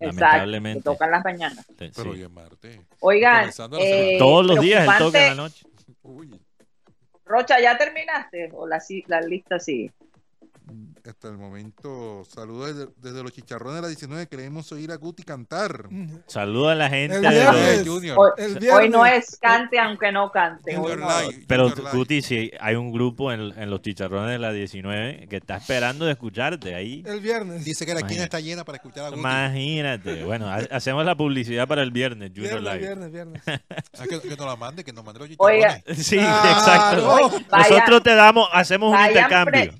Lamentablemente. 0.00 0.78
Me 0.78 0.94
tocan 0.94 1.10
las 1.10 1.22
mañanas. 1.22 1.66
Pero 1.76 2.12
hoy 2.12 2.22
es 2.22 2.30
martes. 2.30 2.80
Oigan, 3.00 3.50
eh, 3.78 4.16
Todos 4.18 4.46
los 4.46 4.58
días 4.60 4.88
él 4.88 5.04
toca 5.04 5.22
en 5.22 5.36
la 5.36 5.42
noche. 5.42 5.66
Uy, 6.00 6.40
Rocha, 7.26 7.60
¿ya 7.60 7.76
terminaste? 7.76 8.48
¿O 8.54 8.66
la, 8.66 8.80
si- 8.80 9.04
la 9.06 9.20
lista 9.20 9.58
sigue? 9.60 9.92
Hasta 11.10 11.28
el 11.28 11.36
momento, 11.38 12.22
saludos 12.28 12.74
desde, 12.76 12.90
desde 13.02 13.22
los 13.22 13.32
chicharrones 13.32 13.76
de 13.76 13.82
la 13.82 13.88
19. 13.88 14.26
Queremos 14.28 14.70
oír 14.72 14.90
a 14.92 14.96
Guti 14.96 15.22
cantar. 15.22 15.88
Saluda 16.26 16.72
a 16.72 16.74
la 16.74 16.88
gente. 16.88 17.16
El 17.16 17.22
de 17.22 17.44
los- 17.44 17.86
Junior. 17.88 18.16
Hoy, 18.18 18.30
El 18.38 18.70
hoy 18.70 18.88
no 18.88 19.04
es 19.06 19.36
cante 19.40 19.78
aunque 19.78 20.12
no 20.12 20.30
cante. 20.30 20.74
Junior 20.76 20.98
hoy 20.98 21.04
no 21.04 21.20
es. 21.20 21.28
Live, 21.28 21.44
Pero. 21.48 21.72
Guti, 21.92 22.22
si 22.22 22.50
hay 22.60 22.74
un 22.76 22.92
grupo 22.92 23.32
en, 23.32 23.40
en 23.58 23.70
los 23.70 23.82
chicharrones 23.82 24.30
de 24.32 24.38
la 24.38 24.52
19 24.52 25.26
que 25.28 25.36
está 25.36 25.56
esperando 25.56 26.04
de 26.04 26.12
escucharte 26.12 26.74
ahí. 26.74 27.02
El 27.06 27.20
viernes. 27.20 27.64
Dice 27.64 27.84
que 27.86 27.94
la 27.94 28.00
esquina 28.00 28.24
está 28.24 28.40
llena 28.40 28.64
para 28.64 28.76
escuchar 28.76 29.04
a 29.06 29.08
Guti. 29.08 29.20
Imagínate. 29.20 30.24
Bueno, 30.24 30.48
ha- 30.48 30.66
hacemos 30.70 31.04
la 31.04 31.16
publicidad 31.16 31.66
para 31.68 31.82
el 31.82 31.90
viernes, 31.90 32.30
Junior 32.34 32.60
Viernes, 32.60 32.72
Live. 32.74 32.78
viernes, 32.86 33.12
viernes. 33.12 33.42
Ah, 33.98 34.04
que, 34.08 34.20
que 34.20 34.36
nos 34.36 34.46
la 34.46 34.56
mande, 34.56 34.84
que 34.84 34.92
nos 34.92 35.04
mande 35.04 35.20
los 35.20 35.28
Oiga. 35.38 35.76
chicharrones. 35.78 36.06
Sí, 36.06 36.16
exacto. 36.18 37.30
Nosotros 37.50 38.02
te 38.02 38.14
damos, 38.14 38.48
hacemos 38.52 38.92
un 38.98 39.06
intercambio. 39.06 39.72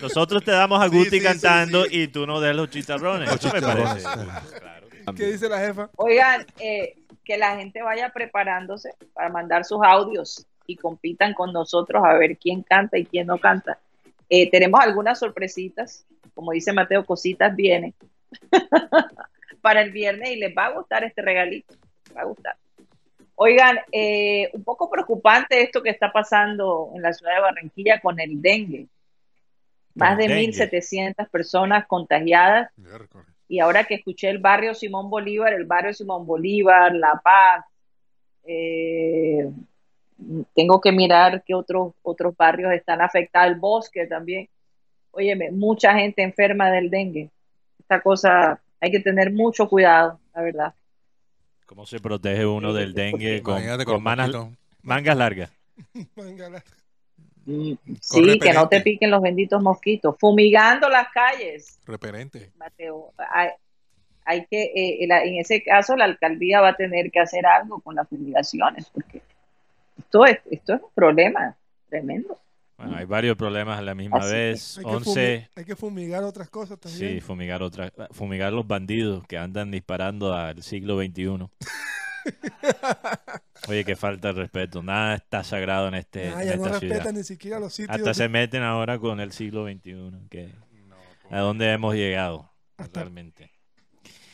Nosotros 0.00 0.44
te 0.44 0.50
damos 0.50 0.80
a 0.80 0.86
Guti 0.86 1.10
sí, 1.10 1.18
sí, 1.18 1.22
cantando 1.22 1.84
sí. 1.84 2.02
y 2.02 2.08
tú 2.08 2.26
nos 2.26 2.42
des 2.42 2.54
los 2.54 2.70
chicharrones. 2.70 3.28
Los 3.28 3.36
Eso 3.44 3.48
me 3.52 3.60
chicharrones. 3.60 4.04
parece. 4.04 4.60
Claro. 4.60 4.88
¿Qué 5.16 5.26
dice 5.26 5.48
la 5.48 5.58
jefa? 5.60 5.90
Oigan, 5.96 6.46
eh, 6.58 6.96
que 7.24 7.38
la 7.38 7.56
gente 7.56 7.82
vaya 7.82 8.10
preparándose 8.10 8.90
para 9.14 9.28
mandar 9.28 9.64
sus 9.64 9.80
audios 9.82 10.46
y 10.66 10.76
compitan 10.76 11.34
con 11.34 11.52
nosotros 11.52 12.02
a 12.04 12.14
ver 12.14 12.36
quién 12.36 12.62
canta 12.62 12.98
y 12.98 13.06
quién 13.06 13.26
no 13.26 13.38
canta. 13.38 13.78
Eh, 14.28 14.50
tenemos 14.50 14.80
algunas 14.80 15.18
sorpresitas, 15.18 16.04
como 16.34 16.52
dice 16.52 16.72
Mateo, 16.72 17.04
cositas 17.04 17.56
vienen 17.56 17.94
para 19.62 19.80
el 19.80 19.90
viernes 19.90 20.30
y 20.30 20.36
les 20.36 20.54
va 20.56 20.66
a 20.66 20.72
gustar 20.72 21.04
este 21.04 21.22
regalito. 21.22 21.74
Les 22.06 22.16
va 22.16 22.22
a 22.22 22.26
gustar. 22.26 22.56
Oigan, 23.34 23.78
eh, 23.92 24.50
un 24.52 24.64
poco 24.64 24.90
preocupante 24.90 25.62
esto 25.62 25.82
que 25.82 25.90
está 25.90 26.12
pasando 26.12 26.90
en 26.94 27.02
la 27.02 27.12
ciudad 27.12 27.36
de 27.36 27.40
Barranquilla 27.40 28.00
con 28.00 28.18
el 28.20 28.42
dengue. 28.42 28.88
Más 29.98 30.16
de 30.18 30.28
dengue. 30.28 30.52
1.700 30.52 31.28
personas 31.30 31.86
contagiadas. 31.86 32.70
Y 33.48 33.60
ahora 33.60 33.84
que 33.84 33.94
escuché 33.94 34.28
el 34.28 34.38
barrio 34.38 34.74
Simón 34.74 35.08
Bolívar, 35.08 35.52
el 35.52 35.64
barrio 35.64 35.94
Simón 35.94 36.26
Bolívar, 36.26 36.94
La 36.94 37.20
Paz, 37.22 37.64
eh, 38.44 39.50
tengo 40.54 40.80
que 40.80 40.92
mirar 40.92 41.42
qué 41.46 41.54
otros, 41.54 41.94
otros 42.02 42.36
barrios 42.36 42.72
están 42.72 43.00
afectados, 43.00 43.52
el 43.52 43.58
bosque 43.58 44.06
también. 44.06 44.48
Óyeme, 45.12 45.50
mucha 45.50 45.94
gente 45.94 46.22
enferma 46.22 46.70
del 46.70 46.90
dengue. 46.90 47.30
Esta 47.78 48.00
cosa 48.00 48.60
hay 48.80 48.90
que 48.90 49.00
tener 49.00 49.32
mucho 49.32 49.68
cuidado, 49.68 50.20
la 50.34 50.42
verdad. 50.42 50.74
¿Cómo 51.66 51.86
se 51.86 52.00
protege 52.00 52.46
uno 52.46 52.72
del 52.72 52.94
dengue 52.94 53.42
con, 53.42 53.62
con 53.64 53.84
con 53.84 54.02
manas- 54.02 54.30
mangas 54.82 55.16
largas? 55.16 55.52
Sí, 58.00 58.38
que 58.38 58.52
no 58.52 58.68
te 58.68 58.80
piquen 58.82 59.10
los 59.10 59.22
benditos 59.22 59.62
mosquitos. 59.62 60.16
Fumigando 60.18 60.88
las 60.88 61.08
calles, 61.12 61.78
Reperente. 61.86 62.52
Mateo. 62.56 63.12
Hay, 63.32 63.48
hay 64.24 64.46
que, 64.46 64.64
eh, 64.74 65.06
la- 65.08 65.24
en 65.24 65.36
ese 65.38 65.62
caso, 65.62 65.96
la 65.96 66.04
alcaldía 66.04 66.60
va 66.60 66.68
a 66.70 66.76
tener 66.76 67.10
que 67.10 67.20
hacer 67.20 67.46
algo 67.46 67.80
con 67.80 67.94
las 67.94 68.06
fumigaciones, 68.08 68.90
porque 68.92 69.22
esto 69.98 70.26
es, 70.26 70.38
esto 70.50 70.74
es 70.74 70.82
un 70.82 70.90
problema 70.94 71.56
tremendo. 71.88 72.38
Bueno, 72.76 72.96
hay 72.96 73.06
varios 73.06 73.36
problemas 73.36 73.78
a 73.78 73.82
la 73.82 73.94
misma 73.94 74.18
Así 74.18 74.32
vez. 74.32 74.78
Hay 74.78 74.84
que, 74.84 74.90
11, 74.90 75.10
fumi- 75.10 75.48
hay 75.56 75.64
que 75.64 75.74
fumigar 75.76 76.22
otras 76.24 76.48
cosas 76.50 76.78
también. 76.78 77.14
sí, 77.14 77.20
fumigar 77.20 77.62
otra, 77.62 77.90
fumigar 78.12 78.52
los 78.52 78.66
bandidos 78.68 79.26
que 79.26 79.36
andan 79.38 79.70
disparando 79.72 80.32
al 80.32 80.62
siglo 80.62 80.96
XXI. 81.02 81.48
Oye, 83.68 83.84
que 83.84 83.96
falta 83.96 84.28
de 84.32 84.40
respeto. 84.40 84.82
Nada 84.82 85.14
está 85.16 85.44
sagrado 85.44 85.88
en, 85.88 85.94
este, 85.94 86.28
en 86.28 86.30
ya 86.44 86.56
no 86.56 86.66
esta 86.66 86.78
respetan 86.80 87.14
ni 87.14 87.22
siquiera 87.22 87.58
los 87.60 87.72
sitios. 87.74 87.94
Hasta 87.96 88.08
de- 88.10 88.14
se 88.14 88.28
meten 88.28 88.62
ahora 88.62 88.98
con 88.98 89.20
el 89.20 89.32
siglo 89.32 89.64
XXI. 89.66 90.10
Que, 90.30 90.54
¿A 91.30 91.40
dónde 91.40 91.70
hemos 91.72 91.94
llegado 91.94 92.50
Hasta- 92.76 93.00
realmente? 93.02 93.50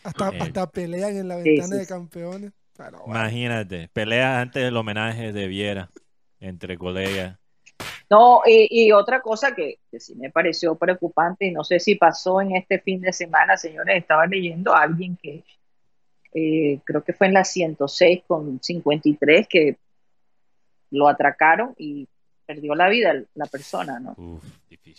hasta, 0.05 0.29
eh, 0.31 0.39
hasta 0.41 0.71
pelean 0.71 1.17
en 1.17 1.29
la 1.29 1.37
ventana 1.37 1.67
sí, 1.75 1.81
de 1.81 1.87
campeones. 1.87 2.53
Pero 2.77 2.99
bueno, 3.07 3.21
Imagínate, 3.21 3.89
peleas 3.93 4.37
antes 4.43 4.63
del 4.63 4.77
homenaje 4.77 5.33
de 5.33 5.47
Viera 5.49 5.91
entre 6.41 6.77
colegas. 6.77 7.39
No, 8.11 8.43
y, 8.47 8.69
y 8.71 8.93
otra 8.93 9.21
cosa 9.23 9.55
que, 9.55 9.79
que 9.91 9.99
sí 9.99 10.15
me 10.15 10.31
pareció 10.31 10.77
preocupante, 10.77 11.47
y 11.47 11.53
no 11.53 11.65
sé 11.65 11.81
si 11.81 11.95
pasó 11.95 12.41
en 12.41 12.55
este 12.55 12.79
fin 12.81 13.01
de 13.01 13.13
semana, 13.13 13.57
señores, 13.57 13.97
estaba 13.97 14.27
leyendo 14.27 14.75
a 14.75 14.83
alguien 14.83 15.17
que 15.17 15.43
eh, 16.35 16.81
creo 16.85 17.03
que 17.05 17.13
fue 17.13 17.29
en 17.29 17.35
la 17.35 17.45
106 17.45 18.23
con 18.27 18.61
53 18.63 19.47
que 19.49 19.77
lo 20.91 21.09
atracaron 21.09 21.75
y 21.79 22.09
perdió 22.47 22.75
la 22.75 22.89
vida 22.89 23.15
la 23.35 23.47
persona, 23.47 23.99
¿no? 24.01 24.15
Uf. 24.19 24.45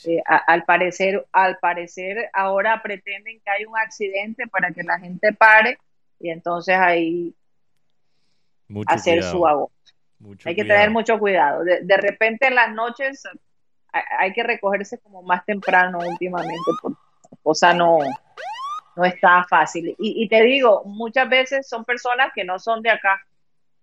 Eh, 0.06 0.22
a- 0.26 0.38
al 0.38 0.64
parecer, 0.66 1.26
al 1.32 1.58
parecer 1.60 2.30
ahora 2.34 2.82
pretenden 2.82 3.40
que 3.40 3.50
hay 3.52 3.66
un 3.66 3.78
accidente 3.78 4.48
para 4.48 4.72
que 4.72 4.82
la 4.84 5.00
gente 5.00 5.32
pare 5.34 5.78
y 6.20 6.30
entonces 6.30 6.76
ahí 6.76 7.34
Mucho 8.68 8.94
hacer 8.94 9.20
cuidado, 9.20 9.72
su 10.20 10.24
mucho 10.24 10.50
Hay 10.50 10.56
que 10.56 10.62
cuidado. 10.64 10.80
tener 10.80 10.92
mucho 10.92 11.20
cuidado. 11.20 11.64
De, 11.64 11.82
de 11.82 11.98
repente 11.98 12.48
en 12.48 12.56
las 12.56 12.74
noches 12.74 13.24
hay, 13.94 14.02
hay 14.20 14.34
que 14.34 14.44
recogerse 14.44 14.98
como 15.00 15.22
más 15.22 15.46
temprano 15.46 16.00
últimamente 16.00 16.72
porque 16.82 16.98
la 17.32 17.38
cosa 17.44 17.74
no, 17.74 18.00
no 18.96 19.06
está 19.06 19.43
fácil. 19.50 19.96
Y, 20.00 20.24
y 20.24 20.28
te 20.30 20.41
digo, 20.43 20.84
muchas 20.86 21.30
veces 21.30 21.68
son 21.68 21.84
personas 21.86 22.32
que 22.34 22.43
no 22.43 22.60
son 22.60 22.82
de 22.82 22.89
acá, 22.91 23.26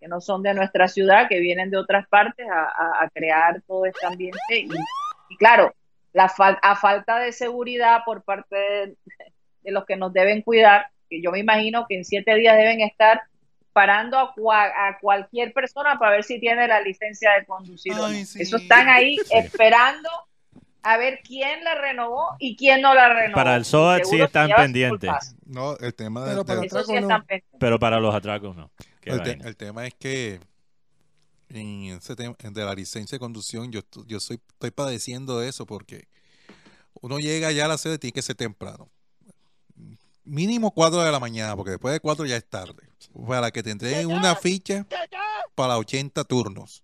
que 0.01 0.09
no 0.09 0.21
son 0.21 0.43
de 0.43 0.55
nuestra 0.55 0.89
ciudad, 0.89 1.29
que 1.29 1.39
vienen 1.41 1.71
de 1.71 1.77
otras 1.79 2.09
partes 2.09 2.47
a, 2.51 2.63
a- 2.65 3.05
a 3.05 3.11
crear 3.11 3.61
todo 3.67 3.85
este 3.87 4.07
ambiente. 4.07 4.39
Y, 4.51 4.69
y 5.29 5.37
claro, 5.37 5.75
la 6.13 6.29
fal- 6.29 6.59
a 6.63 6.77
falta 6.77 7.19
de 7.19 7.33
seguridad 7.33 8.01
por 8.05 8.23
parte 8.23 8.57
de, 8.57 8.97
de 9.63 9.71
los 9.71 9.85
que 9.87 9.97
nos 9.97 10.13
deben 10.13 10.43
cuidar, 10.43 10.87
que 11.09 11.23
yo 11.23 11.31
me 11.31 11.39
imagino 11.41 11.87
que 11.89 11.97
en 11.97 12.05
siete 12.05 12.35
días 12.35 12.57
deben 12.57 12.81
estar 12.81 13.23
parando 13.73 14.19
a, 14.19 14.35
cua- 14.35 14.73
a 14.77 14.99
cualquier 15.01 15.53
persona 15.55 15.99
para 15.99 16.13
ver 16.13 16.25
si 16.25 16.39
tiene 16.41 16.67
la 16.69 16.81
licencia 16.81 17.33
de 17.39 17.47
conducir. 17.47 17.93
o 17.95 17.97
no. 17.97 18.09
Sí. 18.09 18.43
Eso 18.43 18.57
están 18.57 18.89
ahí 18.89 19.17
esperando 19.31 20.09
a 20.83 20.97
ver 20.97 21.21
quién 21.25 21.63
la 21.65 21.75
renovó 21.75 22.37
y 22.39 22.57
quién 22.57 22.81
no 22.83 22.95
la 22.95 23.09
renovó. 23.13 23.35
Para 23.35 23.57
el 23.57 23.65
SOAT 23.65 24.05
sí 24.05 24.21
están 24.21 24.51
pendientes. 24.57 25.11
No, 25.47 25.77
el 25.79 25.95
tema 25.95 26.25
de, 26.25 26.31
Pero 26.31 26.45
para 26.45 26.63
sí 26.63 26.69
no. 26.73 26.81
están 26.81 27.25
pendientes. 27.27 27.59
Pero 27.61 27.79
para 27.79 28.01
los 28.01 28.15
atracos 28.15 28.57
no. 28.57 28.71
El, 29.03 29.23
te- 29.23 29.31
vaina. 29.31 29.49
el 29.49 29.57
tema 29.57 29.87
es 29.87 29.95
que 29.95 30.41
en 31.49 31.85
ese 31.85 32.17
tema 32.17 32.35
de 32.41 32.65
la 32.65 32.75
licencia 32.75 33.17
de 33.17 33.21
conducción, 33.21 33.71
yo, 33.71 33.83
yo 34.07 34.21
soy, 34.21 34.41
estoy 34.53 34.71
padeciendo 34.71 35.39
de 35.39 35.49
eso 35.49 35.67
porque 35.67 36.09
uno 37.01 37.19
llega 37.19 37.53
ya 37.53 37.67
a 37.67 37.69
la 37.69 37.79
sede, 37.79 37.99
tiene 37.99 38.13
que 38.13 38.23
ser 38.23 38.37
temprano. 38.37 38.89
Mínimo 40.25 40.71
4 40.71 41.03
de 41.03 41.11
la 41.11 41.19
mañana, 41.19 41.57
porque 41.57 41.73
después 41.73 41.93
de 41.93 42.01
4 42.01 42.25
ya 42.27 42.37
es 42.37 42.49
tarde. 42.49 42.89
Para 43.27 43.51
que 43.51 43.63
te 43.63 43.71
entreguen 43.73 44.07
una 44.07 44.37
ficha 44.37 44.87
para 45.55 45.77
80 45.79 46.23
turnos. 46.25 46.83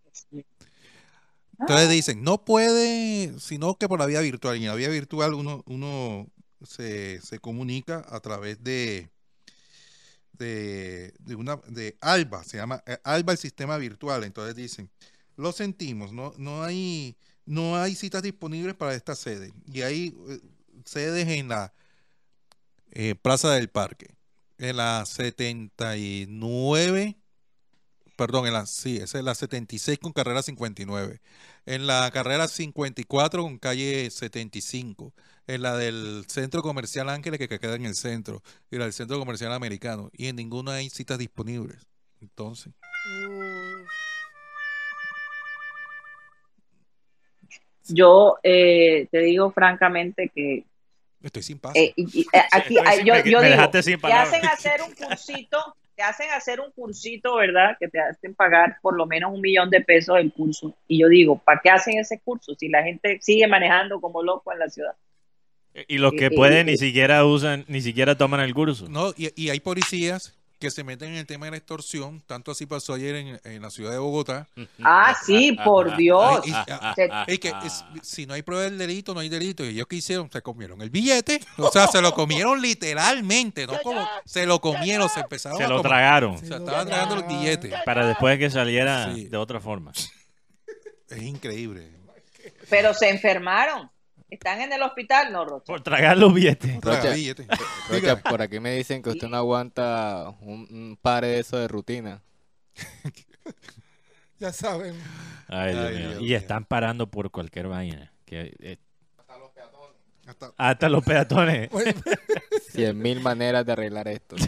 Entonces 1.59 1.91
dicen, 1.91 2.23
no 2.23 2.45
puede, 2.45 3.39
sino 3.41 3.77
que 3.77 3.89
por 3.89 3.99
la 3.99 4.07
vía 4.07 4.21
virtual. 4.21 4.57
Y 4.57 4.65
en 4.65 4.69
la 4.69 4.75
vía 4.75 4.89
virtual 4.89 5.35
uno, 5.35 5.63
uno 5.67 6.29
se, 6.65 7.21
se 7.21 7.39
comunica 7.41 8.05
a 8.09 8.21
través 8.21 8.63
de, 8.63 9.11
de, 10.33 11.13
de 11.19 11.35
una 11.35 11.57
de 11.67 11.97
Alba, 12.01 12.45
se 12.45 12.59
llama 12.59 12.83
eh, 12.87 12.99
Alba 13.05 13.33
el 13.33 13.39
sistema 13.39 13.77
virtual. 13.77 14.25
Entonces 14.25 14.55
dicen, 14.55 14.91
lo 15.37 15.53
sentimos, 15.53 16.13
no, 16.13 16.33
no 16.39 16.63
hay, 16.63 17.17
no 17.45 17.77
hay 17.77 17.95
citas 17.95 18.23
disponibles 18.23 18.75
para 18.75 18.95
esta 18.95 19.15
sede. 19.15 19.53
Y 19.67 19.83
hay 19.83 20.15
eh, 20.29 20.41
sedes 20.85 21.29
en 21.29 21.49
la 21.49 21.73
eh, 22.93 23.15
Plaza 23.15 23.53
del 23.53 23.69
Parque, 23.69 24.15
en 24.59 24.77
la 24.77 25.05
79, 25.07 27.17
perdón, 28.19 28.49
en 28.49 28.53
la, 28.53 28.67
sí, 28.67 28.97
esa 28.97 29.19
es 29.19 29.25
la 29.25 29.35
76 29.37 30.01
con 30.01 30.13
carrera 30.13 30.43
59, 30.43 31.21
en 31.67 31.87
la 31.87 32.11
carrera 32.11 32.49
54 32.49 33.43
con 33.45 33.59
calle 33.59 34.11
75, 34.11 35.15
en 35.47 35.63
la 35.63 35.77
del 35.77 36.25
Centro 36.27 36.61
Comercial 36.63 37.09
Ángeles 37.11 37.39
que, 37.39 37.47
que 37.49 37.61
queda 37.61 37.77
en 37.77 37.87
el 37.87 37.95
centro, 37.95 38.43
y 38.73 38.77
la 38.77 38.85
del 38.85 38.93
Centro 38.93 39.21
Comercial 39.21 39.53
Americano, 39.53 40.11
y 40.13 40.27
en 40.27 40.35
ninguna 40.37 40.73
hay 40.75 40.91
citas 40.91 41.17
disponibles. 41.19 41.87
Entonces, 42.21 42.73
Yo 47.91 48.37
eh, 48.43 49.07
te 49.11 49.21
digo 49.21 49.51
francamente 49.53 50.31
que 50.35 50.67
estoy 51.23 51.43
sin 51.43 51.61
eh, 51.75 51.95
y, 51.97 52.21
eh, 52.33 52.43
aquí 52.51 52.77
Estoy 52.79 52.93
sin- 52.97 53.07
yo, 53.07 53.15
me- 53.15 53.31
yo 53.31 53.41
me 53.41 53.51
digo, 53.51 53.71
te 53.71 54.13
hacen 54.13 54.45
hacer 54.45 54.83
un 54.83 54.93
cursito, 54.95 55.77
te 55.99 56.05
hacen 56.05 56.31
hacer 56.31 56.61
un 56.61 56.71
cursito, 56.71 57.35
¿verdad? 57.35 57.77
Que 57.77 57.89
te 57.89 57.99
hacen 57.99 58.33
pagar 58.33 58.77
por 58.81 58.97
lo 58.97 59.05
menos 59.05 59.33
un 59.35 59.41
millón 59.41 59.69
de 59.69 59.81
pesos 59.81 60.17
el 60.17 60.33
curso. 60.33 60.73
Y 60.87 61.01
yo 61.01 61.09
digo, 61.09 61.43
¿para 61.45 61.61
qué 61.61 61.71
hacen 61.71 61.99
ese 61.99 62.21
curso 62.21 62.55
si 62.55 62.69
la 62.69 62.85
gente 62.85 63.19
sigue 63.21 63.49
manejando 63.49 64.01
como 64.01 64.23
loco 64.23 64.53
en 64.53 64.61
la 64.61 64.69
ciudad? 64.69 64.93
Y 65.89 65.99
los 65.99 66.13
que 66.13 66.31
pueden 66.31 66.67
ni 66.67 66.77
siquiera 66.77 67.25
usan, 67.25 67.65
ni 67.67 67.81
siquiera 67.81 68.17
toman 68.17 68.39
el 68.39 68.55
curso. 68.55 68.89
No, 68.89 69.13
y, 69.17 69.33
y 69.35 69.51
hay 69.51 69.59
policías 69.59 70.38
que 70.59 70.71
se 70.71 70.83
meten 70.85 71.11
en 71.11 71.15
el 71.17 71.27
tema 71.27 71.47
de 71.47 71.53
la 71.53 71.57
extorsión, 71.59 72.23
tanto 72.27 72.51
así 72.51 72.67
pasó 72.67 72.95
ayer 72.95 73.15
en, 73.15 73.41
en 73.45 73.63
la 73.63 73.71
ciudad 73.71 73.93
de 73.93 73.99
Bogotá. 73.99 74.49
Ah, 74.83 75.15
sí, 75.25 75.57
por 75.65 75.97
Dios. 75.97 76.41
Ay, 76.45 76.51
y- 76.51 76.53
ah, 76.55 76.93
Se- 76.97 77.09
Es 77.29 77.39
que 77.39 77.53
es- 77.65 77.85
si 78.03 78.27
no 78.27 78.35
hay 78.35 78.43
prueba 78.43 78.65
del 78.65 78.77
delito, 78.77 79.15
no 79.15 79.21
hay 79.21 79.29
delito. 79.29 79.65
Y 79.65 79.69
ellos 79.69 79.87
qué 79.89 79.97
hicieron, 79.97 80.31
se 80.33 80.43
comieron 80.43 80.83
el 80.83 80.91
billete. 80.91 81.41
O 81.59 81.71
sea, 81.71 81.87
se 81.87 82.01
lo 82.03 82.13
comieron 82.13 82.61
literalmente, 82.61 83.67
no 83.67 83.79
como 83.83 84.07
se 84.25 84.47
lo 84.47 84.61
comieron, 84.61 85.09
se 85.09 85.21
empezaron 85.21 85.59
Se 85.59 85.65
a 85.65 85.69
lo 85.69 85.77
comer. 85.79 85.91
tragaron 85.91 86.35
O 86.35 86.39
sea, 86.39 86.57
estaban 86.59 86.87
tragando 86.89 87.17
los 87.17 87.27
billetes. 87.29 87.73
para 87.85 88.07
después 88.07 88.39
que 88.39 88.51
saliera 88.51 89.15
Sí. 89.15 89.25
de 89.29 89.37
otra 89.37 89.61
forma. 89.61 89.93
Es 91.09 91.23
increíble. 91.23 91.91
pero 92.69 92.93
se 92.95 93.09
enfermaron. 93.09 93.91
¿Están 94.31 94.61
en 94.61 94.73
el 94.73 94.83
hospital? 94.83 95.33
No, 95.33 95.45
Rocha. 95.45 95.65
Por 95.67 95.81
tragar 95.83 96.19
los 96.19 96.33
billetes. 96.35 96.81
Rocha, 96.81 97.11
billetes. 97.15 97.47
Rocha, 97.49 97.65
Dígame. 97.95 98.23
por 98.23 98.43
aquí 98.43 98.61
me 98.61 98.73
dicen 98.73 99.03
que 99.03 99.11
usted 99.11 99.29
no 99.29 99.37
aguanta 99.39 100.35
un, 100.41 100.67
un 100.71 100.99
par 101.01 101.25
de 101.25 101.39
eso 101.39 101.57
de 101.59 101.67
rutina. 101.69 102.23
ya 104.39 104.53
saben. 104.53 104.95
Ay, 105.49 105.73
Dios 105.73 105.87
Ay, 105.87 105.97
mío. 105.97 106.09
Dios 106.11 106.23
y 106.23 106.35
están 106.35 106.65
parando 106.67 107.11
por 107.11 107.31
cualquier 107.31 107.69
vaina. 107.69 108.13
Que, 108.27 108.55
eh, 108.61 108.77
Hasta- 110.27 110.53
hasta 110.59 110.89
los 110.91 111.03
peatones. 111.05 111.71
Cien 112.71 112.99
mil 112.99 113.21
maneras 113.21 113.65
de 113.65 113.73
arreglar 113.73 114.09
esto. 114.09 114.37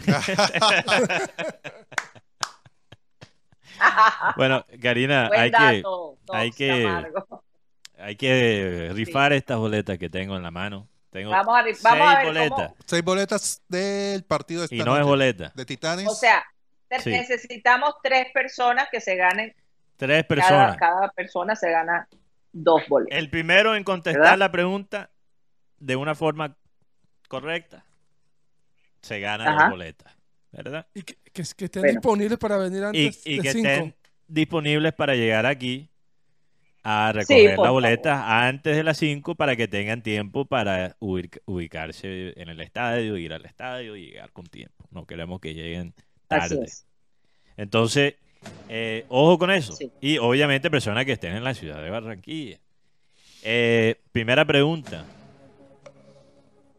Bueno, 4.35 4.63
Karina, 4.81 5.27
Buen 5.27 5.39
hay 5.39 5.51
que, 5.51 5.57
dato, 5.81 6.17
hay 6.31 6.49
Tox 6.49 6.57
que-. 6.57 7.05
Hay 8.01 8.15
que 8.15 8.89
rifar 8.93 9.33
estas 9.33 9.57
boletas 9.57 9.97
que 9.97 10.09
tengo 10.09 10.35
en 10.35 10.43
la 10.43 10.51
mano. 10.51 10.87
Tengo 11.11 11.31
Vamos 11.31 11.47
a, 11.59 11.63
vamos 11.83 12.07
a 12.07 12.13
seis 12.13 12.15
ver 12.17 12.25
boletas. 12.27 12.49
cómo. 12.69 12.75
Seis 12.85 13.03
boletas 13.03 13.61
del 13.67 14.23
partido 14.23 14.65
de 14.65 14.73
Y 14.75 14.79
no 14.79 14.97
es 14.97 15.03
boleta. 15.05 15.51
De 15.55 15.65
Titanes. 15.65 16.07
O 16.07 16.15
sea, 16.15 16.43
Sí. 16.99 17.09
necesitamos 17.09 17.95
tres 18.03 18.27
personas 18.33 18.87
que 18.91 18.99
se 18.99 19.15
ganen, 19.15 19.53
Tres 19.97 20.23
cada, 20.23 20.27
personas. 20.27 20.77
cada 20.77 21.09
persona 21.11 21.55
se 21.55 21.69
gana 21.71 22.07
dos 22.51 22.81
boletos. 22.89 23.17
El 23.17 23.29
primero 23.29 23.75
en 23.75 23.83
contestar 23.85 24.21
¿Verdad? 24.21 24.37
la 24.37 24.51
pregunta 24.51 25.09
de 25.79 25.95
una 25.95 26.15
forma 26.15 26.57
correcta 27.29 27.85
se 29.01 29.19
gana 29.19 29.49
Ajá. 29.49 29.63
la 29.65 29.69
boleta, 29.69 30.15
¿verdad? 30.51 30.85
Y 30.93 31.03
que, 31.03 31.15
que, 31.31 31.43
que 31.55 31.65
estén 31.65 31.81
Bueno. 31.81 31.93
disponibles 31.99 32.37
para 32.37 32.57
venir 32.57 32.81
Y, 32.81 32.85
antes 32.85 33.25
y 33.27 33.37
de 33.37 33.41
que 33.41 33.51
5. 33.53 33.67
estén 33.69 33.95
disponibles 34.27 34.93
para 34.93 35.15
llegar 35.15 35.45
aquí 35.45 35.89
a 36.83 37.11
recoger 37.13 37.55
por 37.55 37.65
la 37.65 37.67
favor. 37.67 37.71
boleta 37.83 38.47
antes 38.47 38.75
de 38.75 38.83
las 38.83 38.97
5 38.97 39.35
para 39.35 39.55
que 39.55 39.67
tengan 39.67 40.01
tiempo 40.01 40.45
para 40.45 40.95
ubic- 40.99 41.41
ubicarse 41.45 42.33
en 42.41 42.49
el 42.49 42.59
estadio, 42.61 43.17
ir 43.17 43.33
al 43.33 43.45
estadio 43.45 43.95
y 43.95 44.07
llegar 44.07 44.31
con 44.31 44.45
tiempo. 44.47 44.85
No 44.91 45.05
queremos 45.05 45.39
que 45.39 45.53
lleguen 45.53 45.93
tarde. 46.27 46.63
es. 46.65 46.85
Entonces, 47.57 48.15
eh, 48.69 49.05
ojo 49.09 49.37
con 49.37 49.51
eso. 49.51 49.73
Sí. 49.73 49.91
Y 50.01 50.17
obviamente 50.17 50.71
personas 50.71 51.05
que 51.05 51.11
estén 51.11 51.35
en 51.35 51.43
la 51.43 51.53
ciudad 51.53 51.81
de 51.83 51.89
Barranquilla. 51.91 52.57
Eh, 53.43 53.95
primera 54.11 54.45
pregunta 54.45 55.05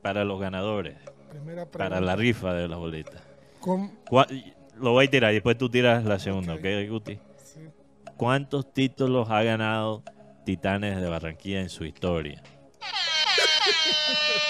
para 0.03 0.25
los 0.25 0.41
ganadores, 0.41 0.97
Primera 1.31 1.65
para 1.67 2.01
la 2.01 2.17
rifa 2.17 2.53
de 2.55 2.69
las 2.69 2.79
boletas. 2.79 3.23
¿Cómo- 3.61 3.93
¿Cuá- 4.09 4.27
Lo 4.81 4.93
voy 4.93 5.07
a 5.07 5.11
tirar 5.11 5.31
y 5.31 5.35
después 5.35 5.57
tú 5.57 5.69
tiras 5.69 6.05
la 6.05 6.19
segunda, 6.19 6.55
Ok. 6.55 6.61
¿ok, 6.61 6.89
Guti? 6.91 7.19
Sí. 8.23 8.25
¿Cuántos 8.25 8.73
títulos 8.73 9.29
ha 9.31 9.43
ganado 9.43 10.03
Titanes 10.45 11.01
de 11.01 11.09
Barranquilla 11.09 11.61
en 11.61 11.69
su 11.71 11.85
historia? 11.85 12.43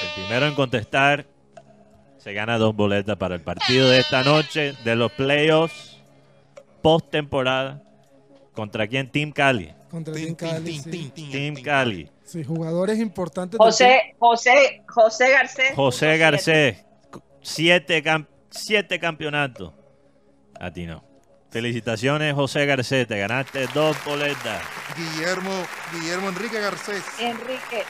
El 0.03 0.23
primero 0.23 0.47
en 0.47 0.55
contestar 0.55 1.27
se 2.19 2.33
gana 2.33 2.59
dos 2.59 2.75
boletas 2.75 3.17
para 3.17 3.35
el 3.35 3.41
partido 3.41 3.89
de 3.89 3.99
esta 3.99 4.23
noche 4.23 4.75
de 4.85 4.97
los 4.97 5.11
playoffs 5.13 6.01
post 6.83 7.11
temporada. 7.11 7.83
¿Contra 8.55 8.87
quién? 8.87 9.11
Team 9.11 9.33
Cali. 9.33 9.73
Contra 9.91 10.15
Team 10.15 10.35
Cali, 10.35 10.65
tin, 10.73 10.83
sí. 10.83 10.91
tin, 10.91 11.11
tin, 11.11 11.31
Team. 11.55 11.65
Cali. 11.65 12.11
Sí, 12.25 12.45
jugadores 12.45 12.99
importantes. 12.99 13.59
team. 13.59 13.67
José, 13.67 14.15
José, 14.19 14.83
José 14.89 15.31
Garcés. 15.31 15.75
José 15.75 16.19
Garcés. 16.19 16.85
Siete, 17.41 18.03
cam- 18.05 18.27
siete 18.51 18.99
campeonatos. 18.99 19.73
A 20.61 20.71
ti 20.73 20.87
no. 20.87 21.03
Felicitaciones, 21.53 22.35
José 22.35 22.65
Garcés. 22.67 23.07
Te 23.07 23.19
ganaste 23.19 23.67
dos 23.75 23.97
boletas. 24.05 24.63
Guillermo, 24.97 25.53
Guillermo 25.93 26.29
Enrique 26.31 26.59
Garcés. 26.61 27.05
Enrique. 27.21 27.85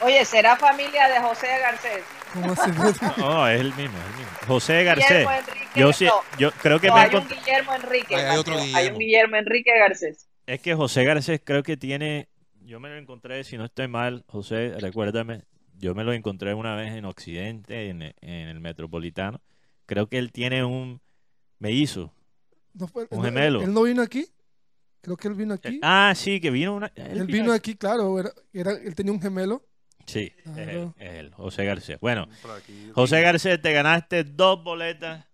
Oye, 0.00 0.24
¿será 0.24 0.56
familia 0.56 1.08
de 1.08 1.20
José 1.20 1.46
Garcés? 1.60 2.02
No, 3.16 3.46
es 3.48 3.60
el 3.60 3.72
mismo, 3.74 3.96
es 3.96 4.04
el 4.10 4.16
mismo. 4.18 4.32
José 4.48 4.82
Garcés. 4.82 5.08
Guillermo 5.08 5.30
Enrique. 5.32 5.68
Yo, 5.76 5.92
sí, 5.92 6.04
no, 6.06 6.12
yo 6.36 6.50
creo 6.50 6.80
que 6.80 6.88
no, 6.88 6.94
me 6.96 7.00
hay 7.02 7.14
un 7.14 7.28
Guillermo 7.28 7.74
Enrique. 7.74 8.16
Hay- 8.16 8.22
hay 8.24 8.36
otro 8.38 8.58
Hay 8.58 8.66
Guillermo. 8.66 8.92
un 8.92 8.98
Guillermo 8.98 9.36
Enrique 9.36 9.78
Garcés. 9.78 10.28
Es 10.46 10.60
que 10.60 10.74
José 10.74 11.04
Garcés 11.04 11.40
creo 11.44 11.62
que 11.62 11.76
tiene. 11.76 12.28
Yo 12.62 12.80
me 12.80 12.88
lo 12.88 12.96
encontré, 12.96 13.44
si 13.44 13.56
no 13.56 13.64
estoy 13.64 13.86
mal, 13.86 14.24
José, 14.26 14.74
recuérdame. 14.80 15.42
Yo 15.74 15.94
me 15.94 16.02
lo 16.02 16.12
encontré 16.12 16.54
una 16.54 16.74
vez 16.74 16.92
en 16.94 17.04
Occidente, 17.04 17.88
en, 17.88 18.02
en 18.02 18.48
el 18.48 18.58
Metropolitano. 18.58 19.40
Creo 19.86 20.08
que 20.08 20.18
él 20.18 20.32
tiene 20.32 20.64
un. 20.64 21.00
Me 21.60 21.70
hizo. 21.70 22.12
¿No 22.74 22.86
fue- 22.88 23.06
Un 23.10 23.22
gemelo. 23.24 23.62
¿Él 23.62 23.72
no 23.72 23.82
vino 23.82 24.02
aquí? 24.02 24.26
Creo 25.00 25.16
que 25.16 25.28
él 25.28 25.34
vino 25.34 25.54
aquí. 25.54 25.78
Ah, 25.82 26.12
sí, 26.16 26.40
que 26.40 26.50
vino 26.50 26.74
una. 26.74 26.90
él 26.94 27.18
él 27.22 27.26
vino 27.26 27.52
aquí, 27.52 27.74
claro. 27.76 28.18
Era, 28.18 28.30
era- 28.52 28.72
él 28.72 28.94
tenía 28.94 29.12
un 29.12 29.20
gemelo. 29.20 29.64
Sí, 30.06 30.32
es 30.36 30.46
él, 30.46 30.52
Claro. 30.64 30.94
es 30.98 31.12
él, 31.14 31.34
José 31.34 31.64
Garcés. 31.64 31.98
Bueno. 32.00 32.26
José 32.94 33.20
Garcés, 33.22 33.60
te 33.62 33.72
ganaste 33.72 34.24
dos 34.24 34.62
boletas 34.62 35.24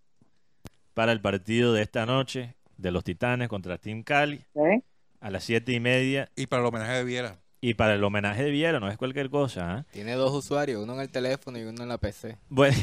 para 0.94 1.12
el 1.12 1.20
partido 1.20 1.72
de 1.72 1.82
esta 1.82 2.06
noche 2.06 2.56
de 2.76 2.90
los 2.90 3.02
Titanes 3.04 3.48
contra 3.48 3.78
Team 3.78 4.02
Cali 4.02 4.44
¿eh? 4.54 4.82
a 5.20 5.30
las 5.30 5.44
siete 5.44 5.72
y 5.72 5.80
media. 5.80 6.30
Y 6.36 6.46
para 6.46 6.62
el 6.62 6.68
homenaje 6.68 6.92
de 6.92 7.04
Viera. 7.04 7.40
Y 7.62 7.74
para 7.74 7.94
el 7.94 8.02
homenaje 8.02 8.44
de 8.44 8.50
Viera, 8.50 8.80
no 8.80 8.88
es 8.88 8.96
cualquier 8.96 9.28
cosa, 9.28 9.70
¿ah? 9.70 9.86
Tiene 9.92 10.12
dos 10.14 10.32
usuarios, 10.32 10.82
uno 10.82 10.94
en 10.94 11.00
el 11.00 11.10
teléfono 11.10 11.58
y 11.58 11.62
uno 11.62 11.82
en 11.82 11.88
la 11.90 11.98
PC. 11.98 12.38
Bueno, 12.48 12.76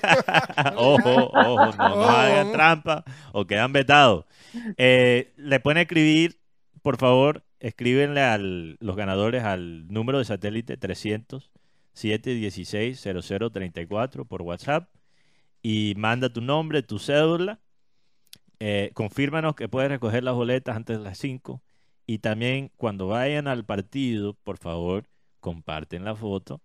ojo, 0.76 1.30
ojo, 1.34 1.76
no, 1.76 1.88
no 1.96 2.08
hagan 2.08 2.52
trampa 2.52 3.04
o 3.32 3.44
quedan 3.46 3.72
vetados. 3.72 4.24
Eh, 4.76 5.32
le 5.36 5.58
pueden 5.58 5.78
escribir, 5.78 6.38
por 6.82 6.98
favor, 6.98 7.42
escríbenle 7.58 8.20
a 8.20 8.38
los 8.38 8.96
ganadores 8.96 9.42
al 9.42 9.88
número 9.88 10.18
de 10.18 10.24
satélite 10.24 10.76
300 10.76 11.50
716 11.94 13.00
0034 13.26 14.24
por 14.24 14.42
WhatsApp 14.42 14.88
y 15.62 15.94
manda 15.96 16.32
tu 16.32 16.40
nombre, 16.40 16.82
tu 16.82 16.98
cédula. 16.98 17.60
Eh, 18.60 18.92
confírmanos 18.94 19.56
que 19.56 19.68
puedes 19.68 19.90
recoger 19.90 20.22
las 20.22 20.34
boletas 20.34 20.76
antes 20.76 20.98
de 20.98 21.02
las 21.02 21.18
5 21.18 21.60
y 22.06 22.18
también 22.18 22.70
cuando 22.76 23.06
vayan 23.08 23.46
al 23.48 23.64
partido, 23.64 24.34
por 24.44 24.58
favor, 24.58 25.04
comparten 25.40 26.04
la 26.04 26.14
foto 26.14 26.60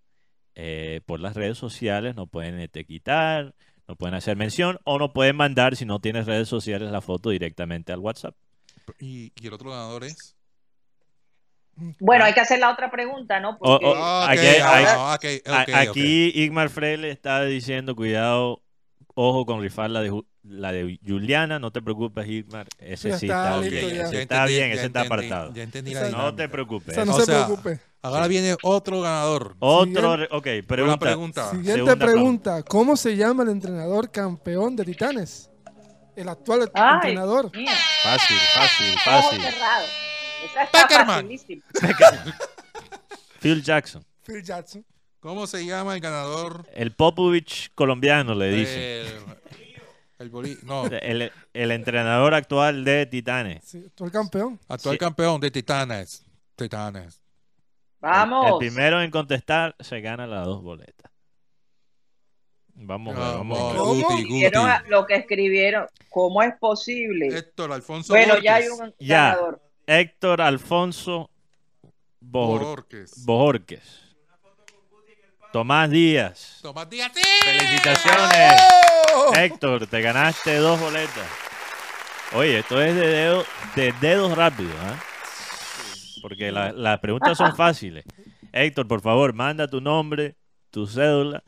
eh, 0.56 1.02
por 1.06 1.20
las 1.20 1.36
redes 1.36 1.58
sociales, 1.58 2.16
no 2.16 2.28
pueden 2.28 2.60
etiquetar, 2.60 3.54
no 3.88 3.96
pueden 3.96 4.16
hacer 4.16 4.36
mención 4.38 4.80
o 4.84 4.98
no 5.00 5.14
pueden 5.14 5.36
mandar 5.36 5.76
si 5.76 5.86
no 5.86 6.00
tienes 6.00 6.26
redes 6.26 6.48
sociales 6.50 6.92
la 6.92 7.02
foto 7.02 7.30
directamente 7.30 7.94
al 7.94 8.00
WhatsApp. 8.00 8.36
Y, 9.00 9.32
y 9.42 9.48
el 9.48 9.54
otro 9.54 9.70
ganador 9.72 10.04
es. 10.04 10.36
Bueno, 12.00 12.26
hay 12.26 12.34
que 12.34 12.40
hacer 12.40 12.58
la 12.60 12.72
otra 12.72 12.90
pregunta, 12.90 13.40
¿no? 13.40 13.58
Porque 13.60 13.86
Oh, 13.86 13.94
Ah, 13.96 14.28
aquí- 14.32 14.40
hay- 14.48 14.86
ah, 14.86 15.14
Igmar 16.36 16.70
Freire 16.70 17.12
está 17.12 17.44
diciendo, 17.46 17.96
cuidado, 17.96 18.64
ojo 19.14 19.46
con 19.46 19.62
rifar 19.62 19.92
la 19.92 20.02
de, 20.02 20.12
Ju- 20.12 20.26
la 20.50 20.72
de 20.72 21.00
Juliana, 21.06 21.60
no 21.60 21.72
te 21.72 21.82
preocupes 21.82 22.28
Igmar, 22.28 22.68
ese 22.80 23.10
Ya 23.10 23.18
sí 23.20 23.26
está 23.28 23.56
está, 23.60 23.62
listo, 23.62 23.88
bien, 23.88 23.96
ya. 23.98 24.04
ese 24.04 24.14
Ya 24.16 24.22
está 24.22 24.36
entendí, 24.36 24.54
bien, 24.54 24.68
ya 24.70 24.74
ese 24.76 24.86
está 24.86 25.02
entendí, 25.02 25.06
apartado. 25.28 25.54
Ya 25.54 25.64
entendí 25.64 25.94
la 25.94 26.00
No 26.02 26.08
dinámica. 26.08 26.36
te 26.36 26.50
preocupes. 26.50 26.90
O 26.90 26.94
sea, 26.96 27.06
no 27.06 27.16
O 27.16 27.20
se 27.20 27.26
sea, 27.26 27.46
preocupe. 27.46 27.80
Ahora 28.02 28.28
viene 28.28 28.56
otro 28.64 29.02
ganador. 29.02 29.56
Otro, 29.60 30.16
re- 30.18 30.30
ok, 30.32 30.48
Una 30.48 30.64
pregunta. 30.68 30.98
pregunta. 31.00 31.50
Siguiente 31.50 31.74
Segunda 31.74 31.96
pregunta. 32.06 32.64
¿Cómo 32.64 32.96
se 32.96 33.16
llama 33.18 33.44
el 33.44 33.50
entrenador 33.50 34.10
campeón 34.12 34.76
de 34.76 34.86
Titanes? 34.86 35.50
El 36.16 36.30
actual 36.30 36.72
Ay, 36.74 36.92
entrenador. 36.96 37.52
Fácil, 37.52 38.38
fácil, 38.56 38.88
ojos 38.94 39.04
fácil. 39.04 39.42
cerrados. 39.42 39.90
Esa 40.46 40.64
está 40.64 40.88
Peckerman. 40.88 41.16
facilísima. 41.16 41.64
Phil 43.40 43.62
Jackson, 43.64 44.04
Phil 44.26 44.44
Jackson. 44.44 44.86
¿Cómo 45.20 45.46
se 45.48 45.66
llama 45.66 45.94
el 45.96 46.00
ganador? 46.00 46.66
el 46.74 46.92
Popovich 46.92 47.72
colombiano 47.76 48.34
le 48.36 48.50
dicen. 48.52 48.80
El, 48.80 49.08
el 50.20 50.32
boli- 50.32 50.58
no, 50.64 50.86
El, 51.02 51.32
el 51.54 51.72
entrenador 51.72 52.34
actual 52.34 52.84
de 52.84 53.06
Titanes. 53.06 53.64
Sí, 53.64 53.84
actual 53.86 54.12
campeón. 54.12 54.60
actual 54.68 54.96
Sí. 54.96 55.00
campeón 55.00 55.40
de 55.42 55.52
Titanes. 55.52 56.26
Titanes. 56.56 57.22
Vamos. 58.00 58.52
El 58.52 58.58
primero 58.58 59.02
en 59.02 59.10
contestar 59.12 59.76
se 59.80 60.02
gana 60.02 60.28
las 60.28 60.46
dos 60.46 60.62
boletas. 60.62 61.12
Vamos, 62.80 63.16
a 63.18 63.20
ver, 63.20 63.38
vamos. 63.38 63.76
Guti, 63.76 64.24
Guti. 64.24 64.52
Lo 64.90 65.06
que 65.08 65.16
escribieron. 65.16 65.88
¿Cómo 66.10 66.44
es 66.44 66.54
posible? 66.60 67.28
Héctor 67.28 67.72
Alfonso 67.72 68.14
Bueno, 68.14 68.38
ya 68.40 68.56
hay 68.56 68.68
un 68.68 68.94
Ya. 69.00 69.30
ganador. 69.32 69.62
Héctor 69.88 70.42
Alfonso 70.42 71.32
Bor- 72.20 72.86
Borges. 73.16 73.26
Tomás 75.58 75.90
Díaz. 75.90 76.60
Tomás 76.62 76.88
Díaz. 76.88 77.12
¡sí! 77.16 77.22
Felicitaciones. 77.44 78.62
¡Oh! 79.16 79.34
Héctor, 79.36 79.88
te 79.88 80.02
ganaste 80.02 80.56
dos 80.58 80.80
boletas. 80.80 81.28
Oye, 82.34 82.60
esto 82.60 82.80
es 82.80 82.94
de, 82.94 83.08
dedo- 83.08 83.44
de 83.76 83.92
dedos 84.00 84.38
rápidos, 84.38 84.76
¿ah? 84.80 85.00
Porque 86.22 86.52
la- 86.52 86.72
las 86.74 87.00
preguntas 87.00 87.36
son 87.36 87.56
fáciles. 87.56 88.06
Héctor, 88.54 88.88
por 88.88 89.02
favor, 89.02 89.34
manda 89.34 89.68
tu 89.68 89.82
nombre, 89.82 90.36
tu 90.70 90.86
cédula 90.86 91.42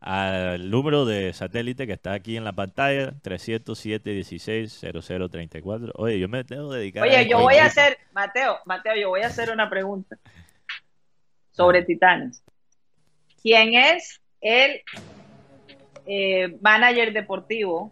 al 0.00 0.68
número 0.68 1.04
de 1.04 1.32
satélite 1.32 1.86
que 1.86 1.92
está 1.92 2.14
aquí 2.14 2.36
en 2.36 2.42
la 2.42 2.54
pantalla, 2.54 3.12
307-16-0034. 3.22 5.92
Oye, 5.94 6.18
yo 6.18 6.28
me 6.28 6.42
tengo 6.42 6.70
que 6.70 6.78
dedicar 6.78 7.04
Oye, 7.04 7.28
yo 7.28 7.38
voy 7.38 7.58
a 7.58 7.66
hacer, 7.66 7.96
Mateo, 8.12 8.58
Mateo, 8.64 8.96
yo 8.96 9.10
voy 9.10 9.22
a 9.22 9.28
hacer 9.28 9.52
una 9.52 9.70
pregunta 9.70 10.16
sobre 11.52 11.82
Titanes. 11.84 12.42
¿Quién 13.42 13.74
es 13.74 14.20
el 14.40 14.82
eh, 16.06 16.56
manager 16.60 17.12
deportivo 17.12 17.90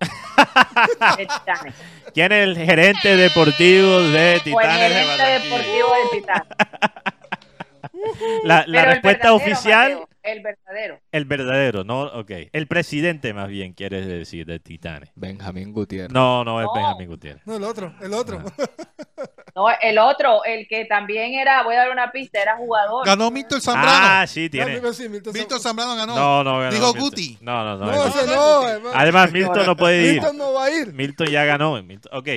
de 1.18 1.26
Titanes? 1.26 1.74
¿Quién 2.14 2.32
es 2.32 2.48
el 2.48 2.56
gerente 2.56 3.16
deportivo 3.16 4.00
de 4.00 4.32
O 4.32 4.34
el 4.34 4.42
Titanes 4.42 4.94
de 4.94 5.04
gerente 5.04 5.48
deportivo 5.48 5.88
de 5.94 6.18
Titanes. 6.18 6.48
La, 8.44 8.60
el 8.60 8.72
respuesta 8.72 9.34
oficial, 9.34 9.92
Mateo, 9.92 10.08
el 10.22 10.42
verdadero. 10.42 11.00
el 11.12 11.24
verdadero, 11.26 11.84
no, 11.84 12.02
ok. 12.04 12.30
El 12.52 12.66
presidente 12.66 13.34
más 13.34 13.48
bien, 13.48 13.74
quieres 13.74 14.06
decir, 14.06 14.46
de 14.46 14.58
Titanes. 14.58 15.10
Benjamín 15.14 15.72
Gutiérrez. 15.72 16.12
No, 16.12 16.44
no 16.44 16.60
es 16.60 16.66
No. 16.66 16.72
Benjamín 16.74 17.08
Gutiérrez. 17.08 17.46
No, 17.46 17.56
el 17.56 17.64
otro, 17.64 17.94
el 18.00 18.14
otro. 18.14 18.42
Ah. 18.58 18.64
No, 19.54 19.66
el 19.80 19.98
otro, 19.98 20.44
el 20.44 20.66
que 20.68 20.84
también 20.84 21.34
era, 21.34 21.62
voy 21.62 21.74
a 21.74 21.78
dar 21.80 21.90
una 21.90 22.12
pista, 22.12 22.40
era 22.40 22.56
jugador. 22.56 23.04
Ganó 23.06 23.30
Milton 23.30 23.60
Zambrano. 23.60 23.90
Ah, 23.92 24.26
sí, 24.26 24.48
tiene. 24.48 24.72
Milton 24.72 24.94
sí, 24.94 25.08
Milton 25.08 25.32
Milton 25.32 25.58
sí. 25.58 25.62
Zambrano 25.62 25.96
ganó. 25.96 26.14
No, 26.14 26.44
no, 26.44 26.58
ganó 26.60 26.72
Digo 26.72 26.86
Milton. 26.88 27.00
Guti. 27.02 27.38
No, 27.40 27.64
no, 27.64 27.76
no. 27.78 27.86
No, 27.86 28.06
ese 28.06 28.26
no, 28.26 28.68
hermano. 28.68 28.96
Además, 28.98 29.32
Milton 29.32 29.66
no 29.66 29.76
puede 29.76 30.02
ir. 30.02 30.12
Milton 30.14 30.36
no 30.38 30.52
va 30.52 30.64
a 30.64 30.70
ir. 30.70 30.92
Milton 30.92 31.26
ya 31.28 31.44
ganó. 31.44 31.82
Milton- 31.82 32.10
Ok, 32.12 32.28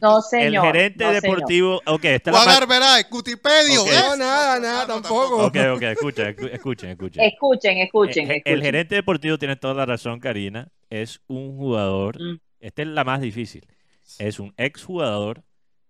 No, 0.00 0.20
señor. 0.20 0.66
el 0.66 0.72
gerente 0.72 1.04
no, 1.04 1.10
señor. 1.10 1.22
deportivo. 1.22 1.80
Ok, 1.86 2.04
esta 2.04 2.30
es 2.30 2.46
la 2.46 3.04
Cutipedio. 3.08 3.82
Ok. 3.82 3.88
¿eh? 3.88 3.94
No, 4.00 4.16
nada, 4.16 4.60
nada, 4.60 4.86
tampoco. 4.86 5.46
Ok, 5.46 5.56
ok, 5.74 5.82
escuchen, 5.82 6.36
escu- 6.36 6.50
escuchen, 6.52 6.90
escuchen. 6.90 7.22
Escuchen, 7.24 7.78
escuchen, 7.78 8.30
Eh, 8.30 8.34
eh, 8.34 8.36
escuchen. 8.38 8.54
El 8.54 8.62
gerente 8.62 8.94
deportivo 8.94 9.38
tiene 9.38 9.56
toda 9.56 9.74
la 9.74 9.86
razón, 9.86 10.20
Karina. 10.20 10.68
Es 10.90 11.20
un 11.26 11.56
jugador. 11.56 12.20
Mm. 12.20 12.38
Esta 12.60 12.82
es 12.82 12.88
la 12.88 13.04
más 13.04 13.20
difícil. 13.20 13.66
Es 14.18 14.40
un 14.40 14.52
exjugador 14.56 15.44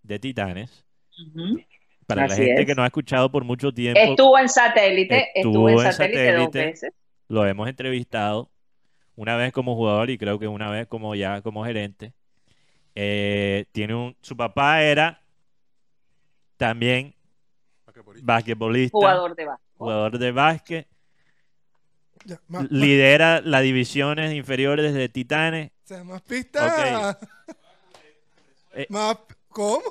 de 0.09 0.18
Titanes. 0.18 0.85
Para 2.06 2.26
la 2.26 2.35
gente 2.35 2.62
es. 2.62 2.66
que 2.66 2.74
no 2.74 2.82
ha 2.82 2.86
escuchado 2.86 3.30
por 3.30 3.44
mucho 3.44 3.70
tiempo, 3.72 4.01
Estuvo 4.01 4.39
en 4.39 4.48
satélite, 4.48 5.28
estuvo, 5.35 5.68
en 5.68 5.74
Estuvo 5.76 5.86
en 5.86 5.93
satélite, 5.93 6.32
dos 6.32 6.44
satélite. 6.47 6.66
veces. 6.66 6.93
lo 7.28 7.47
hemos 7.47 7.68
entrevistado 7.68 8.51
una 9.14 9.36
vez 9.36 9.52
como 9.52 9.74
jugador 9.76 10.09
y 10.10 10.16
creo 10.16 10.39
que 10.39 10.48
una 10.48 10.70
vez 10.70 10.86
como 10.86 11.14
ya 11.14 11.43
como 11.43 11.64
gerente. 11.64 12.12
Eh, 12.94 13.66
tiene 13.72 13.94
un, 13.94 14.16
su 14.22 14.36
papá 14.36 14.82
era 14.82 15.20
también 16.56 17.14
basquetbolista, 18.22 18.97
Jugador 18.97 19.35
de 19.36 19.44
básquet. 19.44 19.66
jugador 19.76 20.18
de 20.18 20.32
básquet, 20.32 20.89
Ya, 22.24 22.40
más, 22.48 22.62
más- 22.62 22.70
lidera 22.70 23.40
las 23.43 23.62
divisiones 23.62 24.32
inferiores 24.35 24.94
de 24.94 25.09
Titanes. 25.09 25.70
o 25.70 25.86
sea, 25.86 26.05
más 26.05 26.22
pistas. 26.22 27.16
Eh. 28.74 28.86
Más, 28.90 29.16
¿Cómo? 29.50 29.82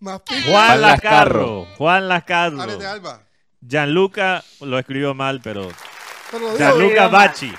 Más. 0.00 0.20
Juan 0.46 0.80
Lascarro, 0.80 1.66
Juan 1.76 2.08
Lascarro. 2.08 2.62
Ares 2.62 2.78
de 2.78 2.86
Alba. 2.86 3.22
Gianluca 3.60 4.44
lo 4.60 4.78
escribió 4.78 5.14
mal, 5.14 5.40
pero 5.42 5.62
digo. 6.32 6.56
Gianluca. 6.56 7.08
Bachi. 7.08 7.52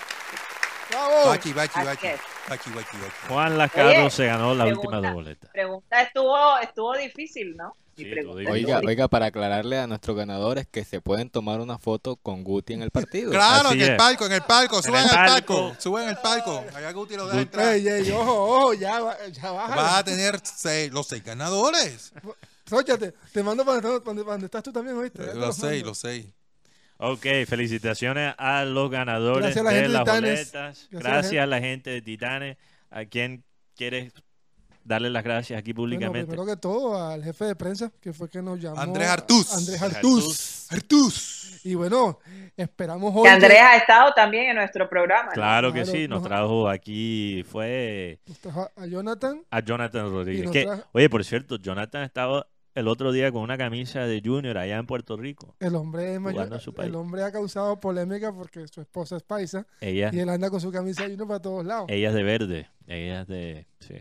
Bravo. 0.89 1.27
Bachi, 1.27 1.53
Bachi, 1.53 1.79
Bachi. 1.83 2.07
Juan 3.27 3.57
Lascarro 3.57 3.89
Oye, 3.89 4.09
se 4.09 4.25
ganó 4.25 4.53
la 4.55 4.65
pregunta. 4.65 4.87
última 4.89 5.07
dos 5.07 5.13
boletas. 5.13 5.49
Pregunta 5.51 6.01
estuvo, 6.01 6.57
estuvo 6.59 6.97
difícil, 6.97 7.55
¿no? 7.55 7.73
Sí, 7.95 8.09
Oiga, 8.49 8.79
oiga, 8.85 9.09
para 9.09 9.25
aclararle 9.25 9.77
a 9.77 9.85
nuestros 9.85 10.15
ganadores 10.15 10.65
que 10.71 10.85
se 10.85 11.01
pueden 11.01 11.29
tomar 11.29 11.59
una 11.59 11.77
foto 11.77 12.15
con 12.15 12.45
Guti 12.45 12.71
en 12.71 12.81
el 12.81 12.91
partido. 12.91 13.29
Claro, 13.29 13.67
Así 13.69 13.77
en 13.77 13.83
el 13.83 13.89
es. 13.91 13.97
palco, 13.97 14.25
en 14.25 14.31
el 14.31 14.41
palco, 14.43 14.81
suben 14.81 15.03
el 15.03 15.09
al 15.09 15.25
palco. 15.25 15.53
palco, 15.67 15.81
suben 15.81 16.07
al 16.07 16.21
palco. 16.21 16.63
Allá 16.73 16.91
Guti 16.93 17.17
lo 17.17 17.25
deja 17.27 17.41
entrar. 17.41 17.73
Ey, 17.73 17.85
ey, 17.89 18.11
ojo, 18.11 18.31
ojo, 18.45 18.73
ya, 18.73 19.01
va- 19.01 19.17
ya 19.27 19.51
baja. 19.51 19.75
Vas 19.75 19.97
a 19.97 20.03
tener 20.05 20.39
seis- 20.41 20.93
los 20.93 21.07
seis 21.07 21.21
ganadores. 21.25 22.13
Sóchate, 22.65 23.13
te 23.33 23.43
mando 23.43 23.65
para 23.65 23.81
donde, 23.81 23.99
para 23.99 24.31
donde 24.33 24.45
estás 24.45 24.63
tú 24.63 24.71
también, 24.71 24.95
¿oíste? 24.95 25.21
Te 25.21 25.33
Los 25.35 25.57
seis, 25.57 25.83
los 25.83 25.97
seis. 25.97 26.25
Ok, 27.01 27.25
felicitaciones 27.47 28.33
a 28.37 28.65
los 28.65 28.89
ganadores 28.91 29.55
Gracias 29.55 29.61
a 29.61 29.63
la 29.63 29.69
de 29.69 29.75
gente 29.77 29.87
de 29.87 29.93
las 29.93 30.03
Titanes. 30.03 30.51
boletas. 30.51 30.87
Gracias 30.91 30.91
a 30.91 30.95
la 30.95 30.99
Gracias 30.99 31.29
gente. 31.31 31.39
a 31.41 31.47
la 31.47 31.59
gente 31.61 31.89
de 31.91 32.01
Titanes. 32.01 32.57
¿A 32.91 33.05
quien 33.05 33.43
quieres 33.75 34.11
darle 34.83 35.09
las 35.09 35.23
gracias 35.23 35.57
aquí 35.59 35.71
Bueno, 35.71 35.83
públicamente? 35.83 36.27
primero 36.27 36.45
que 36.45 36.57
todo 36.59 37.01
al 37.09 37.23
jefe 37.23 37.45
de 37.45 37.55
prensa, 37.55 37.89
que 38.01 38.11
fue 38.11 38.27
que 38.29 38.41
nos 38.41 38.59
llamó. 38.59 38.81
Andrés 38.81 39.07
Artús. 39.07 39.53
Andrés 39.53 39.81
Artús. 39.81 40.67
Artus. 40.71 41.61
Y 41.63 41.75
bueno, 41.75 42.19
esperamos 42.57 43.13
hoy. 43.15 43.23
Que 43.23 43.29
Andrés 43.29 43.59
ha 43.61 43.77
estado 43.77 44.11
también 44.13 44.49
en 44.49 44.55
nuestro 44.57 44.89
programa. 44.89 45.27
¿no? 45.27 45.31
Claro 45.33 45.71
que 45.71 45.83
Claro, 45.83 45.97
sí, 45.97 46.07
nos 46.07 46.19
nos- 46.21 46.27
trajo 46.27 46.67
aquí, 46.69 47.45
fue 47.49 48.19
nos 48.27 48.39
trajo 48.39 48.69
a 48.75 48.85
Jonathan. 48.87 49.41
a 49.49 49.59
Jonathan 49.61 50.09
Rodríguez. 50.11 50.45
nos 50.45 50.53
Que, 50.53 50.65
trajo- 50.65 50.83
oye, 50.91 51.09
por 51.09 51.23
cierto, 51.23 51.55
Jonathan 51.57 52.03
estaba 52.03 52.45
el 52.79 52.87
otro 52.87 53.11
día 53.11 53.31
con 53.31 53.41
una 53.43 53.57
camisa 53.57 54.01
de 54.07 54.21
Junior 54.23 54.57
allá 54.57 54.77
en 54.77 54.85
Puerto 54.85 55.15
Rico. 55.17 55.55
El 55.59 55.75
hombre, 55.75 56.13
es 56.15 56.19
mayor- 56.19 56.33
Jugando 56.35 56.55
a 56.55 56.59
su 56.59 56.73
país. 56.73 56.89
el 56.89 56.95
hombre 56.95 57.23
ha 57.23 57.31
causado 57.31 57.79
polémica 57.79 58.33
porque 58.33 58.67
su 58.67 58.81
esposa 58.81 59.17
es 59.17 59.23
paisa 59.23 59.65
Ella, 59.81 60.09
y 60.13 60.19
él 60.19 60.29
anda 60.29 60.49
con 60.49 60.59
su 60.61 60.71
camisa 60.71 61.07
de 61.07 61.13
uno 61.15 61.27
para 61.27 61.41
todos 61.41 61.65
lados. 61.65 61.85
ella 61.89 62.09
es 62.09 62.13
de 62.15 62.23
verde, 62.23 62.67
ella 62.87 63.21
es 63.21 63.27
de, 63.27 63.67
sí, 63.79 63.95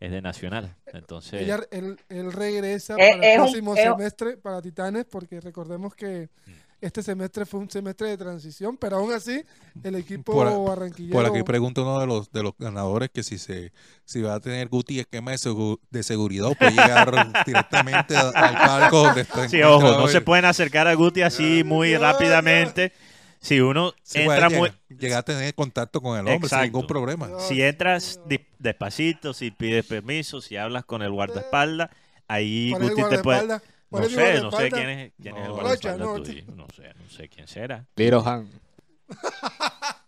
es 0.00 0.10
de 0.10 0.20
Nacional. 0.20 0.76
Entonces, 0.92 1.40
Ella- 1.42 1.60
él, 1.70 1.96
él 2.10 2.32
regresa 2.32 2.94
Eh, 2.98 3.12
para 3.12 3.32
el 3.32 3.36
próximo 3.40 3.74
es- 3.74 3.82
semestre 3.82 4.36
para 4.36 4.60
Titanes 4.60 5.06
porque 5.06 5.40
recordemos 5.40 5.94
que 5.94 6.28
Mm. 6.46 6.50
Este 6.80 7.02
semestre 7.02 7.46
fue 7.46 7.60
un 7.60 7.70
semestre 7.70 8.08
de 8.08 8.18
transición, 8.18 8.76
pero 8.76 8.96
aún 8.96 9.12
así 9.12 9.42
el 9.82 9.94
equipo 9.94 10.32
Por 10.32 10.46
barranquillero 10.68 11.12
Por 11.14 11.26
aquí 11.26 11.42
pregunta 11.42 11.80
uno 11.82 11.98
de 12.00 12.06
los 12.06 12.30
de 12.32 12.42
los 12.42 12.52
ganadores 12.58 13.10
que 13.10 13.22
si 13.22 13.38
se 13.38 13.72
si 14.04 14.20
va 14.22 14.34
a 14.34 14.40
tener 14.40 14.68
Guti 14.68 15.00
esquema 15.00 15.30
de, 15.30 15.38
segu- 15.38 15.78
de 15.90 16.02
seguridad 16.02 16.46
o 16.48 16.54
puede 16.54 16.72
llegar 16.72 17.10
directamente 17.46 18.16
a- 18.16 18.28
al 18.30 18.54
palco 18.56 19.04
donde 19.04 19.22
está 19.22 19.48
sí, 19.48 19.62
ojo, 19.62 19.92
no 19.98 20.08
se 20.08 20.20
pueden 20.20 20.44
acercar 20.44 20.86
a 20.86 20.94
Guti 20.94 21.22
así 21.22 21.64
muy 21.64 21.92
ya, 21.92 21.98
rápidamente. 21.98 22.92
Si 23.38 23.60
uno 23.60 23.92
entra 24.14 24.48
muy, 24.50 24.72
llegar 24.88 25.20
a 25.20 25.22
tener 25.22 25.54
contacto 25.54 26.00
con 26.00 26.18
el 26.18 26.26
hombre 26.26 26.48
sin 26.48 26.60
ningún 26.62 26.86
problema. 26.86 27.28
Si 27.38 27.62
entras 27.62 28.20
despacito, 28.58 29.32
si 29.34 29.50
pides 29.50 29.86
permiso, 29.86 30.40
si 30.40 30.56
hablas 30.56 30.84
con 30.84 31.02
el 31.02 31.12
guardaespaldas, 31.12 31.90
ahí 32.28 32.70
¿Cuál 32.70 32.82
es 32.82 32.88
el 32.88 32.94
Guti 32.96 33.08
te 33.16 33.22
puede... 33.22 33.60
No 33.90 34.08
sé, 34.08 34.40
no 34.40 34.50
sé 34.50 34.70
quién 34.70 34.88
es, 34.88 35.12
quién 35.20 35.36
es 35.36 35.42
el 35.42 35.48
No. 35.48 35.54
guardaespaldas 35.54 35.98
no, 36.08 36.22
tuyo. 36.22 36.42
No 36.54 36.66
sé, 36.74 36.92
no 36.94 37.08
sé 37.10 37.28
quién 37.28 37.46
será. 37.48 37.86
Little 37.96 38.22
Han. 38.24 38.48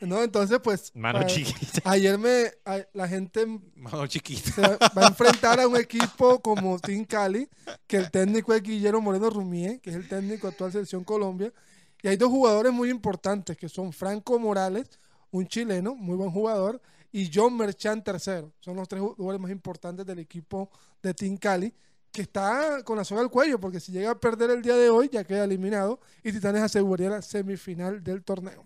No, 0.00 0.22
entonces 0.22 0.60
pues 0.62 0.92
Mano 0.94 1.18
a- 1.18 1.26
chiquita. 1.26 1.80
ayer 1.90 2.16
me 2.18 2.52
a- 2.64 2.86
la 2.92 3.08
gente 3.08 3.44
Mano 3.74 4.06
chiquita. 4.06 4.52
se 4.52 4.62
va 4.96 5.02
a 5.02 5.08
enfrentar 5.08 5.58
a 5.58 5.66
un 5.66 5.76
equipo 5.76 6.40
como 6.40 6.78
Team 6.78 7.04
Cali, 7.04 7.48
que 7.88 7.96
el 7.96 8.08
técnico 8.10 8.54
es 8.54 8.62
Guillermo 8.62 9.00
Moreno 9.00 9.28
Rumié, 9.28 9.80
que 9.80 9.90
es 9.90 9.96
el 9.96 10.06
técnico 10.08 10.46
actual 10.46 10.70
selección 10.70 11.02
Colombia, 11.02 11.52
y 12.00 12.06
hay 12.06 12.16
dos 12.16 12.28
jugadores 12.28 12.72
muy 12.72 12.90
importantes 12.90 13.56
que 13.56 13.68
son 13.68 13.92
Franco 13.92 14.38
Morales, 14.38 15.00
un 15.32 15.48
chileno, 15.48 15.96
muy 15.96 16.14
buen 16.16 16.30
jugador, 16.30 16.80
y 17.10 17.28
John 17.34 17.56
Merchant 17.56 18.04
tercero. 18.04 18.52
Son 18.60 18.76
los 18.76 18.86
tres 18.86 19.02
jugadores 19.02 19.40
más 19.40 19.50
importantes 19.50 20.06
del 20.06 20.20
equipo 20.20 20.70
de 21.02 21.12
Team 21.12 21.36
Cali, 21.38 21.74
que 22.12 22.22
está 22.22 22.82
con 22.84 22.96
la 22.96 23.04
soga 23.04 23.20
al 23.22 23.30
cuello, 23.30 23.60
porque 23.60 23.80
si 23.80 23.92
llega 23.92 24.10
a 24.10 24.18
perder 24.18 24.50
el 24.50 24.62
día 24.62 24.76
de 24.76 24.88
hoy 24.90 25.08
ya 25.12 25.24
queda 25.24 25.44
eliminado 25.44 26.00
y 26.24 26.32
Titanes 26.32 26.62
aseguraría 26.62 27.10
la 27.10 27.22
semifinal 27.22 28.02
del 28.02 28.22
torneo. 28.24 28.64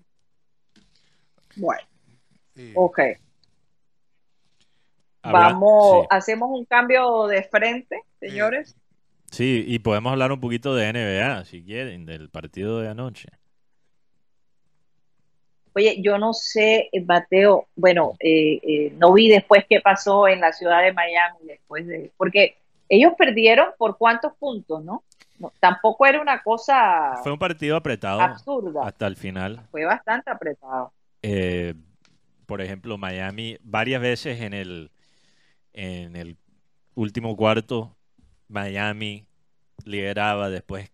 Bueno, 1.57 1.83
Sí. 2.55 2.73
ok. 2.75 2.99
Habla- 5.23 5.41
Vamos, 5.51 6.01
sí. 6.03 6.07
hacemos 6.11 6.51
un 6.51 6.65
cambio 6.65 7.27
de 7.27 7.43
frente, 7.45 8.03
señores. 8.21 8.77
Sí, 9.31 9.65
y 9.67 9.79
podemos 9.79 10.13
hablar 10.13 10.33
un 10.33 10.41
poquito 10.41 10.75
de 10.75 10.89
NBA, 10.93 11.45
si 11.45 11.63
quieren, 11.65 12.05
del 12.05 12.29
partido 12.29 12.81
de 12.81 12.89
anoche. 12.89 13.29
Oye, 15.75 16.03
yo 16.03 16.19
no 16.19 16.35
sé, 16.35 16.91
eh, 16.93 17.01
Mateo, 17.01 17.67
bueno, 17.77 18.15
eh, 18.21 18.61
eh, 18.63 18.93
no 18.99 19.15
vi 19.15 19.31
después 19.31 19.65
qué 19.69 19.81
pasó 19.81 20.29
en 20.29 20.41
la 20.41 20.53
ciudad 20.53 20.83
de 20.83 20.93
Miami 20.93 21.39
después 21.45 21.87
de, 21.87 22.13
porque 22.19 22.59
ellos 22.93 23.15
perdieron 23.17 23.69
por 23.79 23.97
cuántos 23.97 24.35
puntos, 24.35 24.85
¿no? 24.85 25.03
No, 25.39 25.51
tampoco 25.61 26.05
era 26.05 26.21
una 26.21 26.43
cosa 26.43 27.15
Fue 27.23 27.33
un 27.33 27.39
partido 27.39 27.75
apretado 27.75 28.21
absurda, 28.21 28.87
hasta 28.87 29.07
el 29.07 29.17
final. 29.17 29.67
fue 29.71 29.87
bastante 29.87 30.31
apretado. 30.31 30.93
Eh, 31.23 31.75
por 32.45 32.61
ejemplo, 32.61 32.99
Miami 32.99 33.57
varias 33.63 34.03
veces 34.03 34.43
en 34.43 34.53
el, 34.53 34.91
en 35.73 36.17
el 36.17 36.37
último 36.95 37.35
cuarto, 37.35 37.97
Miami 38.49 39.25
lideraba, 39.87 40.51
después 40.51 40.91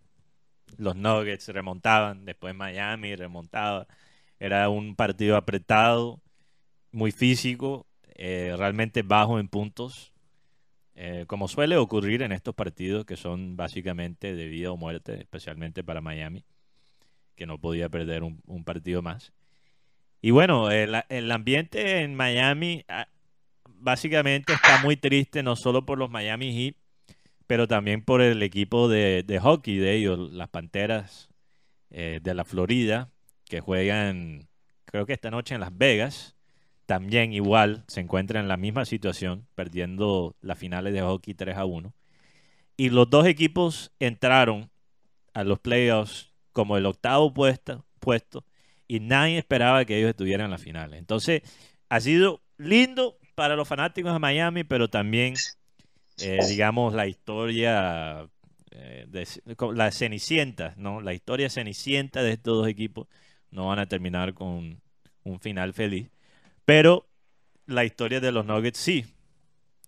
los 0.77 0.95
Nuggets 0.95 1.49
remontaban, 1.49 2.25
después 2.25 2.55
Miami 2.55 3.17
remontaba. 3.17 3.89
Era 4.39 4.69
un 4.69 4.95
partido 4.95 5.37
apretado, 5.37 6.21
muy 6.93 7.11
físico, 7.11 7.87
eh, 8.15 8.55
realmente 8.57 9.03
bajo 9.03 9.41
en 9.41 9.49
puntos, 9.49 10.13
eh, 11.01 11.27
como 11.29 11.47
suele 11.47 11.77
ocurrir 11.77 12.23
en 12.23 12.33
estos 12.33 12.57
partidos 12.57 13.05
que 13.05 13.17
son 13.17 13.57
básicamente 13.57 14.35
de 14.35 14.49
vida 14.49 14.73
o 14.73 14.77
muerte, 14.77 15.21
especialmente 15.21 15.85
para 15.85 16.01
Miami, 16.01 16.45
que 17.37 17.47
no 17.47 17.59
podía 17.59 17.89
perder 17.89 18.25
un, 18.25 18.65
partido 18.65 19.01
más. 19.01 19.33
Y 20.21 20.33
bueno, 20.33 20.73
el, 20.73 21.31
ambiente 21.31 22.01
en 22.01 22.17
Miami 22.17 22.85
ah, 22.89 23.07
básicamente 23.65 24.53
está 24.55 24.83
muy 24.83 24.97
triste, 24.97 25.45
no 25.45 25.55
solo 25.55 25.87
por 25.87 25.99
los 25.99 26.11
Miami 26.11 26.53
Heat, 26.53 26.75
pero 27.47 27.69
también 27.69 28.03
por 28.03 28.21
el 28.21 28.43
equipo 28.43 28.89
de, 28.89 29.23
de 29.23 29.39
hockey 29.39 29.77
de 29.77 29.95
ellos, 29.95 30.33
las 30.33 30.49
Panteras 30.49 31.29
eh, 31.91 32.19
de 32.21 32.35
la 32.35 32.45
Florida, 32.45 33.13
que 33.45 33.61
juegan, 33.61 34.49
creo 34.85 35.07
que 35.07 35.13
esta 35.13 35.31
noche 35.31 35.55
en 35.55 35.61
Las 35.61 35.79
Vegas. 35.79 36.35
También 36.89 37.35
igual 37.35 37.85
se 37.87 38.01
encuentran 38.01 38.45
en 38.45 38.49
la 38.49 38.57
misma 38.57 38.87
situación, 38.87 39.47
perdiendo 39.55 40.35
las 40.41 40.59
finales 40.59 40.95
de 40.95 41.03
hockey 41.03 41.35
3 41.35 41.59
a 41.59 41.67
1. 41.67 41.93
Y 42.79 42.89
los 42.89 43.11
dos 43.11 43.27
equipos 43.27 43.93
entraron 44.01 44.71
a 45.35 45.45
los 45.45 45.59
playoffs 45.59 46.33
como 46.53 46.79
el 46.79 46.87
octavo 46.87 47.35
puesto, 47.35 48.45
y 48.87 49.01
nadie 49.01 49.37
esperaba 49.37 49.85
que 49.85 49.99
ellos 49.99 50.09
estuvieran 50.09 50.47
en 50.47 50.53
la 50.53 50.59
final. 50.59 50.95
Entonces, 50.95 51.43
ha 51.91 52.01
sido 52.01 52.41
lindo 52.57 53.19
para 53.35 53.55
los 53.55 53.69
fanáticos 53.69 54.15
de 54.15 54.19
Miami, 54.19 54.65
pero 54.65 54.89
también 54.89 55.35
eh, 56.21 56.39
digamos, 56.49 56.95
la 56.95 57.07
historia 57.07 58.27
eh, 58.71 59.05
de, 59.09 59.27
la 59.75 59.93
cenicienta, 59.93 60.73
¿no? 60.79 61.03
La 61.03 61.13
historia 61.13 61.51
cenicienta 61.51 62.23
de 62.23 62.33
estos 62.33 62.57
dos 62.57 62.69
equipos 62.69 63.09
no 63.51 63.69
van 63.69 63.79
a 63.79 63.87
terminar 63.87 64.33
con 64.33 64.81
un 65.25 65.41
final 65.41 65.75
feliz. 65.75 66.09
Pero 66.69 67.09
la 67.65 67.87
historia 67.87 68.21
de 68.21 68.31
los 68.31 68.45
Nuggets 68.45 68.79
sí. 68.79 69.07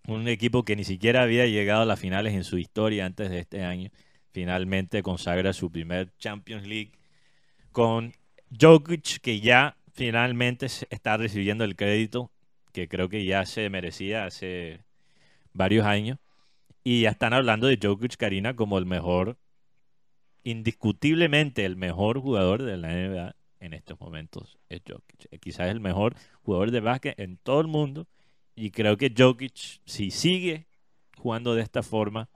Un 0.07 0.27
equipo 0.27 0.65
que 0.65 0.75
ni 0.75 0.83
siquiera 0.83 1.21
había 1.21 1.45
llegado 1.45 1.83
a 1.83 1.85
las 1.85 1.99
finales 1.99 2.33
en 2.33 2.43
su 2.43 2.57
historia 2.57 3.05
antes 3.05 3.29
de 3.29 3.37
este 3.37 3.63
año. 3.63 3.91
Finalmente 4.31 5.03
consagra 5.03 5.53
su 5.53 5.71
primer 5.71 6.11
Champions 6.17 6.65
League 6.65 6.93
con 7.71 8.13
Jokic, 8.59 9.19
que 9.21 9.41
ya 9.41 9.77
finalmente 9.93 10.65
está 10.89 11.17
recibiendo 11.17 11.65
el 11.65 11.75
crédito 11.75 12.31
que 12.73 12.87
creo 12.87 13.09
que 13.09 13.25
ya 13.25 13.45
se 13.45 13.69
merecía 13.69 14.25
hace 14.25 14.79
varios 15.53 15.85
años. 15.85 16.17
Y 16.83 17.01
ya 17.01 17.11
están 17.11 17.33
hablando 17.33 17.67
de 17.67 17.77
Jokic 17.79 18.17
Karina 18.17 18.55
como 18.55 18.79
el 18.79 18.87
mejor, 18.87 19.37
indiscutiblemente 20.43 21.63
el 21.63 21.75
mejor 21.75 22.19
jugador 22.19 22.63
de 22.63 22.77
la 22.77 22.87
NBA 22.87 23.35
en 23.61 23.73
estos 23.73 23.99
momentos 24.01 24.57
es 24.69 24.81
Jokic. 24.87 25.27
Eh, 25.31 25.39
Quizás 25.39 25.69
el 25.69 25.79
mejor 25.79 26.15
jugador 26.43 26.71
de 26.71 26.81
básquet 26.81 27.17
en 27.19 27.37
todo 27.37 27.61
el 27.61 27.67
mundo. 27.67 28.07
Y 28.55 28.71
creo 28.71 28.97
que 28.97 29.13
Jokic, 29.17 29.81
si 29.85 30.11
sigue 30.11 30.67
jugando 31.17 31.55
de 31.55 31.61
esta 31.63 31.83
forma, 31.83 32.29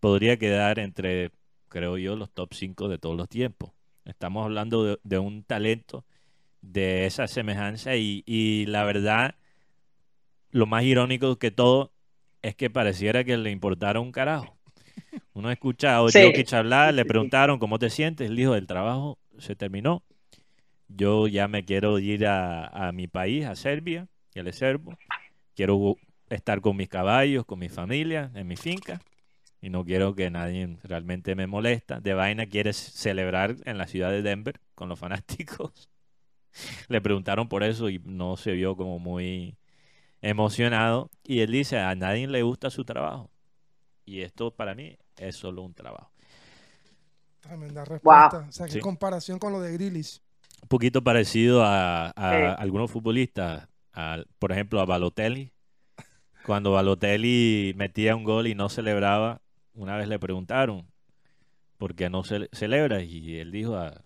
podría 0.00 0.36
quedar 0.36 0.78
entre, 0.78 1.30
creo 1.68 1.96
yo, 1.96 2.16
los 2.16 2.30
top 2.32 2.52
5 2.54 2.88
de 2.88 2.98
todos 2.98 3.16
los 3.16 3.28
tiempos. 3.28 3.70
Estamos 4.04 4.44
hablando 4.44 4.84
de, 4.84 4.98
de 5.04 5.18
un 5.18 5.44
talento 5.44 6.04
de 6.60 7.06
esa 7.06 7.26
semejanza 7.28 7.96
y, 7.96 8.22
y 8.26 8.66
la 8.66 8.84
verdad, 8.84 9.36
lo 10.50 10.66
más 10.66 10.84
irónico 10.84 11.36
que 11.38 11.50
todo 11.50 11.92
es 12.42 12.54
que 12.56 12.70
pareciera 12.70 13.24
que 13.24 13.36
le 13.36 13.50
importara 13.50 14.00
un 14.00 14.12
carajo. 14.12 14.56
Uno 15.34 15.50
escucha 15.50 15.98
a 15.98 16.08
Sí. 16.08 16.22
Jokic 16.22 16.52
hablar, 16.52 16.94
le 16.94 17.04
preguntaron 17.04 17.58
cómo 17.58 17.78
te 17.78 17.90
sientes, 17.90 18.28
él 18.28 18.36
dijo, 18.36 18.54
el 18.54 18.66
trabajo 18.66 19.18
se 19.38 19.56
terminó, 19.56 20.02
yo 20.96 21.26
ya 21.28 21.48
me 21.48 21.64
quiero 21.64 21.98
ir 21.98 22.26
a, 22.26 22.66
a 22.88 22.92
mi 22.92 23.06
país, 23.08 23.46
a 23.46 23.56
Serbia, 23.56 24.08
y 24.34 24.40
él 24.40 24.48
es 24.48 24.56
serbo, 24.56 24.96
quiero 25.54 25.96
estar 26.30 26.60
con 26.60 26.76
mis 26.76 26.88
caballos, 26.88 27.44
con 27.46 27.58
mi 27.60 27.68
familia, 27.68 28.30
en 28.34 28.46
mi 28.48 28.56
finca, 28.56 29.02
y 29.62 29.70
no 29.70 29.84
quiero 29.84 30.14
que 30.14 30.30
nadie 30.30 30.78
realmente 30.84 31.34
me 31.36 31.46
molesta. 31.46 32.00
De 32.00 32.14
vaina 32.14 32.46
quiere 32.46 32.72
celebrar 32.72 33.56
en 33.64 33.78
la 33.78 33.86
ciudad 33.88 34.10
de 34.10 34.22
Denver 34.22 34.60
con 34.74 34.88
los 34.88 34.98
fanáticos. 34.98 35.90
Le 36.88 37.00
preguntaron 37.00 37.48
por 37.48 37.62
eso 37.64 37.88
y 37.88 38.00
no 38.04 38.36
se 38.36 38.52
vio 38.52 38.76
como 38.76 38.98
muy 38.98 39.56
emocionado. 40.22 41.10
Y 41.24 41.40
él 41.40 41.52
dice, 41.52 41.78
a 41.78 41.94
nadie 41.94 42.28
le 42.28 42.42
gusta 42.42 42.70
su 42.70 42.84
trabajo. 42.84 43.30
Y 44.06 44.22
esto 44.22 44.54
para 44.54 44.74
mí 44.74 44.96
es 45.18 45.36
solo 45.36 45.62
un 45.62 45.74
trabajo. 45.74 46.12
Tremenda 47.40 47.84
respuesta. 47.84 48.46
O 48.48 48.52
sea, 48.52 48.66
qué 48.68 48.72
Sí. 48.74 48.80
comparación 48.80 49.38
con 49.38 49.52
lo 49.52 49.60
de 49.60 49.72
Grealish. 49.72 50.20
Un 50.62 50.68
poquito 50.68 51.02
parecido 51.04 51.62
a, 51.64 52.08
a 52.10 52.30
Sí. 52.56 52.62
algunos 52.62 52.90
futbolistas, 52.90 53.68
a- 53.92 54.22
por 54.38 54.52
ejemplo 54.52 54.80
a 54.80 54.86
Balotelli. 54.86 55.52
Cuando 56.46 56.72
Balotelli 56.72 57.74
metía 57.76 58.16
un 58.16 58.24
gol 58.24 58.46
y 58.46 58.54
no 58.54 58.68
celebraba, 58.68 59.42
una 59.74 59.96
vez 59.96 60.08
le 60.08 60.18
preguntaron 60.18 60.86
por 61.78 61.94
qué 61.94 62.08
no 62.10 62.22
ce- 62.24 62.48
celebra 62.52 63.02
y 63.02 63.36
él 63.38 63.52
dijo 63.52 63.76
a, 63.76 64.02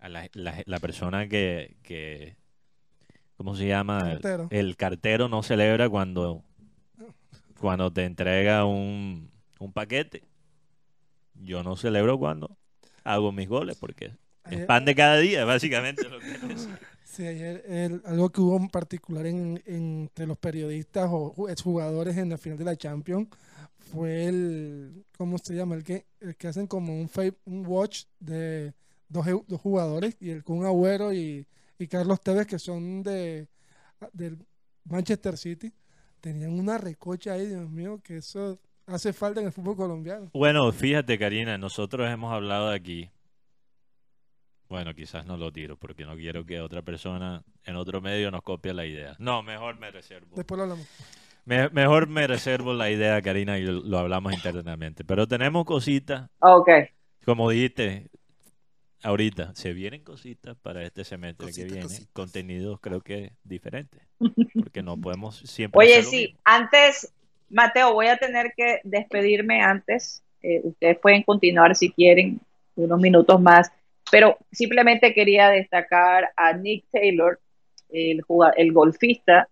a 0.00 0.08
la, 0.08 0.28
la- 0.34 0.62
la 0.66 0.80
persona 0.80 1.28
que, 1.28 1.76
que, 1.82 2.36
¿cómo 3.36 3.54
se 3.54 3.66
llama? 3.66 4.00
Cartero. 4.00 4.48
El 4.50 4.76
cartero 4.76 5.28
no 5.28 5.42
celebra 5.42 5.88
cuando, 5.88 6.42
cuando 7.58 7.90
te 7.92 8.04
entrega 8.04 8.64
un, 8.64 9.30
un 9.58 9.72
paquete. 9.72 10.24
Yo 11.34 11.62
no 11.62 11.76
celebro 11.76 12.18
cuando 12.18 12.56
hago 13.04 13.32
mis 13.32 13.48
goles 13.48 13.76
porque 13.78 14.12
Ayer- 14.44 14.66
pan 14.66 14.84
de 14.84 14.94
cada 14.94 15.18
día, 15.18 15.44
básicamente. 15.44 16.08
lo 16.08 16.18
que 16.18 16.32
es. 16.52 16.68
Sí, 17.04 17.26
ayer 17.26 17.62
el- 17.68 18.02
algo 18.06 18.30
que 18.30 18.40
hubo 18.40 18.56
en 18.56 18.68
particular 18.68 19.26
en, 19.26 19.62
en- 19.66 19.82
entre 20.02 20.26
los 20.26 20.38
periodistas 20.38 21.08
o 21.12 21.34
ju- 21.34 21.50
exjugadores 21.50 22.16
en 22.16 22.30
la 22.30 22.38
final 22.38 22.58
de 22.58 22.64
la 22.64 22.76
Champions 22.76 23.28
fue 23.92 24.24
el, 24.26 25.04
¿cómo 25.18 25.36
se 25.38 25.54
llama? 25.54 25.74
El 25.74 25.84
que, 25.84 26.06
el 26.20 26.36
que 26.36 26.48
hacen 26.48 26.66
como 26.66 26.98
un, 26.98 27.08
fa- 27.10 27.24
un 27.44 27.66
watch 27.66 28.04
de 28.18 28.72
dos, 29.08 29.26
jugadores, 29.62 30.16
y 30.20 30.30
el 30.30 30.42
Kun 30.42 30.64
Agüero 30.64 31.12
y, 31.12 31.46
y 31.78 31.86
Carlos 31.86 32.20
Tevez, 32.22 32.46
que 32.46 32.58
son 32.58 33.02
de 33.02 33.46
del 34.14 34.38
Manchester 34.84 35.36
City. 35.36 35.70
Tenían 36.20 36.58
una 36.58 36.78
recocha 36.78 37.32
ahí, 37.34 37.46
Dios 37.46 37.68
mío, 37.68 38.00
que 38.02 38.16
eso 38.18 38.58
hace 38.86 39.12
falta 39.12 39.40
en 39.40 39.46
el 39.46 39.52
fútbol 39.52 39.76
colombiano. 39.76 40.30
Bueno, 40.32 40.72
fíjate, 40.72 41.18
Karina, 41.18 41.58
nosotros 41.58 42.08
hemos 42.10 42.32
hablado 42.32 42.70
aquí. 42.70 43.10
Bueno, 44.72 44.94
quizás 44.94 45.26
no 45.26 45.36
lo 45.36 45.52
tiro 45.52 45.76
porque 45.76 46.06
no 46.06 46.16
quiero 46.16 46.46
que 46.46 46.58
otra 46.62 46.80
persona 46.80 47.42
en 47.66 47.76
otro 47.76 48.00
medio 48.00 48.30
nos 48.30 48.40
copie 48.42 48.72
la 48.72 48.86
idea. 48.86 49.14
No, 49.18 49.42
mejor 49.42 49.78
me 49.78 49.90
reservo. 49.90 50.34
Después 50.34 50.56
lo 50.56 50.62
hablamos. 50.62 50.88
Me- 51.44 51.68
mejor 51.68 52.06
me 52.08 52.26
reservo 52.26 52.72
la 52.72 52.90
idea, 52.90 53.20
Karina, 53.20 53.58
y 53.58 53.64
lo, 53.64 53.82
lo 53.82 53.98
hablamos 53.98 54.32
internamente. 54.32 55.04
Pero 55.04 55.28
tenemos 55.28 55.66
cositas, 55.66 56.30
Ok. 56.38 56.70
como 57.26 57.50
dijiste 57.50 58.08
ahorita, 59.02 59.54
se 59.54 59.74
vienen 59.74 60.02
cositas 60.04 60.56
para 60.56 60.82
este 60.84 61.04
semestre 61.04 61.52
que 61.52 61.64
viene. 61.64 61.82
cositas. 61.82 62.08
Contenidos 62.14 62.80
creo 62.80 63.02
que 63.02 63.32
diferentes. 63.44 64.00
Porque 64.54 64.82
no 64.82 64.96
podemos 64.96 65.36
siempre 65.36 65.80
Oye, 65.80 65.92
hacer 65.98 66.04
lo 66.04 66.10
sí, 66.10 66.16
mismo. 66.28 66.40
antes, 66.44 67.12
Mateo, 67.50 67.92
voy 67.92 68.06
a 68.06 68.16
tener 68.16 68.54
que 68.56 68.80
despedirme 68.84 69.60
antes. 69.60 70.22
Eh, 70.42 70.62
ustedes 70.64 70.98
pueden 70.98 71.24
continuar 71.24 71.76
si 71.76 71.92
quieren 71.92 72.40
unos 72.74 72.98
minutos 72.98 73.38
más, 73.38 73.70
pero 74.12 74.36
simplemente 74.52 75.12
quería 75.14 75.48
destacar 75.48 76.32
a 76.36 76.52
Nick 76.52 76.84
Taylor, 76.92 77.40
el, 77.88 78.22
el 78.58 78.72
golfista 78.74 79.48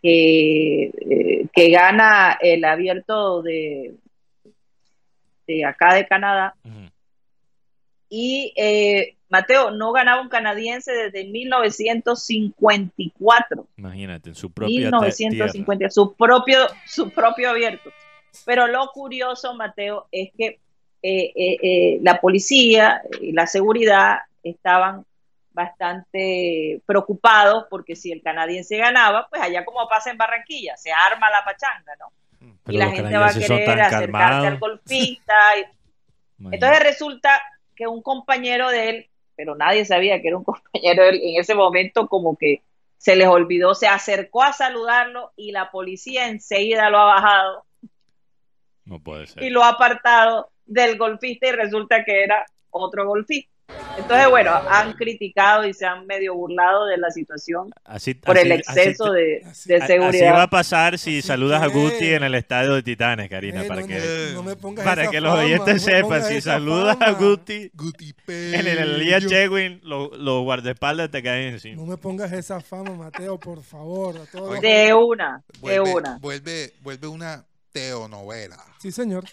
que, 0.00 0.84
eh, 0.84 1.46
que 1.52 1.70
gana 1.70 2.38
el 2.40 2.64
abierto 2.64 3.42
de, 3.42 3.96
de 5.48 5.64
acá 5.64 5.94
de 5.94 6.06
Canadá. 6.06 6.54
Y 8.08 8.52
eh, 8.54 9.16
Mateo 9.28 9.72
no 9.72 9.90
ganaba 9.90 10.22
un 10.22 10.28
canadiense 10.28 10.92
desde 10.92 11.24
1954. 11.24 13.66
Imagínate, 13.76 14.28
en 14.28 14.36
su 14.36 14.52
propia 14.52 14.68
te- 14.68 14.74
tierra. 14.82 14.98
1950, 15.00 15.90
su 15.90 16.14
propio, 16.14 16.58
su 16.86 17.10
propio 17.10 17.50
abierto. 17.50 17.90
Pero 18.46 18.68
lo 18.68 18.86
curioso, 18.92 19.52
Mateo, 19.54 20.06
es 20.12 20.30
que 20.38 20.60
eh, 21.02 21.32
eh, 21.34 21.56
eh, 21.62 21.98
la 22.02 22.20
policía 22.20 23.02
y 23.20 23.32
la 23.32 23.46
seguridad 23.46 24.18
estaban 24.42 25.04
bastante 25.52 26.80
preocupados 26.86 27.66
porque 27.68 27.96
si 27.96 28.12
el 28.12 28.22
canadiense 28.22 28.76
ganaba, 28.76 29.26
pues 29.28 29.42
allá 29.42 29.64
como 29.64 29.88
pasa 29.88 30.10
en 30.10 30.18
Barranquilla, 30.18 30.76
se 30.76 30.92
arma 30.92 31.30
la 31.30 31.44
pachanga, 31.44 31.92
¿no? 31.98 32.12
Pero 32.64 32.76
y 32.76 32.78
la 32.78 32.90
gente 32.90 33.16
va 33.18 33.26
a 33.26 33.32
querer 33.32 33.52
acercarse 33.52 33.90
calmados. 34.06 34.46
al 34.46 34.58
golfista. 34.58 35.34
y- 35.58 36.54
entonces 36.54 36.80
resulta 36.82 37.42
que 37.74 37.86
un 37.86 38.02
compañero 38.02 38.70
de 38.70 38.88
él, 38.90 39.10
pero 39.36 39.54
nadie 39.56 39.84
sabía 39.84 40.20
que 40.20 40.28
era 40.28 40.36
un 40.38 40.44
compañero 40.52 41.02
de 41.04 41.08
él, 41.10 41.20
en 41.22 41.40
ese 41.40 41.54
momento 41.54 42.08
como 42.08 42.36
que 42.36 42.62
se 42.96 43.16
les 43.16 43.28
olvidó, 43.28 43.74
se 43.74 43.88
acercó 43.88 44.42
a 44.42 44.52
saludarlo 44.52 45.32
y 45.36 45.52
la 45.52 45.70
policía 45.70 46.28
enseguida 46.28 46.90
lo 46.90 46.98
ha 46.98 47.04
bajado 47.04 47.64
No 48.84 49.00
puede 49.00 49.26
ser. 49.26 49.42
y 49.42 49.50
lo 49.50 49.62
ha 49.64 49.70
apartado 49.70 50.50
del 50.70 50.96
golfista 50.96 51.48
y 51.48 51.52
resulta 51.52 52.04
que 52.04 52.22
era 52.24 52.44
otro 52.70 53.06
golfista. 53.06 53.50
Entonces, 53.96 54.28
bueno, 54.28 54.50
han 54.68 54.94
criticado 54.94 55.64
y 55.64 55.72
se 55.72 55.86
han 55.86 56.04
medio 56.04 56.34
burlado 56.34 56.86
de 56.86 56.96
la 56.98 57.08
situación 57.12 57.70
Así, 57.84 58.14
por 58.14 58.36
el 58.36 58.50
así- 58.50 58.60
exceso 58.62 59.12
de, 59.12 59.42
a- 59.44 59.50
Así 59.50 59.72
va 59.78 59.84
a 59.84 59.86
seguridad. 59.86 60.50
pasar 60.50 60.98
si 60.98 61.18
Así 61.18 61.28
saludas 61.28 61.62
a 61.62 61.68
Guti 61.68 62.14
en 62.14 62.24
el 62.24 62.34
estadio 62.34 62.74
de 62.74 62.82
Titanes, 62.82 63.28
Karina, 63.30 63.62
Eh, 63.64 63.68
para 63.68 63.80
no, 63.82 63.86
que, 63.86 64.30
no, 64.34 64.42
me 64.42 64.56
para 64.82 65.08
que 65.08 65.20
los 65.20 65.38
oyentes 65.38 65.74
no 65.86 65.92
sepan, 65.92 66.24
si 66.24 66.40
saludas 66.40 66.96
a. 67.00 67.12
Guti 67.12 67.70
Guti 67.74 68.12
en 68.26 68.66
el 68.66 68.78
Elías. 68.78 69.24
Chewin, 69.26 69.80
lo- 69.84 70.10
los 70.16 70.42
guardaespaldas 70.42 71.08
te 71.12 71.22
caen 71.22 71.52
encima. 71.54 71.76
No 71.76 71.86
me 71.86 71.96
pongas 71.96 72.32
esa 72.32 72.60
fama, 72.60 72.90
Mateo, 72.94 73.38
por 73.38 73.62
favor. 73.62 74.16
a 74.16 74.26
todos 74.26 74.50
los- 74.52 74.60
De 74.60 74.92
una, 74.94 75.44
de 75.62 75.78
una. 75.80 76.18
vuelve, 76.18 76.72
vuelve 76.80 77.06
una 77.06 77.44
teonovela. 77.72 78.56
Sí, 78.80 78.90
señor. 78.90 79.24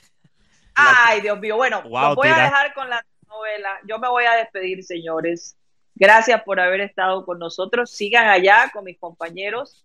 Ay, 0.78 1.22
Dios 1.22 1.40
mío. 1.40 1.56
Bueno, 1.58 1.82
Wow, 1.84 2.02
los 2.10 2.16
voy 2.16 2.28
a 2.30 2.38
dejar 2.44 2.74
con 2.74 2.90
la 2.90 3.04
novela. 3.28 3.80
Yo 3.88 4.00
me 4.00 4.08
voy 4.10 4.26
a 4.26 4.34
despedir, 4.34 4.84
señores. 4.84 5.56
Gracias 5.96 6.42
por 6.44 6.60
haber 6.60 6.82
estado 6.82 7.26
con 7.26 7.40
nosotros. 7.40 7.90
Sigan 7.90 8.28
allá 8.28 8.70
con 8.72 8.84
mis 8.86 8.98
compañeros. 9.00 9.84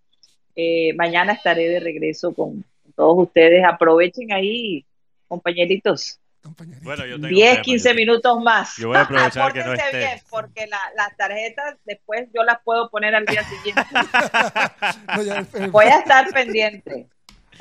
Eh, 0.55 0.93
mañana 0.94 1.32
estaré 1.32 1.69
de 1.69 1.81
regreso 1.81 2.35
con 2.35 2.64
todos 2.94 3.27
ustedes. 3.27 3.64
Aprovechen 3.64 4.31
ahí, 4.32 4.85
compañeritos. 5.28 6.19
compañerito. 6.43 6.85
Bueno, 6.85 7.06
yo 7.06 7.14
tengo 7.16 7.28
10, 7.28 7.48
un 7.48 7.52
tema, 7.55 7.62
15 7.62 7.89
yo- 7.89 7.94
minutos 7.94 8.40
más. 8.43 8.77
Yo 8.77 8.89
voy 8.89 8.97
a 8.98 9.02
aprovechar 9.02 9.52
que 9.52 9.64
no 9.64 9.73
esté. 9.73 9.97
bien, 9.97 10.20
porque 10.28 10.66
la- 10.66 10.93
las 10.97 11.16
tarjetas 11.16 11.77
después 11.85 12.28
yo 12.35 12.43
las 12.43 12.59
puedo 12.62 12.90
poner 12.90 13.14
al 13.14 13.24
día 13.24 13.43
siguiente. 13.44 13.82
El- 15.55 15.70
Voy 15.70 15.86
a 15.86 15.98
estar 15.98 16.27
pendiente. 16.32 17.06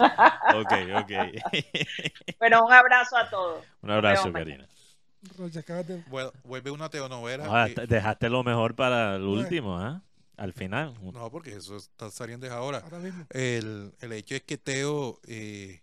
Ok, 0.56 0.74
ok. 1.02 1.12
Bueno, 2.40 2.66
un 2.66 2.74
abrazo 2.74 3.18
a 3.18 3.30
todos. 3.30 3.64
Un 3.82 3.92
abrazo, 3.92 4.32
Karina. 4.34 4.68
Vuel- 6.10 6.32
Vuelve 6.44 6.72
una 6.72 6.90
telenovela. 6.90 7.46
Ah, 7.48 7.68
dejaste 7.68 8.30
lo 8.30 8.44
mejor 8.44 8.76
para 8.76 9.16
el 9.16 9.24
Bueno. 9.26 9.42
último, 9.42 9.78
¿ah? 9.78 10.02
Al 10.38 10.54
final. 10.54 10.96
no, 11.02 11.30
porque 11.30 11.56
eso 11.56 11.78
está 11.78 12.10
saliendo 12.10 12.46
desde 12.46 12.58
ahora. 12.58 12.80
Ahora 12.80 12.98
mismo. 13.00 13.26
El, 13.30 13.94
el 14.00 14.12
hecho 14.14 14.34
es 14.36 14.42
que 14.42 14.58
Teo 14.58 15.20
eh, 15.28 15.82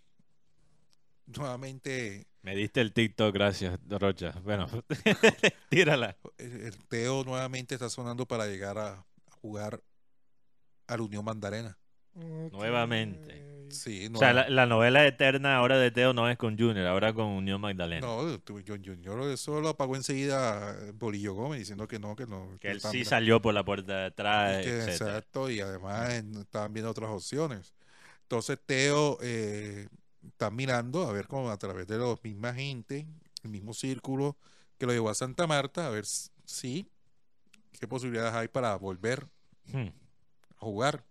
nuevamente, 1.27 2.27
Me 2.43 2.57
diste 2.57 2.81
el 2.81 2.93
TikTok, 2.93 3.32
gracias, 3.32 3.78
Rocha. 3.89 4.32
Bueno, 4.43 4.66
tírala. 5.69 6.16
el, 6.39 6.61
el 6.66 6.86
Teo 6.89 7.23
nuevamente 7.24 7.74
está 7.74 7.89
sonando 7.89 8.27
para 8.27 8.47
llegar 8.47 8.78
a, 8.78 8.89
a 8.95 9.31
jugar 9.40 9.81
al 10.89 11.01
Unión 11.01 11.24
Mandarena. 11.24 11.78
Nuevamente. 12.15 13.45
Sí, 13.70 14.11
O 14.15 14.19
sea, 14.19 14.32
la, 14.32 14.49
la 14.49 14.66
novela 14.66 15.07
eterna 15.07 15.57
ahora 15.57 15.78
de 15.78 15.90
Teo 15.90 16.12
no 16.12 16.28
es 16.28 16.36
con 16.39 16.59
Junior, 16.59 16.86
ahora 16.86 17.12
con 17.12 17.27
Unión 17.27 17.61
Magdalena. 17.61 18.07
No, 18.07 18.39
yo 18.65 18.77
eso 19.31 19.61
lo 19.61 19.69
apagó 19.70 19.97
enseguida 19.97 20.77
Bolillo 20.95 21.35
Gómez 21.35 21.61
diciendo 21.61 21.86
que 21.89 21.99
no, 21.99 22.16
que 22.16 22.27
no. 22.27 22.57
que 22.61 22.70
él 22.70 22.81
sí 22.81 22.89
mirando- 22.89 23.11
salió 23.11 23.43
por 23.43 23.55
la 23.55 23.65
puerta 23.65 23.97
de 23.97 24.05
atrás, 24.07 24.61
y 24.61 24.65
que- 24.65 24.85
exacto, 24.85 25.51
y 25.51 25.61
además 25.61 26.11
eh, 26.15 26.24
estaban 26.40 26.73
viendo 26.73 26.90
otras 26.90 27.11
opciones. 27.11 27.74
Entonces 28.23 28.59
Teo 28.65 29.19
eh, 29.23 29.89
está 30.27 30.51
mirando 30.51 31.07
a 31.09 31.12
ver 31.12 31.27
cómo 31.27 31.51
a 31.51 31.57
través 31.59 31.86
de 31.86 31.99
la 31.99 32.15
misma 32.23 32.53
gente, 32.55 33.07
el 33.43 33.51
mismo 33.51 33.73
círculo 33.74 34.36
que 34.78 34.86
lo 34.86 34.93
llevó 34.93 35.11
a 35.11 35.15
Santa 35.15 35.47
Marta, 35.47 35.86
a 35.86 35.90
ver 35.90 36.05
si 36.07 36.89
qué 37.81 37.86
posibilidades 37.89 38.35
hay 38.35 38.49
para 38.49 38.74
volver 38.77 39.27
Hmm. 39.73 39.89
a 40.57 40.61
jugar 40.61 41.05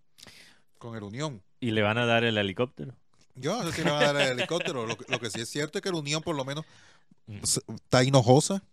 con 0.78 0.96
el 0.96 1.04
Unión. 1.04 1.42
Y 1.60 1.72
le 1.72 1.82
van 1.82 1.98
a 1.98 2.06
dar 2.06 2.24
el 2.24 2.38
helicóptero. 2.38 2.94
Yo 3.36 3.62
no 3.62 3.70
sé 3.70 3.78
si 3.78 3.84
le 3.84 3.92
van 3.92 4.04
a 4.04 4.14
dar 4.14 4.22
el 4.28 4.40
helicóptero. 4.40 4.86
Lo, 4.86 4.98
que- 4.98 5.12
lo 5.12 5.20
que 5.20 5.30
sí 5.30 5.42
es 5.42 5.50
cierto 5.50 5.78
es 5.78 5.82
que 5.82 5.90
el 5.90 5.96
Unión 5.96 6.22
por 6.24 6.36
lo 6.36 6.44
menos 6.46 6.66
Mm. 7.28 7.40
está 7.76 8.04
hinojosa. 8.04 8.64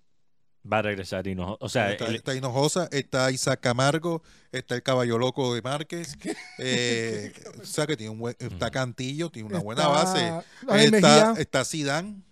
Va 0.71 0.79
a 0.79 0.83
regresar 0.83 1.27
y 1.27 1.35
no. 1.35 1.59
O 1.61 1.69
sea, 1.69 1.91
está, 1.93 2.07
el- 2.07 2.15
está 2.15 2.35
Hinojosa, 2.35 2.89
está 2.91 3.31
Isaac 3.31 3.61
Camargo, 3.61 4.23
está 4.51 4.75
el 4.77 4.83
caballo 4.83 5.19
loco 5.19 5.55
de 5.55 5.61
Márquez, 5.61 6.17
eh, 6.59 7.35
o 7.61 7.67
sea 7.67 7.87
que 7.87 7.97
tiene 7.99 8.11
un 8.11 8.19
buen, 8.19 8.35
está 8.39 8.71
Cantillo, 8.71 9.29
tiene 9.29 9.49
una 9.51 9.59
buena 9.59 9.83
Está 9.83 9.93
base, 9.93 10.33
está, 10.97 11.35
está 11.39 11.65
Zidane, 11.67 12.23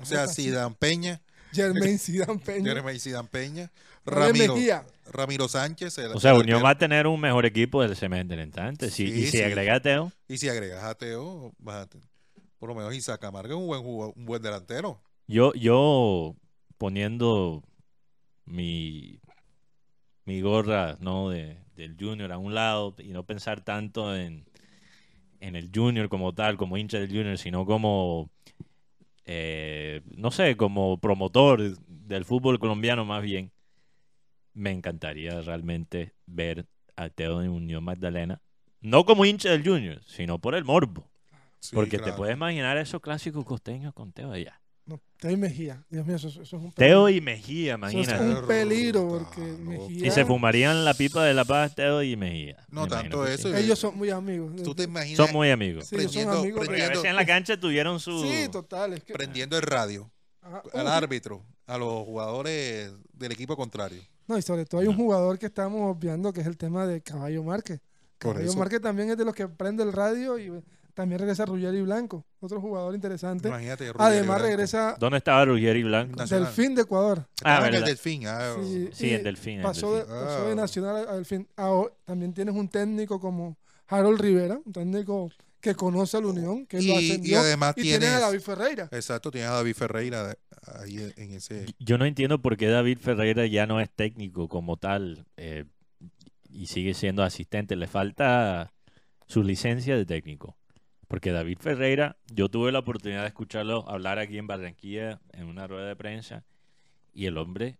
o 0.00 0.06
sea, 0.06 0.26
Zidane 0.26 0.74
Peña, 0.78 1.20
Jermaine 1.52 1.98
Zidane 1.98 2.38
Peña. 2.38 2.64
Jeremy 2.64 2.98
Zidane 2.98 3.28
Peña, 3.28 3.70
Ramiro, 4.06 4.54
Mejía. 4.54 4.86
Ramiro 5.06 5.48
Sánchez, 5.48 5.98
el- 5.98 6.12
o 6.12 6.20
sea, 6.20 6.32
el 6.32 6.38
Unión 6.38 6.58
arquero. 6.58 6.64
va 6.64 6.70
a 6.70 6.78
tener 6.78 7.06
un 7.06 7.20
mejor 7.20 7.46
equipo 7.46 7.82
del 7.82 7.96
semestre 7.96 8.42
entrante. 8.42 8.90
Sí, 8.90 9.04
y 9.04 9.26
si 9.26 9.38
sí. 9.38 9.42
agrega 9.42 9.76
a 9.76 9.80
Teo, 9.80 10.12
y 10.28 10.38
si 10.38 10.48
agregas 10.48 10.84
a 10.84 10.94
Teo, 10.94 11.52
vas 11.58 11.82
a 11.84 11.86
tener- 11.88 12.08
por 12.58 12.68
lo 12.70 12.74
menos 12.74 12.94
Isaac 12.94 13.20
Camargo 13.20 13.52
es 13.54 13.60
un 13.60 13.66
buen 13.66 13.82
jugador, 13.82 14.14
un 14.16 14.26
buen 14.26 14.42
delantero. 14.42 15.00
yo, 15.28 15.52
yo 15.54 16.34
poniendo 16.78 17.62
mi, 18.46 19.20
mi 20.24 20.40
gorra 20.40 20.96
no 21.00 21.30
de, 21.30 21.58
del 21.76 21.96
Junior 21.98 22.32
a 22.32 22.38
un 22.38 22.54
lado 22.54 22.94
y 22.98 23.08
no 23.10 23.24
pensar 23.24 23.62
tanto 23.62 24.14
en, 24.16 24.44
en 25.40 25.56
el 25.56 25.70
Junior 25.74 26.08
como 26.08 26.34
tal, 26.34 26.56
como 26.56 26.76
hincha 26.76 26.98
del 26.98 27.08
Junior, 27.10 27.38
sino 27.38 27.66
como, 27.66 28.30
eh, 29.24 30.02
no 30.16 30.30
sé, 30.30 30.56
como 30.56 30.98
promotor 31.00 31.76
del 31.88 32.24
fútbol 32.24 32.58
colombiano 32.58 33.04
más 33.04 33.22
bien, 33.22 33.52
me 34.56 34.70
encantaría 34.72 35.40
realmente 35.42 36.14
ver 36.26 36.66
a 36.96 37.10
Teo 37.10 37.40
de 37.40 37.48
Unión 37.48 37.84
Magdalena, 37.84 38.40
no 38.80 39.04
como 39.04 39.24
hincha 39.24 39.50
del 39.50 39.62
Junior, 39.66 40.00
sino 40.06 40.38
por 40.38 40.54
el 40.54 40.64
morbo. 40.64 41.08
Sí, 41.60 41.74
Porque 41.74 41.98
te 41.98 42.12
puedes 42.12 42.34
imaginar 42.36 42.76
esos 42.78 43.00
clásicos 43.00 43.44
costeños 43.44 43.92
con 43.94 44.12
Teo 44.12 44.32
allá. 44.32 44.60
No, 44.86 45.00
Teo 45.18 45.32
y 45.32 45.36
Mejía. 45.36 45.84
Dios 45.90 46.06
mío, 46.06 46.14
eso, 46.14 46.28
eso 46.28 46.42
es 46.42 46.52
un 46.52 46.70
Teo 46.72 47.06
peligro. 47.06 47.08
y 47.10 47.20
Mejía, 47.20 47.74
Eso 47.74 47.86
es 47.86 47.92
imagínate. 47.92 48.40
un 48.40 48.46
peligro 48.46 49.08
porque 49.08 49.34
Claro. 49.42 49.58
Mejía. 49.58 50.06
Y 50.06 50.10
se 50.12 50.24
fumarían 50.24 50.84
la 50.84 50.94
pipa 50.94 51.24
de 51.24 51.34
la 51.34 51.44
paz 51.44 51.74
Teo 51.74 52.02
y 52.04 52.14
Mejía. 52.16 52.64
No 52.70 52.82
Me 52.84 52.88
tanto 52.88 53.26
eso, 53.26 53.50
sí. 53.50 53.56
Ellos 53.58 53.78
son 53.78 53.98
muy 53.98 54.10
amigos. 54.10 54.62
Tú 54.62 54.74
te 54.76 54.84
imaginas 54.84 55.16
Son 55.16 55.32
muy 55.32 55.50
amigos. 55.50 55.86
Sí, 55.86 55.96
son 55.96 56.04
prendiendo- 56.04 56.38
amigos. 56.38 56.58
Porque 56.58 56.70
a 56.70 56.76
prendiendo- 56.76 57.00
veces 57.00 57.10
en 57.10 57.16
la 57.16 57.26
cancha 57.26 57.58
tuvieron 57.58 57.98
su... 58.00 58.22
Sí, 58.22 58.48
total. 58.52 58.92
Es 58.92 59.02
que, 59.02 59.12
prendiendo 59.12 59.56
el 59.56 59.62
radio 59.62 60.10
Ajá. 60.40 60.62
al 60.72 60.86
árbitro, 60.86 61.44
a 61.66 61.78
los 61.78 62.04
jugadores 62.04 62.92
del 63.12 63.32
equipo 63.32 63.56
contrario. 63.56 64.00
No, 64.28 64.36
y 64.38 64.42
sobre 64.42 64.64
todo 64.64 64.80
hay 64.80 64.88
un 64.88 64.96
jugador 64.96 65.38
que 65.38 65.46
estamos 65.46 65.80
obviando 65.96 66.32
que 66.32 66.40
es 66.40 66.46
el 66.46 66.56
tema 66.56 66.86
de 66.86 67.00
Caballo 67.00 67.42
Márquez. 67.44 67.80
Caballo. 68.18 68.52
Márquez 68.54 68.80
también 68.80 69.10
es 69.10 69.16
de 69.16 69.24
los 69.24 69.34
que 69.34 69.46
prende 69.48 69.82
el 69.82 69.92
radio 69.92 70.38
y 70.38 70.50
también 70.94 71.18
regresa 71.20 71.44
Ruggeri 71.44 71.82
Blanco, 71.82 72.24
otro 72.40 72.58
jugador 72.60 72.94
interesante. 72.94 73.48
Imagínate. 73.48 73.92
Ruggeri 73.92 74.02
Además 74.04 74.26
Blanco. 74.38 74.42
regresa 74.44 74.96
¿Dónde 74.98 75.18
estaba 75.18 75.44
Ruggeri 75.44 75.82
Blanco? 75.82 76.16
Nacional. 76.16 76.46
Delfín 76.46 76.74
de 76.74 76.82
Ecuador. 76.82 77.26
Estaba 77.36 77.68
en 77.68 77.74
el. 77.74 77.84
Delfín. 77.84 78.26
ah, 78.26 78.54
Sí, 78.62 78.88
Sí, 78.92 79.10
en 79.14 79.22
Delfín, 79.22 79.62
Pasó 79.62 79.92
de, 79.92 79.98
Delfín. 79.98 80.14
pasó 80.16 80.46
de 80.46 80.52
Ah. 80.52 80.54
Nacional 80.54 80.96
a 81.08 81.14
Delfín. 81.14 81.46
Ahora, 81.56 81.92
también 82.04 82.32
tienes 82.32 82.54
un 82.54 82.68
técnico 82.68 83.20
como 83.20 83.56
Harold 83.88 84.18
Rivera, 84.20 84.58
un 84.64 84.72
técnico 84.72 85.30
que 85.66 85.74
conoce 85.74 86.16
a 86.16 86.20
la 86.20 86.28
Unión, 86.28 86.64
que 86.66 86.78
Y- 86.78 86.86
lo 86.86 87.00
y 87.00 87.10
ascendió. 87.10 87.40
además 87.40 87.74
y 87.76 87.82
tienes 87.82 88.08
a 88.10 88.20
David 88.20 88.40
Ferreira. 88.40 88.88
Exacto, 88.92 89.30
tienes 89.30 89.50
a 89.50 89.54
David 89.54 89.74
Ferreira 89.74 90.36
ahí 90.80 91.12
en 91.16 91.32
ese. 91.32 91.66
Yo 91.80 91.98
no 91.98 92.04
entiendo 92.04 92.40
por 92.40 92.56
qué 92.56 92.68
David 92.68 92.98
Ferreira 93.00 93.46
ya 93.46 93.66
no 93.66 93.80
es 93.80 93.90
técnico 93.90 94.48
como 94.48 94.76
tal 94.76 95.26
eh, 95.36 95.64
y 96.48 96.66
sigue 96.66 96.94
siendo 96.94 97.22
asistente. 97.24 97.74
Le 97.74 97.86
falta 97.88 98.72
su 99.26 99.42
licencia 99.42 99.96
de 99.96 100.06
técnico. 100.06 100.56
Porque 101.08 101.30
David 101.32 101.58
Ferreira, 101.60 102.16
yo 102.32 102.48
tuve 102.48 102.72
la 102.72 102.80
oportunidad 102.80 103.22
de 103.22 103.28
escucharlo 103.28 103.88
hablar 103.88 104.18
aquí 104.18 104.38
en 104.38 104.46
Barranquilla 104.48 105.20
en 105.32 105.46
una 105.46 105.66
rueda 105.68 105.86
de 105.88 105.94
prensa 105.96 106.44
y 107.14 107.26
el 107.26 107.38
hombre 107.38 107.78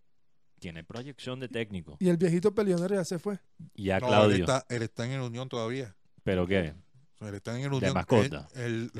tiene 0.59 0.83
proyección 0.83 1.39
de 1.39 1.47
técnico. 1.49 1.97
Y 1.99 2.07
el 2.09 2.17
viejito 2.17 2.53
peleonero 2.55 2.95
ya 2.95 3.03
se 3.05 3.19
fue. 3.19 3.39
Y 3.75 3.85
ya 3.85 3.99
No, 3.99 4.07
él 4.07 4.11
Claudio, 4.13 4.37
está, 4.45 4.65
él 4.69 4.81
está 4.81 5.05
en 5.05 5.11
el 5.11 5.21
Unión 5.21 5.49
todavía. 5.49 5.93
¿pero 6.23 6.45
qué? 6.47 6.73
Él 7.19 7.33
está 7.33 7.57
en 7.57 7.65
el 7.65 7.73
Unión. 7.73 7.93
mascota. 7.93 8.47
El 8.55 8.91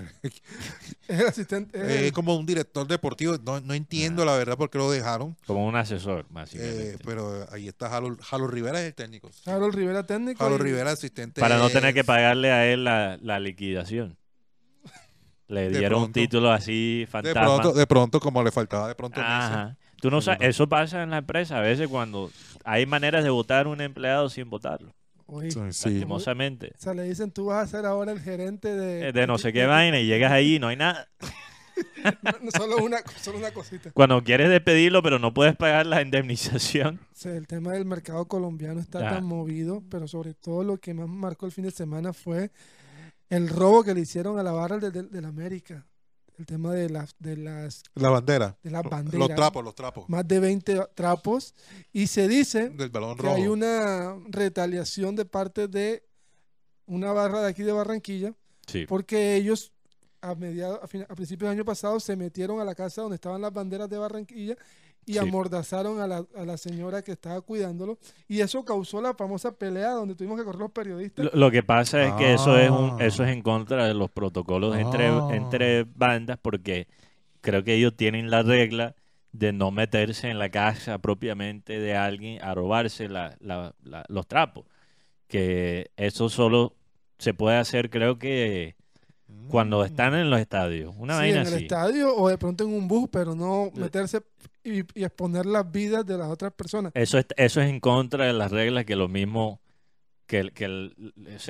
asistente. 1.27 2.07
es 2.07 2.11
como 2.11 2.35
un 2.35 2.45
director 2.45 2.87
deportivo. 2.87 3.37
No, 3.43 3.59
no 3.59 3.73
entiendo 3.73 4.25
la 4.25 4.35
verdad 4.35 4.57
por 4.57 4.69
qué 4.69 4.77
lo 4.79 4.89
dejaron. 4.91 5.35
Como 5.45 5.65
un 5.67 5.75
asesor, 5.75 6.21
eh, 6.21 6.25
básicamente. 6.29 6.97
pero 7.05 7.47
ahí 7.51 7.67
está 7.67 7.89
Jalo, 7.89 8.17
Jalo 8.21 8.47
Rivera, 8.47 8.79
es 8.81 8.87
el 8.87 8.93
técnico. 8.95 9.29
Harold 9.45 9.75
Rivera 9.75 10.03
técnico. 10.05 10.43
Jalo 10.43 10.55
y- 10.55 10.59
Rivera, 10.59 10.91
asistente. 10.91 11.39
Para 11.41 11.57
no 11.57 11.69
tener 11.69 11.93
que 11.93 12.03
pagarle 12.03 12.51
a 12.51 12.65
él 12.65 12.83
la, 12.83 13.17
la 13.21 13.39
liquidación. 13.39 14.17
Le 15.47 15.69
De 15.69 15.79
dieron 15.79 15.99
un 15.99 16.05
pronto. 16.11 16.19
título 16.19 16.51
así 16.51 17.01
De 17.01 17.07
fantasma. 17.07 17.41
pronto, 17.41 17.73
de 17.73 17.87
pronto, 17.87 18.19
como 18.19 18.43
le 18.43 18.51
faltaba 18.51 18.87
de 18.89 18.95
pronto. 18.95 19.21
Ajá. 19.21 19.77
Tú 20.01 20.11
no 20.11 20.21
sabes, 20.21 20.39
eso 20.49 20.67
pasa 20.67 21.03
en 21.03 21.09
la 21.11 21.19
empresa 21.19 21.57
a 21.57 21.61
veces 21.61 21.87
cuando 21.87 22.29
hay 22.65 22.85
maneras 22.85 23.23
de 23.23 23.29
votar 23.29 23.65
a 23.65 23.69
un 23.69 23.79
empleado 23.79 24.27
sin 24.29 24.49
votarlo. 24.49 24.93
Oye, 25.27 25.51
Sí. 25.51 25.59
Lastimosamente. 25.59 26.73
o 26.77 26.81
sea, 26.81 26.93
le 26.93 27.03
dicen, 27.03 27.31
tú 27.31 27.45
vas 27.47 27.63
a 27.63 27.77
ser 27.77 27.85
ahora 27.85 28.11
el 28.13 28.19
gerente 28.21 28.73
de... 28.75 29.09
Eh, 29.09 29.13
De 29.13 29.27
no 29.27 29.37
sé 29.37 29.51
qué 29.53 29.65
vaina 29.67 29.99
y 29.99 30.05
llegas 30.07 30.31
ahí 30.31 30.55
y 30.55 30.59
no 30.59 30.67
hay 30.69 30.77
nada. 30.77 31.07
No, 32.43 32.49
solo, 32.57 32.77
una, 32.77 32.97
solo 33.21 33.37
una 33.37 33.51
cosita. 33.51 33.91
Cuando 33.91 34.23
quieres 34.23 34.49
despedirlo, 34.49 35.03
pero 35.03 35.19
no 35.19 35.31
puedes 35.35 35.55
pagar 35.55 35.85
la 35.85 36.01
indemnización. 36.01 36.99
O 37.13 37.15
sea, 37.15 37.35
el 37.35 37.45
tema 37.45 37.73
del 37.73 37.85
mercado 37.85 38.25
colombiano 38.25 38.79
está 38.79 38.99
tan 38.99 39.23
movido, 39.25 39.83
pero 39.91 40.07
sobre 40.07 40.33
todo 40.33 40.63
lo 40.63 40.77
que 40.79 40.95
más 40.95 41.07
marcó 41.07 41.45
el 41.45 41.51
fin 41.51 41.65
de 41.65 41.71
semana 41.71 42.13
fue 42.13 42.49
el 43.29 43.47
robo 43.47 43.83
que 43.83 43.93
le 43.93 43.99
hicieron 44.01 44.39
a 44.39 44.43
la 44.43 44.53
barra 44.53 44.79
del, 44.79 44.91
del- 44.91 45.11
del 45.11 45.25
América. 45.25 45.85
El 46.37 46.45
tema 46.45 46.71
de 46.73 46.89
las, 46.89 47.15
de 47.19 47.35
las, 47.35 47.83
La 47.95 48.09
bandera. 48.09 48.57
de 48.61 48.69
las 48.69 48.83
Los 48.83 48.91
banderas. 48.91 49.35
trapos, 49.35 49.63
los 49.63 49.73
trapos. 49.75 50.07
Más 50.07 50.27
de 50.27 50.39
20 50.39 50.81
trapos. 50.93 51.53
Y 51.91 52.07
se 52.07 52.27
dice 52.27 52.69
Del 52.69 52.89
balón 52.89 53.15
que 53.15 53.23
rojo. 53.23 53.35
hay 53.35 53.47
una 53.47 54.15
retaliación 54.29 55.15
de 55.15 55.25
parte 55.25 55.67
de 55.67 56.03
una 56.85 57.11
barra 57.11 57.41
de 57.41 57.49
aquí 57.49 57.63
de 57.63 57.71
Barranquilla, 57.71 58.33
Sí. 58.67 58.85
porque 58.87 59.35
ellos 59.35 59.71
a, 60.21 60.35
mediados, 60.35 60.79
a, 60.83 60.87
fin- 60.87 61.05
a 61.09 61.15
principios 61.15 61.49
del 61.49 61.57
año 61.57 61.65
pasado 61.65 61.99
se 61.99 62.15
metieron 62.15 62.59
a 62.59 62.63
la 62.65 62.75
casa 62.75 63.01
donde 63.01 63.15
estaban 63.15 63.41
las 63.41 63.51
banderas 63.53 63.89
de 63.89 63.97
Barranquilla 63.97 64.55
y 65.07 65.13
Sí. 65.13 65.19
amordazaron 65.19 65.99
a 65.99 66.05
la, 66.05 66.23
a 66.35 66.45
la 66.45 66.57
señora 66.57 67.01
que 67.01 67.13
estaba 67.13 67.41
cuidándolo. 67.41 67.97
Y 68.27 68.41
eso 68.41 68.63
causó 68.63 69.01
la 69.01 69.15
famosa 69.15 69.51
pelea 69.57 69.91
donde 69.91 70.13
tuvimos 70.13 70.37
que 70.37 70.43
correr 70.45 70.59
los 70.61 70.71
periodistas. 70.71 71.25
Lo, 71.25 71.31
lo 71.33 71.49
que 71.51 71.63
pasa 71.63 72.03
es 72.03 72.13
que 72.13 72.33
eso 72.35 72.59
es 72.59 72.69
un, 72.69 72.97
Ah. 73.01 73.05
eso 73.05 73.23
es 73.23 73.31
en 73.31 73.41
contra 73.41 73.87
de 73.87 73.93
los 73.95 74.11
protocolos 74.11 74.77
entre, 74.77 75.07
Ah. 75.07 75.29
entre 75.31 75.85
bandas 75.85 76.37
porque 76.41 76.87
creo 77.41 77.63
que 77.63 77.73
ellos 77.73 77.95
tienen 77.95 78.29
la 78.29 78.43
regla 78.43 78.95
de 79.31 79.53
no 79.53 79.71
meterse 79.71 80.29
en 80.29 80.39
la 80.39 80.49
casa 80.49 80.97
propiamente 80.99 81.79
de 81.79 81.95
alguien 81.95 82.41
a 82.43 82.53
robarse 82.53 83.07
la- 83.07 83.35
la- 83.39 83.73
la- 83.83 84.05
los 84.09 84.27
trapos. 84.27 84.65
Que 85.27 85.91
eso 85.97 86.29
solo 86.29 86.73
se 87.17 87.33
puede 87.33 87.57
hacer 87.57 87.89
creo 87.89 88.17
que 88.19 88.75
cuando 89.49 89.83
están 89.83 90.15
en 90.15 90.29
los 90.29 90.39
estadios. 90.39 90.93
Una 90.97 91.15
Sí, 91.15 91.19
vaina 91.19 91.41
en 91.41 91.47
el 91.47 91.53
así. 91.53 91.63
estadio 91.63 92.15
o 92.15 92.29
de 92.29 92.37
pronto 92.37 92.63
en 92.63 92.73
un 92.73 92.87
bus, 92.87 93.09
pero 93.11 93.35
no 93.35 93.69
meterse 93.75 94.21
y, 94.67 94.83
y 94.99 95.03
exponer 95.03 95.45
las 95.45 95.71
vidas 95.71 96.05
de 96.05 96.17
las 96.17 96.27
otras 96.29 96.53
personas. 96.53 96.91
Eso 96.95 97.17
es, 97.17 97.25
eso 97.37 97.61
es 97.61 97.69
en 97.69 97.79
contra 97.79 98.25
de 98.25 98.33
las 98.33 98.51
reglas 98.51 98.85
que 98.85 98.95
lo 98.95 99.07
mismo 99.07 99.61
que, 100.25 100.51
que, 100.51 100.91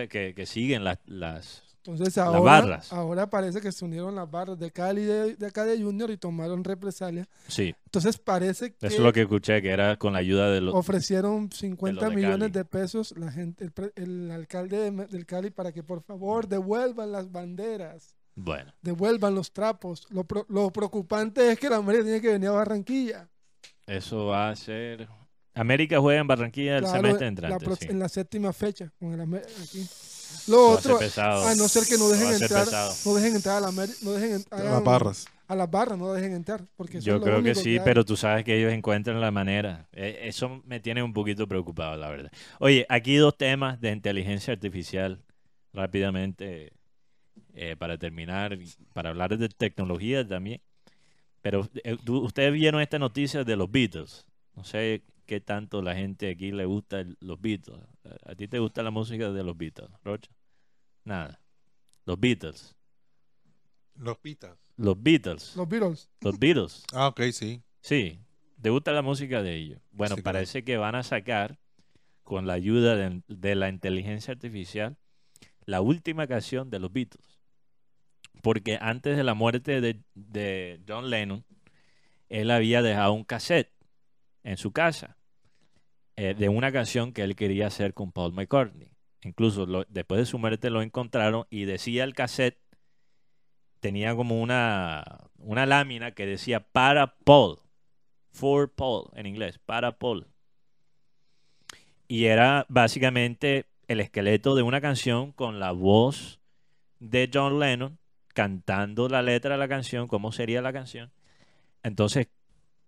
que, 0.09 0.33
que 0.35 0.45
siguen 0.45 0.83
las, 0.83 0.99
las, 1.05 1.63
Entonces 1.83 2.15
ahora, 2.19 2.39
barras. 2.39 2.93
ahora 2.93 3.27
parece 3.29 3.59
que 3.59 3.71
se 3.71 3.85
unieron 3.85 4.13
las 4.15 4.29
barras 4.29 4.59
de 4.59 4.71
Cali 4.71 5.03
de, 5.03 5.35
de 5.35 5.47
acá 5.47 5.65
de 5.65 5.81
Junior 5.81 6.11
y 6.11 6.17
tomaron 6.17 6.63
represalia. 6.63 7.27
Sí, 7.47 7.73
Entonces 7.85 8.19
parece 8.19 8.73
que 8.75 8.85
eso 8.85 8.97
es 8.97 9.01
lo 9.01 9.13
que 9.13 9.21
escuché, 9.21 9.61
que 9.63 9.69
era 9.69 9.97
con 9.97 10.13
la 10.13 10.19
ayuda 10.19 10.51
de 10.51 10.61
los... 10.61 10.75
ofrecieron 10.75 11.49
50 11.51 12.09
de 12.09 12.15
millones 12.15 12.51
de 12.51 12.65
pesos 12.65 13.15
la 13.17 13.31
gente, 13.31 13.65
el, 13.65 13.93
el 13.95 14.31
alcalde 14.31 14.91
de 14.91 15.07
del 15.07 15.25
Cali 15.25 15.49
para 15.49 15.71
que 15.71 15.81
por 15.81 16.03
favor 16.03 16.47
devuelvan 16.47 17.11
las 17.11 17.31
banderas, 17.31 18.13
Bueno, 18.39 18.71
devuelvan 18.83 19.33
los 19.33 19.51
trapos. 19.51 20.05
Lo, 20.11 20.23
pro- 20.23 20.45
lo 20.49 20.69
preocupante 20.69 21.51
es 21.51 21.57
que 21.57 21.69
la 21.69 21.77
América 21.77 22.03
tiene 22.03 22.21
que 22.21 22.27
venir 22.33 22.49
a 22.49 22.51
Barranquilla. 22.51 23.27
eso 23.87 24.27
va 24.27 24.49
a 24.49 24.55
ser... 24.55 25.07
América 25.55 25.99
juega 25.99 26.21
en 26.21 26.27
Barranquilla 26.27 26.77
el 26.77 26.85
semestre 26.85 27.21
la 27.21 27.27
entrante, 27.29 27.75
sí. 27.77 27.87
En 27.89 27.97
la 27.97 28.07
séptima 28.07 28.53
fecha 28.53 28.93
con 28.99 29.11
el 29.11 29.19
Amer- 29.21 29.43
aquí. 29.63 29.79
Va 29.81 30.51
Lo 30.53 30.77
a 30.77 30.81
ser 30.81 30.91
otro, 30.91 30.99
pesado. 30.99 31.47
a 31.47 31.55
no 31.55 31.67
ser 31.67 31.85
que 31.87 31.97
no 31.97 32.09
dejen 32.09 32.27
a 32.27 32.35
entrar, 32.37 32.65
pesado. 32.65 32.93
no 33.05 33.13
dejen 33.15 33.35
entrar 33.37 33.57
a 33.57 33.61
la 33.61 33.71
no 33.71 34.11
dejen 34.11 34.33
en- 34.33 34.65
Las 34.65 34.83
barras. 34.83 35.25
a 35.47 35.55
las 35.55 35.71
barras, 35.71 35.97
no 35.97 36.13
dejen 36.13 36.33
entrar, 36.33 36.63
porque 36.75 37.01
Yo 37.01 37.19
creo 37.19 37.41
que 37.41 37.55
sí, 37.55 37.79
pero 37.83 38.05
tú 38.05 38.15
sabes 38.15 38.43
que 38.43 38.55
ellos 38.59 38.71
encuentran 38.71 39.19
la 39.19 39.31
manera. 39.31 39.87
Eh, 39.93 40.19
Eso 40.25 40.61
me 40.63 40.79
tiene 40.79 41.01
un 41.01 41.11
poquito 41.13 41.47
preocupado, 41.47 41.97
la 41.97 42.09
verdad. 42.09 42.31
Oye, 42.59 42.85
aquí 42.87 43.15
dos 43.15 43.35
temas 43.35 43.81
de 43.81 43.91
inteligencia 43.93 44.53
artificial 44.53 45.23
rápidamente 45.73 46.73
eh, 47.59 47.75
para 47.75 47.97
terminar, 47.97 48.57
para 48.93 49.09
hablar 49.09 49.37
de 49.37 49.49
tecnología 49.49 50.25
también. 50.27 50.61
Pero 51.41 51.67
eh, 51.83 51.97
ustedes 52.07 52.53
vieron 52.53 52.81
esta 52.81 52.99
noticia 52.99 53.43
de 53.43 53.55
los 53.55 53.69
Beatles. 53.71 54.25
No 54.55 54.63
sé 54.63 55.03
qué 55.25 55.41
tanto 55.41 55.81
la 55.81 55.95
gente 55.95 56.29
aquí 56.29 56.51
le 56.51 56.65
gusta 56.65 56.99
el- 57.01 57.17
los 57.19 57.39
Beatles. 57.41 57.79
¿A 58.25 58.31
a 58.31 58.35
ti 58.35 58.47
te 58.47 58.59
gusta 58.59 58.83
la 58.83 58.91
música 58.91 59.31
de 59.31 59.43
los 59.43 59.57
Beatles, 59.57 59.89
Rocha? 60.03 60.31
Nada. 61.03 61.41
Los 62.05 62.19
Beatles. 62.19 62.75
Los 63.95 64.17
pitas. 64.19 64.57
Los 64.75 65.01
Beatles. 65.01 65.55
Los 65.55 65.67
Beatles. 65.67 66.09
Los 66.21 66.37
Beatles. 66.39 66.83
Ah, 66.93 67.07
ok, 67.07 67.21
sí. 67.31 67.61
Sí, 67.81 68.19
¿te 68.61 68.69
gusta 68.69 68.91
la 68.91 69.01
música 69.01 69.41
de 69.41 69.55
ellos? 69.55 69.81
Bueno, 69.91 70.15
Sí, 70.15 70.21
claro. 70.21 70.35
parece 70.35 70.63
que 70.63 70.77
van 70.77 70.95
a 70.95 71.03
sacar, 71.03 71.57
con 72.23 72.45
la 72.45 72.53
ayuda 72.53 72.95
de, 72.95 73.21
de 73.27 73.55
la 73.55 73.69
inteligencia 73.69 74.33
artificial, 74.33 74.97
la 75.65 75.81
última 75.81 76.27
canción 76.27 76.69
de 76.69 76.79
los 76.79 76.91
Beatles. 76.91 77.36
Porque 78.41 78.77
antes 78.81 79.17
de 79.17 79.23
la 79.23 79.33
muerte 79.33 79.81
de, 79.81 80.01
de 80.15 80.81
John 80.87 81.09
Lennon, 81.09 81.43
él 82.29 82.51
había 82.51 82.81
dejado 82.81 83.13
un 83.13 83.23
cassette 83.23 83.71
en 84.43 84.57
su 84.57 84.71
casa 84.71 85.17
eh, 86.15 86.33
de 86.33 86.49
una 86.49 86.71
canción 86.71 87.13
que 87.13 87.23
él 87.23 87.35
quería 87.35 87.67
hacer 87.67 87.93
con 87.93 88.11
Paul 88.11 88.33
McCartney. 88.33 88.91
Incluso 89.23 89.65
lo- 89.65 89.85
después 89.89 90.19
de 90.19 90.25
su 90.25 90.37
muerte 90.39 90.69
lo 90.69 90.81
encontraron 90.81 91.45
y 91.49 91.65
decía 91.65 92.03
el 92.03 92.13
cassette, 92.13 92.59
tenía 93.79 94.15
como 94.15 94.41
una, 94.41 95.29
una 95.37 95.65
lámina 95.65 96.11
que 96.11 96.25
decía 96.25 96.59
para 96.61 97.17
Paul, 97.17 97.59
for 98.31 98.73
Paul 98.73 99.09
en 99.13 99.25
inglés, 99.25 99.59
para 99.59 99.97
Paul. 99.97 100.27
Y 102.07 102.25
era 102.25 102.65
básicamente 102.69 103.65
el 103.87 103.99
esqueleto 103.99 104.55
de 104.55 104.63
una 104.63 104.81
canción 104.81 105.31
con 105.31 105.59
la 105.59 105.71
voz 105.71 106.39
de 106.99 107.29
John 107.33 107.59
Lennon 107.59 107.99
cantando 108.37 109.09
la 109.09 109.23
letra 109.23 109.53
de 109.53 109.57
la 109.57 109.67
canción, 109.67 110.07
cómo 110.07 110.31
sería 110.31 110.61
la 110.61 110.71
canción. 110.71 111.11
Entonces, 111.81 112.27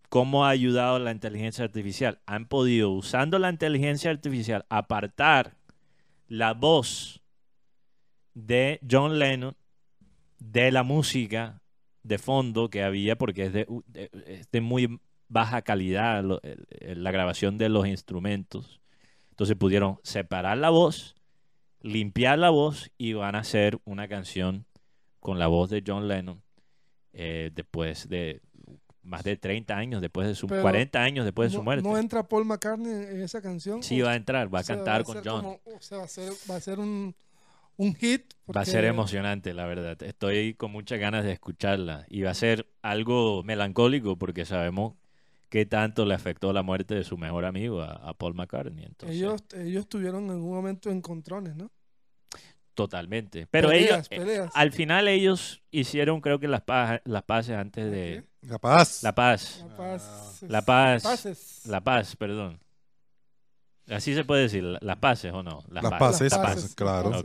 ¿cómo 0.07 0.45
ha 0.45 0.49
ayudado 0.49 0.99
la 0.99 1.11
inteligencia 1.11 1.63
artificial? 1.63 2.19
Han 2.27 2.45
podido, 2.45 2.91
usando 2.91 3.39
la 3.39 3.49
inteligencia 3.49 4.11
artificial, 4.11 4.67
apartar 4.69 5.57
la 6.27 6.53
voz 6.53 7.23
de 8.35 8.79
John 8.87 9.17
Lennon 9.17 9.55
de 10.37 10.71
la 10.71 10.83
música 10.83 11.63
de 12.03 12.19
fondo 12.19 12.69
que 12.69 12.83
había, 12.83 13.17
porque 13.17 13.45
es 13.47 14.51
de, 14.51 14.61
muy 14.61 14.99
baja 15.29 15.63
calidad 15.63 16.23
la 16.79 17.11
grabación 17.11 17.57
de 17.57 17.69
los 17.69 17.87
instrumentos. 17.87 18.81
Entonces 19.31 19.55
pudieron 19.55 19.97
separar 20.03 20.59
la 20.59 20.69
voz, 20.69 21.15
limpiar 21.81 22.37
la 22.37 22.51
voz 22.51 22.91
y 22.99 23.13
van 23.13 23.33
a 23.33 23.39
hacer 23.39 23.79
una 23.83 24.07
canción 24.07 24.67
con 25.19 25.39
la 25.39 25.47
voz 25.47 25.69
de 25.69 25.83
John 25.85 26.07
Lennon 26.07 26.41
eh, 27.13 27.51
después 27.53 28.07
de 28.09 28.41
más 29.01 29.23
de 29.23 29.37
30 29.37 29.75
años, 29.75 30.01
después 30.01 30.27
de 30.27 30.35
su 30.35 30.47
Pero 30.47 30.61
40 30.61 31.01
años 31.01 31.25
después 31.25 31.51
de 31.51 31.57
su 31.57 31.63
muerte. 31.63 31.87
no 31.87 31.97
entra 31.97 32.23
Paul 32.27 32.45
McCartney 32.45 32.91
en 32.91 33.21
esa 33.21 33.41
canción. 33.41 33.81
Sí, 33.81 34.01
va 34.01 34.11
a 34.11 34.15
entrar, 34.15 34.53
va 34.53 34.59
a 34.59 34.63
cantar 34.63 35.01
a 35.01 35.03
con 35.03 35.21
John. 35.23 35.41
como- 35.41 35.59
o 35.77 35.81
sea, 35.81 35.97
va 35.99 36.03
a 36.03 36.07
ser, 36.07 36.31
va 36.49 36.55
a 36.57 36.59
ser 36.61 36.79
un, 36.79 37.15
un 37.77 37.95
hit. 37.95 38.33
Va 38.55 38.61
a 38.61 38.65
ser 38.65 38.85
emocionante, 38.85 39.53
la 39.53 39.65
verdad. 39.65 40.01
Estoy 40.03 40.53
con 40.53 40.71
muchas 40.71 40.99
ganas 40.99 41.23
de 41.23 41.31
escucharla. 41.31 42.05
Y 42.09 42.21
va 42.21 42.31
a 42.31 42.35
ser 42.35 42.67
algo 42.81 43.41
melancólico 43.43 44.17
porque 44.17 44.45
sabemos 44.45 44.93
qué 45.47 45.65
tanto 45.65 46.05
le 46.05 46.13
afectó 46.13 46.53
la 46.53 46.61
muerte 46.61 46.93
de 46.93 47.03
su 47.03 47.17
mejor 47.17 47.45
amigo, 47.45 47.81
a, 47.81 47.93
a 47.93 48.13
Paul 48.13 48.35
McCartney. 48.35 48.85
Entonces, 48.85 49.17
Ellos, 49.17 49.41
ellos 49.55 49.87
tuvieron 49.89 50.25
en 50.25 50.31
algún 50.31 50.53
momento 50.53 50.91
encontrones, 50.91 51.55
¿no? 51.55 51.71
Totalmente. 52.83 53.45
Pero 53.51 53.69
Peleas, 53.69 53.91
ellos, 53.91 54.07
eh, 54.11 54.17
peleas. 54.17 54.51
al 54.55 54.71
final 54.71 55.07
ellos 55.07 55.61
hicieron 55.71 56.21
creo 56.21 56.39
que 56.39 56.47
las, 56.47 56.61
paja- 56.61 57.01
las 57.05 57.23
paces 57.23 57.55
antes 57.57 57.91
de... 57.91 58.23
La 58.41 58.57
paz. 58.57 59.03
La 59.03 59.13
paz. 59.13 59.65
La 59.67 59.75
paz. 59.77 60.43
La 60.47 60.61
paz. 60.61 61.03
Paces. 61.03 61.61
La 61.65 61.81
paz, 61.83 62.15
perdón. 62.15 62.59
Así 63.89 64.13
se 64.13 64.23
puede 64.23 64.43
decir, 64.43 64.63
la- 64.63 64.79
las 64.81 64.97
paces 64.97 65.33
o 65.33 65.43
no. 65.43 65.63
Las 65.69 65.83
pa- 65.83 65.97
paces, 65.97 66.31
las 66.31 66.39
paces, 66.41 66.75
claro. 66.75 67.09
las. 67.09 67.23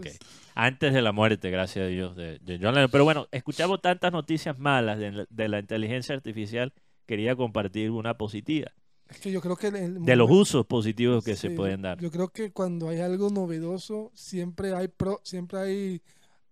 Antes 0.56 0.92
de 0.94 1.02
la 1.02 1.12
muerte, 1.12 1.50
gracias 1.50 1.84
a 1.84 1.88
Dios, 1.88 2.16
de, 2.16 2.38
de 2.40 2.58
John 2.60 2.74
Lennon. 2.74 2.90
Pero 2.90 3.04
bueno, 3.04 3.26
escuchamos 3.32 3.80
tantas 3.82 4.12
noticias 4.12 4.58
malas 4.58 4.98
de, 4.98 5.12
la- 5.12 5.26
de 5.28 5.48
la 5.48 5.58
inteligencia 5.60 6.14
artificial, 6.14 6.72
quería 7.06 7.36
compartir 7.36 7.90
una 7.90 8.14
positiva. 8.16 8.72
Es 9.08 9.20
que 9.20 9.30
yo 9.30 9.40
creo 9.40 9.56
que 9.56 9.68
el 9.68 10.02
De 10.02 10.16
los 10.16 10.30
usos 10.30 10.66
positivos 10.66 11.24
que 11.24 11.36
se 11.36 11.50
pueden 11.50 11.82
dar. 11.82 12.00
Yo 12.00 12.10
creo 12.10 12.28
que 12.28 12.52
cuando 12.52 12.88
hay 12.88 13.00
algo 13.00 13.30
novedoso, 13.30 14.10
siempre 14.14 14.74
hay 14.74 14.88
pro, 14.88 15.20
siempre 15.22 15.58
hay 15.58 16.02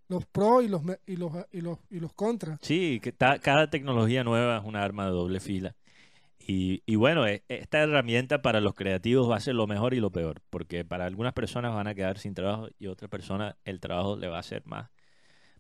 los 0.09 0.27
pros 0.27 0.65
y 0.65 0.69
los 0.69 0.83
y 1.07 1.17
los 1.17 1.33
y 1.51 1.61
los 1.63 1.79
y 1.91 2.01
los 2.01 2.13
contras. 2.13 2.59
Sí, 2.63 3.01
que 3.03 3.13
ta- 3.13 3.39
cada 3.39 3.71
tecnología 3.71 4.23
nueva 4.25 4.59
es 4.59 4.65
una 4.65 4.83
arma 4.83 5.07
de 5.07 5.13
doble 5.13 5.41
fila. 5.41 5.75
Y, 6.47 6.83
y 6.87 6.97
bueno, 6.97 7.27
e- 7.27 7.45
esta 7.49 7.79
herramienta 7.81 8.43
para 8.43 8.61
los 8.61 8.75
creativos 8.75 9.31
va 9.31 9.37
a 9.37 9.41
ser 9.41 9.55
lo 9.55 9.67
mejor 9.67 9.95
y 9.95 10.01
lo 10.01 10.11
peor, 10.11 10.43
porque 10.51 10.85
para 10.85 11.07
algunas 11.07 11.33
personas 11.35 11.75
van 11.75 11.87
a 11.87 11.95
quedar 11.95 12.19
sin 12.19 12.35
trabajo 12.35 12.69
y 12.79 12.89
otras 12.89 13.11
personas 13.11 13.55
el 13.65 13.81
trabajo 13.81 14.17
le 14.17 14.29
va 14.29 14.39
a 14.41 14.43
ser 14.43 14.63
más, 14.67 14.91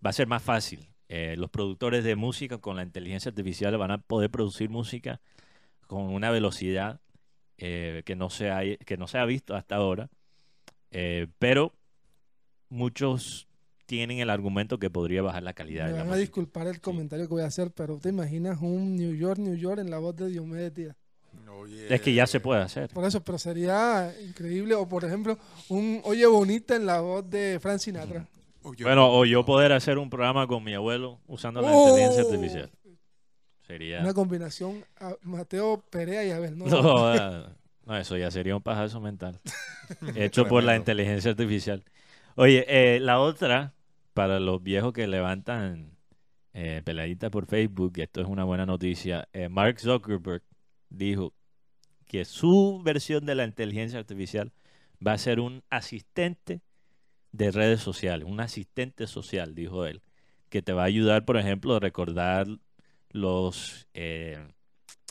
va 0.05 0.10
a 0.10 0.12
ser 0.12 0.27
más 0.27 0.43
fácil. 0.43 0.89
Eh, 1.09 1.36
los 1.39 1.51
productores 1.51 2.05
de 2.05 2.16
música 2.16 2.59
con 2.59 2.77
la 2.77 2.82
inteligencia 2.82 3.28
artificial 3.31 3.77
van 3.78 3.90
a 3.93 3.98
poder 3.98 4.31
producir 4.31 4.70
música 4.70 5.20
con 5.93 6.05
una 6.12 6.31
velocidad 6.31 7.01
eh, 7.59 8.02
que, 8.05 8.16
no 8.16 8.28
se 8.31 8.51
ha, 8.51 8.62
que 8.85 8.97
no 8.97 9.06
se 9.06 9.19
ha 9.19 9.24
visto 9.24 9.55
hasta 9.55 9.77
ahora, 9.77 10.09
Eh, 10.90 11.27
pero 11.39 11.73
muchos 12.69 13.48
tienen 13.86 14.19
el 14.19 14.31
argumento 14.31 14.78
que 14.78 14.90
podría 14.90 15.23
bajar 15.23 15.43
la 15.43 15.52
calidad 15.52 15.85
Me 15.85 15.90
de 15.93 15.97
la 15.97 16.02
van 16.05 16.06
a 16.09 16.10
música. 16.10 16.20
disculpar 16.20 16.66
el 16.66 16.81
comentario 16.81 17.27
que 17.27 17.35
voy 17.35 17.43
a 17.43 17.47
hacer, 17.47 17.70
pero 17.70 17.98
te 17.98 18.09
imaginas 18.09 18.60
un 18.60 18.97
New 18.97 19.14
York, 19.14 19.39
New 19.39 19.55
York 19.56 19.81
en 19.81 19.90
la 19.90 19.98
voz 19.98 20.16
de 20.16 20.28
Diomedes 20.28 20.74
Díaz. 20.74 20.97
Es 21.89 22.01
que 22.01 22.12
ya 22.12 22.27
se 22.27 22.40
puede 22.40 22.60
hacer. 22.62 22.89
Por 22.90 23.05
eso, 23.05 23.23
pero 23.23 23.39
sería 23.39 24.12
increíble. 24.27 24.74
O 24.74 24.89
por 24.89 25.05
ejemplo, 25.05 25.39
un 25.69 26.01
Oye 26.05 26.27
Bonita 26.27 26.74
en 26.77 26.86
la 26.86 27.01
voz 27.01 27.28
de 27.28 27.59
Frank 27.60 27.78
Sinatra. 27.78 28.27
Bueno, 28.81 29.12
o 29.12 29.24
yo 29.24 29.44
poder 29.44 29.73
hacer 29.73 29.98
un 29.98 30.10
programa 30.10 30.47
con 30.47 30.62
mi 30.64 30.74
abuelo 30.74 31.20
usando 31.27 31.60
la 31.62 31.69
Oh. 31.73 31.89
inteligencia 31.89 32.23
artificial. 32.23 32.70
Sería. 33.72 34.00
Una 34.00 34.12
combinación 34.12 34.84
a 35.00 35.14
Mateo 35.22 35.82
Perea 35.88 36.22
y 36.26 36.30
Abel. 36.30 36.58
No, 36.58 36.66
No, 36.82 37.06
ah, 37.06 37.56
no, 37.86 37.96
eso 37.96 38.18
ya 38.18 38.30
sería 38.30 38.54
un 38.54 38.62
pajazo 38.62 39.00
mental. 39.00 39.40
Hecho 40.14 40.46
por 40.46 40.62
la 40.62 40.76
inteligencia 40.76 41.30
artificial. 41.30 41.82
Oye, 42.34 42.66
eh, 42.68 43.00
la 43.00 43.18
otra, 43.18 43.72
para 44.12 44.40
los 44.40 44.62
viejos 44.62 44.92
que 44.92 45.06
levantan 45.06 45.96
eh, 46.52 46.82
peladitas 46.84 47.30
por 47.30 47.46
Facebook, 47.46 47.94
esto 47.96 48.20
es 48.20 48.26
una 48.26 48.44
buena 48.44 48.66
noticia, 48.66 49.26
eh, 49.32 49.48
Mark 49.48 49.80
Zuckerberg 49.80 50.42
dijo 50.90 51.32
que 52.06 52.26
su 52.26 52.82
versión 52.84 53.24
de 53.24 53.34
la 53.36 53.44
inteligencia 53.44 53.98
artificial 53.98 54.52
va 55.04 55.14
a 55.14 55.18
ser 55.18 55.40
un 55.40 55.62
asistente 55.70 56.60
de 57.32 57.50
redes 57.50 57.80
sociales, 57.80 58.28
un 58.28 58.40
asistente 58.40 59.06
social, 59.06 59.54
dijo 59.54 59.86
él, 59.86 60.02
que 60.50 60.60
te 60.60 60.74
va 60.74 60.82
a 60.82 60.86
ayudar, 60.86 61.24
por 61.24 61.38
ejemplo, 61.38 61.74
a 61.74 61.80
recordar 61.80 62.46
los 63.12 63.89
eh, 63.94 64.39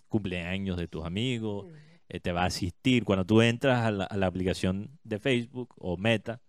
cumpleaños 0.09 0.77
de 0.77 0.87
tus 0.87 1.05
amigos, 1.05 1.67
eh, 2.09 2.19
te 2.19 2.31
va 2.31 2.43
a 2.43 2.45
asistir. 2.47 3.05
Cuando 3.05 3.25
tú 3.25 3.41
entras 3.41 3.81
a 3.85 3.91
la, 3.91 4.03
a 4.05 4.17
la 4.17 4.27
aplicación 4.27 4.99
de 5.03 5.19
Facebook 5.19 5.73
o 5.77 5.97
Meta, 5.97 6.41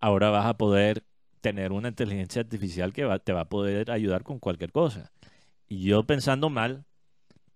ahora 0.00 0.30
vas 0.30 0.46
a 0.46 0.56
poder 0.56 1.04
tener 1.40 1.72
una 1.72 1.88
inteligencia 1.88 2.42
artificial 2.42 2.92
que 2.92 3.04
va- 3.04 3.18
te 3.18 3.32
va 3.32 3.42
a 3.42 3.48
poder 3.48 3.90
ayudar 3.90 4.22
con 4.24 4.38
cualquier 4.40 4.72
cosa. 4.72 5.12
Y 5.68 5.84
yo 5.84 6.04
pensando 6.06 6.50
mal, 6.50 6.84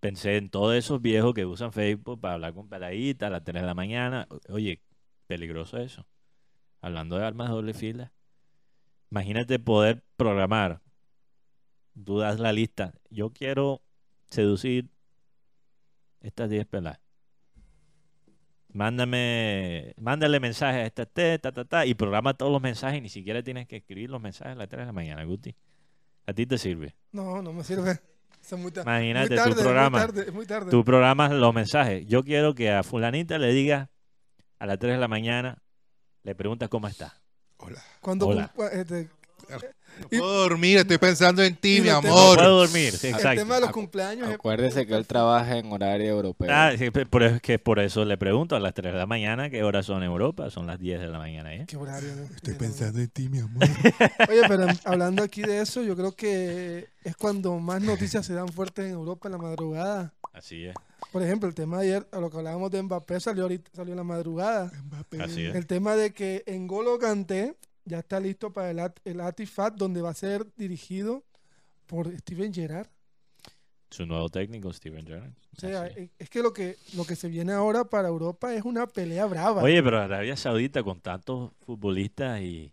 pensé 0.01 0.37
en 0.39 0.51
todos 0.51 0.75
esos 0.77 1.03
viejos 1.03 1.35
que 1.35 1.47
usan 1.47 1.73
Facebook 1.73 2.21
para 2.21 2.35
hablar 2.35 2.55
con 2.55 2.69
peladitas 2.69 3.29
a 3.29 3.31
las 3.31 3.45
3 3.45 3.63
de 3.63 3.67
la 3.67 3.75
mañana. 3.75 4.29
Oye, 4.49 4.83
peligroso 5.27 5.79
eso. 5.79 6.07
Hablando 6.83 7.19
de 7.19 7.27
armas 7.27 7.49
de 7.49 7.55
doble 7.55 7.75
fila. 7.75 8.13
Imagínate 9.11 9.59
poder 9.59 10.05
programar. 10.17 10.81
Tú 12.05 12.19
das 12.19 12.41
la 12.41 12.53
lista. 12.53 12.95
Yo 13.11 13.31
quiero 13.31 13.83
seducir 14.31 14.91
estas 16.21 16.49
10 16.51 16.67
peladas. 16.67 17.01
Mándame, 18.73 19.95
mándale 19.97 20.39
mensajes 20.39 20.83
a 20.83 20.87
esta 20.87 21.07
T, 21.07 21.39
ta, 21.41 21.51
ta, 21.53 21.65
ta, 21.65 21.87
y 21.87 21.95
programa 21.95 22.35
todos 22.35 22.53
los 22.53 22.63
mensajes. 22.63 23.03
Ni 23.03 23.09
siquiera 23.09 23.43
tienes 23.43 23.67
que 23.67 23.77
escribir 23.77 24.11
los 24.11 24.21
mensajes 24.21 24.53
a 24.53 24.57
las 24.57 24.69
3 24.69 24.81
de 24.81 24.87
la 24.87 24.93
mañana, 24.93 25.25
Guti. 25.25 25.57
¿A 26.27 26.33
ti 26.33 26.47
te 26.47 26.57
sirve? 26.59 26.95
No, 27.11 27.43
no 27.43 27.53
me 27.53 27.65
sirve. 27.65 28.01
Es 28.43 28.53
muy, 28.57 28.73
Imagínate, 28.75 29.29
muy 29.29 29.39
tu 29.39 29.51
tarde, 29.51 29.63
programa. 29.63 29.99
Muy 29.99 30.07
tarde, 30.07 30.33
muy 30.33 30.47
tarde. 30.47 30.71
Tú 30.71 30.85
programas 30.85 31.33
los 31.33 31.53
mensajes. 31.53 32.07
Yo 32.07 32.23
quiero 32.23 32.55
que 32.55 32.71
a 32.71 32.83
fulanita 32.83 33.39
le 33.39 33.53
digas 33.53 33.89
a 34.59 34.67
las 34.67 34.79
3 34.79 34.95
de 34.95 34.99
la 34.99 35.09
mañana, 35.09 35.63
le 36.23 36.35
preguntas 36.35 36.69
cómo 36.69 36.87
está. 36.87 37.21
Hola. 37.57 37.83
Cuando 38.01 38.29
Hola. 38.29 38.53
este, 38.73 39.09
No 40.01 40.09
puedo 40.09 40.41
dormir, 40.49 40.79
estoy 40.79 40.99
pensando 40.99 41.43
en 41.43 41.57
ti, 41.57 41.81
mi 41.81 41.89
tengo- 41.89 42.03
No 42.03 42.09
amor. 42.11 42.37
puedo 42.39 42.57
dormir, 42.61 42.93
sí, 42.97 43.09
el 43.09 43.15
exacto. 43.15 43.41
tema 43.43 43.57
de 43.57 43.61
los 43.63 43.71
cumpleaños 43.71 44.29
es- 44.29 44.35
Acuérdese 44.37 44.87
que 44.87 44.95
él 44.95 45.07
trabaja 45.07 45.59
en 45.59 45.71
horario 45.73 46.09
europeo. 46.09 46.49
Ah, 46.51 46.73
sí, 46.79 46.87
es 46.93 47.41
que 47.43 47.59
por 47.59 47.79
eso 47.79 48.05
le 48.05 48.17
pregunto 48.17 48.57
a 48.57 48.61
las 48.61 48.73
3 48.75 48.93
de 48.93 48.99
la 48.99 49.07
mañana 49.07 49.51
qué 49.51 49.63
horas 49.63 49.85
son 49.87 49.99
en 50.03 50.05
Europa. 50.11 50.49
Son 50.51 50.67
las 50.67 50.79
10 50.79 51.01
de 51.01 51.09
la 51.09 51.19
mañana. 51.19 51.55
¿eh? 51.55 51.65
¿Qué 51.69 51.77
horario? 51.77 52.15
no? 52.17 52.23
Estoy 52.35 52.55
pensando 52.55 52.99
en 53.01 53.09
ti, 53.09 53.29
mi 53.29 53.41
amor. 53.41 53.63
Oye, 54.31 54.41
pero 54.49 54.67
hablando 54.85 55.23
aquí 55.23 55.43
de 55.43 55.61
eso, 55.61 55.83
yo 55.83 55.95
creo 55.97 56.13
que 56.13 56.89
es 57.05 57.17
cuando 57.17 57.59
más 57.59 57.83
noticias 57.83 58.25
se 58.25 58.33
dan 58.35 58.49
fuertes 58.49 58.87
en 58.87 58.93
Europa 58.93 59.29
en 59.29 59.33
la 59.33 59.39
madrugada. 59.39 60.15
Así 60.33 60.65
es. 60.67 60.75
Por 61.13 61.23
ejemplo, 61.23 61.49
el 61.49 61.55
tema 61.55 61.79
de 61.81 61.87
ayer, 61.89 62.07
a 62.13 62.21
lo 62.21 62.31
que 62.31 62.37
hablábamos 62.37 62.71
de 62.71 62.83
Mbappé, 62.83 63.19
salió 63.21 63.43
ahorita, 63.45 63.71
salió 63.75 63.93
en 63.93 63.97
la 63.99 64.05
madrugada. 64.05 64.71
Así 65.19 65.45
es. 65.45 65.55
El 65.55 65.67
tema 65.67 65.97
de 65.97 66.13
que 66.13 66.43
en 66.47 66.67
Golo 66.69 66.99
Kanté 66.99 67.57
ya 67.91 67.99
está 67.99 68.21
listo 68.21 68.53
para 68.53 68.71
el, 68.71 68.79
At- 68.79 69.01
el 69.05 69.21
Atifat, 69.21 69.75
donde 69.75 70.01
va 70.01 70.11
a 70.11 70.15
ser 70.15 70.47
dirigido 70.57 71.25
por 71.87 72.17
Steven 72.19 72.55
Gerrard. 72.55 72.89
Su 73.91 74.07
nuevo 74.07 74.29
técnico, 74.29 74.73
Steven 74.73 75.05
Gerrard. 75.05 75.33
O 75.57 75.61
sea, 75.61 75.83
Así 75.83 75.93
es. 75.97 76.05
es- 76.05 76.11
es 76.21 76.31
que 76.31 76.43
lo 76.43 76.53
que 76.53 76.77
lo 76.95 77.05
que 77.05 77.17
se 77.17 77.29
viene 77.29 77.53
ahora 77.53 77.85
para 77.85 78.09
Europa 78.09 78.55
es 78.55 78.65
una 78.65 78.87
pelea 78.87 79.27
brava. 79.27 79.63
Oye, 79.63 79.83
pero 79.83 79.99
Arabia 80.01 80.37
Saudita 80.37 80.83
con 80.85 81.01
tantos 81.01 81.51
futbolistas 81.67 82.41
y, 82.41 82.73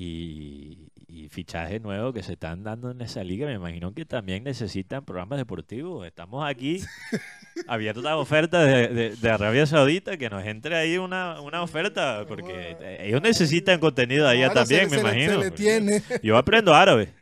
y, 0.00 0.88
y 1.08 1.28
fichajes 1.28 1.80
nuevos 1.82 2.14
que 2.14 2.22
se 2.22 2.34
están 2.34 2.62
dando 2.62 2.90
en 2.90 3.00
esa 3.00 3.24
liga, 3.24 3.46
me 3.46 3.54
imagino 3.54 3.92
que 3.92 4.04
también 4.04 4.44
necesitan 4.44 5.04
programas 5.04 5.38
deportivos. 5.38 6.06
Estamos 6.06 6.48
aquí 6.48 6.80
abiertos 7.66 8.04
a 8.06 8.16
ofertas 8.16 8.66
de, 8.66 8.88
de- 8.88 9.16
de 9.16 9.30
Arabia 9.30 9.66
Saudita, 9.66 10.16
que 10.16 10.30
nos 10.30 10.44
entre 10.44 10.76
ahí 10.76 10.98
una, 10.98 11.40
una 11.40 11.62
oferta, 11.62 12.24
porque 12.28 12.76
ellos 13.00 13.20
necesitan 13.22 13.80
contenido 13.80 14.28
allá 14.28 14.48
Ahora 14.48 14.60
también, 14.60 14.84
me 14.84 14.90
se 14.90 14.94
le- 14.96 15.00
imagino. 15.00 15.32
Se 15.32 15.38
le 15.38 15.50
tiene 15.50 16.02
Yo 16.22 16.36
aprendo 16.36 16.74
árabe. 16.74 17.12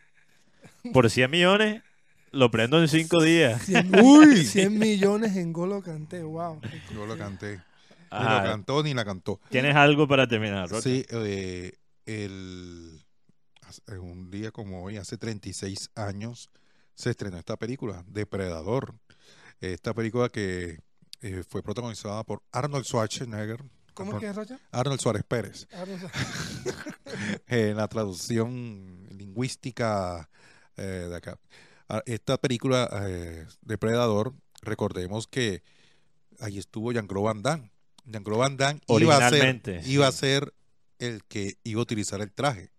Por 0.93 1.09
100 1.11 1.31
millones, 1.31 1.83
lo 2.31 2.51
prendo 2.51 2.81
en 2.81 2.89
5 2.89 3.23
días. 3.23 3.63
100, 3.63 4.01
Uy. 4.05 4.45
100 4.45 4.79
millones 4.79 5.37
en 5.37 5.53
Golo 5.53 5.81
Kanté, 5.83 6.23
wow. 6.23 6.61
Yo 6.95 7.07
lo 7.07 7.17
canté. 7.17 7.61
Ni 8.13 8.19
lo 8.23 8.43
cantó 8.45 8.83
ni 8.85 8.95
la 8.95 9.05
cantó. 9.05 9.41
¿Tienes 9.51 9.75
algo 9.75 10.07
para 10.07 10.29
terminar, 10.29 10.69
Rocha? 10.69 10.83
Sí, 10.83 11.05
eh, 11.11 11.73
el, 12.07 13.05
hace- 13.63 13.99
un 13.99 14.31
día 14.31 14.51
como 14.51 14.83
hoy, 14.83 14.97
hace 14.97 15.19
36 15.19 15.91
años, 15.95 16.51
se 16.95 17.11
estrenó 17.11 17.37
esta 17.39 17.57
película, 17.57 18.05
Depredador. 18.09 18.95
Esta 19.61 19.93
película 19.95 20.29
que 20.29 20.81
eh, 21.23 21.43
fue 21.49 21.63
protagonizada 21.63 22.25
por 22.25 22.43
Arnold 22.53 22.85
Schwarzenegger. 22.85 23.63
¿Cómo 23.95 24.13
es 24.15 24.19
que 24.21 24.29
es, 24.29 24.37
Rocha? 24.37 24.59
Arnold 24.73 25.01
Suárez 25.01 25.25
Pérez. 25.27 25.67
Sé. 25.71 26.75
en 27.47 27.77
la 27.77 27.89
traducción 27.89 29.07
lingüística 29.11 30.29
eh, 30.77 31.07
de 31.09 31.17
acá. 31.17 31.39
Esta 32.05 32.37
película, 32.37 32.89
eh, 33.07 33.47
Depredador, 33.63 34.35
recordemos 34.61 35.27
que 35.27 35.63
ahí 36.41 36.59
estuvo 36.59 36.93
Jean-Claude 36.93 37.25
Van 37.27 37.43
Damme. 37.43 37.71
Jean-Claude 38.05 38.39
Van 38.41 38.57
Damme 38.57 38.81
iba 38.89 39.15
a, 39.17 39.19
ser, 39.19 39.27
Originalmente, 39.41 39.81
iba 39.87 40.09
a 40.09 40.13
sí. 40.13 40.19
ser 40.19 40.53
el 40.99 41.25
que 41.25 41.55
iba 41.65 41.81
a 41.81 41.83
utilizar 41.83 42.21
el 42.21 42.33
traje. 42.33 42.71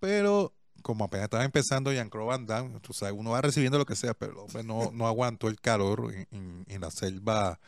Pero 0.00 0.52
como 0.82 1.04
apenas 1.04 1.24
estaba 1.24 1.44
empezando 1.44 1.92
Jean-Claude 1.92 2.28
Van 2.28 2.46
Damme, 2.46 2.80
tú 2.80 2.92
sabes, 2.92 3.14
uno 3.18 3.30
va 3.30 3.40
recibiendo 3.42 3.78
lo 3.78 3.84
que 3.86 3.96
sea, 3.96 4.14
pero 4.14 4.32
el 4.32 4.38
hombre 4.38 4.62
no, 4.62 4.90
no 4.92 5.06
aguantó 5.08 5.48
el 5.48 5.60
calor 5.60 6.12
en, 6.14 6.26
en- 6.30 6.64
en 6.68 6.80
la 6.80 6.90
selva, 6.90 7.58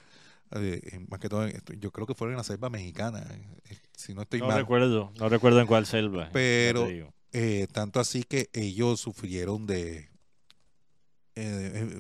eh, 0.53 0.81
en- 0.93 1.07
más 1.11 1.19
que 1.19 1.29
todo, 1.29 1.47
yo 1.79 1.91
creo 1.91 2.07
que 2.07 2.15
fue 2.15 2.29
en 2.29 2.37
la 2.37 2.45
selva 2.45 2.71
mexicana, 2.71 3.27
eh, 3.69 3.77
si 3.97 4.15
no 4.15 4.23
estoy 4.23 4.41
No 4.41 4.47
mal. 4.47 4.59
recuerdo, 4.61 5.13
no 5.19 5.29
recuerdo 5.29 5.61
en 5.61 5.67
cuál 5.67 5.87
selva. 5.87 6.31
Pero-. 6.33 6.87
Eh, 7.33 7.69
tanto 7.73 8.01
así 8.01 8.25
que 8.25 8.49
ellos 8.53 8.99
sufrieron 9.01 9.65
de... 9.67 10.09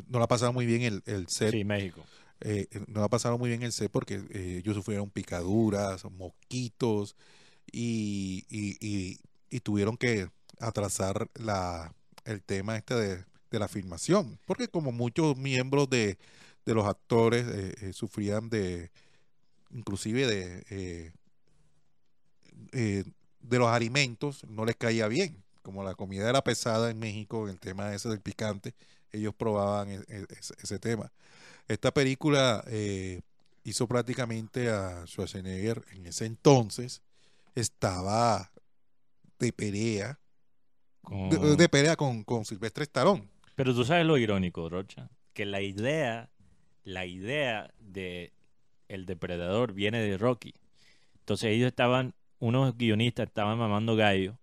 no 0.08 0.18
la 0.18 0.26
pasaron 0.26 0.54
muy 0.54 0.66
bien 0.66 0.82
el, 0.82 1.02
el 1.06 1.26
set. 1.28 1.52
Sí, 1.52 1.64
México. 1.64 2.04
no 2.88 3.00
la 3.00 3.08
pasaron 3.08 3.38
muy 3.38 3.48
bien 3.48 3.62
el 3.62 3.72
set 3.72 3.90
porque 3.90 4.20
ellos 4.32 4.74
sufrieron 4.74 5.08
picaduras, 5.10 6.04
mosquitos 6.04 7.16
y, 7.72 8.44
y- 8.48 9.20
y- 9.50 9.60
tuvieron 9.60 9.96
que 9.96 10.30
atrasar 10.58 11.28
la, 11.34 11.92
el 12.24 12.42
tema 12.42 12.76
este 12.76 12.94
de, 12.94 13.24
de 13.50 13.58
la 13.58 13.68
filmación. 13.68 14.38
Porque 14.46 14.68
como 14.68 14.92
muchos 14.92 15.36
miembros 15.36 15.88
de, 15.90 16.18
de 16.64 16.74
los 16.74 16.86
actores 16.86 17.46
eh, 17.46 17.74
eh, 17.80 17.92
sufrían 17.92 18.48
de, 18.48 18.90
inclusive 19.72 20.26
de, 20.26 21.12
eh, 22.72 23.04
de 23.40 23.58
los 23.58 23.68
alimentos, 23.68 24.44
no 24.48 24.64
les 24.64 24.76
caía 24.76 25.08
bien. 25.08 25.42
Como 25.62 25.84
la 25.84 25.94
comida 25.94 26.28
era 26.28 26.42
pesada 26.42 26.90
en 26.90 26.98
México, 26.98 27.48
el 27.48 27.60
tema 27.60 27.94
ese 27.94 28.08
del 28.08 28.20
picante, 28.20 28.74
ellos 29.12 29.34
probaban 29.34 29.90
e- 29.90 30.04
e- 30.08 30.26
ese, 30.62 30.78
tema. 30.78 31.12
Esta 31.68 31.92
película 31.92 32.64
hizo 33.64 33.86
prácticamente 33.86 34.70
a 34.70 35.06
Schwarzenegger 35.06 35.84
en 35.92 36.06
ese 36.06 36.26
entonces, 36.26 37.02
estaba 37.54 38.50
de 39.38 39.52
pelea, 39.52 40.18
de, 41.02 41.38
Con- 41.38 41.56
de 41.56 41.68
pelea 41.68 41.96
con, 41.96 42.24
con 42.24 42.44
Silvestre 42.44 42.84
Stallone. 42.84 43.28
Pero 43.54 43.74
tú 43.74 43.84
sabes 43.84 44.06
lo 44.06 44.16
irónico, 44.18 44.68
Rocha, 44.68 45.10
que 45.32 45.44
la 45.44 45.60
idea, 45.60 46.30
la 46.84 47.06
idea 47.06 47.72
de 47.78 48.32
el 48.88 49.06
depredador 49.06 49.72
viene 49.72 50.00
de 50.00 50.16
Rocky. 50.18 50.54
Entonces 51.20 51.50
ellos 51.52 51.68
estaban, 51.68 52.14
unos 52.38 52.76
guionistas 52.76 53.26
estaban 53.28 53.58
mamando 53.58 53.96
gallo, 53.96 54.38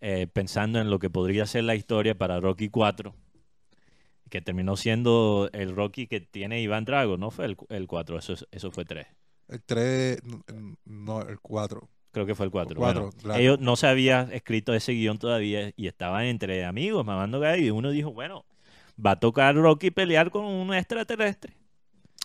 eh, 0.00 0.26
pensando 0.26 0.78
en 0.80 0.90
lo 0.90 0.98
que 0.98 1.08
podría 1.10 1.46
ser 1.46 1.64
la 1.64 1.74
historia 1.74 2.16
para 2.16 2.40
Rocky 2.40 2.68
4, 2.68 3.14
que 4.28 4.40
terminó 4.42 4.76
siendo 4.76 5.48
el 5.52 5.74
Rocky 5.74 6.06
que 6.06 6.20
tiene 6.20 6.60
Iván 6.60 6.84
Drago, 6.84 7.16
no 7.16 7.30
fue 7.30 7.46
el, 7.46 7.56
el 7.68 7.86
4, 7.86 8.18
eso, 8.18 8.32
es- 8.34 8.46
eso 8.50 8.70
fue 8.70 8.84
3. 8.84 9.06
El 9.48 9.62
3, 9.62 10.18
no, 10.84 11.22
el 11.22 11.38
4. 11.40 11.88
Creo 12.16 12.24
que 12.24 12.34
fue 12.34 12.46
el 12.46 12.50
4. 12.50 12.78
Cuatro, 12.78 13.10
claro. 13.20 13.38
Ellos 13.38 13.60
no 13.60 13.76
se 13.76 13.86
había 13.86 14.22
escrito 14.32 14.72
ese 14.72 14.92
guion 14.92 15.18
todavía 15.18 15.74
y 15.76 15.86
estaban 15.86 16.24
entre 16.24 16.64
amigos 16.64 17.04
mamando 17.04 17.40
gallo 17.40 17.62
y 17.62 17.68
uno 17.68 17.90
dijo, 17.90 18.10
bueno, 18.10 18.46
va 18.98 19.10
a 19.10 19.20
tocar 19.20 19.54
Rocky 19.54 19.90
pelear 19.90 20.30
con 20.30 20.46
un 20.46 20.72
extraterrestre. 20.72 21.52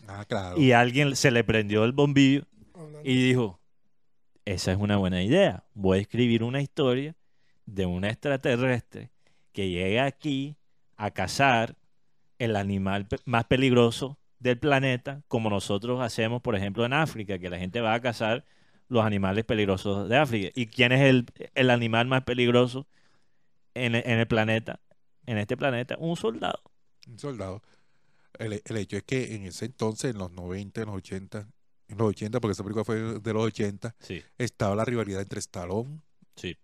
Ah, 0.07 0.23
claro. 0.23 0.57
Y 0.57 0.72
alguien 0.72 1.18
se 1.18 1.30
le 1.30 1.43
prendió 1.43 1.84
el 1.84 1.91
bombillo 1.91 2.43
y 3.03 3.22
dijo, 3.22 3.59
esa 4.45 4.72
es 4.72 4.77
una 4.77 4.95
buena 4.95 5.23
idea. 5.23 5.65
Voy 5.73 5.97
a 5.97 6.01
escribir 6.03 6.45
una 6.45 6.61
historia 6.61 7.13
de 7.65 7.85
un 7.85 8.05
extraterrestre 8.05 9.11
que 9.51 9.72
llega 9.72 10.05
aquí 10.05 10.55
a 10.95 11.11
cazar 11.11 11.76
el 12.39 12.55
animal 12.55 13.09
más 13.26 13.43
peligroso 13.43 14.18
del 14.39 14.57
planeta, 14.57 15.22
como 15.27 15.49
nosotros 15.49 15.99
hacemos, 15.99 16.41
por 16.41 16.55
ejemplo, 16.55 16.85
en 16.85 16.93
África, 16.93 17.39
que 17.39 17.49
la 17.49 17.57
gente 17.57 17.81
va 17.81 17.93
a 17.93 17.99
cazar 17.99 18.45
los 18.91 19.05
animales 19.05 19.45
peligrosos 19.45 20.09
de 20.09 20.18
África. 20.18 20.51
¿Y 20.53 20.68
quién 20.68 20.91
es 20.91 21.01
el, 21.01 21.26
el 21.55 21.69
animal 21.69 22.07
más 22.07 22.23
peligroso 22.23 22.88
en, 23.73 23.95
en 23.95 24.19
el 24.19 24.27
planeta? 24.27 24.81
En 25.26 25.38
este 25.38 25.55
planeta, 25.55 25.95
un 25.99 26.18
soldado. 26.18 26.61
un 27.07 27.18
soldado. 27.18 27.61
El, 28.38 28.61
el 28.65 28.77
hecho 28.77 28.97
es 28.97 29.03
que 29.03 29.35
en 29.35 29.45
ese 29.45 29.65
entonces, 29.65 30.11
en 30.11 30.18
los 30.18 30.31
90, 30.31 30.81
en 30.81 30.88
los 30.88 30.95
80, 30.97 31.47
en 31.88 31.97
los 31.97 32.07
80, 32.09 32.39
porque 32.41 32.51
esa 32.53 32.63
película 32.63 32.84
fue 32.84 33.19
de 33.19 33.34
los 33.34 33.43
80, 33.45 33.95
Sí, 33.99 34.23
estaba 34.38 34.76
la 34.76 34.84
rivalidad 34.85 35.22
entre 35.22 35.39
Stallone 35.39 36.01
sí, 36.35 36.57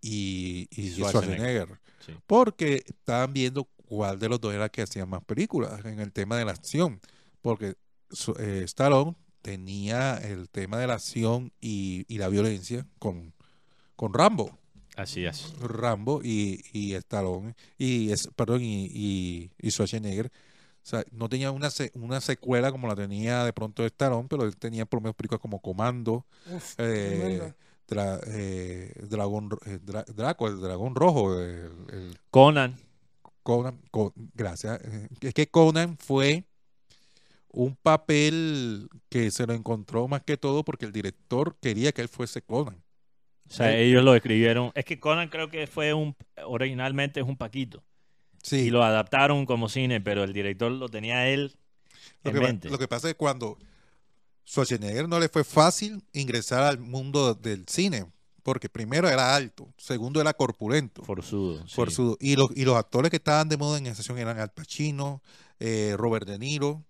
y, 0.00 0.68
y 0.70 0.90
Schwarzenegger. 0.90 1.66
Schwarzenegger. 1.68 1.80
sí. 1.98 2.12
Porque 2.26 2.82
estaban 2.86 3.32
viendo 3.32 3.64
cuál 3.64 4.18
de 4.18 4.28
los 4.28 4.40
dos 4.40 4.54
era 4.54 4.68
que 4.68 4.82
hacía 4.82 5.06
más 5.06 5.24
películas 5.24 5.84
en 5.84 5.98
el 6.00 6.12
tema 6.12 6.36
de 6.36 6.44
la 6.44 6.52
acción. 6.52 7.00
Porque 7.40 7.74
eh, 8.38 8.62
Stallone 8.64 9.16
tenía 9.46 10.16
el 10.18 10.48
tema 10.48 10.78
de 10.78 10.88
la 10.88 10.94
acción 10.94 11.52
y, 11.60 12.04
y 12.08 12.18
la 12.18 12.28
violencia 12.28 12.84
con, 12.98 13.32
con 13.96 14.12
Rambo. 14.12 14.58
Así 14.96 15.24
es. 15.24 15.52
Rambo 15.60 16.20
y, 16.24 16.64
y 16.72 16.94
Stallone 16.94 17.54
y 17.78 18.10
perdón 18.34 18.62
y, 18.62 18.86
y, 18.86 19.50
y 19.60 19.70
Schwarzenegger 19.70 20.26
o 20.26 20.88
sea, 20.88 21.04
no 21.12 21.28
tenía 21.28 21.50
una, 21.50 21.68
se- 21.70 21.92
una 21.94 22.20
secuela 22.20 22.72
como 22.72 22.88
la 22.88 22.94
tenía 22.96 23.44
de 23.44 23.52
pronto 23.52 23.84
Stallone 23.84 24.26
pero 24.28 24.44
él 24.44 24.56
tenía 24.56 24.86
por 24.86 24.98
lo 24.98 25.02
menos 25.02 25.16
películas 25.16 25.40
como 25.40 25.60
Comando 25.60 26.24
Uf, 26.50 26.74
eh. 26.78 27.52
Dra- 27.88 28.20
eh, 28.26 28.92
dragón, 29.08 29.50
ro- 29.50 29.60
eh, 29.66 29.78
Dra- 29.84 30.04
Draco, 30.06 30.48
el 30.48 30.60
dragón 30.60 30.96
rojo, 30.96 31.40
el, 31.40 31.70
el 31.92 32.18
Conan. 32.32 32.74
Conan, 33.44 33.78
Co- 33.92 34.12
gracias. 34.34 34.80
Es 35.20 35.34
que 35.34 35.46
Conan 35.46 35.96
fue 35.98 36.44
un 37.56 37.74
papel 37.74 38.88
que 39.08 39.30
se 39.30 39.46
lo 39.46 39.54
encontró 39.54 40.06
más 40.08 40.22
que 40.22 40.36
todo 40.36 40.62
porque 40.62 40.84
el 40.84 40.92
director 40.92 41.56
quería 41.60 41.90
que 41.90 42.02
él 42.02 42.08
fuese 42.08 42.42
Conan. 42.42 42.82
O 43.48 43.52
sea, 43.52 43.74
ellos 43.74 44.04
lo 44.04 44.14
escribieron. 44.14 44.72
Es 44.74 44.84
que 44.84 45.00
Conan 45.00 45.28
creo 45.28 45.48
que 45.48 45.66
fue 45.66 45.94
un. 45.94 46.14
Originalmente 46.44 47.20
es 47.20 47.26
un 47.26 47.36
Paquito. 47.38 47.82
Sí, 48.42 48.66
Y 48.66 48.70
lo 48.70 48.84
adaptaron 48.84 49.46
como 49.46 49.70
cine, 49.70 50.02
pero 50.02 50.22
el 50.22 50.34
director 50.34 50.70
lo 50.70 50.88
tenía 50.88 51.28
él 51.28 51.56
lo, 52.22 52.30
en 52.30 52.34
que, 52.34 52.40
mente. 52.40 52.68
lo 52.70 52.78
que 52.78 52.86
pasa 52.86 53.08
es 53.08 53.14
que 53.14 53.18
cuando 53.18 53.58
Schwarzenegger 54.46 55.08
no 55.08 55.18
le 55.18 55.28
fue 55.28 55.42
fácil 55.42 56.04
ingresar 56.12 56.62
al 56.62 56.78
mundo 56.78 57.34
del 57.34 57.66
cine, 57.66 58.04
porque 58.42 58.68
primero 58.68 59.08
era 59.08 59.34
alto, 59.34 59.72
segundo 59.78 60.20
era 60.20 60.34
corpulento. 60.34 61.02
Forzudo. 61.02 61.66
sí. 61.66 61.74
forzudo. 61.74 62.18
Y, 62.20 62.36
los, 62.36 62.48
y 62.54 62.66
los 62.66 62.76
actores 62.76 63.10
que 63.10 63.16
estaban 63.16 63.48
de 63.48 63.56
moda 63.56 63.78
en 63.78 63.86
esa 63.86 63.96
sesión 63.96 64.18
eran 64.18 64.38
Al 64.38 64.50
Pacino, 64.52 65.22
eh, 65.58 65.94
Robert 65.96 66.28
De 66.28 66.38
Niro, 66.38 66.84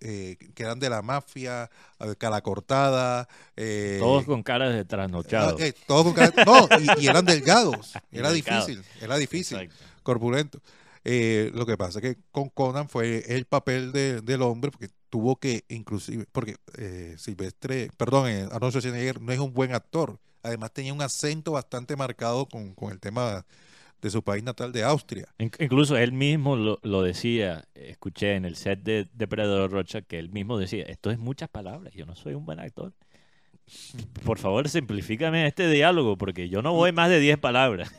eh, 0.00 0.36
que 0.54 0.62
eran 0.62 0.78
de 0.78 0.90
la 0.90 1.02
mafia, 1.02 1.70
cara 2.18 2.40
cortada. 2.40 3.28
eh, 3.56 3.98
Todos 4.00 4.24
con 4.24 4.42
caras 4.42 4.72
de 4.74 4.84
trasnochados. 4.84 5.60
eh, 5.60 5.74
todos 5.86 6.04
con 6.04 6.14
cara- 6.14 6.44
no, 6.44 6.68
y, 6.98 7.04
y 7.04 7.06
eran 7.08 7.24
delgados. 7.24 7.92
Era 8.12 8.30
delgados. 8.32 8.66
difícil, 8.66 8.84
era 9.00 9.16
difícil, 9.16 9.58
Exacto. 9.58 9.84
corpulento. 10.02 10.60
Eh, 11.04 11.50
lo 11.54 11.66
que 11.66 11.76
pasa 11.76 11.98
es 11.98 12.02
que 12.02 12.20
con 12.32 12.48
Conan 12.48 12.88
fue 12.88 13.24
el 13.28 13.44
papel 13.44 13.92
de- 13.92 14.20
del 14.22 14.40
hombre, 14.42 14.70
porque 14.70 14.88
tuvo 15.10 15.36
que, 15.36 15.64
inclusive, 15.68 16.26
porque 16.32 16.56
eh, 16.78 17.14
Silvestre, 17.18 17.90
perdón, 17.96 18.28
eh, 18.28 18.48
Arnold 18.50 18.72
Schwarzenegger 18.72 19.20
no 19.20 19.32
es 19.32 19.38
un 19.38 19.52
buen 19.52 19.74
actor. 19.74 20.18
Además 20.42 20.72
tenía 20.72 20.92
un 20.94 21.02
acento 21.02 21.52
bastante 21.52 21.94
marcado 21.96 22.46
con, 22.46 22.74
con 22.74 22.90
el 22.92 23.00
tema 23.00 23.44
de 24.04 24.10
su 24.10 24.22
país 24.22 24.44
natal 24.44 24.70
de 24.70 24.84
Austria. 24.84 25.26
In- 25.38 25.50
Incluso 25.58 25.96
él 25.96 26.12
mismo 26.12 26.56
lo, 26.56 26.78
lo 26.82 27.02
decía, 27.02 27.64
escuché 27.74 28.34
en 28.34 28.44
el 28.44 28.54
set 28.54 28.82
de 28.82 29.08
Depredador 29.14 29.70
Rocha 29.70 30.02
que 30.02 30.18
él 30.18 30.28
mismo 30.28 30.58
decía, 30.58 30.84
esto 30.84 31.10
es 31.10 31.18
muchas 31.18 31.48
palabras, 31.48 31.94
yo 31.94 32.04
no 32.04 32.14
soy 32.14 32.34
un 32.34 32.44
buen 32.44 32.60
actor. 32.60 32.92
Por 34.26 34.38
favor, 34.38 34.68
simplifícame 34.68 35.46
este 35.46 35.70
diálogo 35.70 36.18
porque 36.18 36.50
yo 36.50 36.60
no 36.60 36.74
voy 36.74 36.92
más 36.92 37.08
de 37.08 37.18
10 37.18 37.38
palabras. 37.38 37.90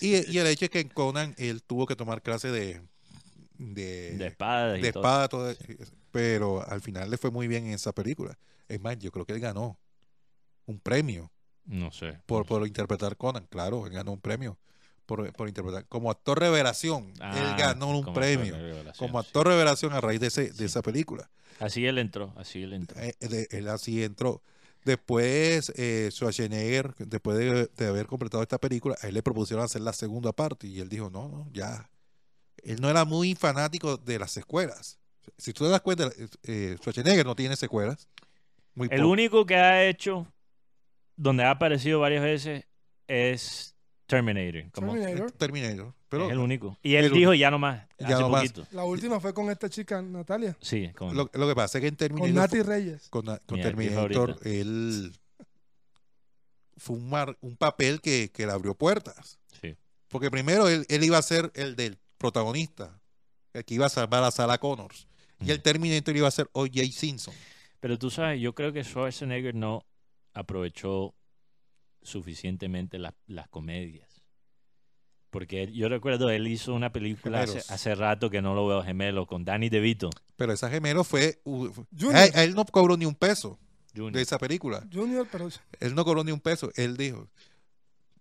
Y, 0.00 0.06
y- 0.18 0.24
y 0.30 0.38
el 0.38 0.46
hecho 0.46 0.66
es 0.66 0.70
que 0.70 0.78
en 0.78 0.88
Conan 0.88 1.34
él 1.36 1.64
tuvo 1.64 1.84
que 1.86 1.96
tomar 1.96 2.22
clase 2.22 2.52
de, 2.52 2.80
de, 3.58 4.16
De 4.16 4.26
espadas 4.28 4.78
y 4.78 4.82
de 4.82 4.88
espada, 4.90 5.26
todo 5.28 5.52
pero 6.12 6.64
al 6.70 6.80
final 6.80 7.10
le 7.10 7.18
fue 7.18 7.32
muy 7.32 7.48
bien 7.48 7.66
en 7.66 7.72
esa 7.72 7.92
película. 7.92 8.38
Es 8.68 8.80
más, 8.80 8.96
yo 9.00 9.10
creo 9.10 9.26
que 9.26 9.32
él 9.32 9.40
ganó 9.40 9.80
un 10.66 10.78
premio 10.78 11.32
No 11.64 11.90
sé. 11.90 12.20
por, 12.24 12.38
no 12.38 12.44
sé. 12.44 12.48
por 12.50 12.66
interpretar 12.68 13.16
Conan. 13.16 13.48
Claro, 13.50 13.84
él 13.88 13.92
ganó 13.92 14.12
un 14.12 14.20
premio 14.20 14.56
por, 15.06 15.32
por 15.32 15.48
interpretar. 15.48 15.86
Como 15.86 16.10
actor 16.10 16.38
revelación, 16.38 17.08
él 17.10 17.14
Ah, 17.20 17.56
ganó 17.58 17.88
un 17.90 18.02
como 18.02 18.14
premio. 18.14 18.54
actor 18.56 18.92
Como 18.96 19.20
sí. 19.22 19.26
actor 19.26 19.46
revelación 19.48 19.92
a 19.92 20.00
raíz 20.00 20.20
de, 20.20 20.26
ese, 20.28 20.48
de 20.50 20.54
Sí. 20.54 20.64
esa 20.64 20.82
película. 20.82 21.30
Así 21.60 21.86
él 21.86 21.98
entró, 21.98 22.32
así 22.36 22.62
él 22.62 22.72
entró. 22.72 23.00
Eh, 23.00 23.14
de- 23.20 23.48
él 23.50 23.68
así 23.68 24.02
entró. 24.02 24.42
Después, 24.84 25.72
eh, 25.76 26.08
Schwarzenegger, 26.12 26.94
después 26.98 27.38
de, 27.38 27.70
de 27.74 27.86
haber 27.86 28.06
completado 28.06 28.42
esta 28.42 28.58
película, 28.58 28.96
a 29.00 29.06
él 29.08 29.14
le 29.14 29.22
propusieron 29.22 29.64
hacer 29.64 29.80
la 29.80 29.92
segunda 29.94 30.32
parte 30.32 30.66
y 30.66 30.80
él 30.80 30.88
dijo, 30.88 31.08
no, 31.10 31.28
no, 31.28 31.48
ya. 31.52 31.88
Él 32.62 32.80
no 32.80 32.90
era 32.90 33.04
muy 33.04 33.34
fanático 33.34 33.96
de 33.96 34.18
las 34.18 34.30
secuelas. 34.30 34.98
Si 35.38 35.52
tú 35.54 35.64
te 35.64 35.70
das 35.70 35.80
cuenta, 35.80 36.10
eh, 36.42 36.76
Schwarzenegger 36.78 37.24
no 37.24 37.34
tiene 37.34 37.56
secuelas. 37.56 38.08
Muy 38.74 38.88
El 38.90 38.98
poco. 39.00 39.10
único 39.10 39.46
que 39.46 39.56
ha 39.56 39.84
hecho, 39.86 40.26
donde 41.16 41.44
ha 41.44 41.50
aparecido 41.52 42.00
varias 42.00 42.22
veces, 42.22 42.64
es 43.08 43.73
Terminator. 44.06 44.70
Como, 44.72 44.92
Terminator. 44.92 45.30
Terminator. 45.32 45.94
Pero 46.08 46.26
es 46.26 46.32
el 46.32 46.38
único. 46.38 46.78
Y 46.82 46.94
él 46.96 47.06
el 47.06 47.12
dijo 47.12 47.34
ya 47.34 47.50
no 47.50 47.58
más, 47.58 47.86
Ya 47.98 48.06
hace 48.08 48.20
no 48.20 48.28
más. 48.28 48.52
La 48.72 48.84
última 48.84 49.18
fue 49.20 49.32
con 49.34 49.50
esta 49.50 49.68
chica, 49.70 50.00
Natalia. 50.02 50.56
Sí, 50.60 50.90
con- 50.94 51.16
lo, 51.16 51.30
lo 51.32 51.48
que 51.48 51.54
pasa 51.54 51.78
es 51.78 51.82
que 51.82 51.88
en 51.88 51.94
Con 51.94 51.98
Terminator, 51.98 52.34
Nati 52.34 52.56
fue- 52.58 52.64
Reyes. 52.64 53.08
con, 53.08 53.24
con 53.46 53.60
Terminator, 53.60 54.38
él 54.44 55.12
fue 56.76 56.96
un, 56.96 57.08
mar- 57.08 57.36
un 57.40 57.56
papel 57.56 58.00
que, 58.00 58.30
que 58.32 58.46
le 58.46 58.52
abrió 58.52 58.74
puertas. 58.74 59.38
sí. 59.60 59.74
Porque 60.08 60.30
primero 60.30 60.68
él, 60.68 60.86
él 60.88 61.02
iba 61.02 61.18
a 61.18 61.22
ser 61.22 61.50
el 61.56 61.74
del 61.74 61.98
protagonista, 62.18 63.00
el 63.52 63.64
que 63.64 63.74
iba 63.74 63.86
a 63.86 63.88
salvar 63.88 64.22
a 64.22 64.30
Sarah 64.30 64.58
Connors. 64.58 65.08
Y 65.40 65.50
el 65.50 65.56
Ujú. 65.56 65.62
Terminator 65.64 66.16
iba 66.16 66.28
a 66.28 66.30
ser 66.30 66.48
O.J. 66.52 66.84
Simpson. 66.92 67.34
Pero 67.80 67.98
tú 67.98 68.10
sabes, 68.10 68.40
yo 68.40 68.54
creo 68.54 68.72
que 68.72 68.84
Schwarzenegger 68.84 69.56
no 69.56 69.84
aprovechó 70.32 71.14
suficientemente 72.04 72.98
las- 72.98 73.14
las 73.26 73.48
comedias. 73.48 74.22
Porque 75.30 75.72
yo 75.72 75.88
recuerdo, 75.88 76.30
él 76.30 76.46
hizo 76.46 76.72
una 76.74 76.92
película 76.92 77.42
hace, 77.42 77.94
rato 77.96 78.30
que 78.30 78.40
no 78.40 78.54
lo 78.54 78.68
veo 78.68 78.84
gemelo, 78.84 79.26
con 79.26 79.44
Danny 79.44 79.68
DeVito 79.68 80.10
Pero 80.36 80.52
esa 80.52 80.70
gemelo 80.70 81.02
fue... 81.02 81.40
él 82.34 82.54
no 82.54 82.64
cobró 82.66 82.96
ni 82.96 83.04
un 83.04 83.16
peso 83.16 83.58
de 83.94 84.22
esa 84.22 84.38
película. 84.38 84.86
Junior, 84.92 85.26
pero 85.30 85.48
Él 85.80 85.94
no 85.94 86.04
cobró 86.04 86.22
ni 86.22 86.30
un 86.30 86.40
peso. 86.40 86.70
Él 86.76 86.96
dijo, 86.96 87.28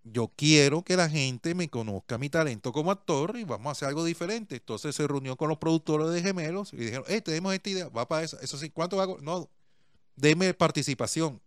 yo 0.04 0.32
quiero 0.36 0.84
que 0.84 0.98
la 0.98 1.10
gente 1.10 1.56
me 1.56 1.70
conozca 1.70 2.18
mi 2.18 2.30
talento 2.30 2.72
como 2.72 2.92
actor 2.92 3.38
y 3.38 3.44
vamos 3.44 3.68
a 3.68 3.72
hacer 3.72 3.88
algo 3.90 4.04
diferente. 4.04 4.56
Entonces 4.56 4.96
se 4.96 5.08
reunió 5.08 5.36
con 5.36 5.50
los 5.50 5.58
productores 5.60 6.10
de 6.10 6.22
gemelos 6.22 6.74
y 6.74 6.78
dijeron, 6.78 7.06
hey, 7.08 7.22
tenemos 7.22 7.54
esta 7.54 7.70
idea, 7.70 7.90
va 7.90 8.08
para 8.08 8.24
eso. 8.24 8.40
Eso 8.42 8.58
sí, 8.58 8.70
¿cuánto 8.72 8.98
va 8.98 9.04
a 9.04 9.08
co-?" 9.08 9.22
No, 9.22 9.50
deme 10.16 10.54
participación 10.54 11.42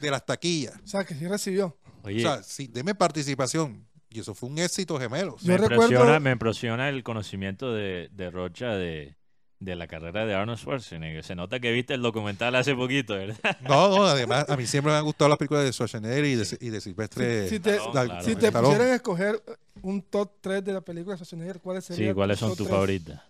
de 0.00 0.10
las 0.10 0.24
taquillas. 0.26 0.74
o 0.84 0.86
sea, 0.86 1.04
que 1.04 1.14
sí 1.14 1.26
recibió. 1.26 1.76
Oye, 2.04 2.18
O 2.18 2.20
sea, 2.20 2.42
sí, 2.42 2.68
deme 2.72 2.94
participación. 2.94 3.86
Y 4.10 4.20
eso 4.20 4.34
fue 4.34 4.48
un 4.50 4.58
éxito 4.58 4.98
gemelos. 4.98 5.40
Yo 5.42 5.48
me, 5.48 5.56
recuerdo- 5.58 5.84
impresiona, 5.84 6.20
me 6.20 6.30
impresiona 6.32 6.88
el 6.88 7.02
conocimiento 7.02 7.72
de, 7.72 8.10
de 8.12 8.30
Rocha 8.30 8.68
de, 8.74 9.16
de 9.58 9.74
la 9.76 9.86
carrera 9.86 10.26
de 10.26 10.34
Arnold 10.34 10.58
Schwarzenegger. 10.58 11.24
Se 11.24 11.34
nota 11.34 11.60
que 11.60 11.72
viste 11.72 11.94
el 11.94 12.02
documental 12.02 12.54
hace 12.56 12.74
poquito, 12.74 13.14
¿verdad? 13.14 13.38
No, 13.62 13.96
no, 13.96 14.04
además, 14.04 14.44
a 14.50 14.56
mí 14.58 14.66
siempre 14.66 14.92
me 14.92 14.98
han 14.98 15.04
gustado 15.04 15.30
las 15.30 15.38
películas 15.38 15.64
de 15.64 15.72
Schwarzenegger 15.72 16.24
y 16.26 16.34
de, 16.34 16.58
y 16.60 16.68
de 16.68 16.80
Silvestre. 16.82 17.48
Si 17.48 17.58
te, 17.60 17.78
claro. 17.90 18.22
si 18.22 18.36
te 18.36 18.52
pusieran 18.52 18.88
a 18.88 18.94
escoger 18.96 19.42
un 19.80 20.02
top 20.02 20.30
3 20.42 20.62
de 20.62 20.72
la 20.74 20.80
película 20.82 21.14
de 21.14 21.18
Schwarzenegger, 21.24 21.60
¿cuáles 21.60 21.84
serían? 21.86 22.10
Sí, 22.10 22.14
¿cuáles 22.14 22.38
son 22.38 22.54
tus 22.54 22.68
favoritas? 22.68 23.22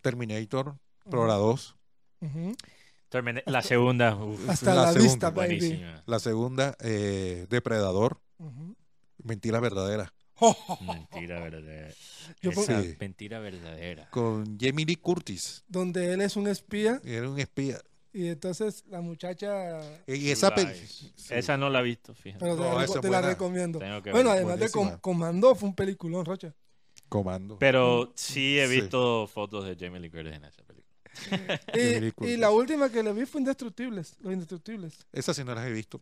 Terminator, 0.00 0.76
Pro 1.10 1.26
la 1.26 1.34
2. 1.34 1.76
Ujú. 2.22 2.54
La 3.46 3.62
segunda, 3.62 4.14
uf, 4.16 4.48
Hasta 4.48 4.74
la 4.74 4.82
la, 4.82 4.92
segunda, 4.92 5.02
vista, 5.10 5.30
baby. 5.30 5.46
buenísima. 5.58 6.02
La 6.06 6.18
segunda, 6.18 6.76
eh, 6.80 7.46
Depredador. 7.48 8.20
Mentira 9.22 9.60
verdadera. 9.60 10.12
Mentira 10.80 11.40
verdadera. 11.40 11.94
Yo 12.42 12.50
Esa 12.50 12.82
Sí. 12.82 12.96
mentira 13.00 13.38
verdadera. 13.38 14.10
Con 14.10 14.58
Jamie 14.58 14.84
Lee 14.84 14.96
Curtis. 14.96 15.64
Donde 15.68 16.12
él 16.12 16.20
es 16.20 16.36
un 16.36 16.46
espía 16.48 17.00
Era 17.04 17.30
un 17.30 17.38
espía. 17.38 17.78
y 18.12 18.26
entonces 18.28 18.84
la 18.88 19.00
muchacha... 19.00 19.80
Y 20.06 20.30
esa 20.30 20.52
sí. 20.56 21.12
Esa 21.30 21.56
no 21.56 21.70
la 21.70 21.80
he 21.80 21.84
visto, 21.84 22.14
fíjate. 22.14 22.44
Pero 22.44 22.56
te, 22.56 22.62
No, 22.62 22.78
la, 22.78 23.00
te 23.00 23.10
la 23.10 23.20
recomiendo. 23.22 23.78
Bueno, 24.10 24.30
además 24.30 24.58
de. 24.58 24.70
Comando, 25.00 25.54
fue 25.54 25.68
un 25.70 25.74
peliculón, 25.74 26.24
Rocha. 26.26 26.54
Comando. 27.08 27.58
Pero 27.58 28.12
sí 28.16 28.58
he 28.58 28.66
Sí. 28.68 28.80
visto 28.80 29.26
fotos 29.28 29.64
de 29.64 29.76
Jamie 29.78 30.00
Lee 30.00 30.10
Curtis 30.10 30.34
en 30.34 30.44
esa 30.44 30.62
Y, 32.20 32.36
la 32.36 32.50
última 32.50 32.90
que 32.90 33.02
le 33.02 33.12
vi 33.12 33.26
fue 33.26 33.40
Indestructibles, 33.40 34.16
Los 34.20 34.32
Indestructibles. 34.32 34.98
Esas 35.12 35.36
sí 35.36 35.44
no 35.44 35.54
las 35.54 35.66
he 35.66 35.72
visto. 35.72 36.00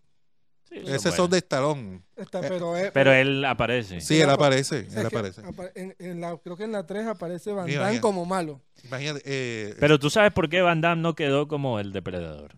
Sí, 0.68 0.76
Esas 0.86 1.14
son 1.14 1.30
de 1.30 1.38
Stallone. 1.38 2.00
Esta, 2.16 2.40
Eh, 2.40 2.90
pero, 2.92 3.12
él 3.12 3.44
aparece. 3.44 4.00
Sí, 4.00 4.14
Él 4.16 4.22
él 4.22 4.30
apa- 4.30 4.46
aparece. 4.46 4.76
o 4.76 4.78
Él 4.78 4.90
sea, 4.90 5.00
que 5.02 5.06
aparece. 5.08 5.40
apa- 5.42 5.70
en, 5.74 5.94
en 5.98 6.20
la, 6.20 6.36
creo 6.38 6.56
que 6.56 6.64
en 6.64 6.72
la 6.72 6.86
3 6.86 7.06
aparece 7.06 7.52
Van 7.52 7.66
Damme 7.70 7.88
mira. 7.90 8.00
como 8.00 8.24
malo. 8.24 8.60
Imagínate. 8.82 9.20
eh, 9.24 9.74
Pero 9.78 9.98
tú 9.98 10.08
sabes 10.10 10.32
por 10.32 10.48
qué 10.48 10.62
Van 10.62 10.80
Damme 10.80 11.02
no 11.02 11.14
quedó 11.14 11.48
como 11.48 11.78
el 11.80 11.92
depredador. 11.92 12.56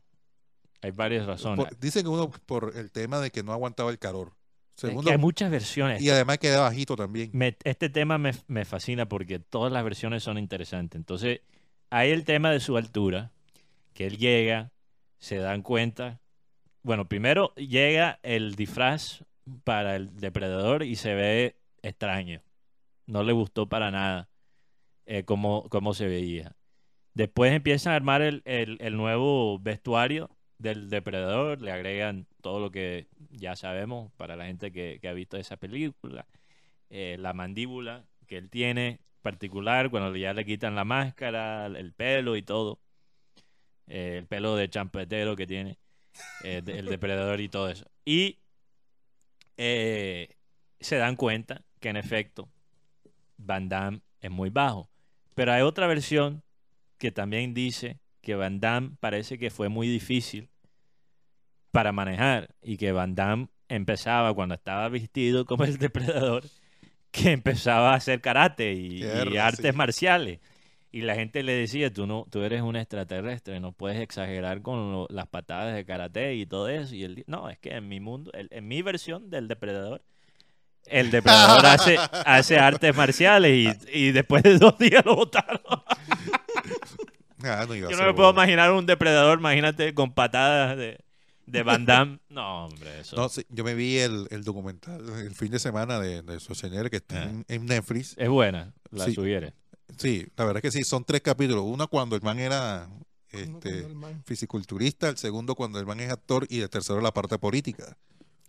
Hay 0.82 0.92
varias 0.92 1.26
razones. 1.26 1.66
por- 1.66 1.78
dicen 1.80 2.02
que 2.04 2.08
uno 2.08 2.30
por 2.46 2.72
el 2.76 2.92
tema 2.92 3.18
de 3.20 3.30
que 3.30 3.42
no 3.42 3.52
aguantaba 3.52 3.90
el 3.90 3.98
calor. 3.98 4.28
Es 4.76 4.82
que 4.82 4.88
Segundo, 4.88 5.10
hay 5.10 5.16
muchas 5.18 5.50
versiones. 5.50 6.00
y 6.02 6.08
además 6.10 6.38
queda 6.38 6.60
bajito 6.60 6.96
también. 6.96 7.30
Me- 7.32 7.56
este 7.64 7.88
tema 7.90 8.18
me, 8.18 8.32
me 8.46 8.64
fascina 8.64 9.08
porque 9.08 9.38
todas 9.40 9.72
las 9.72 9.82
versiones 9.82 10.22
son 10.22 10.38
interesantes. 10.38 10.96
Entonces, 10.98 11.40
hay 11.90 12.10
el 12.10 12.24
tema 12.24 12.50
de 12.50 12.60
su 12.60 12.76
altura, 12.76 13.32
que 13.94 14.06
él 14.06 14.18
llega, 14.18 14.72
se 15.18 15.36
dan 15.38 15.62
cuenta. 15.62 16.20
Bueno, 16.82 17.08
primero 17.08 17.54
llega 17.56 18.20
el 18.22 18.54
disfraz 18.56 19.24
para 19.64 19.96
el 19.96 20.16
depredador 20.18 20.82
y 20.82 20.96
se 20.96 21.14
ve 21.14 21.56
extraño. 21.82 22.42
No 23.06 23.22
le 23.22 23.32
gustó 23.32 23.68
para 23.68 23.90
nada 23.90 24.28
eh, 25.06 25.24
cómo, 25.24 25.68
cómo 25.70 25.94
se 25.94 26.06
veía. 26.06 26.56
Después 27.14 27.52
empiezan 27.52 27.92
a 27.92 27.96
armar 27.96 28.22
el, 28.22 28.42
el- 28.44 28.96
nuevo 28.96 29.58
vestuario 29.58 30.30
del 30.58 30.90
depredador, 30.90 31.62
le 31.62 31.72
agregan 31.72 32.26
todo 32.42 32.60
lo 32.60 32.70
que 32.70 33.08
ya 33.30 33.56
sabemos 33.56 34.12
para 34.16 34.36
la 34.36 34.46
gente 34.46 34.72
que, 34.72 34.98
que 35.00 35.08
ha 35.08 35.12
visto 35.12 35.36
esa 35.36 35.56
película 35.56 36.26
eh, 36.90 37.16
la 37.18 37.32
mandíbula 37.32 38.06
que 38.26 38.38
él 38.38 38.50
tiene 38.50 39.00
particular, 39.22 39.90
cuando 39.90 40.14
ya 40.16 40.32
le 40.34 40.44
quitan 40.44 40.74
la 40.74 40.84
máscara, 40.84 41.66
el 41.66 41.92
pelo 41.92 42.36
y 42.36 42.42
todo, 42.42 42.80
eh, 43.86 44.18
el 44.18 44.26
pelo 44.26 44.56
de 44.56 44.68
champetero 44.70 45.36
que 45.36 45.46
tiene. 45.46 45.78
eh, 46.44 46.62
el 46.66 46.86
depredador 46.86 47.40
y 47.40 47.48
todo 47.48 47.68
eso. 47.70 47.86
Y 48.04 48.38
eh, 49.56 50.36
se 50.80 50.96
dan 50.96 51.16
cuenta 51.16 51.62
que 51.80 51.88
en 51.90 51.96
efecto 51.96 52.48
Van 53.38 53.68
Damme 53.68 54.00
es 54.20 54.30
muy 54.30 54.50
bajo. 54.50 54.88
Pero 55.34 55.52
hay 55.52 55.62
otra 55.62 55.86
versión 55.86 56.42
que 56.98 57.12
también 57.12 57.54
dice 57.54 57.98
que 58.22 58.34
Van 58.34 58.60
Damme 58.60 58.96
parece 59.00 59.38
que 59.38 59.50
fue 59.50 59.68
muy 59.68 59.88
difícil 59.88 60.48
para 61.70 61.92
manejar 61.92 62.54
y 62.62 62.76
que 62.78 62.92
Van 62.92 63.14
Damme 63.14 63.48
empezaba 63.68 64.34
cuando 64.34 64.54
estaba 64.54 64.88
vestido 64.88 65.44
como 65.44 65.64
el 65.64 65.78
depredador, 65.78 66.44
que 67.16 67.32
empezaba 67.32 67.92
a 67.92 67.96
hacer 67.96 68.20
karate 68.20 68.72
y, 68.74 69.02
artes 69.38 69.72
sí. 69.72 69.76
marciales. 69.76 70.40
Y 70.92 71.02
la 71.02 71.14
gente 71.14 71.42
le 71.42 71.52
decía, 71.52 71.92
tú 71.92 72.06
no, 72.06 72.26
tú 72.30 72.42
eres 72.42 72.62
un 72.62 72.76
extraterrestre, 72.76 73.60
no 73.60 73.72
puedes 73.72 74.00
exagerar 74.00 74.62
con 74.62 74.92
lo- 74.92 75.06
las 75.10 75.26
patadas 75.26 75.74
de 75.74 75.84
karate 75.84 76.34
y 76.34 76.46
todo 76.46 76.68
eso. 76.68 76.94
Y 76.94 77.04
él, 77.04 77.24
no, 77.26 77.50
es 77.50 77.58
que 77.58 77.70
en 77.74 77.88
mi 77.88 78.00
mundo, 78.00 78.30
el- 78.34 78.48
en 78.50 78.66
mi 78.68 78.82
versión 78.82 79.28
del 79.30 79.48
depredador, 79.48 80.02
el 80.86 81.10
depredador 81.10 81.66
hace, 81.66 81.98
hace 82.24 82.58
artes 82.58 82.96
marciales 82.96 83.78
y, 83.92 84.06
y 84.08 84.12
después 84.12 84.42
de 84.42 84.58
dos 84.58 84.78
días 84.78 85.04
lo 85.04 85.16
botaron. 85.16 85.60
Ah, 87.44 87.64
no 87.68 87.74
Yo 87.74 87.90
no 87.90 88.04
me 88.04 88.14
puedo 88.14 88.32
bueno. 88.32 88.42
imaginar 88.42 88.72
un 88.72 88.86
depredador, 88.86 89.38
imagínate, 89.38 89.92
con 89.94 90.12
patadas 90.12 90.76
de, 90.78 90.98
de 91.46 91.62
Van 91.62 91.84
Damme. 91.86 92.18
No, 92.28 92.66
hombre, 92.66 93.00
eso 93.00 93.16
No, 93.16 93.28
sí, 93.28 93.44
yo 93.48 93.64
me 93.64 93.74
vi 93.74 93.98
el, 93.98 94.26
el 94.30 94.44
documental 94.44 95.08
el 95.20 95.34
fin 95.34 95.50
de 95.50 95.58
semana 95.58 95.98
de, 96.00 96.22
de 96.22 96.40
Schwarzenegger 96.40 96.90
que 96.90 96.96
está 96.96 97.22
Ah. 97.22 97.30
en, 97.30 97.44
en 97.48 97.66
Netflix. 97.66 98.14
es 98.18 98.28
buena, 98.28 98.72
la 98.90 99.04
Sí. 99.06 99.14
sugiere. 99.14 99.54
Sí, 99.96 100.26
la 100.36 100.44
verdad 100.44 100.64
es 100.64 100.72
que 100.72 100.78
sí, 100.78 100.84
son 100.84 101.04
tres 101.04 101.20
capítulos. 101.22 101.64
Uno 101.64 101.86
cuando 101.88 102.16
el 102.16 102.22
man 102.22 102.38
era 102.40 102.88
este, 103.30 103.80
el 103.86 103.94
man- 103.94 104.22
fisiculturista, 104.26 105.08
el 105.08 105.16
segundo 105.16 105.54
cuando 105.54 105.78
el 105.78 105.86
man 105.86 106.00
es 106.00 106.10
actor 106.10 106.46
y 106.50 106.60
el 106.60 106.68
tercero 106.70 107.00
la 107.00 107.12
parte 107.12 107.38
política, 107.38 107.96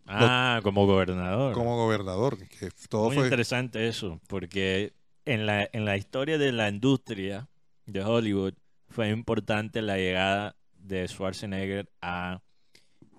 Ah, 0.06 0.62
como 0.64 0.86
gobernador. 0.86 1.54
como 1.54 1.76
gobernador. 1.76 2.38
Que 2.48 2.70
todo 2.90 3.08
Muy 3.08 3.16
fue... 3.16 3.24
interesante 3.26 3.88
eso, 3.88 4.20
porque 4.28 4.94
en 5.26 5.46
la, 5.46 5.70
en 5.74 5.84
la 5.86 5.98
historia 5.98 6.38
de 6.38 6.52
la 6.54 6.70
industria 6.70 7.50
de 7.86 8.04
Hollywood 8.04 8.54
fue 8.90 9.10
importante 9.10 9.82
la 9.82 9.98
llegada 9.98 10.56
de 10.76 11.06
Schwarzenegger 11.08 11.90
a, 12.02 12.42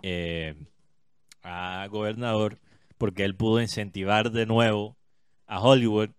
eh, 0.02 0.54
a 1.42 1.86
gobernador, 1.90 2.58
porque 2.98 3.24
él 3.24 3.34
pudo 3.34 3.60
incentivar 3.60 4.30
de 4.30 4.46
nuevo 4.46 4.96
a 5.46 5.60
Hollywood 5.60 6.10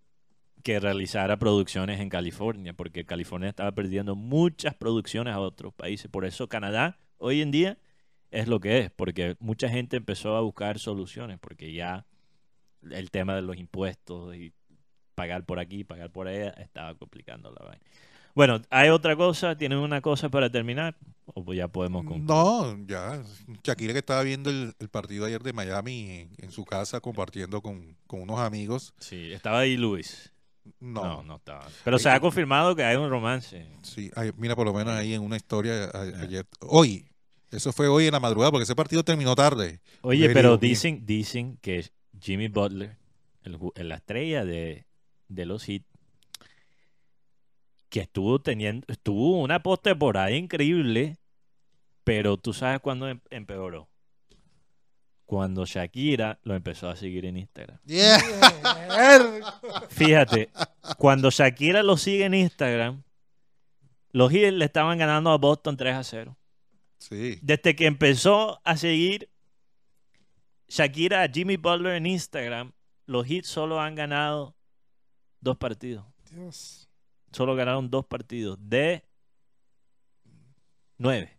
que 0.64 0.80
realizara 0.80 1.38
producciones 1.38 1.99
en 1.99 2.10
California, 2.10 2.73
porque 2.73 3.06
California 3.06 3.49
estaba 3.49 3.72
perdiendo 3.72 4.15
muchas 4.15 4.76
producciones 4.76 5.34
a 5.34 5.39
otros 5.39 5.73
países. 5.73 6.10
Por 6.11 6.26
eso 6.26 6.47
Canadá 6.47 6.97
hoy 7.18 7.41
en 7.41 7.51
día 7.51 7.77
es 8.31 8.47
lo 8.47 8.60
que 8.60 8.80
es, 8.80 8.91
porque 8.91 9.35
mucha 9.39 9.69
gente 9.69 9.97
empezó 9.97 10.35
a 10.35 10.41
buscar 10.41 10.80
soluciones, 10.80 11.39
porque 11.39 11.73
ya 11.73 12.06
el 12.89 13.11
tema 13.11 13.35
de 13.35 13.41
los 13.41 13.57
impuestos 13.57 14.35
y 14.35 14.53
pagar 15.15 15.45
por 15.45 15.60
aquí, 15.60 15.84
pagar 15.84 16.11
por 16.11 16.27
allá, 16.27 16.49
estaba 16.51 16.95
complicando 16.95 17.51
la 17.51 17.65
vaina. 17.65 17.85
Bueno, 18.40 18.61
¿hay 18.70 18.88
otra 18.88 19.18
cosa? 19.18 19.57
¿Tienen 19.57 19.80
una 19.80 19.99
cosa 19.99 20.30
para 20.30 20.49
terminar? 20.49 20.95
¿O 21.26 21.44
pues 21.44 21.57
ya 21.57 21.68
podemos 21.68 22.06
concluir? 22.06 22.24
No, 22.24 22.78
ya. 22.88 23.22
Shakira 23.66 23.91
que 23.91 23.99
estaba 23.99 24.24
viendo 24.24 24.49
el, 24.49 24.74
el 24.80 24.88
partido 24.88 25.26
ayer 25.26 25.44
de 25.44 25.52
Miami 25.52 26.10
en, 26.10 26.30
en 26.38 26.49
su 26.49 26.64
casa 26.64 27.02
compartiendo 27.02 27.61
con, 27.61 27.98
con 28.07 28.22
unos 28.22 28.40
amigos. 28.40 28.94
Sí, 28.98 29.34
estaba 29.34 29.60
ahí 29.60 29.76
Luis. 29.76 30.32
No, 30.80 31.03
No, 31.03 31.24
no, 31.24 31.36
estaba. 31.36 31.68
Pero 31.84 31.99
se 31.99 32.10
ha 32.10 32.18
confirmado 32.22 32.78
que 32.78 32.86
hay 32.86 32.95
un 32.95 33.10
romance. 33.10 33.68
Sí, 33.82 34.10
mira, 34.38 34.56
por 34.56 34.66
lo 34.66 34.74
menos 34.74 34.94
ahí 34.94 35.14
en 35.14 35.22
una 35.22 35.36
historia 35.36 35.90
a- 35.94 36.22
ayer. 36.22 36.45
Hoy, 36.61 37.10
eso 37.52 37.74
fue 37.74 37.90
hoy 37.90 38.06
en 38.06 38.14
la 38.14 38.22
madrugada 38.22 38.52
porque 38.52 38.64
ese 38.64 38.74
partido 38.74 39.03
terminó 39.03 39.36
tarde. 39.36 39.82
Oye, 39.99 40.22
Very 40.22 40.34
pero 40.34 40.57
dicen, 40.57 41.06
dicen 41.06 41.57
que 41.61 41.91
Jimmy 42.22 42.48
Butler, 42.48 42.95
el 43.44 43.60
la 43.90 43.95
estrella 43.95 44.45
de, 44.45 44.86
de 45.28 45.45
los 45.45 45.68
hits, 45.68 45.89
que 47.90 48.02
estuvo 48.02 48.40
teniendo, 48.40 48.86
estuvo 48.88 49.41
una 49.41 49.61
postemporada 49.61 50.32
increíble, 50.32 51.18
pero 52.03 52.38
tú 52.38 52.53
sabes 52.53 52.80
cuándo 52.80 53.10
em- 53.10 53.22
empeoró. 53.30 53.90
Cuando 55.26 55.66
Shakira 55.66 56.40
lo 56.44 56.56
empezó 56.56 56.90
a 56.90 56.95
seguir 56.95 57.26
en 57.26 57.38
Instagram. 57.38 57.80
Fíjate, 59.90 60.49
cuando 60.98 61.30
Shakira 61.30 61.84
lo 61.84 61.98
sigue 61.98 62.26
en 62.26 62.34
Instagram, 62.34 63.03
los 64.11 64.32
Heat 64.32 64.53
le 64.53 64.66
estaban 64.66 64.98
ganando 64.98 65.32
a 65.32 65.38
Boston 65.38 65.78
3 65.78 65.95
a 65.95 66.03
0. 66.03 66.38
Sí. 66.98 67.40
Desde 67.41 67.76
que 67.76 67.86
empezó 67.86 68.60
a 68.64 68.76
seguir 68.76 69.30
Shakira 70.68 71.24
a 71.24 71.30
Jimmy 71.30 71.57
Butler 71.57 71.95
en 71.95 72.06
Instagram, 72.06 72.74
los 73.06 73.26
Heat 73.26 73.45
solo 73.45 73.80
han 73.80 73.95
ganado 73.95 74.56
dos 75.41 75.57
partidos. 75.57 76.06
Dios. 76.30 76.89
Solo 77.31 77.56
ganaron 77.56 77.89
dos 77.89 78.06
partidos 78.06 78.57
de 78.61 79.03
nueve. 80.97 81.31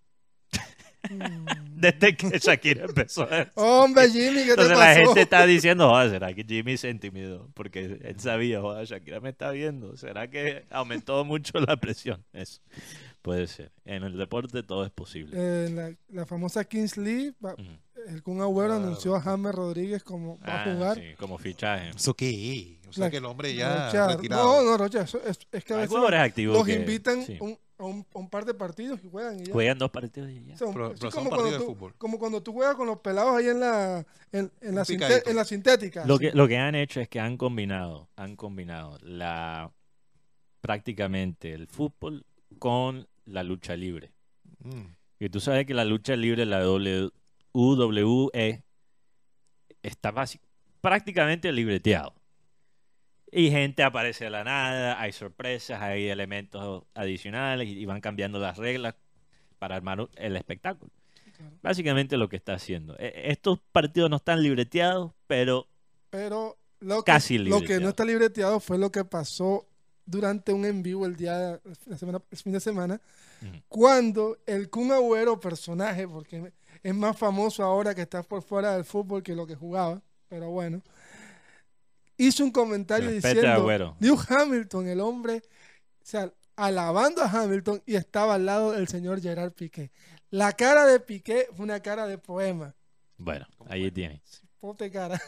Mm. 1.10 1.46
Desde 1.80 2.14
que 2.14 2.38
Shakira 2.38 2.84
empezó. 2.84 3.22
a- 3.22 3.50
Hombre, 3.54 4.10
Jimmy, 4.10 4.40
¿qué 4.44 4.44
te 4.44 4.50
Entonces 4.50 4.68
pasó? 4.76 4.80
la 4.80 4.94
gente 4.94 5.20
está 5.22 5.46
diciendo, 5.46 5.88
"Joder, 5.88 6.10
¿será 6.10 6.34
que 6.34 6.44
Jimmy 6.44 6.76
se 6.76 6.90
intimidó? 6.90 7.48
Porque 7.54 7.98
él 8.02 8.20
sabía, 8.20 8.60
joder, 8.60 8.86
Shakira 8.86 9.18
me 9.20 9.30
está 9.30 9.50
viendo. 9.50 9.96
¿Será 9.96 10.28
que 10.28 10.66
aumentó 10.70 11.24
mucho 11.24 11.58
la 11.58 11.76
presión? 11.78 12.22
Eso 12.34 12.60
puede 13.22 13.46
ser. 13.46 13.72
En 13.86 14.02
el 14.04 14.18
deporte 14.18 14.62
todo 14.62 14.84
es 14.84 14.90
posible. 14.90 15.32
Eh, 15.34 15.70
la, 15.70 15.94
la 16.10 16.26
famosa 16.26 16.64
Kings 16.64 16.98
League, 16.98 17.32
va- 17.44 17.56
el 18.06 18.22
Kun 18.22 18.40
Agüero 18.42 18.74
Ah, 18.74 18.76
anunció 18.76 19.14
a 19.14 19.20
James 19.22 19.54
Rodríguez 19.54 20.02
como 20.04 20.38
va 20.40 20.46
Ah, 20.46 20.62
a 20.64 20.74
jugar. 20.74 20.96
sí, 20.96 21.14
como 21.18 21.38
fichaje. 21.38 21.90
¿Eso 21.90 22.12
qué? 22.14 22.78
O 22.90 22.92
sea 22.92 23.04
La- 23.04 23.10
que 23.10 23.16
el 23.16 23.24
hombre 23.24 23.54
ya 23.54 23.86
Rocha- 23.86 24.08
retirado. 24.08 24.44
no, 24.62 24.70
no, 24.70 24.76
Rocha, 24.76 25.02
eso 25.02 25.18
es, 25.24 25.38
es 25.50 25.64
que 25.64 25.72
a 25.72 25.76
veces 25.78 25.90
los 26.36 26.66
que- 26.66 26.74
invitan 26.74 27.24
sí. 27.24 27.38
un- 27.40 27.58
a, 27.78 27.84
un, 27.84 28.28
par 28.28 28.44
de 28.44 28.52
partidos 28.52 29.00
y 29.02 29.08
juegan. 29.08 29.40
Y 29.40 29.44
ya. 29.44 29.52
Juegan 29.54 29.78
dos 29.78 29.90
partidos 29.90 30.30
y 30.30 30.44
ya. 30.44 30.54
O 30.54 30.58
sea, 30.58 30.66
un- 30.66 30.74
Pero- 30.74 30.86
así 30.88 30.96
pero 31.00 31.10
son 31.12 31.18
como, 31.24 31.30
cuando 31.30 31.44
partidos 31.44 31.60
de 31.60 31.66
tú, 31.66 31.74
fútbol. 31.74 31.94
como 31.96 32.18
cuando 32.18 32.42
tú 32.42 32.52
juegas 32.52 32.74
con 32.76 32.86
los 32.86 32.98
pelados 32.98 33.36
ahí 33.38 33.46
en 33.48 33.60
la, 33.60 34.04
en, 34.32 34.52
en 34.60 34.74
la, 34.74 34.84
en 35.26 35.36
la 35.36 35.44
sintética. 35.46 36.04
Lo 36.04 36.18
que, 36.18 36.30
lo 36.32 36.46
que 36.46 36.58
han 36.58 36.74
hecho 36.74 37.00
es 37.00 37.08
que 37.08 37.20
han 37.20 37.38
combinado, 37.38 38.08
han 38.16 38.36
combinado 38.36 38.98
la 39.02 39.72
prácticamente 40.60 41.54
el 41.54 41.68
fútbol 41.68 42.26
con 42.58 43.08
la 43.24 43.42
lucha 43.42 43.74
libre. 43.76 44.12
Mm. 44.58 44.92
Y 45.18 45.28
tú 45.30 45.40
sabes 45.40 45.64
que 45.64 45.72
la 45.72 45.84
lucha 45.86 46.16
libre, 46.16 46.44
la 46.44 46.58
WWE, 47.54 48.62
está 49.82 50.12
basi- 50.12 50.40
prácticamente 50.80 51.50
libreteado. 51.52 52.14
Y 53.32 53.50
gente 53.50 53.82
aparece 53.82 54.24
de 54.24 54.30
la 54.30 54.44
nada, 54.44 55.00
hay 55.00 55.12
sorpresas, 55.12 55.80
hay 55.80 56.08
elementos 56.08 56.84
adicionales 56.94 57.68
y, 57.68 57.84
van 57.86 58.00
cambiando 58.00 58.38
las 58.38 58.56
reglas 58.56 58.94
para 59.58 59.76
armar 59.76 60.08
el 60.16 60.36
espectáculo. 60.36 60.90
Claro. 61.36 61.56
Básicamente 61.62 62.16
lo 62.16 62.28
que 62.28 62.36
está 62.36 62.54
haciendo. 62.54 62.96
E- 62.98 63.30
Estos 63.30 63.60
partidos 63.72 64.10
no 64.10 64.16
están 64.16 64.42
libreteados, 64.42 65.12
pero 65.26 65.68
Pero 66.10 66.58
lo 66.80 67.04
que, 67.04 67.12
Casi 67.12 67.38
lo 67.38 67.60
que 67.60 67.78
no 67.78 67.90
está 67.90 68.04
libreteado 68.04 68.58
fue 68.58 68.78
lo 68.78 68.90
que 68.90 69.04
pasó 69.04 69.66
durante 70.06 70.52
un 70.52 70.64
en 70.64 70.82
vivo 70.82 71.06
el 71.06 71.14
día 71.14 71.60
la 71.86 71.96
semana, 71.96 72.20
el 72.30 72.38
fin 72.38 72.52
de 72.52 72.60
semana, 72.60 73.00
cuando 73.68 74.38
el 74.46 74.68
Kun 74.68 74.90
Agüero 74.90 75.38
personaje, 75.38 76.08
porque 76.08 76.52
es 76.82 76.94
más 76.94 77.16
famoso 77.16 77.62
ahora 77.62 77.94
que 77.94 78.02
está 78.02 78.22
por 78.22 78.42
fuera 78.42 78.74
del 78.74 78.84
fútbol 78.84 79.22
que 79.22 79.36
lo 79.36 79.46
que 79.46 79.54
jugaba, 79.54 80.02
pero 80.28 80.50
bueno, 80.50 80.82
hizo 82.26 82.44
un 82.44 82.50
comentario 82.50 83.10
diciendo. 83.10 83.96
Lewis 83.98 84.30
Hamilton, 84.30 84.88
el 84.88 85.00
hombre, 85.00 85.42
o 85.44 86.04
sea, 86.06 86.32
alabando 86.56 87.22
a 87.22 87.30
Hamilton 87.30 87.82
y 87.86 87.94
estaba 87.96 88.34
al 88.34 88.46
lado 88.46 88.72
del 88.72 88.88
señor 88.88 89.20
Gerard 89.20 89.52
Piqué. 89.52 89.90
La 90.30 90.52
cara 90.52 90.86
de 90.86 91.00
Piqué 91.00 91.48
fue 91.56 91.64
una 91.64 91.80
cara 91.80 92.06
de 92.06 92.18
poema. 92.18 92.74
bueno, 93.18 93.46
ahí 93.68 93.90
tiene. 93.90 94.20
Ponte 94.60 94.90
cara. 94.90 95.20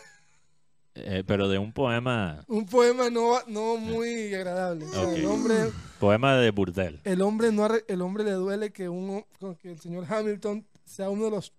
Eh, 0.94 1.24
pero 1.26 1.48
de 1.48 1.56
un 1.56 1.72
poema, 1.72 2.44
Un 2.48 2.66
poema 2.66 3.08
no, 3.08 3.40
no 3.46 3.78
muy 3.78 4.34
agradable. 4.34 4.84
O 4.84 4.90
sea, 4.90 5.02
Ok. 5.08 5.16
el 5.16 5.24
hombre, 5.24 5.54
poema 5.98 6.36
de 6.36 6.50
Burdel. 6.50 7.00
el 7.04 7.22
hombre 7.22 7.50
no 7.50 7.66
el 7.88 8.02
hombre 8.02 8.24
le 8.24 8.32
duele 8.32 8.72
que 8.72 8.90
un 8.90 9.24
que 9.62 9.70
el 9.70 9.80
señor 9.80 10.04
Hamilton 10.06 10.66
sea 10.84 11.08
uno 11.08 11.24
de 11.24 11.30
los, 11.30 11.54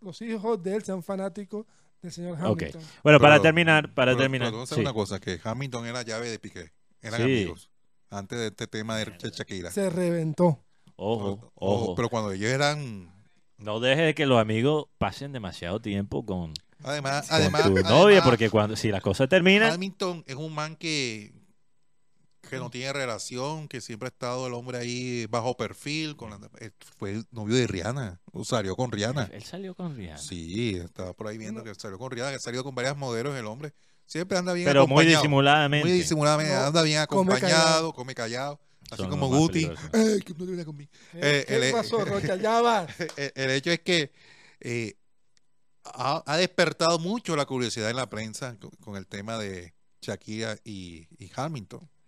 los 0.00 0.20
hijos 0.20 0.60
de 0.64 0.74
él 0.74 0.82
sean 0.82 1.00
fanáticos 1.04 1.64
del 2.02 2.12
señor. 2.12 2.36
Hamilton. 2.40 2.82
Bueno, 3.02 3.18
para 3.20 3.34
Pero- 3.36 3.42
terminar, 3.42 3.94
para 3.94 4.12
pero- 4.12 4.22
terminar. 4.22 4.50
pero 4.50 4.66
sí. 4.66 4.80
una 4.80 4.92
cosa, 4.92 5.20
que 5.20 5.40
Hamilton 5.42 5.86
era 5.86 6.02
llave 6.02 6.28
de 6.28 6.38
Piqué. 6.38 6.72
Eran 7.00 7.18
Sí. 7.18 7.22
amigos. 7.24 7.70
Antes 8.10 8.38
de 8.38 8.46
este 8.48 8.66
tema 8.66 8.96
de 8.98 9.10
Shakira. 9.30 9.70
Se 9.70 9.88
reventó. 9.88 10.62
Ojo, 10.96 11.30
Ojo, 11.30 11.52
ojo. 11.54 11.94
Pero 11.94 12.08
cuando 12.10 12.32
ellos 12.32 12.50
eran... 12.50 13.10
No 13.56 13.80
dejes 13.80 14.14
que 14.14 14.26
los 14.26 14.38
amigos 14.40 14.86
pasen 14.98 15.32
demasiado 15.32 15.80
tiempo 15.80 16.26
con, 16.26 16.52
Además, 16.82 17.28
con 17.28 17.36
además, 17.36 17.62
tu 17.62 17.68
además, 17.72 17.90
novia, 17.92 18.22
porque 18.22 18.50
cuando 18.50 18.76
si 18.76 18.90
las 18.90 19.00
cosas 19.02 19.28
terminan, 19.28 19.72
Hamilton 19.72 20.24
es 20.26 20.34
un 20.34 20.52
man 20.52 20.76
que 20.76 21.32
que 22.52 22.58
no 22.58 22.70
tiene 22.70 22.92
relación, 22.92 23.66
que 23.68 23.80
siempre 23.80 24.06
ha 24.06 24.10
estado 24.10 24.46
el 24.46 24.52
hombre 24.54 24.78
ahí 24.78 25.26
bajo 25.26 25.56
perfil, 25.56 26.16
con 26.16 26.30
la- 26.30 26.38
eh, 26.60 26.70
fue 26.98 27.12
el 27.12 27.26
novio 27.30 27.56
de 27.56 27.66
Rihanna, 27.66 28.20
o 28.32 28.44
salió 28.44 28.76
con 28.76 28.92
Rihanna. 28.92 29.30
Él 29.32 29.42
salió 29.42 29.74
con 29.74 29.96
Rihanna. 29.96 30.18
Sí, 30.18 30.76
estaba 30.76 31.14
por 31.14 31.28
ahí 31.28 31.38
viendo 31.38 31.64
que 31.64 31.74
salió 31.74 31.98
con 31.98 32.10
Rihanna, 32.10 32.32
que 32.32 32.38
salió 32.40 32.62
con 32.62 32.74
varias 32.74 32.96
modelos 32.96 33.34
el 33.36 33.46
hombre. 33.46 33.72
Siempre 34.06 34.36
anda 34.36 34.52
bien 34.52 34.66
Pero 34.66 34.82
muy 34.86 34.92
acompañado. 34.96 35.22
disimuladamente. 35.22 35.88
Muy 35.88 35.98
disimuladamente, 35.98 36.52
No, 36.54 36.60
anda 36.60 36.82
bien 36.82 37.06
come 37.06 37.32
acompañado, 37.32 37.62
callado. 37.64 37.92
come 37.94 38.14
callado. 38.14 38.60
Así 38.90 39.00
Son 39.02 39.10
como 39.10 39.28
Guti. 39.28 39.70
viene 40.36 40.64
conmigo. 40.66 40.90
Eh, 41.14 41.44
¿Qué 41.48 41.56
el- 41.68 41.72
pasó, 41.72 42.04
Rocha? 42.04 42.36
Ya 42.36 42.60
va. 42.60 42.86
el, 43.16 43.32
el 43.34 43.50
hecho 43.52 43.70
es 43.70 43.80
que 43.80 44.12
eh, 44.60 44.94
ha, 45.84 46.22
ha 46.26 46.36
despertado 46.36 46.98
mucho 46.98 47.34
la 47.36 47.46
curiosidad 47.46 47.88
en 47.88 47.96
la 47.96 48.10
prensa 48.10 48.56
con, 48.60 48.70
con 48.82 48.96
el 48.96 49.06
tema 49.06 49.38
de 49.38 49.72
Shakira 50.02 50.56
y, 50.64 51.06
y 51.18 51.30
Hamilton, 51.34 51.80
Mm. 51.80 52.01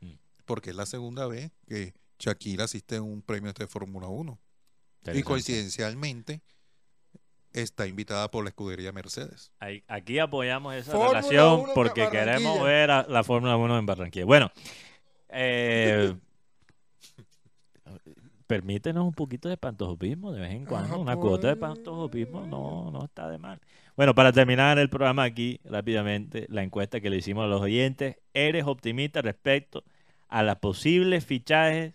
Porque 0.45 0.71
es 0.71 0.77
la 0.77 0.87
segunda 0.87 1.27
vez 1.27 1.51
que 1.67 1.95
Shakira 2.19 2.65
asiste 2.65 2.97
a 2.97 3.03
un 3.03 3.23
premio 3.23 3.53
de 3.53 3.67
Fórmula 3.67 4.09
1 4.09 4.39
y 5.13 5.23
coincidencialmente 5.23 6.43
está 7.53 7.87
invitada 7.87 8.31
por 8.31 8.45
la 8.45 8.51
escudería 8.51 8.93
Mercedes. 8.93 9.53
Aquí 9.87 10.19
apoyamos 10.19 10.75
esa 10.75 10.93
Fórmula 10.93 11.21
relación 11.21 11.61
1 11.61 11.69
en 11.69 11.75
porque 11.75 12.09
queremos 12.11 12.63
ver 12.63 12.91
a 12.91 13.07
la 13.09 13.23
Fórmula 13.23 13.57
1 13.57 13.79
en 13.79 13.87
Barranquilla. 13.87 14.25
Bueno, 14.25 14.51
eh, 15.29 16.15
permítenos 18.47 19.05
un 19.05 19.13
poquito 19.13 19.49
de 19.49 19.57
pantojopismo 19.57 20.33
de 20.33 20.41
vez 20.41 20.53
en 20.53 20.65
cuando. 20.65 20.95
Ajá, 20.95 20.97
Una 20.97 21.17
cuota 21.17 21.49
de 21.49 21.57
pantojopismo 21.57 22.47
no, 22.47 22.91
no 22.91 23.05
está 23.05 23.29
de 23.29 23.39
mal. 23.39 23.61
Bueno, 23.97 24.15
para 24.15 24.33
terminar 24.33 24.79
el 24.79 24.91
programa 24.91 25.23
aquí, 25.23 25.61
rápidamente, 25.65 26.47
la 26.49 26.65
encuesta 26.65 27.01
que 27.01 27.11
le 27.11 27.19
hicimos 27.19 27.45
a 27.45 27.47
los 27.47 27.61
oyentes. 27.61 28.17
¿Eres 28.33 28.65
optimista 28.67 29.23
respecto 29.23 29.85
a 30.35 30.43
las 30.43 30.57
posibles 30.57 31.25
fichajes 31.25 31.95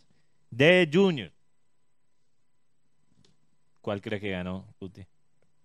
de 0.50 0.90
Junior? 0.92 1.34
¿Cuál 3.82 4.00
crees 4.00 4.22
que 4.22 4.30
ganó, 4.30 4.74
Guti? 4.80 5.06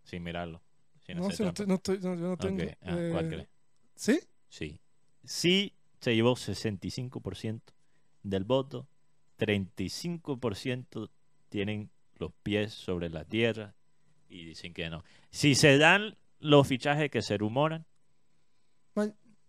Sin 0.03 0.25
mirarlo. 0.25 0.61
sin 1.07 1.19
No, 1.19 1.31
si 1.31 1.45
no, 1.45 1.51
estoy- 1.51 1.67
no 1.69 1.75
estoy, 1.75 1.99
no, 2.01 2.17
yo 2.17 2.29
no 2.31 2.37
tengo. 2.37 2.65
Ah, 2.83 2.97
¿Cuál 3.13 3.27
eh, 3.27 3.29
crees? 3.29 3.49
¿Sí? 3.95 4.21
Sí. 4.49 4.81
Sí 5.23 5.73
se 6.01 6.17
llevó 6.17 6.35
65% 6.35 7.75
del 8.25 8.43
voto, 8.43 8.89
35% 9.39 11.11
tienen 11.51 11.91
los 12.17 12.33
pies 12.43 12.73
sobre 12.73 13.09
la 13.09 13.25
tierra 13.25 13.77
y 14.29 14.47
dicen 14.47 14.75
que 14.75 14.91
no. 14.91 15.05
Si 15.31 15.55
se 15.55 15.79
dan 15.79 16.17
los 16.41 16.67
fichajes 16.67 17.09
que 17.09 17.23
se 17.23 17.39
rumoran, 17.39 17.87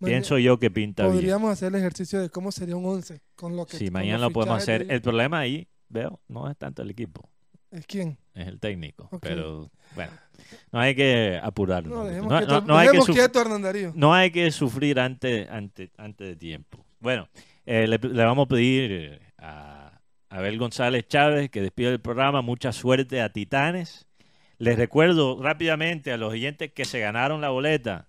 pienso 0.04 0.38
yo 0.38 0.60
que 0.60 0.70
pinta 0.72 1.04
bien. 1.04 1.16
Podríamos 1.16 1.52
hacer 1.52 1.70
el 1.70 1.76
ejercicio 1.76 2.22
de 2.22 2.30
cómo 2.30 2.52
sería 2.52 2.76
un 2.76 2.86
11 2.86 3.22
con 3.36 3.56
lo 3.56 3.66
que 3.66 3.78
con 3.78 3.94
mañana 3.94 4.20
lo 4.20 4.32
podemos 4.32 4.58
hacer. 4.58 4.86
El 4.90 5.02
problema 5.02 5.40
ahí, 5.40 5.68
veo, 5.90 6.20
no 6.28 6.50
es 6.50 6.58
tanto 6.58 6.82
el 6.82 6.90
equipo, 6.90 7.30
¿Es 7.72 7.86
quién? 7.86 8.18
es 8.34 8.48
el 8.48 8.60
técnico. 8.60 9.10
Pero 9.22 9.72
bueno, 9.96 10.12
no 10.72 10.80
hay 10.80 10.96
que 10.96 11.40
apurarnos. 11.42 11.94
No, 11.98 12.04
dejemos 12.06 12.32
No- 12.32 12.38
quieto, 12.40 12.62
no- 12.62 12.68
no 12.68 12.78
hay 12.78 12.88
que 12.90 13.92
no 13.96 14.14
hay 14.14 14.32
que 14.32 14.52
sufrir 14.52 15.00
antes, 15.00 15.50
antes, 15.50 15.90
antes 15.98 16.28
de 16.28 16.36
tiempo. 16.36 16.86
Bueno, 17.00 17.28
eh, 17.66 17.88
le, 17.88 17.98
le 17.98 18.24
vamos 18.26 18.46
a 18.46 18.50
pedir 18.50 18.92
eh, 18.92 19.20
a 19.38 20.02
Abel 20.30 20.58
González 20.58 21.08
Chávez 21.08 21.50
que 21.50 21.62
despida 21.62 21.90
el 21.90 22.00
programa. 22.02 22.42
Mucha 22.42 22.72
suerte 22.72 23.22
a 23.22 23.32
Titanes. 23.32 24.08
Les 24.58 24.78
recuerdo 24.78 25.42
rápidamente 25.42 26.12
a 26.14 26.18
los 26.18 26.32
oyentes 26.32 26.72
que 26.72 26.86
se 26.86 27.00
ganaron 27.00 27.42
la 27.42 27.50
boleta. 27.50 28.08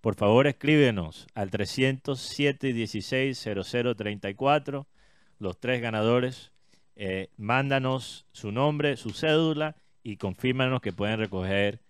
Por 0.00 0.14
favor, 0.14 0.46
escríbenos 0.46 1.26
al 1.34 1.50
307 1.50 2.72
16 2.72 3.48
0034. 3.64 4.86
Los 5.38 5.58
tres 5.58 5.80
ganadores. 5.80 6.52
Eh, 6.98 7.28
mándanos 7.36 8.24
su 8.32 8.52
nombre, 8.52 8.96
su 8.96 9.10
cédula 9.10 9.76
y 10.02 10.16
confírmanos 10.16 10.80
que 10.80 10.92
pueden 10.92 11.18
recoger 11.18 11.80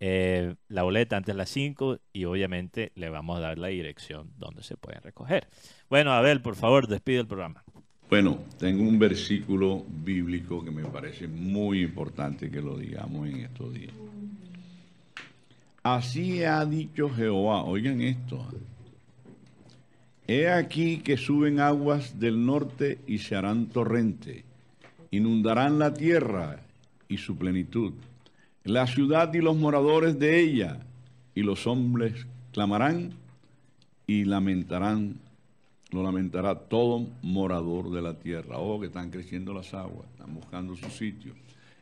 eh, 0.00 0.54
la 0.68 0.82
boleta 0.82 1.16
antes 1.16 1.34
de 1.34 1.38
las 1.38 1.50
5 1.50 1.98
y 2.12 2.24
obviamente 2.24 2.92
le 2.94 3.10
vamos 3.10 3.38
a 3.38 3.40
dar 3.40 3.58
la 3.58 3.68
dirección 3.68 4.32
donde 4.38 4.62
se 4.62 4.76
pueden 4.76 5.02
recoger. 5.02 5.48
Bueno, 5.90 6.12
Abel, 6.12 6.40
por 6.40 6.56
favor, 6.56 6.88
despide 6.88 7.20
el 7.20 7.26
programa. 7.26 7.62
Bueno, 8.08 8.38
tengo 8.58 8.82
un 8.82 8.98
versículo 8.98 9.84
bíblico 9.88 10.64
que 10.64 10.70
me 10.70 10.84
parece 10.84 11.26
muy 11.26 11.82
importante 11.82 12.50
que 12.50 12.60
lo 12.60 12.76
digamos 12.76 13.28
en 13.28 13.40
estos 13.40 13.72
días. 13.72 13.92
Así 15.84 16.42
ha 16.42 16.64
dicho 16.64 17.10
Jehová, 17.10 17.62
oigan 17.62 18.00
esto. 18.00 18.42
He 20.26 20.48
aquí 20.48 21.00
que 21.00 21.18
suben 21.18 21.60
aguas 21.60 22.18
del 22.18 22.46
norte 22.46 23.00
y 23.06 23.18
se 23.18 23.36
harán 23.36 23.66
torrente, 23.66 24.46
inundarán 25.10 25.78
la 25.78 25.92
tierra 25.92 26.62
y 27.06 27.18
su 27.18 27.36
plenitud, 27.36 27.92
la 28.62 28.86
ciudad 28.86 29.34
y 29.34 29.42
los 29.42 29.56
moradores 29.56 30.18
de 30.18 30.40
ella, 30.40 30.78
y 31.34 31.42
los 31.42 31.66
hombres 31.66 32.26
clamarán 32.50 33.10
y 34.06 34.24
lamentarán 34.24 35.20
lo 35.90 36.02
lamentará 36.02 36.58
todo 36.60 37.06
morador 37.20 37.90
de 37.90 38.00
la 38.00 38.18
tierra. 38.18 38.56
Oh, 38.56 38.80
que 38.80 38.86
están 38.86 39.10
creciendo 39.10 39.52
las 39.52 39.74
aguas, 39.74 40.08
están 40.12 40.34
buscando 40.34 40.74
su 40.74 40.88
sitio. 40.88 41.34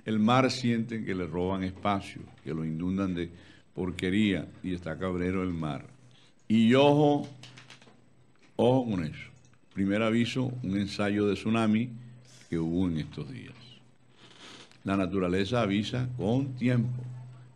El 0.05 0.19
mar 0.19 0.51
sienten 0.51 1.05
que 1.05 1.15
le 1.15 1.25
roban 1.25 1.63
espacio, 1.63 2.23
que 2.43 2.53
lo 2.53 2.65
inundan 2.65 3.15
de 3.15 3.31
porquería 3.75 4.49
y 4.63 4.75
está 4.75 4.99
cabrero 4.99 5.43
el 5.43 5.53
mar. 5.53 5.87
Y 6.49 6.75
ojo, 6.75 7.29
ojo 8.57 8.91
con 8.91 9.05
eso. 9.05 9.31
Primer 9.75 10.03
aviso, 10.03 10.53
un 10.63 10.77
ensayo 10.77 11.27
de 11.27 11.35
tsunami 11.35 11.89
que 12.51 12.59
hubo 12.59 12.87
en 12.87 12.99
estos 12.99 13.31
días. 13.33 13.55
La 14.85 14.97
naturaleza 14.97 15.63
avisa 15.63 16.09
con 16.17 16.55
tiempo, 16.57 17.03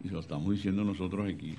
y 0.03 0.09
lo 0.09 0.21
estamos 0.21 0.55
diciendo 0.55 0.85
nosotros 0.85 1.29
aquí. 1.29 1.57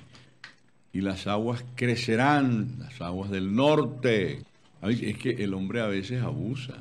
Y 0.92 1.02
las 1.02 1.26
aguas 1.26 1.64
crecerán, 1.74 2.76
las 2.78 3.00
aguas 3.00 3.30
del 3.30 3.54
norte. 3.54 4.42
Es 4.82 5.18
que 5.18 5.30
el 5.30 5.54
hombre 5.54 5.80
a 5.80 5.86
veces 5.86 6.22
abusa, 6.22 6.74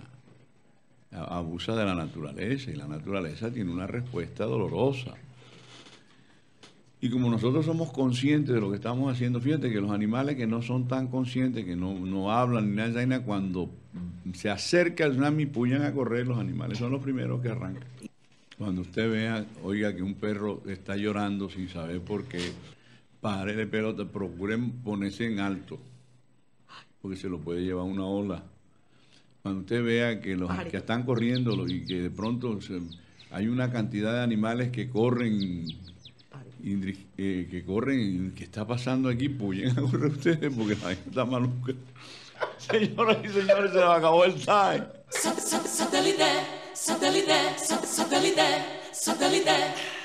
abusa 1.12 1.76
de 1.76 1.86
la 1.86 1.95
naturaleza 1.95 2.72
y 2.72 2.76
la 2.76 2.88
naturaleza 2.88 3.52
tiene 3.52 3.72
una 3.72 3.86
respuesta 3.86 4.45
dolorosa. 4.45 5.14
Y 6.99 7.10
como 7.10 7.30
nosotros 7.30 7.65
somos 7.65 7.91
conscientes 7.91 8.56
de 8.56 8.60
lo 8.61 8.69
que 8.72 8.78
estamos 8.78 9.11
haciendo, 9.11 9.40
fíjate 9.40 9.69
que 9.69 9.80
los 9.80 9.91
animales 9.91 10.36
que 10.36 10.48
no 10.48 10.61
son 10.64 10.88
tan 10.88 11.07
conscientes, 11.07 11.64
que 11.64 11.76
no, 11.76 11.94
no 11.94 12.32
hablan 12.32 12.69
ni 12.72 12.76
nada, 12.76 12.94
vaina, 12.94 13.22
cuando 13.22 13.69
se 14.34 14.49
acerca 14.49 15.06
el 15.06 15.11
tsunami, 15.11 15.45
puyan 15.45 15.84
a 15.84 15.94
correr, 15.94 16.26
los 16.28 16.40
animales 16.40 16.80
son 16.80 16.91
los 16.91 17.02
primeros 17.03 17.41
que 17.41 17.49
arrancan. 17.49 17.88
Cuando 18.57 18.82
usted 18.82 19.11
vea, 19.11 19.45
oiga, 19.64 19.95
que 19.95 20.02
un 20.02 20.15
perro 20.15 20.64
está 20.68 20.95
llorando 20.95 21.49
sin 21.52 21.69
saber 21.69 22.02
por 22.02 22.24
qué, 22.26 22.40
pare 23.22 23.56
de 23.56 23.68
pelota, 23.68 24.06
procuren 24.06 24.72
ponerse 24.84 25.26
en 25.32 25.40
alto 25.40 25.80
porque 27.02 27.15
se 27.15 27.30
lo 27.30 27.38
puede 27.40 27.61
llevar 27.61 27.86
una 27.86 28.06
ola. 28.06 28.44
Cuando 29.44 29.61
usted 29.61 29.84
vea 29.84 30.19
que 30.19 30.36
los 30.36 30.49
que 30.65 30.78
están 30.78 31.03
corriendo 31.03 31.68
y 31.68 31.86
que 31.86 32.02
de 32.02 32.10
pronto 32.10 32.60
se- 32.60 32.82
hay 33.32 33.48
una 33.48 33.72
cantidad 33.72 34.14
de 34.14 34.22
animales 34.22 34.69
que 34.72 34.90
corren, 34.90 35.65
eh, 37.18 37.48
que 37.49 37.64
corren, 37.65 38.34
¿qué 38.35 38.44
está 38.44 38.65
pasando 38.65 39.10
aquí? 39.10 39.30
Puyen 39.30 39.72
a 39.72 39.81
correr 39.81 40.11
ustedes 40.11 40.53
porque 40.53 40.76
la 40.76 40.89
gente 40.89 41.10
está 41.10 41.26
maluca. 41.26 41.73
Señoras 42.57 43.18
y 43.23 43.30
señores, 43.30 43.72
se 43.72 43.80
nos 43.80 43.98
acabó 43.98 44.26
el 44.26 44.35
time. 44.35 44.84
Satellite, 45.10 46.26
satellite, 46.73 47.57
satellite, 47.57 48.65
satellite. 48.91 49.97